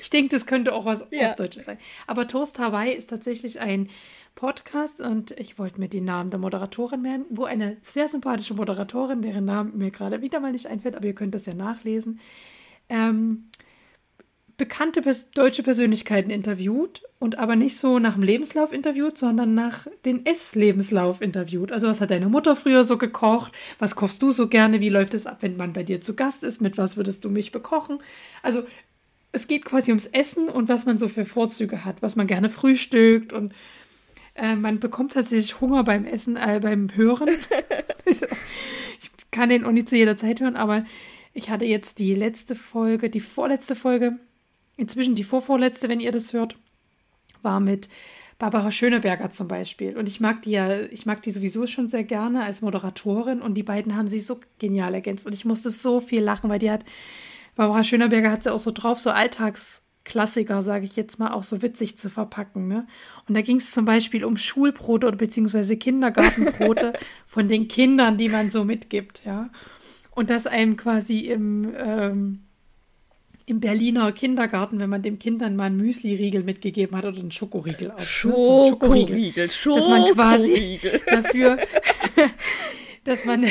ich 0.00 0.10
denke, 0.10 0.34
das 0.34 0.46
könnte 0.46 0.72
auch 0.72 0.84
was 0.84 1.04
ja. 1.10 1.24
Ostdeutsches 1.24 1.64
sein. 1.64 1.78
Aber 2.06 2.28
Toast 2.28 2.58
Hawaii 2.58 2.94
ist 2.94 3.10
tatsächlich 3.10 3.60
ein 3.60 3.88
Podcast 4.34 5.00
und 5.00 5.32
ich 5.32 5.58
wollte 5.58 5.80
mir 5.80 5.88
die 5.88 6.00
Namen 6.00 6.30
der 6.30 6.40
Moderatorin 6.40 7.02
merken, 7.02 7.26
wo 7.30 7.44
eine 7.44 7.76
sehr 7.82 8.08
sympathische 8.08 8.54
Moderatorin, 8.54 9.22
deren 9.22 9.44
Namen 9.44 9.76
mir 9.76 9.90
gerade 9.90 10.22
wieder 10.22 10.40
mal 10.40 10.52
nicht 10.52 10.66
einfällt, 10.66 10.96
aber 10.96 11.06
ihr 11.06 11.14
könnt 11.14 11.34
das 11.34 11.46
ja 11.46 11.54
nachlesen, 11.54 12.20
ähm, 12.88 13.49
bekannte 14.60 15.00
pers 15.00 15.30
deutsche 15.30 15.62
Persönlichkeiten 15.62 16.28
interviewt 16.28 17.02
und 17.18 17.38
aber 17.38 17.56
nicht 17.56 17.78
so 17.78 17.98
nach 17.98 18.12
dem 18.12 18.22
Lebenslauf 18.22 18.74
interviewt, 18.74 19.16
sondern 19.16 19.54
nach 19.54 19.86
den 20.04 20.26
Ess-Lebenslauf 20.26 21.22
interviewt. 21.22 21.72
Also 21.72 21.86
was 21.86 22.02
hat 22.02 22.10
deine 22.10 22.28
Mutter 22.28 22.54
früher 22.54 22.84
so 22.84 22.98
gekocht? 22.98 23.52
Was 23.78 23.96
kochst 23.96 24.22
du 24.22 24.32
so 24.32 24.48
gerne? 24.48 24.82
Wie 24.82 24.90
läuft 24.90 25.14
es 25.14 25.26
ab, 25.26 25.38
wenn 25.40 25.56
man 25.56 25.72
bei 25.72 25.82
dir 25.82 26.02
zu 26.02 26.14
Gast 26.14 26.44
ist? 26.44 26.60
Mit 26.60 26.76
was 26.76 26.98
würdest 26.98 27.24
du 27.24 27.30
mich 27.30 27.52
bekochen? 27.52 28.00
Also 28.42 28.64
es 29.32 29.48
geht 29.48 29.64
quasi 29.64 29.92
ums 29.92 30.04
Essen 30.06 30.50
und 30.50 30.68
was 30.68 30.84
man 30.84 30.98
so 30.98 31.08
für 31.08 31.24
Vorzüge 31.24 31.86
hat, 31.86 32.02
was 32.02 32.16
man 32.16 32.26
gerne 32.26 32.50
frühstückt 32.50 33.32
und 33.32 33.54
äh, 34.34 34.56
man 34.56 34.78
bekommt 34.78 35.14
tatsächlich 35.14 35.58
Hunger 35.62 35.84
beim 35.84 36.04
Essen, 36.04 36.36
äh, 36.36 36.60
beim 36.62 36.94
Hören. 36.94 37.30
ich 38.04 38.20
kann 39.30 39.48
den 39.48 39.64
auch 39.64 39.72
nicht 39.72 39.88
zu 39.88 39.96
jeder 39.96 40.18
Zeit 40.18 40.40
hören, 40.40 40.56
aber 40.56 40.84
ich 41.32 41.48
hatte 41.48 41.64
jetzt 41.64 41.98
die 41.98 42.14
letzte 42.14 42.54
Folge, 42.54 43.08
die 43.08 43.20
vorletzte 43.20 43.74
Folge 43.74 44.18
Inzwischen 44.80 45.14
die 45.14 45.24
vorvorletzte, 45.24 45.90
wenn 45.90 46.00
ihr 46.00 46.10
das 46.10 46.32
hört, 46.32 46.56
war 47.42 47.60
mit 47.60 47.90
Barbara 48.38 48.72
Schöneberger 48.72 49.30
zum 49.30 49.46
Beispiel. 49.46 49.94
Und 49.98 50.08
ich 50.08 50.20
mag 50.20 50.40
die 50.40 50.52
ja, 50.52 50.80
ich 50.80 51.04
mag 51.04 51.20
die 51.20 51.32
sowieso 51.32 51.66
schon 51.66 51.86
sehr 51.86 52.02
gerne 52.02 52.42
als 52.44 52.62
Moderatorin 52.62 53.42
und 53.42 53.56
die 53.56 53.62
beiden 53.62 53.94
haben 53.94 54.08
sich 54.08 54.24
so 54.24 54.40
genial 54.58 54.94
ergänzt. 54.94 55.26
Und 55.26 55.34
ich 55.34 55.44
musste 55.44 55.70
so 55.70 56.00
viel 56.00 56.22
lachen, 56.22 56.48
weil 56.48 56.60
die 56.60 56.70
hat, 56.70 56.86
Barbara 57.56 57.84
Schöneberger 57.84 58.30
hat 58.30 58.42
sie 58.42 58.50
auch 58.50 58.58
so 58.58 58.70
drauf, 58.70 58.98
so 58.98 59.10
Alltagsklassiker, 59.10 60.62
sage 60.62 60.86
ich 60.86 60.96
jetzt 60.96 61.18
mal, 61.18 61.32
auch 61.32 61.44
so 61.44 61.60
witzig 61.60 61.98
zu 61.98 62.08
verpacken. 62.08 62.66
Ne? 62.66 62.86
Und 63.28 63.34
da 63.34 63.42
ging 63.42 63.58
es 63.58 63.72
zum 63.72 63.84
Beispiel 63.84 64.24
um 64.24 64.38
Schulbrote 64.38 65.08
oder 65.08 65.18
beziehungsweise 65.18 65.76
Kindergartenbrote 65.76 66.94
von 67.26 67.48
den 67.48 67.68
Kindern, 67.68 68.16
die 68.16 68.30
man 68.30 68.48
so 68.48 68.64
mitgibt, 68.64 69.26
ja. 69.26 69.50
Und 70.12 70.30
das 70.30 70.46
einem 70.46 70.76
quasi 70.76 71.18
im 71.18 71.72
ähm, 71.76 72.40
im 73.50 73.60
Berliner 73.60 74.12
Kindergarten, 74.12 74.78
wenn 74.78 74.88
man 74.88 75.02
dem 75.02 75.18
Kind 75.18 75.42
dann 75.42 75.56
mal 75.56 75.64
einen 75.64 75.76
Müsli-Riegel 75.76 76.44
mitgegeben 76.44 76.96
hat 76.96 77.04
oder 77.04 77.18
einen 77.18 77.32
Schokoriegel 77.32 77.90
auf. 77.90 78.08
Schokoriegel, 78.08 79.16
ne? 79.16 79.48
so 79.48 79.76
Schokoriegel. 79.76 79.76
Dass 79.76 79.88
man 79.88 80.12
quasi 80.12 80.80
dafür, 81.06 81.58
dass 83.04 83.24
man, 83.24 83.44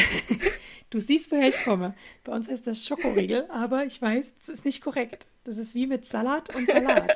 du 0.90 1.02
siehst, 1.02 1.32
woher 1.32 1.50
ich 1.50 1.62
komme. 1.64 1.96
Bei 2.24 2.32
uns 2.32 2.50
heißt 2.50 2.66
das 2.66 2.86
Schokoriegel, 2.86 3.46
aber 3.50 3.86
ich 3.86 4.02
weiß, 4.02 4.34
das 4.40 4.50
ist 4.50 4.66
nicht 4.66 4.82
korrekt. 4.82 5.28
Das 5.44 5.58
ist 5.58 5.76
wie 5.76 5.86
mit 5.86 6.06
Salat 6.06 6.56
und 6.56 6.66
Salat. 6.68 7.12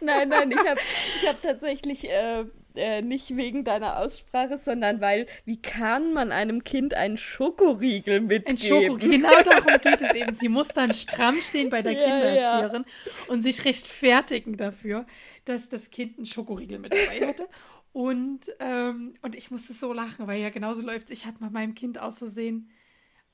nein, 0.00 0.28
nein, 0.28 0.50
ich 0.52 0.58
habe 0.58 0.80
ich 1.20 1.28
hab 1.28 1.42
tatsächlich 1.42 2.08
äh, 2.08 2.44
äh, 2.76 3.02
nicht 3.02 3.36
wegen 3.36 3.64
deiner 3.64 3.98
Aussprache, 3.98 4.58
sondern 4.58 5.00
weil, 5.00 5.26
wie 5.44 5.60
kann 5.60 6.12
man 6.12 6.32
einem 6.32 6.64
Kind 6.64 6.94
einen 6.94 7.18
Schokoriegel 7.18 8.20
mitgeben? 8.20 8.50
Ein 8.50 8.58
Schokoriegel, 8.58 9.10
genau 9.10 9.42
darum 9.42 9.80
geht 9.80 10.00
es 10.00 10.14
eben. 10.14 10.32
Sie 10.32 10.48
muss 10.48 10.68
dann 10.68 10.92
stramm 10.92 11.36
stehen 11.40 11.70
bei 11.70 11.82
der 11.82 11.92
ja, 11.92 11.98
Kindererzieherin 11.98 12.84
ja. 12.86 13.12
und 13.28 13.42
sich 13.42 13.64
rechtfertigen 13.64 14.56
dafür, 14.56 15.06
dass 15.44 15.68
das 15.68 15.90
Kind 15.90 16.18
einen 16.18 16.26
Schokoriegel 16.26 16.78
mit 16.78 16.92
dabei 16.92 17.26
hatte. 17.26 17.48
Und, 17.92 18.54
ähm, 18.60 19.14
und 19.22 19.34
ich 19.34 19.50
musste 19.50 19.72
so 19.72 19.92
lachen, 19.92 20.26
weil 20.26 20.40
ja 20.40 20.50
genauso 20.50 20.82
läuft. 20.82 21.10
Ich 21.10 21.24
hatte 21.24 21.40
mal 21.40 21.50
meinem 21.50 21.74
Kind 21.74 21.98
auszusehen 21.98 22.70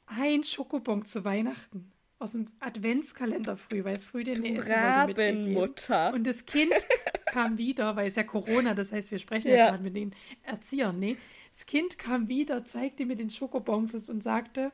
ein 0.07 0.45
Schokobon 0.45 1.05
zu 1.05 1.25
Weihnachten 1.25 1.93
aus 2.23 2.33
dem 2.33 2.49
Adventskalender 2.61 3.57
früh, 3.57 3.85
weil 3.85 3.97
es 3.97 4.05
früh 4.05 4.25
den 4.25 4.45
essen 4.45 4.71
wollte 4.71 5.35
Mutter. 5.35 6.13
Und 6.15 6.27
das 6.27 6.47
Kind 6.47 6.73
kam 7.27 7.59
wieder, 7.59 7.97
weil 7.97 8.09
es 8.09 8.17
ja 8.17 8.23
Corona, 8.23 8.75
das 8.75 8.93
heißt, 8.93 9.11
wir 9.11 9.19
sprechen 9.19 9.51
ja, 9.51 9.57
ja 9.57 9.71
gerade 9.71 9.83
mit 9.83 9.97
den 9.97 10.15
Erziehern, 10.43 10.99
nee. 10.99 11.17
Das 11.51 11.67
Kind 11.67 11.99
kam 11.99 12.29
wieder, 12.29 12.65
zeigte 12.65 13.05
mir 13.05 13.17
den 13.17 13.31
Schokobons 13.31 14.09
und 14.09 14.23
sagte, 14.23 14.73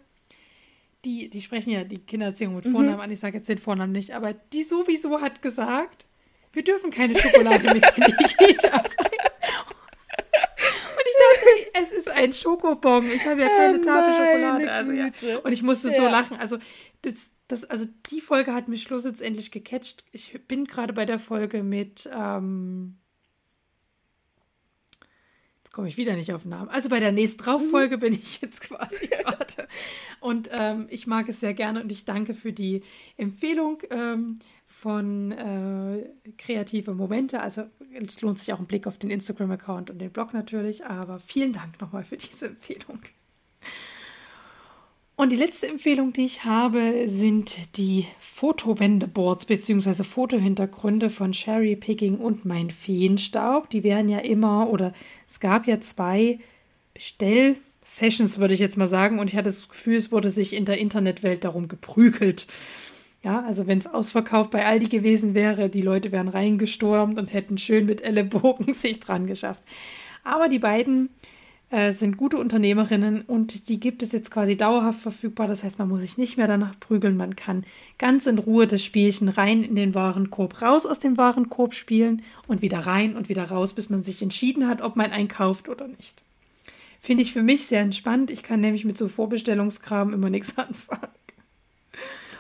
die, 1.05 1.31
die 1.31 1.41
sprechen 1.41 1.71
ja 1.71 1.85
die 1.85 1.99
Kindererziehung 1.99 2.55
mit 2.57 2.65
Vornamen 2.65 2.97
mhm. 2.97 3.01
an, 3.01 3.11
ich 3.11 3.21
sage 3.21 3.39
jetzt 3.39 3.49
den 3.49 3.59
Vornamen 3.59 3.93
nicht, 3.93 4.13
aber 4.13 4.35
die 4.35 4.63
sowieso 4.63 5.21
hat 5.21 5.43
gesagt, 5.43 6.07
wir 6.53 6.65
dürfen 6.65 6.91
keine 6.91 7.17
Schokolade 7.17 7.73
mit 7.75 7.85
in 7.97 8.05
die 8.05 8.25
Kita 8.25 8.83
bringen. 8.83 9.18
Es 11.83 11.93
ist 11.93 12.11
ein 12.11 12.33
Schokobon. 12.33 13.11
Ich 13.11 13.27
habe 13.27 13.41
ja 13.41 13.49
keine 13.49 13.81
Tafel 13.81 14.13
Schokolade. 14.13 14.73
Also, 14.73 14.93
ja. 14.93 15.39
Und 15.39 15.53
ich 15.53 15.63
musste 15.63 15.89
ja. 15.89 15.95
so 15.95 16.03
lachen. 16.03 16.37
Also, 16.39 16.59
das, 17.03 17.31
das, 17.49 17.65
also 17.65 17.87
die 18.11 18.21
Folge 18.21 18.55
hat 18.55 18.69
mich 18.69 18.83
schlussendlich 18.83 19.51
gecatcht. 19.51 20.05
Ich 20.13 20.39
bin 20.47 20.67
gerade 20.67 20.93
bei 20.93 21.07
der 21.07 21.19
Folge 21.19 21.63
mit, 21.63 22.09
ähm, 22.15 22.99
jetzt 25.59 25.73
komme 25.73 25.89
ich 25.89 25.97
wieder 25.97 26.15
nicht 26.15 26.33
auf 26.33 26.43
den 26.43 26.51
Namen. 26.51 26.69
Also 26.69 26.91
bei 26.91 27.01
der 27.01 27.13
nächsten 27.13 27.43
Drauf-Folge 27.43 27.97
mhm. 27.97 28.01
bin 28.01 28.13
ich 28.13 28.41
jetzt 28.43 28.61
quasi 28.61 29.07
gerade. 29.09 29.69
Und 30.21 30.51
ähm, 30.53 30.87
ich 30.91 31.07
mag 31.07 31.29
es 31.29 31.41
sehr 31.41 31.55
gerne 31.55 31.83
und 31.83 31.91
ich 31.91 32.05
danke 32.05 32.35
für 32.35 32.53
die 32.53 32.83
Empfehlung 33.17 33.83
ähm, 33.91 34.39
von 34.69 35.33
äh, 35.33 36.11
Kreative 36.37 36.95
Momente. 36.95 37.41
Also 37.41 37.65
es 37.93 38.21
lohnt 38.21 38.39
sich 38.39 38.53
auch 38.53 38.61
ein 38.61 38.67
Blick 38.67 38.87
auf 38.87 38.99
den 38.99 39.11
Instagram-Account 39.11 39.91
und 39.91 39.99
den 39.99 40.11
Blog 40.11 40.35
natürlich. 40.35 40.85
Aber 40.85 41.19
vielen 41.19 41.53
Dank 41.53 41.81
nochmal 41.81 42.05
für 42.05 42.17
diese 42.19 42.47
Empfehlung. 42.47 43.01
Und 45.17 45.33
die 45.33 45.37
letzte 45.37 45.67
Empfehlung, 45.67 46.13
die 46.13 46.27
ich 46.27 46.45
habe, 46.45 47.09
sind 47.09 47.77
die 47.77 48.07
Fotowendeboards 48.21 49.47
bzw. 49.47 50.05
Fotohintergründe 50.05 51.11
von 51.11 51.35
Sherry 51.35 51.75
Picking 51.75 52.19
und 52.19 52.45
Mein 52.45 52.71
Feenstaub. 52.71 53.69
Die 53.71 53.83
werden 53.83 54.09
ja 54.09 54.19
immer, 54.19 54.71
oder 54.71 54.93
es 55.27 55.41
gab 55.41 55.67
ja 55.67 55.81
zwei 55.81 56.39
Bestellsessions, 56.95 58.39
würde 58.39 58.55
ich 58.55 58.61
jetzt 58.61 58.77
mal 58.77 58.87
sagen. 58.87 59.19
Und 59.19 59.29
ich 59.29 59.35
hatte 59.35 59.47
das 59.47 59.69
Gefühl, 59.69 59.97
es 59.97 60.13
wurde 60.13 60.31
sich 60.31 60.53
in 60.53 60.67
der 60.67 60.79
Internetwelt 60.79 61.43
darum 61.43 61.67
geprügelt. 61.67 62.47
Ja, 63.23 63.43
also 63.43 63.67
wenn 63.67 63.79
es 63.79 63.87
ausverkauft 63.87 64.51
bei 64.51 64.65
Aldi 64.65 64.87
gewesen 64.87 65.35
wäre, 65.35 65.69
die 65.69 65.83
Leute 65.83 66.13
wären 66.13 66.29
reingestormt 66.29 67.19
und 67.19 67.33
hätten 67.33 67.59
schön 67.59 67.87
mit 67.87 68.01
Ellenbogen 68.01 68.73
sich 68.75 69.01
dran 69.01 69.27
geschafft. 69.27 69.63
Aber 70.23 70.49
die 70.49 70.61
beiden 70.61 71.11
äh, 71.71 71.93
sind 71.93 72.17
gute 72.17 72.39
Unternehmerinnen 72.39 73.23
und 73.23 73.69
die 73.69 73.81
gibt 73.81 74.03
es 74.03 74.13
jetzt 74.13 74.31
quasi 74.31 74.57
dauerhaft 74.57 75.01
verfügbar. 75.01 75.49
Das 75.49 75.65
heißt, 75.65 75.79
man 75.79 75.89
muss 75.89 76.01
sich 76.01 76.17
nicht 76.17 76.37
mehr 76.37 76.47
danach 76.47 76.79
prügeln. 76.81 77.17
Man 77.17 77.37
kann 77.37 77.65
ganz 77.99 78.27
in 78.27 78.39
Ruhe 78.39 78.67
das 78.67 78.85
Spielchen 78.85 79.29
rein 79.29 79.63
in 79.63 79.75
den 79.75 79.95
Warenkorb, 79.95 80.63
raus 80.63 80.87
aus 80.87 80.99
dem 80.99 81.17
Warenkorb 81.17 81.75
spielen 81.75 82.23
und 82.47 82.63
wieder 82.63 82.81
rein 82.81 83.17
und 83.17 83.29
wieder 83.29 83.45
raus, 83.45 83.75
bis 83.75 83.91
man 83.91 84.03
sich 84.05 84.23
entschieden 84.23 84.69
hat, 84.69 84.81
ob 84.81 84.97
man 84.97 85.11
einkauft 85.11 85.69
oder 85.69 85.89
nicht. 85.89 86.23
Finde 87.01 87.23
ich 87.23 87.33
für 87.33 87.43
mich 87.43 87.67
sehr 87.67 87.81
entspannt. 87.81 88.31
Ich 88.31 88.43
kann 88.43 88.61
nämlich 88.61 88.85
mit 88.85 88.97
so 88.97 89.09
Vorbestellungskram 89.09 90.15
immer 90.15 90.31
nichts 90.31 90.57
anfangen. 90.59 91.09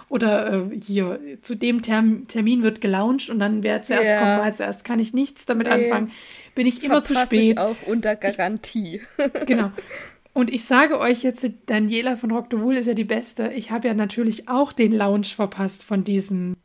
Oder 0.09 0.53
äh, 0.53 0.81
hier, 0.81 1.21
zu 1.43 1.55
dem 1.55 1.83
Term 1.83 2.27
Termin 2.29 2.63
wird 2.63 2.81
gelauncht 2.81 3.29
und 3.29 3.39
dann 3.39 3.63
wer 3.63 3.83
zuerst 3.83 4.07
yeah. 4.07 4.19
kommt, 4.19 4.45
mal 4.45 4.55
zuerst 4.55 4.85
kann 4.85 4.99
ich 4.99 5.13
nichts 5.13 5.45
damit 5.45 5.67
nee. 5.67 5.73
anfangen. 5.73 6.11
Bin 6.55 6.67
ich 6.67 6.83
immer 6.83 7.03
Verpasse 7.03 7.15
zu 7.15 7.27
spät. 7.27 7.53
Ich 7.53 7.59
auch 7.59 7.77
unter 7.87 8.17
Garantie. 8.17 9.03
Ich, 9.19 9.33
genau. 9.47 9.71
Und 10.33 10.53
ich 10.53 10.65
sage 10.65 10.99
euch 10.99 11.23
jetzt, 11.23 11.51
Daniela 11.67 12.17
von 12.17 12.31
Rock 12.31 12.47
the 12.51 12.61
Wool 12.61 12.77
ist 12.77 12.87
ja 12.87 12.95
die 12.95 13.05
Beste. 13.05 13.53
Ich 13.55 13.71
habe 13.71 13.89
ja 13.89 13.95
natürlich 13.95 14.49
auch 14.49 14.73
den 14.73 14.93
Lounge 14.93 15.27
verpasst 15.27 15.85
von 15.85 16.05
diesem 16.05 16.57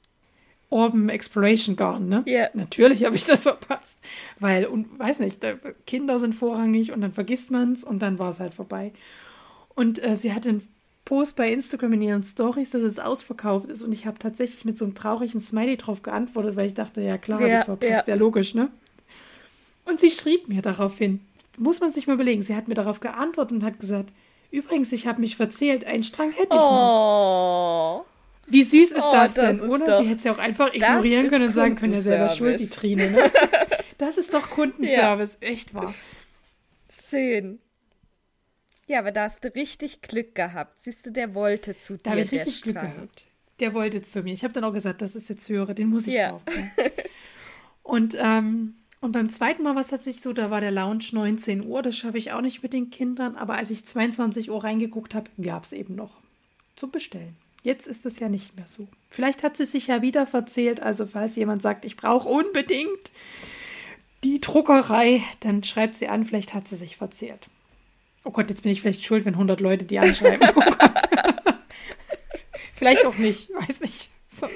Orban 0.70 1.10
Exploration 1.10 1.76
Garden, 1.76 2.08
ne? 2.08 2.24
Ja. 2.26 2.34
Yeah. 2.34 2.50
Natürlich 2.54 3.04
habe 3.04 3.16
ich 3.16 3.26
das 3.26 3.44
verpasst. 3.44 3.98
Weil, 4.40 4.66
und 4.66 5.00
weiß 5.00 5.20
nicht, 5.20 5.46
Kinder 5.86 6.20
sind 6.20 6.34
vorrangig 6.34 6.92
und 6.92 7.02
dann 7.02 7.14
vergisst 7.14 7.52
man 7.52 7.74
es 7.74 7.84
und 7.84 8.00
dann 8.02 8.20
war 8.20 8.30
es 8.30 8.40
halt 8.40 8.54
vorbei. 8.54 8.94
Und 9.76 10.04
äh, 10.04 10.16
sie 10.16 10.34
hatte 10.34 10.50
einen 10.50 10.68
Post 11.06 11.36
bei 11.36 11.52
Instagram 11.52 11.94
in 11.94 12.02
ihren 12.02 12.24
Stories, 12.24 12.70
dass 12.70 12.82
es 12.82 13.00
ausverkauft 13.00 13.70
ist. 13.70 13.82
Und 13.82 13.92
ich 13.92 14.06
habe 14.06 14.20
tatsächlich 14.20 14.64
mit 14.66 14.78
so 14.78 14.86
einem 14.86 14.96
traurigen 14.96 15.42
Smiley 15.42 15.78
drauf 15.78 16.02
geantwortet, 16.02 16.56
weil 16.56 16.68
ich 16.68 16.74
dachte, 16.74 17.02
ja 17.02 17.18
klar, 17.18 17.42
ja, 17.42 17.58
das 17.58 17.68
war 17.68 17.78
ja. 17.84 18.04
ja 18.06 18.16
logisch, 18.16 18.56
ne? 18.56 18.72
Und 19.86 20.00
sie 20.00 20.12
schrieb 20.12 20.48
mir 20.48 20.62
daraufhin, 20.62 21.20
muss 21.58 21.82
man 21.82 21.92
sich 21.92 22.08
mal 22.08 22.14
überlegen, 22.14 22.42
sie 22.42 22.56
hat 22.56 22.68
mir 22.68 22.74
darauf 22.74 23.02
geantwortet 23.02 23.58
und 23.58 23.64
hat 23.64 23.80
gesagt, 23.80 24.14
übrigens, 24.50 24.92
ich 24.94 25.08
habe 25.08 25.20
mich 25.20 25.36
verzählt, 25.36 25.86
einen 25.86 26.04
Strang 26.04 26.32
hätte 26.32 26.56
ich 26.56 26.62
oh. 26.62 26.70
noch. 26.72 28.06
Wie 28.48 28.64
süß 28.64 28.92
ist 28.92 29.06
oh, 29.06 29.12
das, 29.12 29.34
das 29.34 29.58
denn, 29.58 29.70
oder? 29.70 30.02
Sie 30.02 30.08
hätte 30.08 30.18
es 30.20 30.24
ja 30.24 30.34
auch 30.34 30.38
einfach 30.38 30.74
ignorieren 30.74 31.30
können 31.30 31.48
und 31.48 31.56
sagen 31.56 31.76
können, 31.76 31.94
ja 31.94 32.02
selber 32.02 32.30
schuld, 32.30 32.60
die 32.60 32.70
Trine. 32.70 33.12
Ne? 33.12 33.32
Das 34.00 34.18
ist 34.18 34.34
doch 34.34 34.50
Kundenservice, 34.50 35.38
ja. 35.42 35.48
echt 35.48 35.74
wahr. 35.74 35.94
Schön. 36.90 37.60
Ja, 38.88 39.00
aber 39.00 39.12
da 39.12 39.24
hast 39.24 39.44
du 39.44 39.54
richtig 39.54 40.02
Glück 40.02 40.36
gehabt. 40.36 40.80
Siehst 40.80 41.06
du, 41.06 41.12
der 41.12 41.36
wollte 41.36 41.80
zu 41.80 41.94
dir. 41.94 42.04
Da 42.04 42.12
habe 42.12 42.22
ich 42.22 42.32
richtig 42.32 42.62
Glück 42.62 42.76
gehabt. 42.76 43.28
Der 43.60 43.74
wollte 43.74 44.02
zu 44.02 44.24
mir. 44.24 44.34
Ich 44.34 44.44
habe 44.44 44.54
dann 44.54 44.64
auch 44.64 44.74
gesagt, 44.74 45.02
das 45.02 45.16
ist 45.16 45.30
jetzt 45.30 45.48
höre, 45.50 45.74
den 45.74 45.88
muss 45.88 46.08
ich 46.08 46.16
ja. 46.16 46.32
kaufen. 46.32 46.72
Und, 47.84 48.18
ähm, 48.20 48.76
und 49.02 49.12
beim 49.12 49.30
zweiten 49.30 49.64
Mal, 49.64 49.76
was 49.76 49.92
hat 49.92 50.02
sich 50.02 50.22
so, 50.22 50.32
da 50.34 50.50
war 50.50 50.62
der 50.62 50.72
Lounge 50.72 51.04
19 51.12 51.66
Uhr, 51.66 51.82
das 51.82 51.98
schaffe 51.98 52.18
ich 52.18 52.32
auch 52.32 52.42
nicht 52.42 52.64
mit 52.64 52.74
den 52.74 52.90
Kindern, 52.90 53.36
aber 53.36 53.56
als 53.56 53.70
ich 53.70 53.86
22 53.86 54.50
Uhr 54.50 54.64
reingeguckt 54.64 55.14
habe, 55.14 55.30
gab 55.42 55.66
es 55.66 55.74
eben 55.74 55.96
noch 55.96 56.22
zum 56.76 56.92
Bestellen. 56.92 57.36
Jetzt 57.62 57.88
ist 57.88 58.06
es 58.06 58.20
ja 58.20 58.30
nicht 58.30 58.56
mehr 58.56 58.68
so. 58.68 58.88
Vielleicht 59.10 59.44
hat 59.44 59.58
sie 59.58 59.66
sich 59.66 59.88
ja 59.88 60.02
wieder 60.02 60.26
verzählt, 60.26 60.82
also 60.82 61.06
falls 61.06 61.36
jemand 61.36 61.62
sagt, 61.62 61.86
ich 61.86 61.98
brauche 61.98 62.28
unbedingt 62.28 63.12
die 64.24 64.40
Druckerei, 64.40 65.22
dann 65.42 65.64
schreibt 65.64 65.96
sie 65.96 66.08
an, 66.08 66.24
vielleicht 66.24 66.54
hat 66.54 66.68
sie 66.68 66.78
sich 66.78 66.96
verzählt. 66.96 67.50
Oh 68.24 68.32
Gott, 68.32 68.50
jetzt 68.50 68.64
bin 68.64 68.72
ich 68.72 68.82
vielleicht 68.82 69.04
schuld, 69.04 69.26
wenn 69.26 69.34
100 69.34 69.60
Leute 69.60 69.86
die 69.86 70.00
anschreiben. 70.00 70.48
Oh 70.56 70.62
vielleicht 72.74 73.06
auch 73.06 73.18
nicht, 73.18 73.50
weiß 73.54 73.82
nicht. 73.82 74.10
So. 74.28 74.48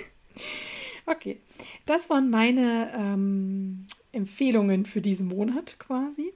Okay, 1.06 1.42
das 1.86 2.10
waren 2.10 2.30
meine 2.30 2.92
ähm, 2.96 3.86
Empfehlungen 4.12 4.86
für 4.86 5.02
diesen 5.02 5.28
Monat 5.28 5.78
quasi. 5.80 6.34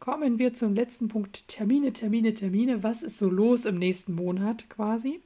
Kommen 0.00 0.38
wir 0.38 0.52
zum 0.52 0.74
letzten 0.74 1.08
Punkt. 1.08 1.48
Termine, 1.48 1.92
Termine, 1.92 2.34
Termine. 2.34 2.82
Was 2.82 3.02
ist 3.02 3.18
so 3.18 3.30
los 3.30 3.64
im 3.64 3.78
nächsten 3.78 4.14
Monat 4.14 4.68
quasi? 4.68 5.20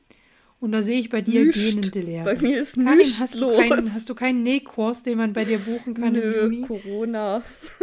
Und 0.60 0.72
da 0.72 0.82
sehe 0.82 0.98
ich 0.98 1.08
bei 1.08 1.20
dir 1.20 1.44
Nicht. 1.44 1.54
gähnende 1.54 2.00
Lehre. 2.00 2.24
Bei 2.24 2.40
mir 2.40 2.60
ist 2.60 2.74
Karin, 2.74 2.98
nichts 2.98 3.20
hast 3.20 3.36
los. 3.36 3.56
Du 3.56 3.68
keinen, 3.68 3.94
hast 3.94 4.08
du 4.08 4.14
keinen 4.14 4.42
Nähkurs, 4.42 5.04
den 5.04 5.18
man 5.18 5.32
bei 5.32 5.44
dir 5.44 5.58
buchen 5.58 5.94
kann 5.94 6.14
Nö, 6.14 6.20
im 6.20 6.52
Juni? 6.52 6.66
Corona. 6.66 7.42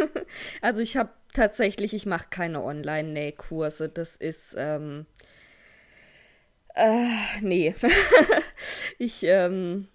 also 0.60 0.82
ich 0.82 0.96
habe 0.96 1.10
tatsächlich, 1.36 1.94
ich 1.94 2.06
mache 2.06 2.26
keine 2.30 2.62
Online-Nähkurse. 2.62 3.88
Das 3.88 4.16
ist, 4.16 4.54
ähm, 4.58 5.06
äh, 6.74 7.06
nee. 7.40 7.74
ich, 8.98 9.22
ähm, 9.24 9.88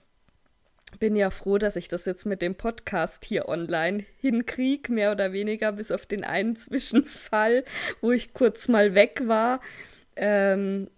bin 1.00 1.16
ja 1.16 1.30
froh, 1.30 1.58
dass 1.58 1.76
ich 1.76 1.88
das 1.88 2.06
jetzt 2.06 2.26
mit 2.26 2.42
dem 2.42 2.56
Podcast 2.56 3.26
hier 3.26 3.48
online 3.50 4.06
hinkriege, 4.20 4.92
mehr 4.92 5.12
oder 5.12 5.34
weniger, 5.34 5.72
bis 5.72 5.92
auf 5.92 6.06
den 6.06 6.24
einen 6.24 6.56
Zwischenfall, 6.56 7.64
wo 8.02 8.12
ich 8.12 8.34
kurz 8.34 8.68
mal 8.68 8.94
weg 8.94 9.22
war. 9.26 9.62
Ähm, 10.16 10.90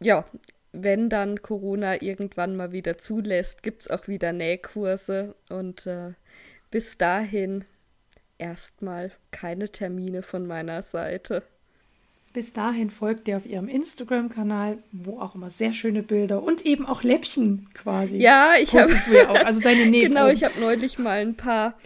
ja, 0.00 0.24
wenn 0.72 1.08
dann 1.08 1.40
Corona 1.40 2.02
irgendwann 2.02 2.56
mal 2.56 2.72
wieder 2.72 2.98
zulässt, 2.98 3.62
gibt 3.62 3.82
es 3.82 3.90
auch 3.90 4.08
wieder 4.08 4.32
Nähkurse 4.32 5.34
und 5.48 5.86
äh, 5.86 6.12
bis 6.70 6.98
dahin 6.98 7.64
erstmal 8.38 9.12
keine 9.30 9.70
Termine 9.70 10.22
von 10.22 10.46
meiner 10.46 10.82
Seite. 10.82 11.42
Bis 12.32 12.52
dahin 12.52 12.90
folgt 12.90 13.28
ihr 13.28 13.36
auf 13.36 13.46
ihrem 13.46 13.68
Instagram-Kanal, 13.68 14.78
wo 14.90 15.20
auch 15.20 15.36
immer 15.36 15.50
sehr 15.50 15.72
schöne 15.72 16.02
Bilder 16.02 16.42
und 16.42 16.66
eben 16.66 16.84
auch 16.84 17.04
Läppchen 17.04 17.68
quasi. 17.74 18.18
Ja, 18.18 18.54
ich 18.60 18.74
habe. 18.74 18.92
Ja 19.12 19.30
also 19.44 19.60
deine 19.60 19.84
Genau, 19.90 20.26
ich 20.28 20.42
habe 20.42 20.58
neulich 20.58 20.98
mal 20.98 21.20
ein 21.20 21.36
paar 21.36 21.78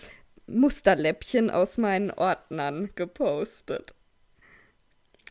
Musterläppchen 0.47 1.51
aus 1.51 1.77
meinen 1.77 2.11
Ordnern 2.11 2.89
gepostet. 2.95 3.95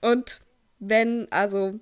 Und 0.02 0.42
wenn, 0.78 1.28
also 1.32 1.80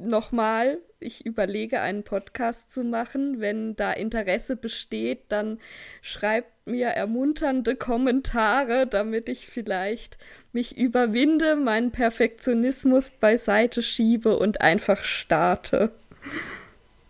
nochmal, 0.00 0.78
ich 1.00 1.24
überlege, 1.24 1.80
einen 1.80 2.02
Podcast 2.02 2.72
zu 2.72 2.82
machen. 2.84 3.40
Wenn 3.40 3.76
da 3.76 3.92
Interesse 3.92 4.56
besteht, 4.56 5.24
dann 5.28 5.58
schreibt 6.02 6.66
mir 6.66 6.88
ermunternde 6.88 7.76
Kommentare, 7.76 8.86
damit 8.86 9.28
ich 9.28 9.46
vielleicht 9.46 10.18
mich 10.52 10.76
überwinde, 10.76 11.56
meinen 11.56 11.92
Perfektionismus 11.92 13.10
beiseite 13.10 13.82
schiebe 13.82 14.36
und 14.38 14.60
einfach 14.60 15.02
starte. 15.04 15.92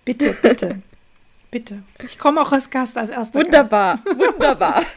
Bitte, 0.05 0.37
bitte. 0.41 0.83
bitte. 1.51 1.83
Ich 2.05 2.19
komme 2.19 2.41
auch 2.41 2.53
als 2.53 2.71
Gast, 2.71 2.97
als 2.97 3.11
erster 3.11 3.41
Wunderbar, 3.41 4.01
Gast. 4.05 4.19
wunderbar. 4.19 4.85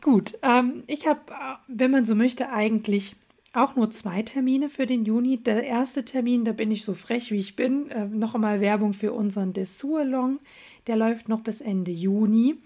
Gut, 0.00 0.38
ähm, 0.42 0.84
ich 0.86 1.06
habe, 1.06 1.20
wenn 1.66 1.90
man 1.90 2.06
so 2.06 2.14
möchte, 2.14 2.50
eigentlich 2.50 3.16
auch 3.52 3.76
nur 3.76 3.90
zwei 3.90 4.22
Termine 4.22 4.68
für 4.68 4.86
den 4.86 5.04
Juni. 5.04 5.38
Der 5.38 5.64
erste 5.64 6.04
Termin, 6.04 6.44
da 6.44 6.52
bin 6.52 6.70
ich 6.70 6.84
so 6.84 6.94
frech 6.94 7.30
wie 7.30 7.38
ich 7.38 7.56
bin, 7.56 7.90
äh, 7.90 8.06
noch 8.06 8.34
einmal 8.34 8.60
Werbung 8.60 8.92
für 8.92 9.12
unseren 9.12 9.52
Dessous-Along. 9.52 10.38
Der 10.86 10.96
läuft 10.96 11.28
noch 11.28 11.40
bis 11.40 11.60
Ende 11.60 11.90
Juni. 11.90 12.56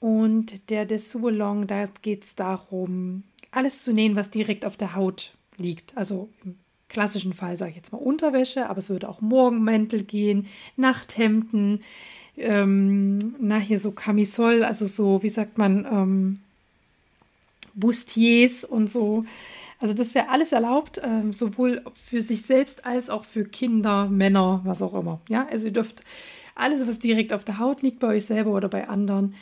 Und 0.00 0.70
der 0.70 0.86
Dessous-Along, 0.86 1.66
da 1.66 1.84
geht 2.02 2.24
es 2.24 2.34
darum, 2.34 3.24
alles 3.50 3.82
zu 3.82 3.92
nähen, 3.92 4.16
was 4.16 4.30
direkt 4.30 4.64
auf 4.64 4.76
der 4.76 4.94
Haut 4.94 5.32
liegt. 5.56 5.96
Also 5.96 6.28
im 6.44 6.56
klassischen 6.88 7.32
Fall 7.32 7.56
sage 7.56 7.70
ich 7.70 7.76
jetzt 7.76 7.92
mal 7.92 7.98
Unterwäsche, 7.98 8.68
aber 8.68 8.78
es 8.78 8.90
würde 8.90 9.08
auch 9.08 9.20
Morgenmäntel 9.20 10.04
gehen, 10.04 10.46
Nachthemden, 10.76 11.82
ähm, 12.36 13.18
na 13.40 13.58
hier 13.58 13.78
so 13.78 13.90
Camisole, 13.92 14.66
also 14.66 14.86
so, 14.86 15.22
wie 15.22 15.28
sagt 15.28 15.58
man, 15.58 15.86
ähm, 15.90 16.40
Bustiers 17.74 18.64
und 18.64 18.90
so. 18.90 19.24
Also 19.78 19.94
das 19.94 20.14
wäre 20.14 20.28
alles 20.28 20.52
erlaubt, 20.52 20.98
äh, 20.98 21.30
sowohl 21.32 21.82
für 21.94 22.22
sich 22.22 22.42
selbst 22.42 22.84
als 22.84 23.10
auch 23.10 23.24
für 23.24 23.44
Kinder, 23.44 24.08
Männer, 24.08 24.60
was 24.64 24.82
auch 24.82 24.94
immer. 24.94 25.20
Ja, 25.28 25.46
also 25.50 25.66
ihr 25.66 25.72
dürft 25.72 26.00
alles, 26.54 26.86
was 26.86 26.98
direkt 26.98 27.32
auf 27.32 27.44
der 27.44 27.58
Haut 27.58 27.82
liegt, 27.82 28.00
bei 28.00 28.08
euch 28.08 28.26
selber 28.26 28.52
oder 28.52 28.68
bei 28.68 28.88
anderen, 28.88 29.34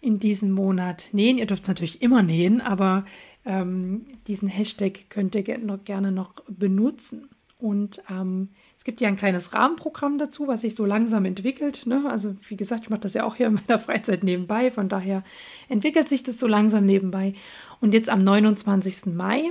in 0.00 0.18
diesem 0.18 0.50
Monat 0.52 1.08
nähen. 1.12 1.38
Ihr 1.38 1.46
dürft 1.46 1.62
es 1.62 1.68
natürlich 1.68 2.02
immer 2.02 2.22
nähen, 2.22 2.60
aber 2.60 3.04
ähm, 3.44 4.06
diesen 4.26 4.48
Hashtag 4.48 5.08
könnt 5.08 5.34
ihr 5.34 5.42
gerne 5.42 6.12
noch 6.12 6.34
benutzen. 6.48 7.28
Und 7.58 8.02
ähm, 8.10 8.50
es 8.75 8.75
gibt 8.86 9.00
ja 9.00 9.08
ein 9.08 9.16
kleines 9.16 9.52
Rahmenprogramm 9.52 10.16
dazu, 10.16 10.46
was 10.46 10.60
sich 10.60 10.76
so 10.76 10.86
langsam 10.86 11.24
entwickelt. 11.24 11.86
Ne? 11.86 12.04
Also 12.08 12.36
wie 12.48 12.56
gesagt, 12.56 12.84
ich 12.84 12.90
mache 12.90 13.00
das 13.00 13.14
ja 13.14 13.24
auch 13.24 13.34
hier 13.34 13.48
in 13.48 13.54
meiner 13.54 13.78
Freizeit 13.80 14.22
nebenbei. 14.22 14.70
Von 14.70 14.88
daher 14.88 15.24
entwickelt 15.68 16.08
sich 16.08 16.22
das 16.22 16.38
so 16.38 16.46
langsam 16.46 16.86
nebenbei. 16.86 17.34
Und 17.80 17.94
jetzt 17.94 18.08
am 18.08 18.22
29. 18.22 19.06
Mai 19.06 19.50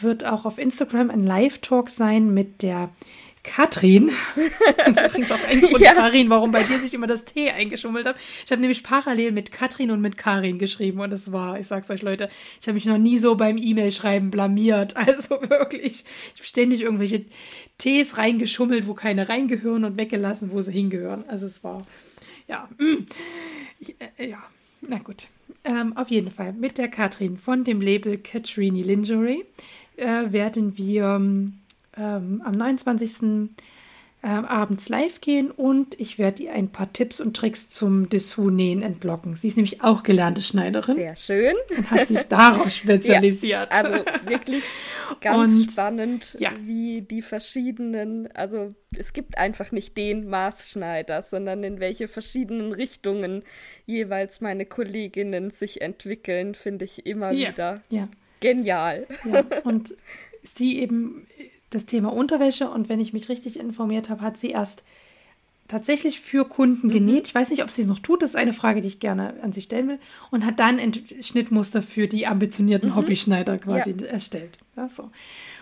wird 0.00 0.26
auch 0.26 0.44
auf 0.44 0.58
Instagram 0.58 1.10
ein 1.10 1.22
Live-Talk 1.22 1.90
sein 1.90 2.34
mit 2.34 2.62
der 2.62 2.90
Katrin. 3.42 4.10
Das 4.76 4.96
ist 4.96 5.06
übrigens 5.06 5.32
auch 5.32 5.48
ein 5.48 5.60
Grund, 5.60 5.80
ja. 5.80 5.94
Karin, 5.94 6.30
warum 6.30 6.50
bei 6.52 6.62
dir 6.62 6.78
sich 6.78 6.94
immer 6.94 7.06
das 7.06 7.24
T 7.24 7.50
eingeschummelt 7.50 8.06
hat. 8.06 8.16
Ich 8.44 8.50
habe 8.50 8.60
nämlich 8.60 8.82
parallel 8.82 9.32
mit 9.32 9.52
Katrin 9.52 9.90
und 9.90 10.00
mit 10.00 10.16
Karin 10.16 10.58
geschrieben 10.58 11.00
und 11.00 11.12
es 11.12 11.32
war, 11.32 11.58
ich 11.58 11.66
sag's 11.66 11.90
euch 11.90 12.02
Leute, 12.02 12.28
ich 12.60 12.66
habe 12.66 12.74
mich 12.74 12.86
noch 12.86 12.98
nie 12.98 13.18
so 13.18 13.36
beim 13.36 13.58
E-Mail-Schreiben 13.58 14.30
blamiert. 14.30 14.94
Also 15.12 15.42
wirklich, 15.42 15.82
ich 15.84 16.04
habe 16.38 16.46
ständig 16.46 16.80
irgendwelche 16.80 17.26
Ts 17.76 18.16
reingeschummelt, 18.16 18.86
wo 18.86 18.94
keine 18.94 19.28
reingehören 19.28 19.84
und 19.84 19.96
weggelassen, 19.96 20.52
wo 20.52 20.60
sie 20.60 20.72
hingehören. 20.72 21.24
Also 21.28 21.46
es 21.46 21.62
war, 21.64 21.86
ja, 22.48 22.68
mm, 22.78 23.06
ich, 23.80 23.96
äh, 23.98 24.30
ja, 24.30 24.42
na 24.80 24.98
gut. 24.98 25.28
Ähm, 25.64 25.96
auf 25.96 26.08
jeden 26.08 26.30
Fall 26.30 26.52
mit 26.52 26.78
der 26.78 26.88
Katrin 26.88 27.36
von 27.36 27.64
dem 27.64 27.80
Label 27.80 28.18
Katrini 28.18 28.82
Lingerie 28.82 29.44
äh, 29.96 30.32
werden 30.32 30.76
wir 30.78 31.04
ähm, 31.04 31.58
am 32.00 32.52
29. 32.52 33.50
Äh, 34.24 34.28
abends 34.28 34.88
live 34.88 35.20
gehen 35.20 35.50
und 35.50 35.98
ich 35.98 36.16
werde 36.16 36.44
ihr 36.44 36.52
ein 36.52 36.70
paar 36.70 36.92
Tipps 36.92 37.20
und 37.20 37.36
Tricks 37.36 37.70
zum 37.70 38.08
Dessous-Nähen 38.08 38.80
entlocken. 38.80 39.34
Sie 39.34 39.48
ist 39.48 39.56
nämlich 39.56 39.82
auch 39.82 40.04
gelernte 40.04 40.42
Schneiderin. 40.42 40.94
Sehr 40.94 41.16
schön. 41.16 41.56
Und 41.76 41.90
hat 41.90 42.06
sich 42.06 42.22
darauf 42.28 42.70
spezialisiert. 42.70 43.72
Ja, 43.72 43.82
also 43.82 44.04
wirklich 44.26 44.62
ganz 45.20 45.52
und, 45.52 45.72
spannend, 45.72 46.36
ja. 46.38 46.50
wie 46.60 47.02
die 47.02 47.20
verschiedenen, 47.20 48.30
also 48.32 48.68
es 48.96 49.12
gibt 49.12 49.38
einfach 49.38 49.72
nicht 49.72 49.96
den 49.96 50.28
Maßschneider, 50.28 51.20
sondern 51.22 51.64
in 51.64 51.80
welche 51.80 52.06
verschiedenen 52.06 52.72
Richtungen 52.72 53.42
jeweils 53.86 54.40
meine 54.40 54.66
Kolleginnen 54.66 55.50
sich 55.50 55.82
entwickeln, 55.82 56.54
finde 56.54 56.84
ich 56.84 57.06
immer 57.06 57.32
ja. 57.32 57.48
wieder 57.48 57.82
genial. 58.38 59.08
Und 59.64 59.96
sie 60.44 60.78
eben 60.78 61.26
das 61.74 61.86
Thema 61.86 62.12
Unterwäsche 62.12 62.70
und 62.70 62.88
wenn 62.88 63.00
ich 63.00 63.12
mich 63.12 63.28
richtig 63.28 63.58
informiert 63.58 64.08
habe, 64.08 64.22
hat 64.22 64.36
sie 64.36 64.50
erst 64.50 64.84
tatsächlich 65.68 66.20
für 66.20 66.44
Kunden 66.44 66.88
mhm. 66.88 66.92
genäht. 66.92 67.28
Ich 67.28 67.34
weiß 67.34 67.50
nicht, 67.50 67.62
ob 67.62 67.70
sie 67.70 67.82
es 67.82 67.88
noch 67.88 67.98
tut, 67.98 68.22
das 68.22 68.30
ist 68.30 68.36
eine 68.36 68.52
Frage, 68.52 68.80
die 68.80 68.88
ich 68.88 69.00
gerne 69.00 69.34
an 69.42 69.52
sie 69.52 69.62
stellen 69.62 69.88
will. 69.88 69.98
Und 70.30 70.44
hat 70.44 70.58
dann 70.58 70.78
Schnittmuster 71.20 71.82
für 71.82 72.08
die 72.08 72.26
ambitionierten 72.26 72.90
mhm. 72.90 72.96
Hobbyschneider 72.96 73.58
quasi 73.58 73.94
ja. 73.98 74.06
erstellt. 74.06 74.58
Ja, 74.76 74.88
so. 74.88 75.10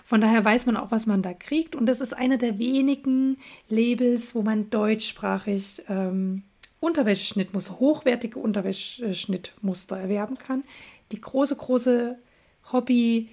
Von 0.04 0.20
daher 0.20 0.44
weiß 0.44 0.66
man 0.66 0.76
auch, 0.76 0.90
was 0.90 1.06
man 1.06 1.22
da 1.22 1.32
kriegt. 1.32 1.76
Und 1.76 1.86
das 1.86 2.00
ist 2.00 2.14
einer 2.16 2.38
der 2.38 2.58
wenigen 2.58 3.38
Labels, 3.68 4.34
wo 4.34 4.42
man 4.42 4.70
deutschsprachig 4.70 5.82
ähm, 5.88 6.42
Unterwäscheschnittmuster, 6.80 7.78
hochwertige 7.78 8.38
Unterwäscheschnittmuster 8.38 9.96
erwerben 9.96 10.38
kann. 10.38 10.64
Die 11.12 11.20
große, 11.20 11.54
große 11.54 12.18
Hobby- 12.72 13.28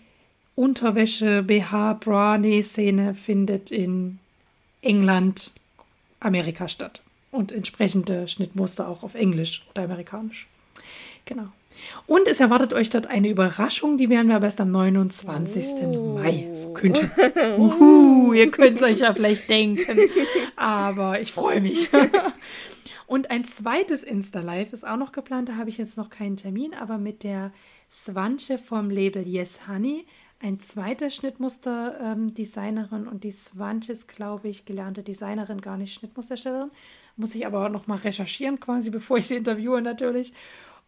Unterwäsche, 0.57 1.43
BH, 1.43 1.93
Bra, 1.93 2.39
Nähszene 2.39 3.13
findet 3.13 3.69
in 3.69 4.17
England, 4.81 5.51
Amerika 6.19 6.67
statt. 6.67 7.03
Und 7.29 7.51
entsprechende 7.51 8.27
Schnittmuster 8.27 8.87
auch 8.87 9.03
auf 9.03 9.13
Englisch 9.13 9.61
oder 9.69 9.83
amerikanisch. 9.83 10.47
Genau. 11.25 11.49
Und 12.07 12.27
es 12.27 12.39
erwartet 12.39 12.73
euch 12.73 12.89
dort 12.89 13.05
eine 13.05 13.29
Überraschung, 13.29 13.99
die 13.99 14.09
werden 14.09 14.29
wir 14.29 14.37
aber 14.37 14.45
erst 14.45 14.59
am 14.59 14.71
29. 14.71 15.63
Oh. 15.83 16.17
Mai 16.17 16.47
verkünden. 16.59 17.11
Uhu, 17.59 18.33
ihr 18.33 18.49
könnt 18.49 18.77
es 18.77 18.81
euch 18.81 18.97
ja 18.97 19.13
vielleicht 19.13 19.47
denken, 19.51 20.09
aber 20.55 21.21
ich 21.21 21.33
freue 21.33 21.61
mich. 21.61 21.91
Und 23.05 23.29
ein 23.29 23.45
zweites 23.45 24.01
Insta-Live 24.01 24.73
ist 24.73 24.87
auch 24.87 24.97
noch 24.97 25.11
geplant, 25.11 25.49
da 25.49 25.57
habe 25.57 25.69
ich 25.69 25.77
jetzt 25.77 25.97
noch 25.97 26.09
keinen 26.09 26.35
Termin, 26.35 26.73
aber 26.73 26.97
mit 26.97 27.21
der 27.21 27.53
Swanche 27.91 28.57
vom 28.57 28.89
Label 28.89 29.27
Yes 29.27 29.67
Honey, 29.67 30.05
ein 30.39 30.59
zweiter 30.59 31.09
Schnittmuster-Designerin 31.09 33.01
ähm, 33.03 33.07
und 33.07 33.23
die 33.23 33.31
Swanche 33.31 33.91
ist, 33.91 34.07
glaube 34.07 34.47
ich, 34.49 34.65
gelernte 34.65 35.01
Designerin, 35.03 35.61
gar 35.61 35.77
nicht 35.77 35.93
Schnittmusterstellerin. 35.93 36.71
Muss 37.15 37.33
ich 37.33 37.47
aber 37.47 37.69
noch 37.69 37.87
mal 37.87 37.97
recherchieren 37.97 38.59
quasi, 38.59 38.89
bevor 38.91 39.17
ich 39.17 39.27
sie 39.27 39.37
interviewe 39.37 39.81
natürlich. 39.81 40.33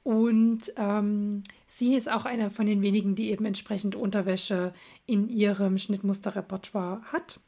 Und 0.04 0.74
ähm, 0.78 1.44
sie 1.68 1.96
ist 1.96 2.12
auch 2.12 2.26
eine 2.26 2.50
von 2.50 2.66
den 2.66 2.82
wenigen, 2.82 3.16
die 3.16 3.32
eben 3.32 3.46
entsprechend 3.46 3.96
Unterwäsche 3.96 4.74
in 5.06 5.30
ihrem 5.30 5.78
Schnittmusterrepertoire 5.78 7.02
hat. 7.12 7.40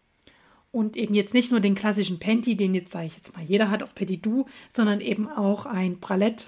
Und 0.71 0.95
eben 0.97 1.15
jetzt 1.15 1.33
nicht 1.33 1.51
nur 1.51 1.59
den 1.59 1.75
klassischen 1.75 2.19
Panty, 2.19 2.55
den 2.55 2.73
jetzt 2.73 2.91
sage 2.91 3.05
ich 3.05 3.15
jetzt 3.15 3.35
mal 3.35 3.43
jeder 3.43 3.69
hat, 3.69 3.83
auch 3.83 3.93
Petit 3.93 4.25
Du, 4.25 4.45
sondern 4.73 5.01
eben 5.01 5.29
auch 5.29 5.65
ein 5.65 5.99
Bralette, 5.99 6.47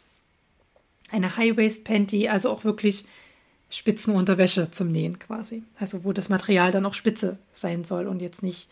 eine 1.12 1.36
High-Waist-Panty, 1.38 2.30
also 2.30 2.50
auch 2.50 2.64
wirklich 2.64 3.06
Spitzenunterwäsche 3.74 4.70
zum 4.70 4.92
Nähen 4.92 5.18
quasi. 5.18 5.64
Also 5.80 6.04
wo 6.04 6.14
das 6.14 6.30
Material 6.30 6.72
dann 6.72 6.86
auch 6.86 6.94
spitze 6.94 7.40
sein 7.54 7.84
soll 7.84 8.08
und 8.08 8.22
jetzt 8.22 8.44
nicht 8.44 8.70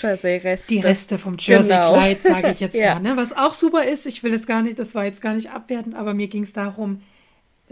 Jersey-Reste. 0.00 0.72
die 0.72 0.78
Reste 0.78 1.18
vom 1.18 1.36
Jersey-Kleid, 1.38 2.22
genau. 2.22 2.34
sage 2.34 2.50
ich 2.52 2.60
jetzt 2.60 2.76
ja. 2.78 2.94
mal. 2.94 3.00
Ne? 3.00 3.16
Was 3.16 3.36
auch 3.36 3.52
super 3.52 3.84
ist, 3.84 4.06
ich 4.06 4.22
will 4.22 4.32
es 4.32 4.46
gar 4.46 4.62
nicht, 4.62 4.78
das 4.78 4.94
war 4.94 5.04
jetzt 5.04 5.20
gar 5.20 5.34
nicht 5.34 5.50
abwertend, 5.50 5.96
aber 5.96 6.14
mir 6.14 6.28
ging 6.28 6.44
es 6.44 6.52
darum, 6.52 7.02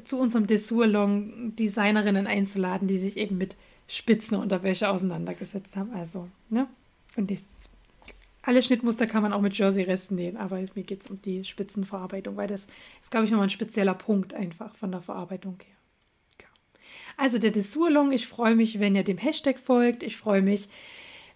zu 0.05 0.19
unserem 0.19 0.49
Dessous-Long 0.49 1.55
Designerinnen 1.55 2.27
einzuladen, 2.27 2.89
die 2.89 2.99
sich 2.99 3.17
eben 3.17 3.39
mit 3.39 3.57
Spitzenunterwäsche 3.87 4.89
auseinandergesetzt 4.89 5.77
haben. 5.77 5.93
Also, 5.95 6.29
ne? 6.51 6.67
Und 7.17 7.31
die, 7.31 7.39
alle 8.43 8.61
Schnittmuster 8.61 9.07
kann 9.07 9.23
man 9.23 9.33
auch 9.33 9.41
mit 9.41 9.57
Jersey-Resten 9.57 10.17
nähen, 10.17 10.37
aber 10.37 10.59
mir 10.75 10.83
geht 10.83 11.03
es 11.03 11.11
um 11.11 11.23
die 11.23 11.45
Spitzenverarbeitung, 11.45 12.37
weil 12.37 12.49
das 12.49 12.67
ist, 13.01 13.13
glaube 13.13 13.27
ich, 13.27 13.31
nochmal 13.31 13.47
ein 13.47 13.51
spezieller 13.51 13.95
Punkt 13.95 14.35
einfach 14.35 14.75
von 14.75 14.91
der 14.91 15.01
Verarbeitung 15.01 15.59
her. 15.65 15.77
Also 17.17 17.39
der 17.39 17.51
Dessous-Long, 17.51 18.13
ich 18.13 18.27
freue 18.27 18.55
mich, 18.55 18.81
wenn 18.81 18.95
ihr 18.95 19.05
dem 19.05 19.19
Hashtag 19.19 19.59
folgt. 19.59 20.03
Ich 20.03 20.17
freue 20.17 20.43
mich, 20.43 20.69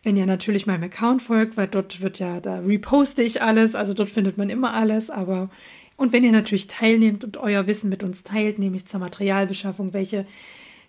wenn 0.03 0.17
ihr 0.17 0.27
natürlich 0.27 0.67
meinem 0.67 0.85
Account 0.85 1.23
folgt, 1.23 1.57
weil 1.57 1.69
dort 1.69 2.01
wird 2.01 2.19
ja, 2.19 2.41
da 2.41 2.61
reposte 2.61 3.23
ich 3.23 3.43
alles, 3.43 3.75
also 3.75 3.93
dort 3.93 4.11
findet 4.11 4.39
man 4.39 4.51
immer 4.51 4.73
alles, 4.73 5.11
aber 5.11 5.51
und 5.97 6.13
wenn 6.13 6.25
ihr 6.25 6.33
natürlich 6.33 6.69
teilnehmt 6.69 7.25
und 7.25 7.39
euer 7.39 7.67
Wissen 7.67 7.89
mit 7.89 8.05
uns 8.05 8.23
teilt, 8.23 8.59
nämlich 8.59 8.87
zur 8.87 9.01
Materialbeschaffung, 9.01 9.95
welche 9.95 10.27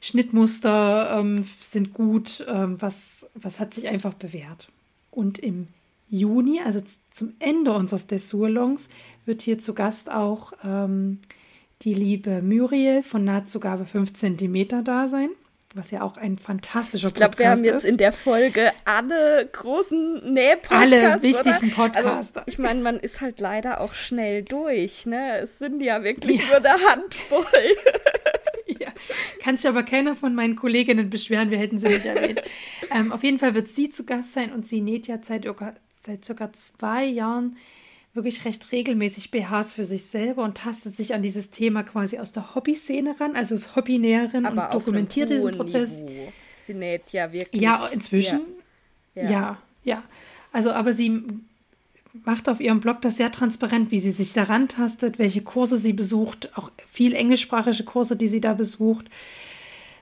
Schnittmuster 0.02 1.18
ähm, 1.20 1.44
sind 1.44 1.94
gut, 1.94 2.46
ähm, 2.48 2.76
was, 2.80 3.26
was 3.34 3.60
hat 3.60 3.74
sich 3.74 3.88
einfach 3.88 4.14
bewährt. 4.14 4.70
Und 5.10 5.40
im 5.40 5.68
Juni, 6.10 6.60
also 6.64 6.82
zum 7.12 7.34
Ende 7.40 7.74
unseres 7.74 8.08
Dessous-Longs, 8.08 8.90
wird 9.26 9.42
hier 9.42 9.58
zu 9.60 9.74
Gast 9.74 10.12
auch 10.12 10.54
ähm, 10.64 11.20
die 11.82 11.94
liebe 11.94 12.42
Muriel 12.42 13.04
von 13.04 13.24
Nahtzugabe 13.24 13.86
5 13.86 14.14
cm 14.14 14.84
da 14.84 15.08
sein 15.08 15.30
was 15.78 15.92
ja 15.92 16.02
auch 16.02 16.18
ein 16.18 16.38
fantastischer 16.38 17.10
ich 17.10 17.14
glaub, 17.14 17.32
Podcast 17.32 17.62
ist. 17.62 17.66
Ich 17.66 17.66
glaube, 17.66 17.66
wir 17.66 17.72
haben 17.72 17.76
jetzt 17.76 17.86
ist. 17.86 17.92
in 17.92 17.98
der 17.98 18.12
Folge 18.12 18.72
alle 18.86 19.48
großen 19.52 20.34
Nähpodcasts. 20.34 20.94
Alle 20.94 21.22
wichtigen 21.22 21.72
Podcasts. 21.72 22.38
Also, 22.38 22.50
ich 22.50 22.58
meine, 22.58 22.82
man 22.82 23.00
ist 23.00 23.22
halt 23.22 23.40
leider 23.40 23.82
auch 23.82 23.94
schnell 23.94 24.44
durch. 24.44 25.06
Ne? 25.06 25.40
Es 25.40 25.60
sind 25.60 25.82
ja 25.82 26.04
wirklich 26.04 26.42
ja. 26.42 26.60
nur 26.60 26.70
eine 26.70 26.84
Handvoll. 26.84 27.46
ja. 28.80 28.90
Kann 29.42 29.58
sich 29.58 29.70
aber 29.70 29.84
keiner 29.84 30.16
von 30.16 30.36
meinen 30.36 30.56
Kolleginnen 30.56 31.10
beschweren, 31.10 31.52
wir 31.52 31.58
hätten 31.58 31.78
sie 31.78 31.88
nicht 31.88 32.06
erwähnt. 32.06 32.42
ähm, 32.96 33.12
auf 33.12 33.24
jeden 33.24 33.40
Fall 33.40 33.54
wird 33.54 33.68
sie 33.68 33.90
zu 33.90 34.06
Gast 34.06 34.34
sein 34.34 34.52
und 34.52 34.68
sie 34.68 34.82
näht 34.82 35.08
ja 35.08 35.20
seit, 35.22 35.48
seit 36.02 36.26
circa 36.26 36.52
zwei 36.54 37.06
Jahren 37.06 37.58
wirklich 38.18 38.44
recht 38.44 38.74
regelmäßig 38.74 39.32
BHs 39.32 39.74
für 39.74 39.86
sich 39.86 40.06
selber 40.06 40.44
und 40.44 40.58
tastet 40.58 40.96
sich 40.96 41.14
an 41.14 41.22
dieses 41.22 41.50
Thema 41.50 41.84
quasi 41.84 42.20
aus 42.20 42.34
der 42.34 42.54
Hobbyszene 42.56 43.16
ran, 43.20 43.36
also 43.36 43.56
ist 43.56 43.76
Hobbynäherin 43.76 44.46
und 44.46 44.58
dokumentiert 44.74 45.30
diesen 45.30 45.52
Prozess. 45.52 45.94
Niveau. 45.94 46.34
Sie 46.66 46.74
näht 46.74 47.04
ja 47.14 47.32
wirklich. 47.32 47.62
Ja, 47.62 47.88
inzwischen. 47.88 48.42
Ja. 49.16 49.24
ja, 49.24 49.30
ja. 49.32 49.58
ja. 49.86 50.04
Also, 50.52 50.72
aber 50.72 50.94
sie 50.94 51.24
macht 52.26 52.50
auf 52.50 52.60
ihrem 52.60 52.80
Blog 52.80 53.02
das 53.02 53.18
sehr 53.18 53.32
transparent, 53.32 53.92
wie 53.92 54.00
sie 54.00 54.12
sich 54.12 54.34
daran 54.34 54.68
tastet, 54.68 55.20
welche 55.20 55.42
Kurse 55.42 55.78
sie 55.78 55.94
besucht, 55.94 56.50
auch 56.58 56.72
viel 56.86 57.14
englischsprachige 57.14 57.84
Kurse, 57.84 58.16
die 58.16 58.28
sie 58.28 58.42
da 58.42 58.54
besucht. 58.54 59.06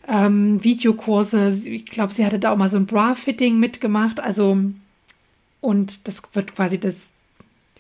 Ähm, 0.07 0.63
Videokurse, 0.63 1.49
ich 1.49 1.85
glaube, 1.85 2.13
sie 2.13 2.25
hatte 2.25 2.39
da 2.39 2.51
auch 2.51 2.57
mal 2.57 2.69
so 2.69 2.77
ein 2.77 2.85
Bra-Fitting 2.85 3.59
mitgemacht, 3.59 4.19
also 4.19 4.57
und 5.61 6.07
das 6.07 6.21
wird 6.33 6.55
quasi 6.55 6.79
das 6.79 7.07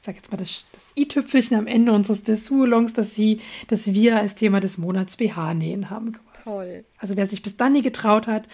sage 0.05 0.17
jetzt 0.17 0.31
mal, 0.31 0.37
das, 0.37 0.65
das 0.71 0.93
i-Tüpfelchen 0.97 1.57
am 1.57 1.67
Ende 1.67 1.91
unseres 1.91 2.23
Dessous-Longs, 2.23 2.93
dass 2.93 3.15
sie, 3.15 3.39
dass 3.67 3.93
wir 3.93 4.17
als 4.17 4.35
Thema 4.35 4.59
des 4.59 4.77
Monats 4.77 5.17
BH-Nähen 5.17 5.89
haben. 5.89 6.13
Quasi. 6.13 6.43
Toll. 6.43 6.85
Also 6.97 7.17
wer 7.17 7.27
sich 7.27 7.41
bis 7.41 7.57
dann 7.57 7.73
nie 7.73 7.81
getraut 7.81 8.27
hat, 8.27 8.47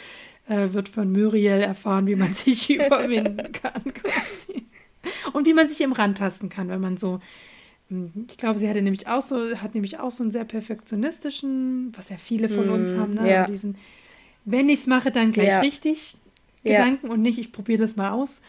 äh, 0.48 0.74
wird 0.74 0.90
von 0.90 1.12
Muriel 1.12 1.62
erfahren, 1.62 2.08
wie 2.08 2.16
man 2.16 2.34
sich 2.34 2.70
überwinden 2.76 3.52
kann. 3.52 3.94
Quasi. 3.94 4.66
Und 5.34 5.46
wie 5.46 5.54
man 5.54 5.68
sich 5.68 5.82
eben 5.82 5.94
rantasten 5.94 6.50
kann, 6.50 6.70
wenn 6.70 6.82
man 6.82 6.98
so 6.98 7.20
hm, 7.90 8.28
ich 8.30 8.38
glaube, 8.38 8.58
sie 8.58 8.70
hatte 8.70 8.82
nämlich 8.82 9.08
auch 9.08 9.22
so, 9.22 9.58
hat 9.58 9.76
nämlich 9.76 10.00
auch 10.00 10.12
so 10.12 10.24
einen 10.24 10.32
sehr 10.32 10.46
perfektionistischen, 10.46 11.92
was 11.96 12.10
ja 12.10 12.18
viele 12.18 12.48
von 12.48 12.68
mm, 12.68 12.72
uns 12.72 12.94
haben, 12.96 13.16
ne? 13.16 13.30
Ja. 13.30 13.46
diesen, 13.46 13.76
wenn 14.46 14.70
ich 14.70 14.80
es 14.80 14.88
mache, 14.88 15.12
dann 15.12 15.34
gleich 15.34 15.50
ja. 15.50 15.60
richtig 15.60 16.16
Gedanken 16.64 17.08
ja. 17.08 17.14
und 17.14 17.22
nicht, 17.22 17.38
ich 17.38 17.52
probiere 17.52 17.82
das 17.82 17.98
mal 17.98 18.12
aus 18.12 18.40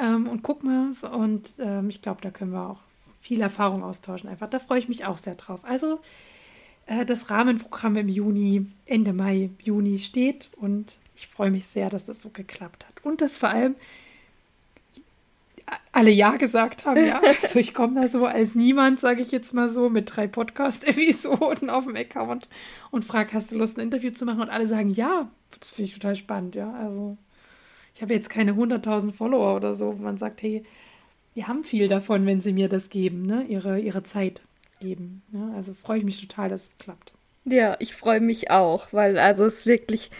ähm, 0.00 0.28
und 0.28 0.42
guck 0.42 0.64
mal. 0.64 0.90
Und 1.12 1.54
ähm, 1.58 1.88
ich 1.88 2.02
glaube, 2.02 2.20
da 2.22 2.30
können 2.30 2.52
wir 2.52 2.68
auch 2.68 2.80
viel 3.20 3.40
Erfahrung 3.40 3.82
austauschen. 3.82 4.28
Einfach, 4.28 4.48
da 4.48 4.58
freue 4.58 4.78
ich 4.78 4.88
mich 4.88 5.04
auch 5.04 5.18
sehr 5.18 5.34
drauf. 5.34 5.60
Also 5.64 6.00
äh, 6.86 7.04
das 7.04 7.30
Rahmenprogramm 7.30 7.96
im 7.96 8.08
Juni, 8.08 8.66
Ende 8.86 9.12
Mai, 9.12 9.50
Juni 9.62 9.98
steht 9.98 10.50
und 10.56 10.98
ich 11.14 11.28
freue 11.28 11.50
mich 11.50 11.66
sehr, 11.66 11.90
dass 11.90 12.04
das 12.04 12.22
so 12.22 12.30
geklappt 12.30 12.86
hat. 12.86 13.04
Und 13.04 13.20
dass 13.20 13.36
vor 13.36 13.50
allem 13.50 13.76
alle 15.92 16.10
Ja 16.10 16.36
gesagt 16.36 16.86
haben, 16.86 17.04
ja. 17.04 17.20
Also 17.42 17.58
ich 17.58 17.74
komme 17.74 18.00
da 18.00 18.08
so 18.08 18.26
als 18.26 18.54
niemand, 18.54 19.00
sage 19.00 19.22
ich 19.22 19.30
jetzt 19.30 19.54
mal 19.54 19.68
so, 19.68 19.90
mit 19.90 20.16
drei 20.16 20.26
Podcast-Episoden 20.26 21.70
auf 21.70 21.86
dem 21.86 21.96
Account 21.96 22.48
und 22.90 23.04
frage, 23.04 23.34
hast 23.34 23.52
du 23.52 23.58
Lust, 23.58 23.76
ein 23.76 23.82
Interview 23.82 24.10
zu 24.10 24.24
machen? 24.24 24.40
Und 24.40 24.50
alle 24.50 24.66
sagen 24.66 24.90
ja. 24.90 25.28
Das 25.58 25.70
finde 25.70 25.90
ich 25.90 25.94
total 25.94 26.16
spannend, 26.16 26.54
ja. 26.54 26.72
Also 26.72 27.16
ich 28.00 28.02
habe 28.02 28.14
jetzt 28.14 28.30
keine 28.30 28.52
100.000 28.52 29.12
Follower 29.12 29.54
oder 29.56 29.74
so, 29.74 29.98
wo 29.98 30.02
man 30.02 30.16
sagt, 30.16 30.40
hey, 30.40 30.64
die 31.36 31.44
haben 31.44 31.64
viel 31.64 31.86
davon, 31.86 32.24
wenn 32.24 32.40
sie 32.40 32.54
mir 32.54 32.70
das 32.70 32.88
geben, 32.88 33.26
ne? 33.26 33.44
ihre, 33.46 33.78
ihre 33.78 34.02
Zeit 34.02 34.40
geben. 34.80 35.20
Ne? 35.32 35.52
Also 35.54 35.74
freue 35.74 35.98
ich 35.98 36.04
mich 36.04 36.18
total, 36.18 36.48
dass 36.48 36.68
es 36.68 36.76
klappt. 36.78 37.12
Ja, 37.44 37.76
ich 37.78 37.94
freue 37.94 38.20
mich 38.20 38.50
auch, 38.50 38.94
weil 38.94 39.18
also 39.18 39.44
es 39.44 39.58
ist 39.58 39.66
wirklich 39.66 40.10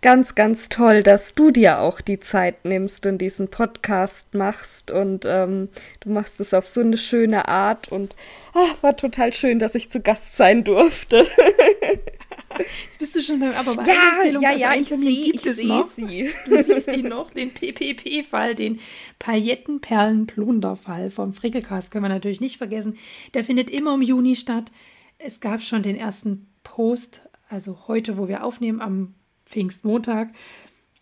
ganz, 0.00 0.34
ganz 0.34 0.70
toll, 0.70 1.02
dass 1.02 1.34
du 1.34 1.50
dir 1.50 1.80
auch 1.80 2.00
die 2.00 2.20
Zeit 2.20 2.64
nimmst 2.64 3.04
und 3.04 3.18
diesen 3.18 3.48
Podcast 3.48 4.32
machst 4.32 4.90
und 4.90 5.26
ähm, 5.26 5.68
du 6.00 6.08
machst 6.08 6.40
es 6.40 6.54
auf 6.54 6.66
so 6.66 6.80
eine 6.80 6.96
schöne 6.96 7.48
Art 7.48 7.92
und 7.92 8.16
ach, 8.54 8.82
war 8.82 8.96
total 8.96 9.34
schön, 9.34 9.58
dass 9.58 9.74
ich 9.74 9.90
zu 9.90 10.00
Gast 10.00 10.38
sein 10.38 10.64
durfte. 10.64 11.26
Jetzt 12.58 12.98
bist 12.98 13.16
du 13.16 13.22
schon 13.22 13.40
beim 13.40 13.52
aber 13.52 13.74
bei 13.76 13.86
ja, 13.86 13.94
Empfehlung, 14.14 14.42
ja, 14.42 14.48
also 14.50 14.60
ja, 14.60 14.74
ich 14.74 14.88
Termin 14.88 15.14
seh, 15.14 15.30
gibt 15.30 15.46
es 15.46 15.62
noch. 15.62 15.90
Sie. 15.90 16.30
Du 16.46 16.62
siehst 16.62 16.88
ihn 16.88 17.08
noch, 17.08 17.30
den 17.30 17.52
PPP-Fall, 17.52 18.54
den 18.54 18.80
Paillettenperlen-Plunder-Fall 19.18 21.10
vom 21.10 21.32
Frickelcast 21.32 21.90
können 21.90 22.04
wir 22.04 22.08
natürlich 22.08 22.40
nicht 22.40 22.58
vergessen. 22.58 22.96
Der 23.34 23.44
findet 23.44 23.70
immer 23.70 23.94
im 23.94 24.02
Juni 24.02 24.36
statt. 24.36 24.72
Es 25.18 25.40
gab 25.40 25.62
schon 25.62 25.82
den 25.82 25.96
ersten 25.96 26.46
Post, 26.62 27.28
also 27.48 27.88
heute, 27.88 28.18
wo 28.18 28.28
wir 28.28 28.44
aufnehmen, 28.44 28.80
am 28.80 29.14
Pfingstmontag. 29.46 30.32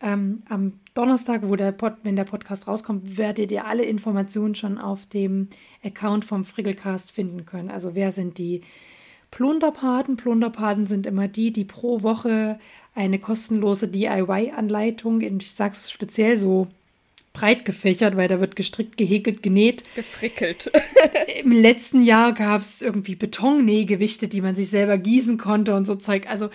Ähm, 0.00 0.42
am 0.48 0.80
Donnerstag, 0.92 1.48
wo 1.48 1.56
der 1.56 1.72
Pod, 1.72 1.94
wenn 2.02 2.16
der 2.16 2.24
Podcast 2.24 2.68
rauskommt, 2.68 3.16
werdet 3.16 3.50
ihr 3.50 3.64
alle 3.66 3.84
Informationen 3.84 4.54
schon 4.54 4.78
auf 4.78 5.06
dem 5.06 5.48
Account 5.82 6.24
vom 6.24 6.44
Frickelcast 6.44 7.10
finden 7.10 7.46
können. 7.46 7.70
Also 7.70 7.94
wer 7.94 8.12
sind 8.12 8.38
die 8.38 8.60
Plunderpaten. 9.34 10.14
Plunderpaten 10.14 10.86
sind 10.86 11.06
immer 11.06 11.26
die, 11.26 11.52
die 11.52 11.64
pro 11.64 12.02
Woche 12.02 12.60
eine 12.94 13.18
kostenlose 13.18 13.88
DIY-Anleitung, 13.88 15.20
ich 15.22 15.50
sag's 15.50 15.90
speziell 15.90 16.36
so 16.36 16.68
breit 17.34 17.64
gefächert, 17.64 18.16
weil 18.16 18.28
da 18.28 18.40
wird 18.40 18.56
gestrickt, 18.56 18.96
gehäkelt, 18.96 19.42
genäht. 19.42 19.84
Gefrickelt. 19.96 20.70
Im 21.42 21.52
letzten 21.52 22.02
Jahr 22.02 22.32
gab 22.32 22.62
es 22.62 22.80
irgendwie 22.80 23.16
Betonnähgewichte, 23.16 24.28
die 24.28 24.40
man 24.40 24.54
sich 24.54 24.70
selber 24.70 24.96
gießen 24.96 25.36
konnte 25.36 25.74
und 25.74 25.84
so 25.84 25.96
Zeug. 25.96 26.30
Also 26.30 26.48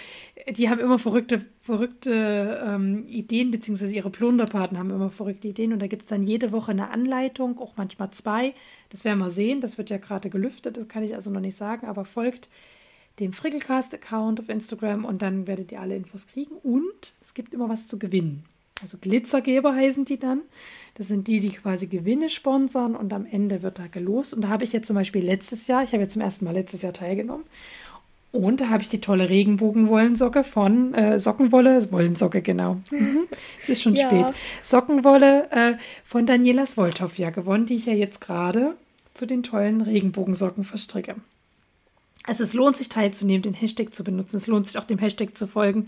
die 0.50 0.70
haben 0.70 0.80
immer 0.80 0.98
verrückte, 0.98 1.46
verrückte 1.60 2.64
ähm, 2.66 3.06
Ideen, 3.08 3.52
beziehungsweise 3.52 3.94
ihre 3.94 4.10
Plunderpaten 4.10 4.80
haben 4.80 4.90
immer 4.90 5.12
verrückte 5.12 5.50
Ideen. 5.50 5.74
Und 5.74 5.80
da 5.80 5.88
gibt 5.88 6.04
es 6.04 6.08
dann 6.08 6.24
jede 6.24 6.54
Woche 6.54 6.72
eine 6.72 6.90
Anleitung, 6.92 7.60
auch 7.60 7.74
manchmal 7.76 8.12
zwei. 8.12 8.54
Das 8.90 9.04
werden 9.04 9.20
wir 9.20 9.30
sehen. 9.30 9.60
Das 9.60 9.78
wird 9.78 9.90
ja 9.90 9.98
gerade 9.98 10.30
gelüftet, 10.30 10.78
das 10.78 10.88
kann 10.88 11.04
ich 11.04 11.14
also 11.14 11.30
noch 11.30 11.42
nicht 11.42 11.58
sagen, 11.58 11.88
aber 11.88 12.06
folgt 12.06 12.48
dem 13.20 13.34
Frickelcast-Account 13.34 14.40
auf 14.40 14.48
Instagram 14.48 15.04
und 15.04 15.22
dann 15.22 15.46
werdet 15.46 15.74
ihr 15.74 15.82
alle 15.82 15.98
Infos 15.98 16.26
kriegen. 16.26 16.56
Und 16.64 17.12
es 17.20 17.34
gibt 17.34 17.54
immer 17.54 17.68
was 17.68 17.86
zu 17.88 18.00
gewinnen. 18.00 18.46
Also 18.82 18.98
Glitzergeber 19.00 19.76
heißen 19.76 20.06
die 20.06 20.20
dann. 20.20 20.42
Das 20.96 21.08
sind 21.08 21.28
die, 21.28 21.40
die 21.40 21.50
quasi 21.50 21.88
Gewinne 21.88 22.30
sponsern 22.30 22.96
und 22.96 23.14
am 23.14 23.26
Ende 23.26 23.62
wird 23.62 23.80
da 23.80 23.88
gelost. 23.88 24.34
Und 24.34 24.42
da 24.42 24.50
habe 24.50 24.64
ich 24.64 24.74
jetzt 24.74 24.88
zum 24.88 24.96
Beispiel 24.96 25.24
letztes 25.24 25.68
Jahr, 25.68 25.84
ich 25.84 25.94
habe 25.94 26.04
jetzt 26.04 26.14
zum 26.14 26.22
ersten 26.22 26.46
Mal 26.46 26.54
letztes 26.54 26.82
Jahr 26.82 26.94
teilgenommen. 26.94 27.46
Und 28.32 28.62
da 28.62 28.70
habe 28.70 28.84
ich 28.84 28.90
die 28.90 29.02
tolle 29.02 29.28
Regenbogenwollensocke 29.28 30.44
von 30.44 30.94
äh, 30.94 31.20
Sockenwolle, 31.20 31.92
Wollensocke, 31.92 32.42
genau. 32.42 32.76
Mhm. 32.92 33.28
Es 33.62 33.70
ist 33.70 33.82
schon 33.82 33.96
ja. 33.96 34.08
spät. 34.08 34.26
Sockenwolle 34.62 35.50
äh, 35.52 35.74
von 36.04 36.28
Daniela 36.28 36.66
Swolthoff 36.68 37.18
ja 37.18 37.32
gewonnen, 37.32 37.66
die 37.66 37.76
ich 37.76 37.88
ja 37.88 37.94
jetzt 37.94 38.22
gerade 38.22 38.76
zu 39.16 39.26
den 39.26 39.42
tollen 39.42 39.82
Regenbogensocken 39.82 40.64
verstricke. 40.64 41.16
Also 42.24 42.44
es 42.44 42.54
lohnt 42.54 42.78
sich 42.78 42.90
teilzunehmen, 42.90 43.42
den 43.42 43.56
Hashtag 43.56 43.96
zu 43.96 44.04
benutzen. 44.04 44.38
Es 44.38 44.46
lohnt 44.46 44.68
sich 44.68 44.78
auch 44.78 44.84
dem 44.84 45.00
Hashtag 45.00 45.36
zu 45.36 45.48
folgen. 45.48 45.88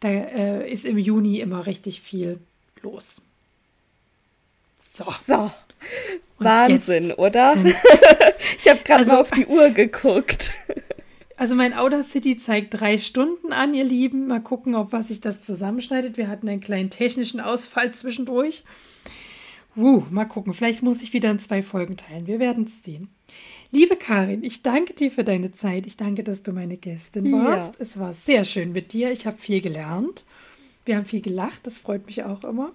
Da 0.00 0.08
äh, 0.08 0.70
ist 0.70 0.84
im 0.84 0.98
Juni 0.98 1.40
immer 1.40 1.66
richtig 1.66 2.00
viel 2.00 2.38
los. 2.82 3.22
So. 4.94 5.04
so. 5.26 5.50
Wahnsinn, 6.38 7.12
oder? 7.12 7.56
ich 8.58 8.68
habe 8.68 8.80
gerade 8.84 9.00
also, 9.00 9.12
mal 9.12 9.20
auf 9.20 9.30
die 9.30 9.46
Uhr 9.46 9.70
geguckt. 9.70 10.52
Also 11.38 11.54
mein 11.54 11.74
Audacity 11.74 12.38
zeigt 12.38 12.80
drei 12.80 12.96
Stunden 12.96 13.52
an, 13.52 13.74
ihr 13.74 13.84
Lieben. 13.84 14.26
Mal 14.26 14.40
gucken, 14.40 14.74
auf 14.74 14.92
was 14.92 15.08
sich 15.08 15.20
das 15.20 15.42
zusammenschneidet. 15.42 16.16
Wir 16.16 16.28
hatten 16.28 16.48
einen 16.48 16.62
kleinen 16.62 16.88
technischen 16.88 17.40
Ausfall 17.40 17.92
zwischendurch. 17.92 18.64
Uh, 19.76 20.02
mal 20.10 20.24
gucken. 20.24 20.54
Vielleicht 20.54 20.82
muss 20.82 21.02
ich 21.02 21.12
wieder 21.12 21.30
in 21.30 21.38
zwei 21.38 21.60
Folgen 21.60 21.98
teilen. 21.98 22.26
Wir 22.26 22.38
werden 22.38 22.64
es 22.64 22.82
sehen. 22.82 23.10
Liebe 23.76 23.96
Karin, 23.96 24.42
ich 24.42 24.62
danke 24.62 24.94
dir 24.94 25.10
für 25.10 25.22
deine 25.22 25.52
Zeit. 25.52 25.86
Ich 25.86 25.98
danke, 25.98 26.24
dass 26.24 26.42
du 26.42 26.52
meine 26.52 26.78
Gästin 26.78 27.30
warst. 27.30 27.74
Ja. 27.74 27.80
Es 27.82 27.98
war 27.98 28.14
sehr 28.14 28.46
schön 28.46 28.72
mit 28.72 28.94
dir. 28.94 29.12
Ich 29.12 29.26
habe 29.26 29.36
viel 29.36 29.60
gelernt. 29.60 30.24
Wir 30.86 30.96
haben 30.96 31.04
viel 31.04 31.20
gelacht. 31.20 31.66
Das 31.66 31.76
freut 31.78 32.06
mich 32.06 32.24
auch 32.24 32.42
immer. 32.42 32.72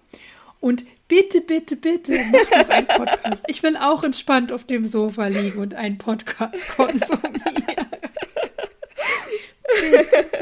Und 0.60 0.86
bitte, 1.07 1.41
bitte, 1.41 1.76
bitte, 1.76 2.19
mach 2.32 2.52
noch 2.52 2.69
einen 2.69 2.86
Podcast. 3.06 3.44
Ich 3.48 3.64
will 3.64 3.78
auch 3.78 4.03
entspannt 4.03 4.52
auf 4.52 4.64
dem 4.65 4.86
Sofa 4.86 5.26
liegen 5.26 5.57
und 5.57 5.73
einen 5.73 5.98
Podcast 5.98 6.68
konsumieren. 6.76 7.88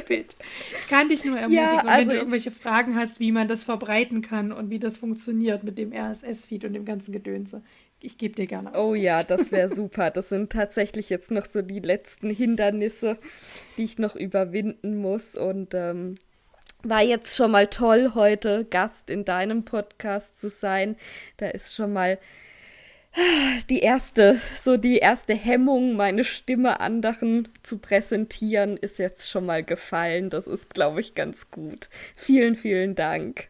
Bitte. 0.07 0.35
Ich 0.76 0.88
kann 0.88 1.10
dich 1.10 1.23
nur 1.23 1.38
ermutigen, 1.38 1.65
ja, 1.65 1.84
also 1.85 1.89
wenn 1.89 2.07
du 2.07 2.15
irgendwelche 2.15 2.51
Fragen 2.51 2.95
hast, 2.95 3.19
wie 3.19 3.31
man 3.31 3.47
das 3.47 3.64
verbreiten 3.64 4.22
kann 4.22 4.51
und 4.51 4.69
wie 4.69 4.80
das 4.80 4.97
funktioniert 4.97 5.64
mit 5.64 5.77
dem 5.77 5.93
RSS-Feed 5.93 6.65
und 6.65 6.73
dem 6.73 6.85
ganzen 6.85 7.11
Gedönse 7.11 7.61
ich 8.01 8.18
gebe 8.18 8.35
dir 8.35 8.47
gerne 8.47 8.72
Oh 8.76 8.95
ja, 8.95 9.23
das 9.23 9.51
wäre 9.51 9.69
super. 9.73 10.11
Das 10.11 10.30
sind 10.30 10.51
tatsächlich 10.51 11.10
jetzt 11.10 11.31
noch 11.31 11.45
so 11.45 11.61
die 11.61 11.80
letzten 11.80 12.30
Hindernisse, 12.30 13.18
die 13.77 13.84
ich 13.84 13.99
noch 13.99 14.15
überwinden 14.15 14.97
muss. 14.97 15.35
Und 15.35 15.73
ähm, 15.73 16.15
war 16.84 17.01
jetzt 17.01 17.35
schon 17.35 17.51
mal 17.51 17.68
toll, 17.68 18.11
heute 18.15 18.65
Gast 18.65 19.10
in 19.10 19.26
deinem 19.26 19.65
Podcast 19.65 20.39
zu 20.39 20.49
sein. 20.49 20.95
Da 21.38 21.47
ist 21.47 21.76
schon 21.76 21.93
mal 21.93 22.19
die 23.69 23.80
erste, 23.80 24.40
so 24.56 24.77
die 24.77 24.98
erste 24.98 25.34
Hemmung, 25.34 25.94
meine 25.95 26.23
Stimme 26.23 26.80
anderen 26.80 27.48
zu 27.64 27.80
präsentieren, 27.80 28.77
ist 28.77 28.99
jetzt 28.99 29.30
schon 29.30 29.45
mal 29.45 29.64
gefallen. 29.64 30.30
Das 30.30 30.48
ist, 30.48 30.73
glaube 30.73 31.02
ich, 31.02 31.15
ganz 31.15 31.52
gut. 31.52 31.90
Vielen, 32.15 32.56
vielen 32.56 32.95
Dank. 32.95 33.49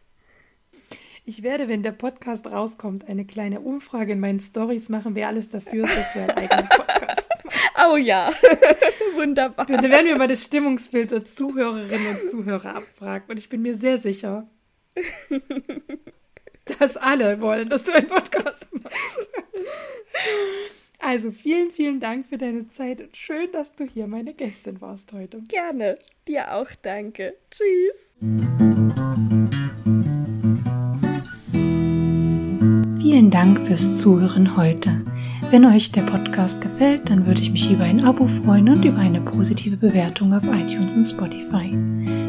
Ich 1.24 1.42
werde, 1.42 1.68
wenn 1.68 1.82
der 1.82 1.92
Podcast 1.92 2.46
rauskommt, 2.46 3.08
eine 3.08 3.24
kleine 3.24 3.60
Umfrage 3.60 4.12
in 4.12 4.20
meinen 4.20 4.40
Stories 4.40 4.88
machen, 4.88 5.14
wer 5.14 5.28
alles 5.28 5.48
dafür 5.48 5.84
ist, 5.84 5.96
dass 5.96 6.14
wir 6.14 6.22
einen 6.22 6.30
eigenen 6.30 6.68
Podcast 6.68 7.30
machen. 7.44 7.60
Oh 7.88 7.96
ja, 7.96 8.30
wunderbar. 9.14 9.66
Dann 9.66 9.82
werden 9.82 10.06
wir 10.06 10.16
mal 10.16 10.28
das 10.28 10.42
Stimmungsbild 10.44 11.10
der 11.10 11.24
Zuhörerinnen 11.24 12.16
und 12.16 12.30
Zuhörer 12.30 12.76
abfragen. 12.76 13.30
Und 13.30 13.36
ich 13.38 13.48
bin 13.48 13.62
mir 13.62 13.74
sehr 13.74 13.98
sicher, 13.98 14.48
dass 16.78 16.96
alle 16.96 17.40
wollen, 17.40 17.68
dass 17.68 17.84
du 17.84 17.92
einen 17.92 18.06
Podcast 18.06 18.66
machst. 18.72 19.28
Also 20.98 21.30
vielen, 21.30 21.70
vielen 21.70 21.98
Dank 21.98 22.26
für 22.26 22.36
deine 22.36 22.68
Zeit 22.68 23.00
und 23.00 23.16
schön, 23.16 23.50
dass 23.52 23.74
du 23.74 23.84
hier 23.84 24.06
meine 24.06 24.34
Gästin 24.34 24.80
warst 24.82 25.12
heute. 25.12 25.40
Gerne. 25.48 25.98
Dir 26.28 26.54
auch 26.54 26.68
danke. 26.82 27.34
Tschüss. 27.50 28.16
Vielen 33.02 33.30
Dank 33.30 33.58
fürs 33.60 33.98
Zuhören 33.98 34.56
heute. 34.58 35.04
Wenn 35.50 35.64
euch 35.64 35.90
der 35.90 36.02
Podcast 36.02 36.60
gefällt, 36.60 37.10
dann 37.10 37.26
würde 37.26 37.40
ich 37.40 37.50
mich 37.50 37.70
über 37.70 37.82
ein 37.82 38.04
Abo 38.04 38.26
freuen 38.26 38.68
und 38.68 38.84
über 38.84 38.98
eine 38.98 39.20
positive 39.20 39.76
Bewertung 39.76 40.32
auf 40.32 40.44
iTunes 40.44 40.94
und 40.94 41.06
Spotify. 41.06 41.76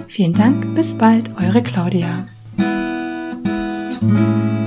Vielen 0.07 0.33
Dank, 0.33 0.73
bis 0.75 0.97
bald, 0.97 1.29
eure 1.37 1.61
Claudia. 1.61 2.25
Thank 4.01 4.17
you. 4.17 4.60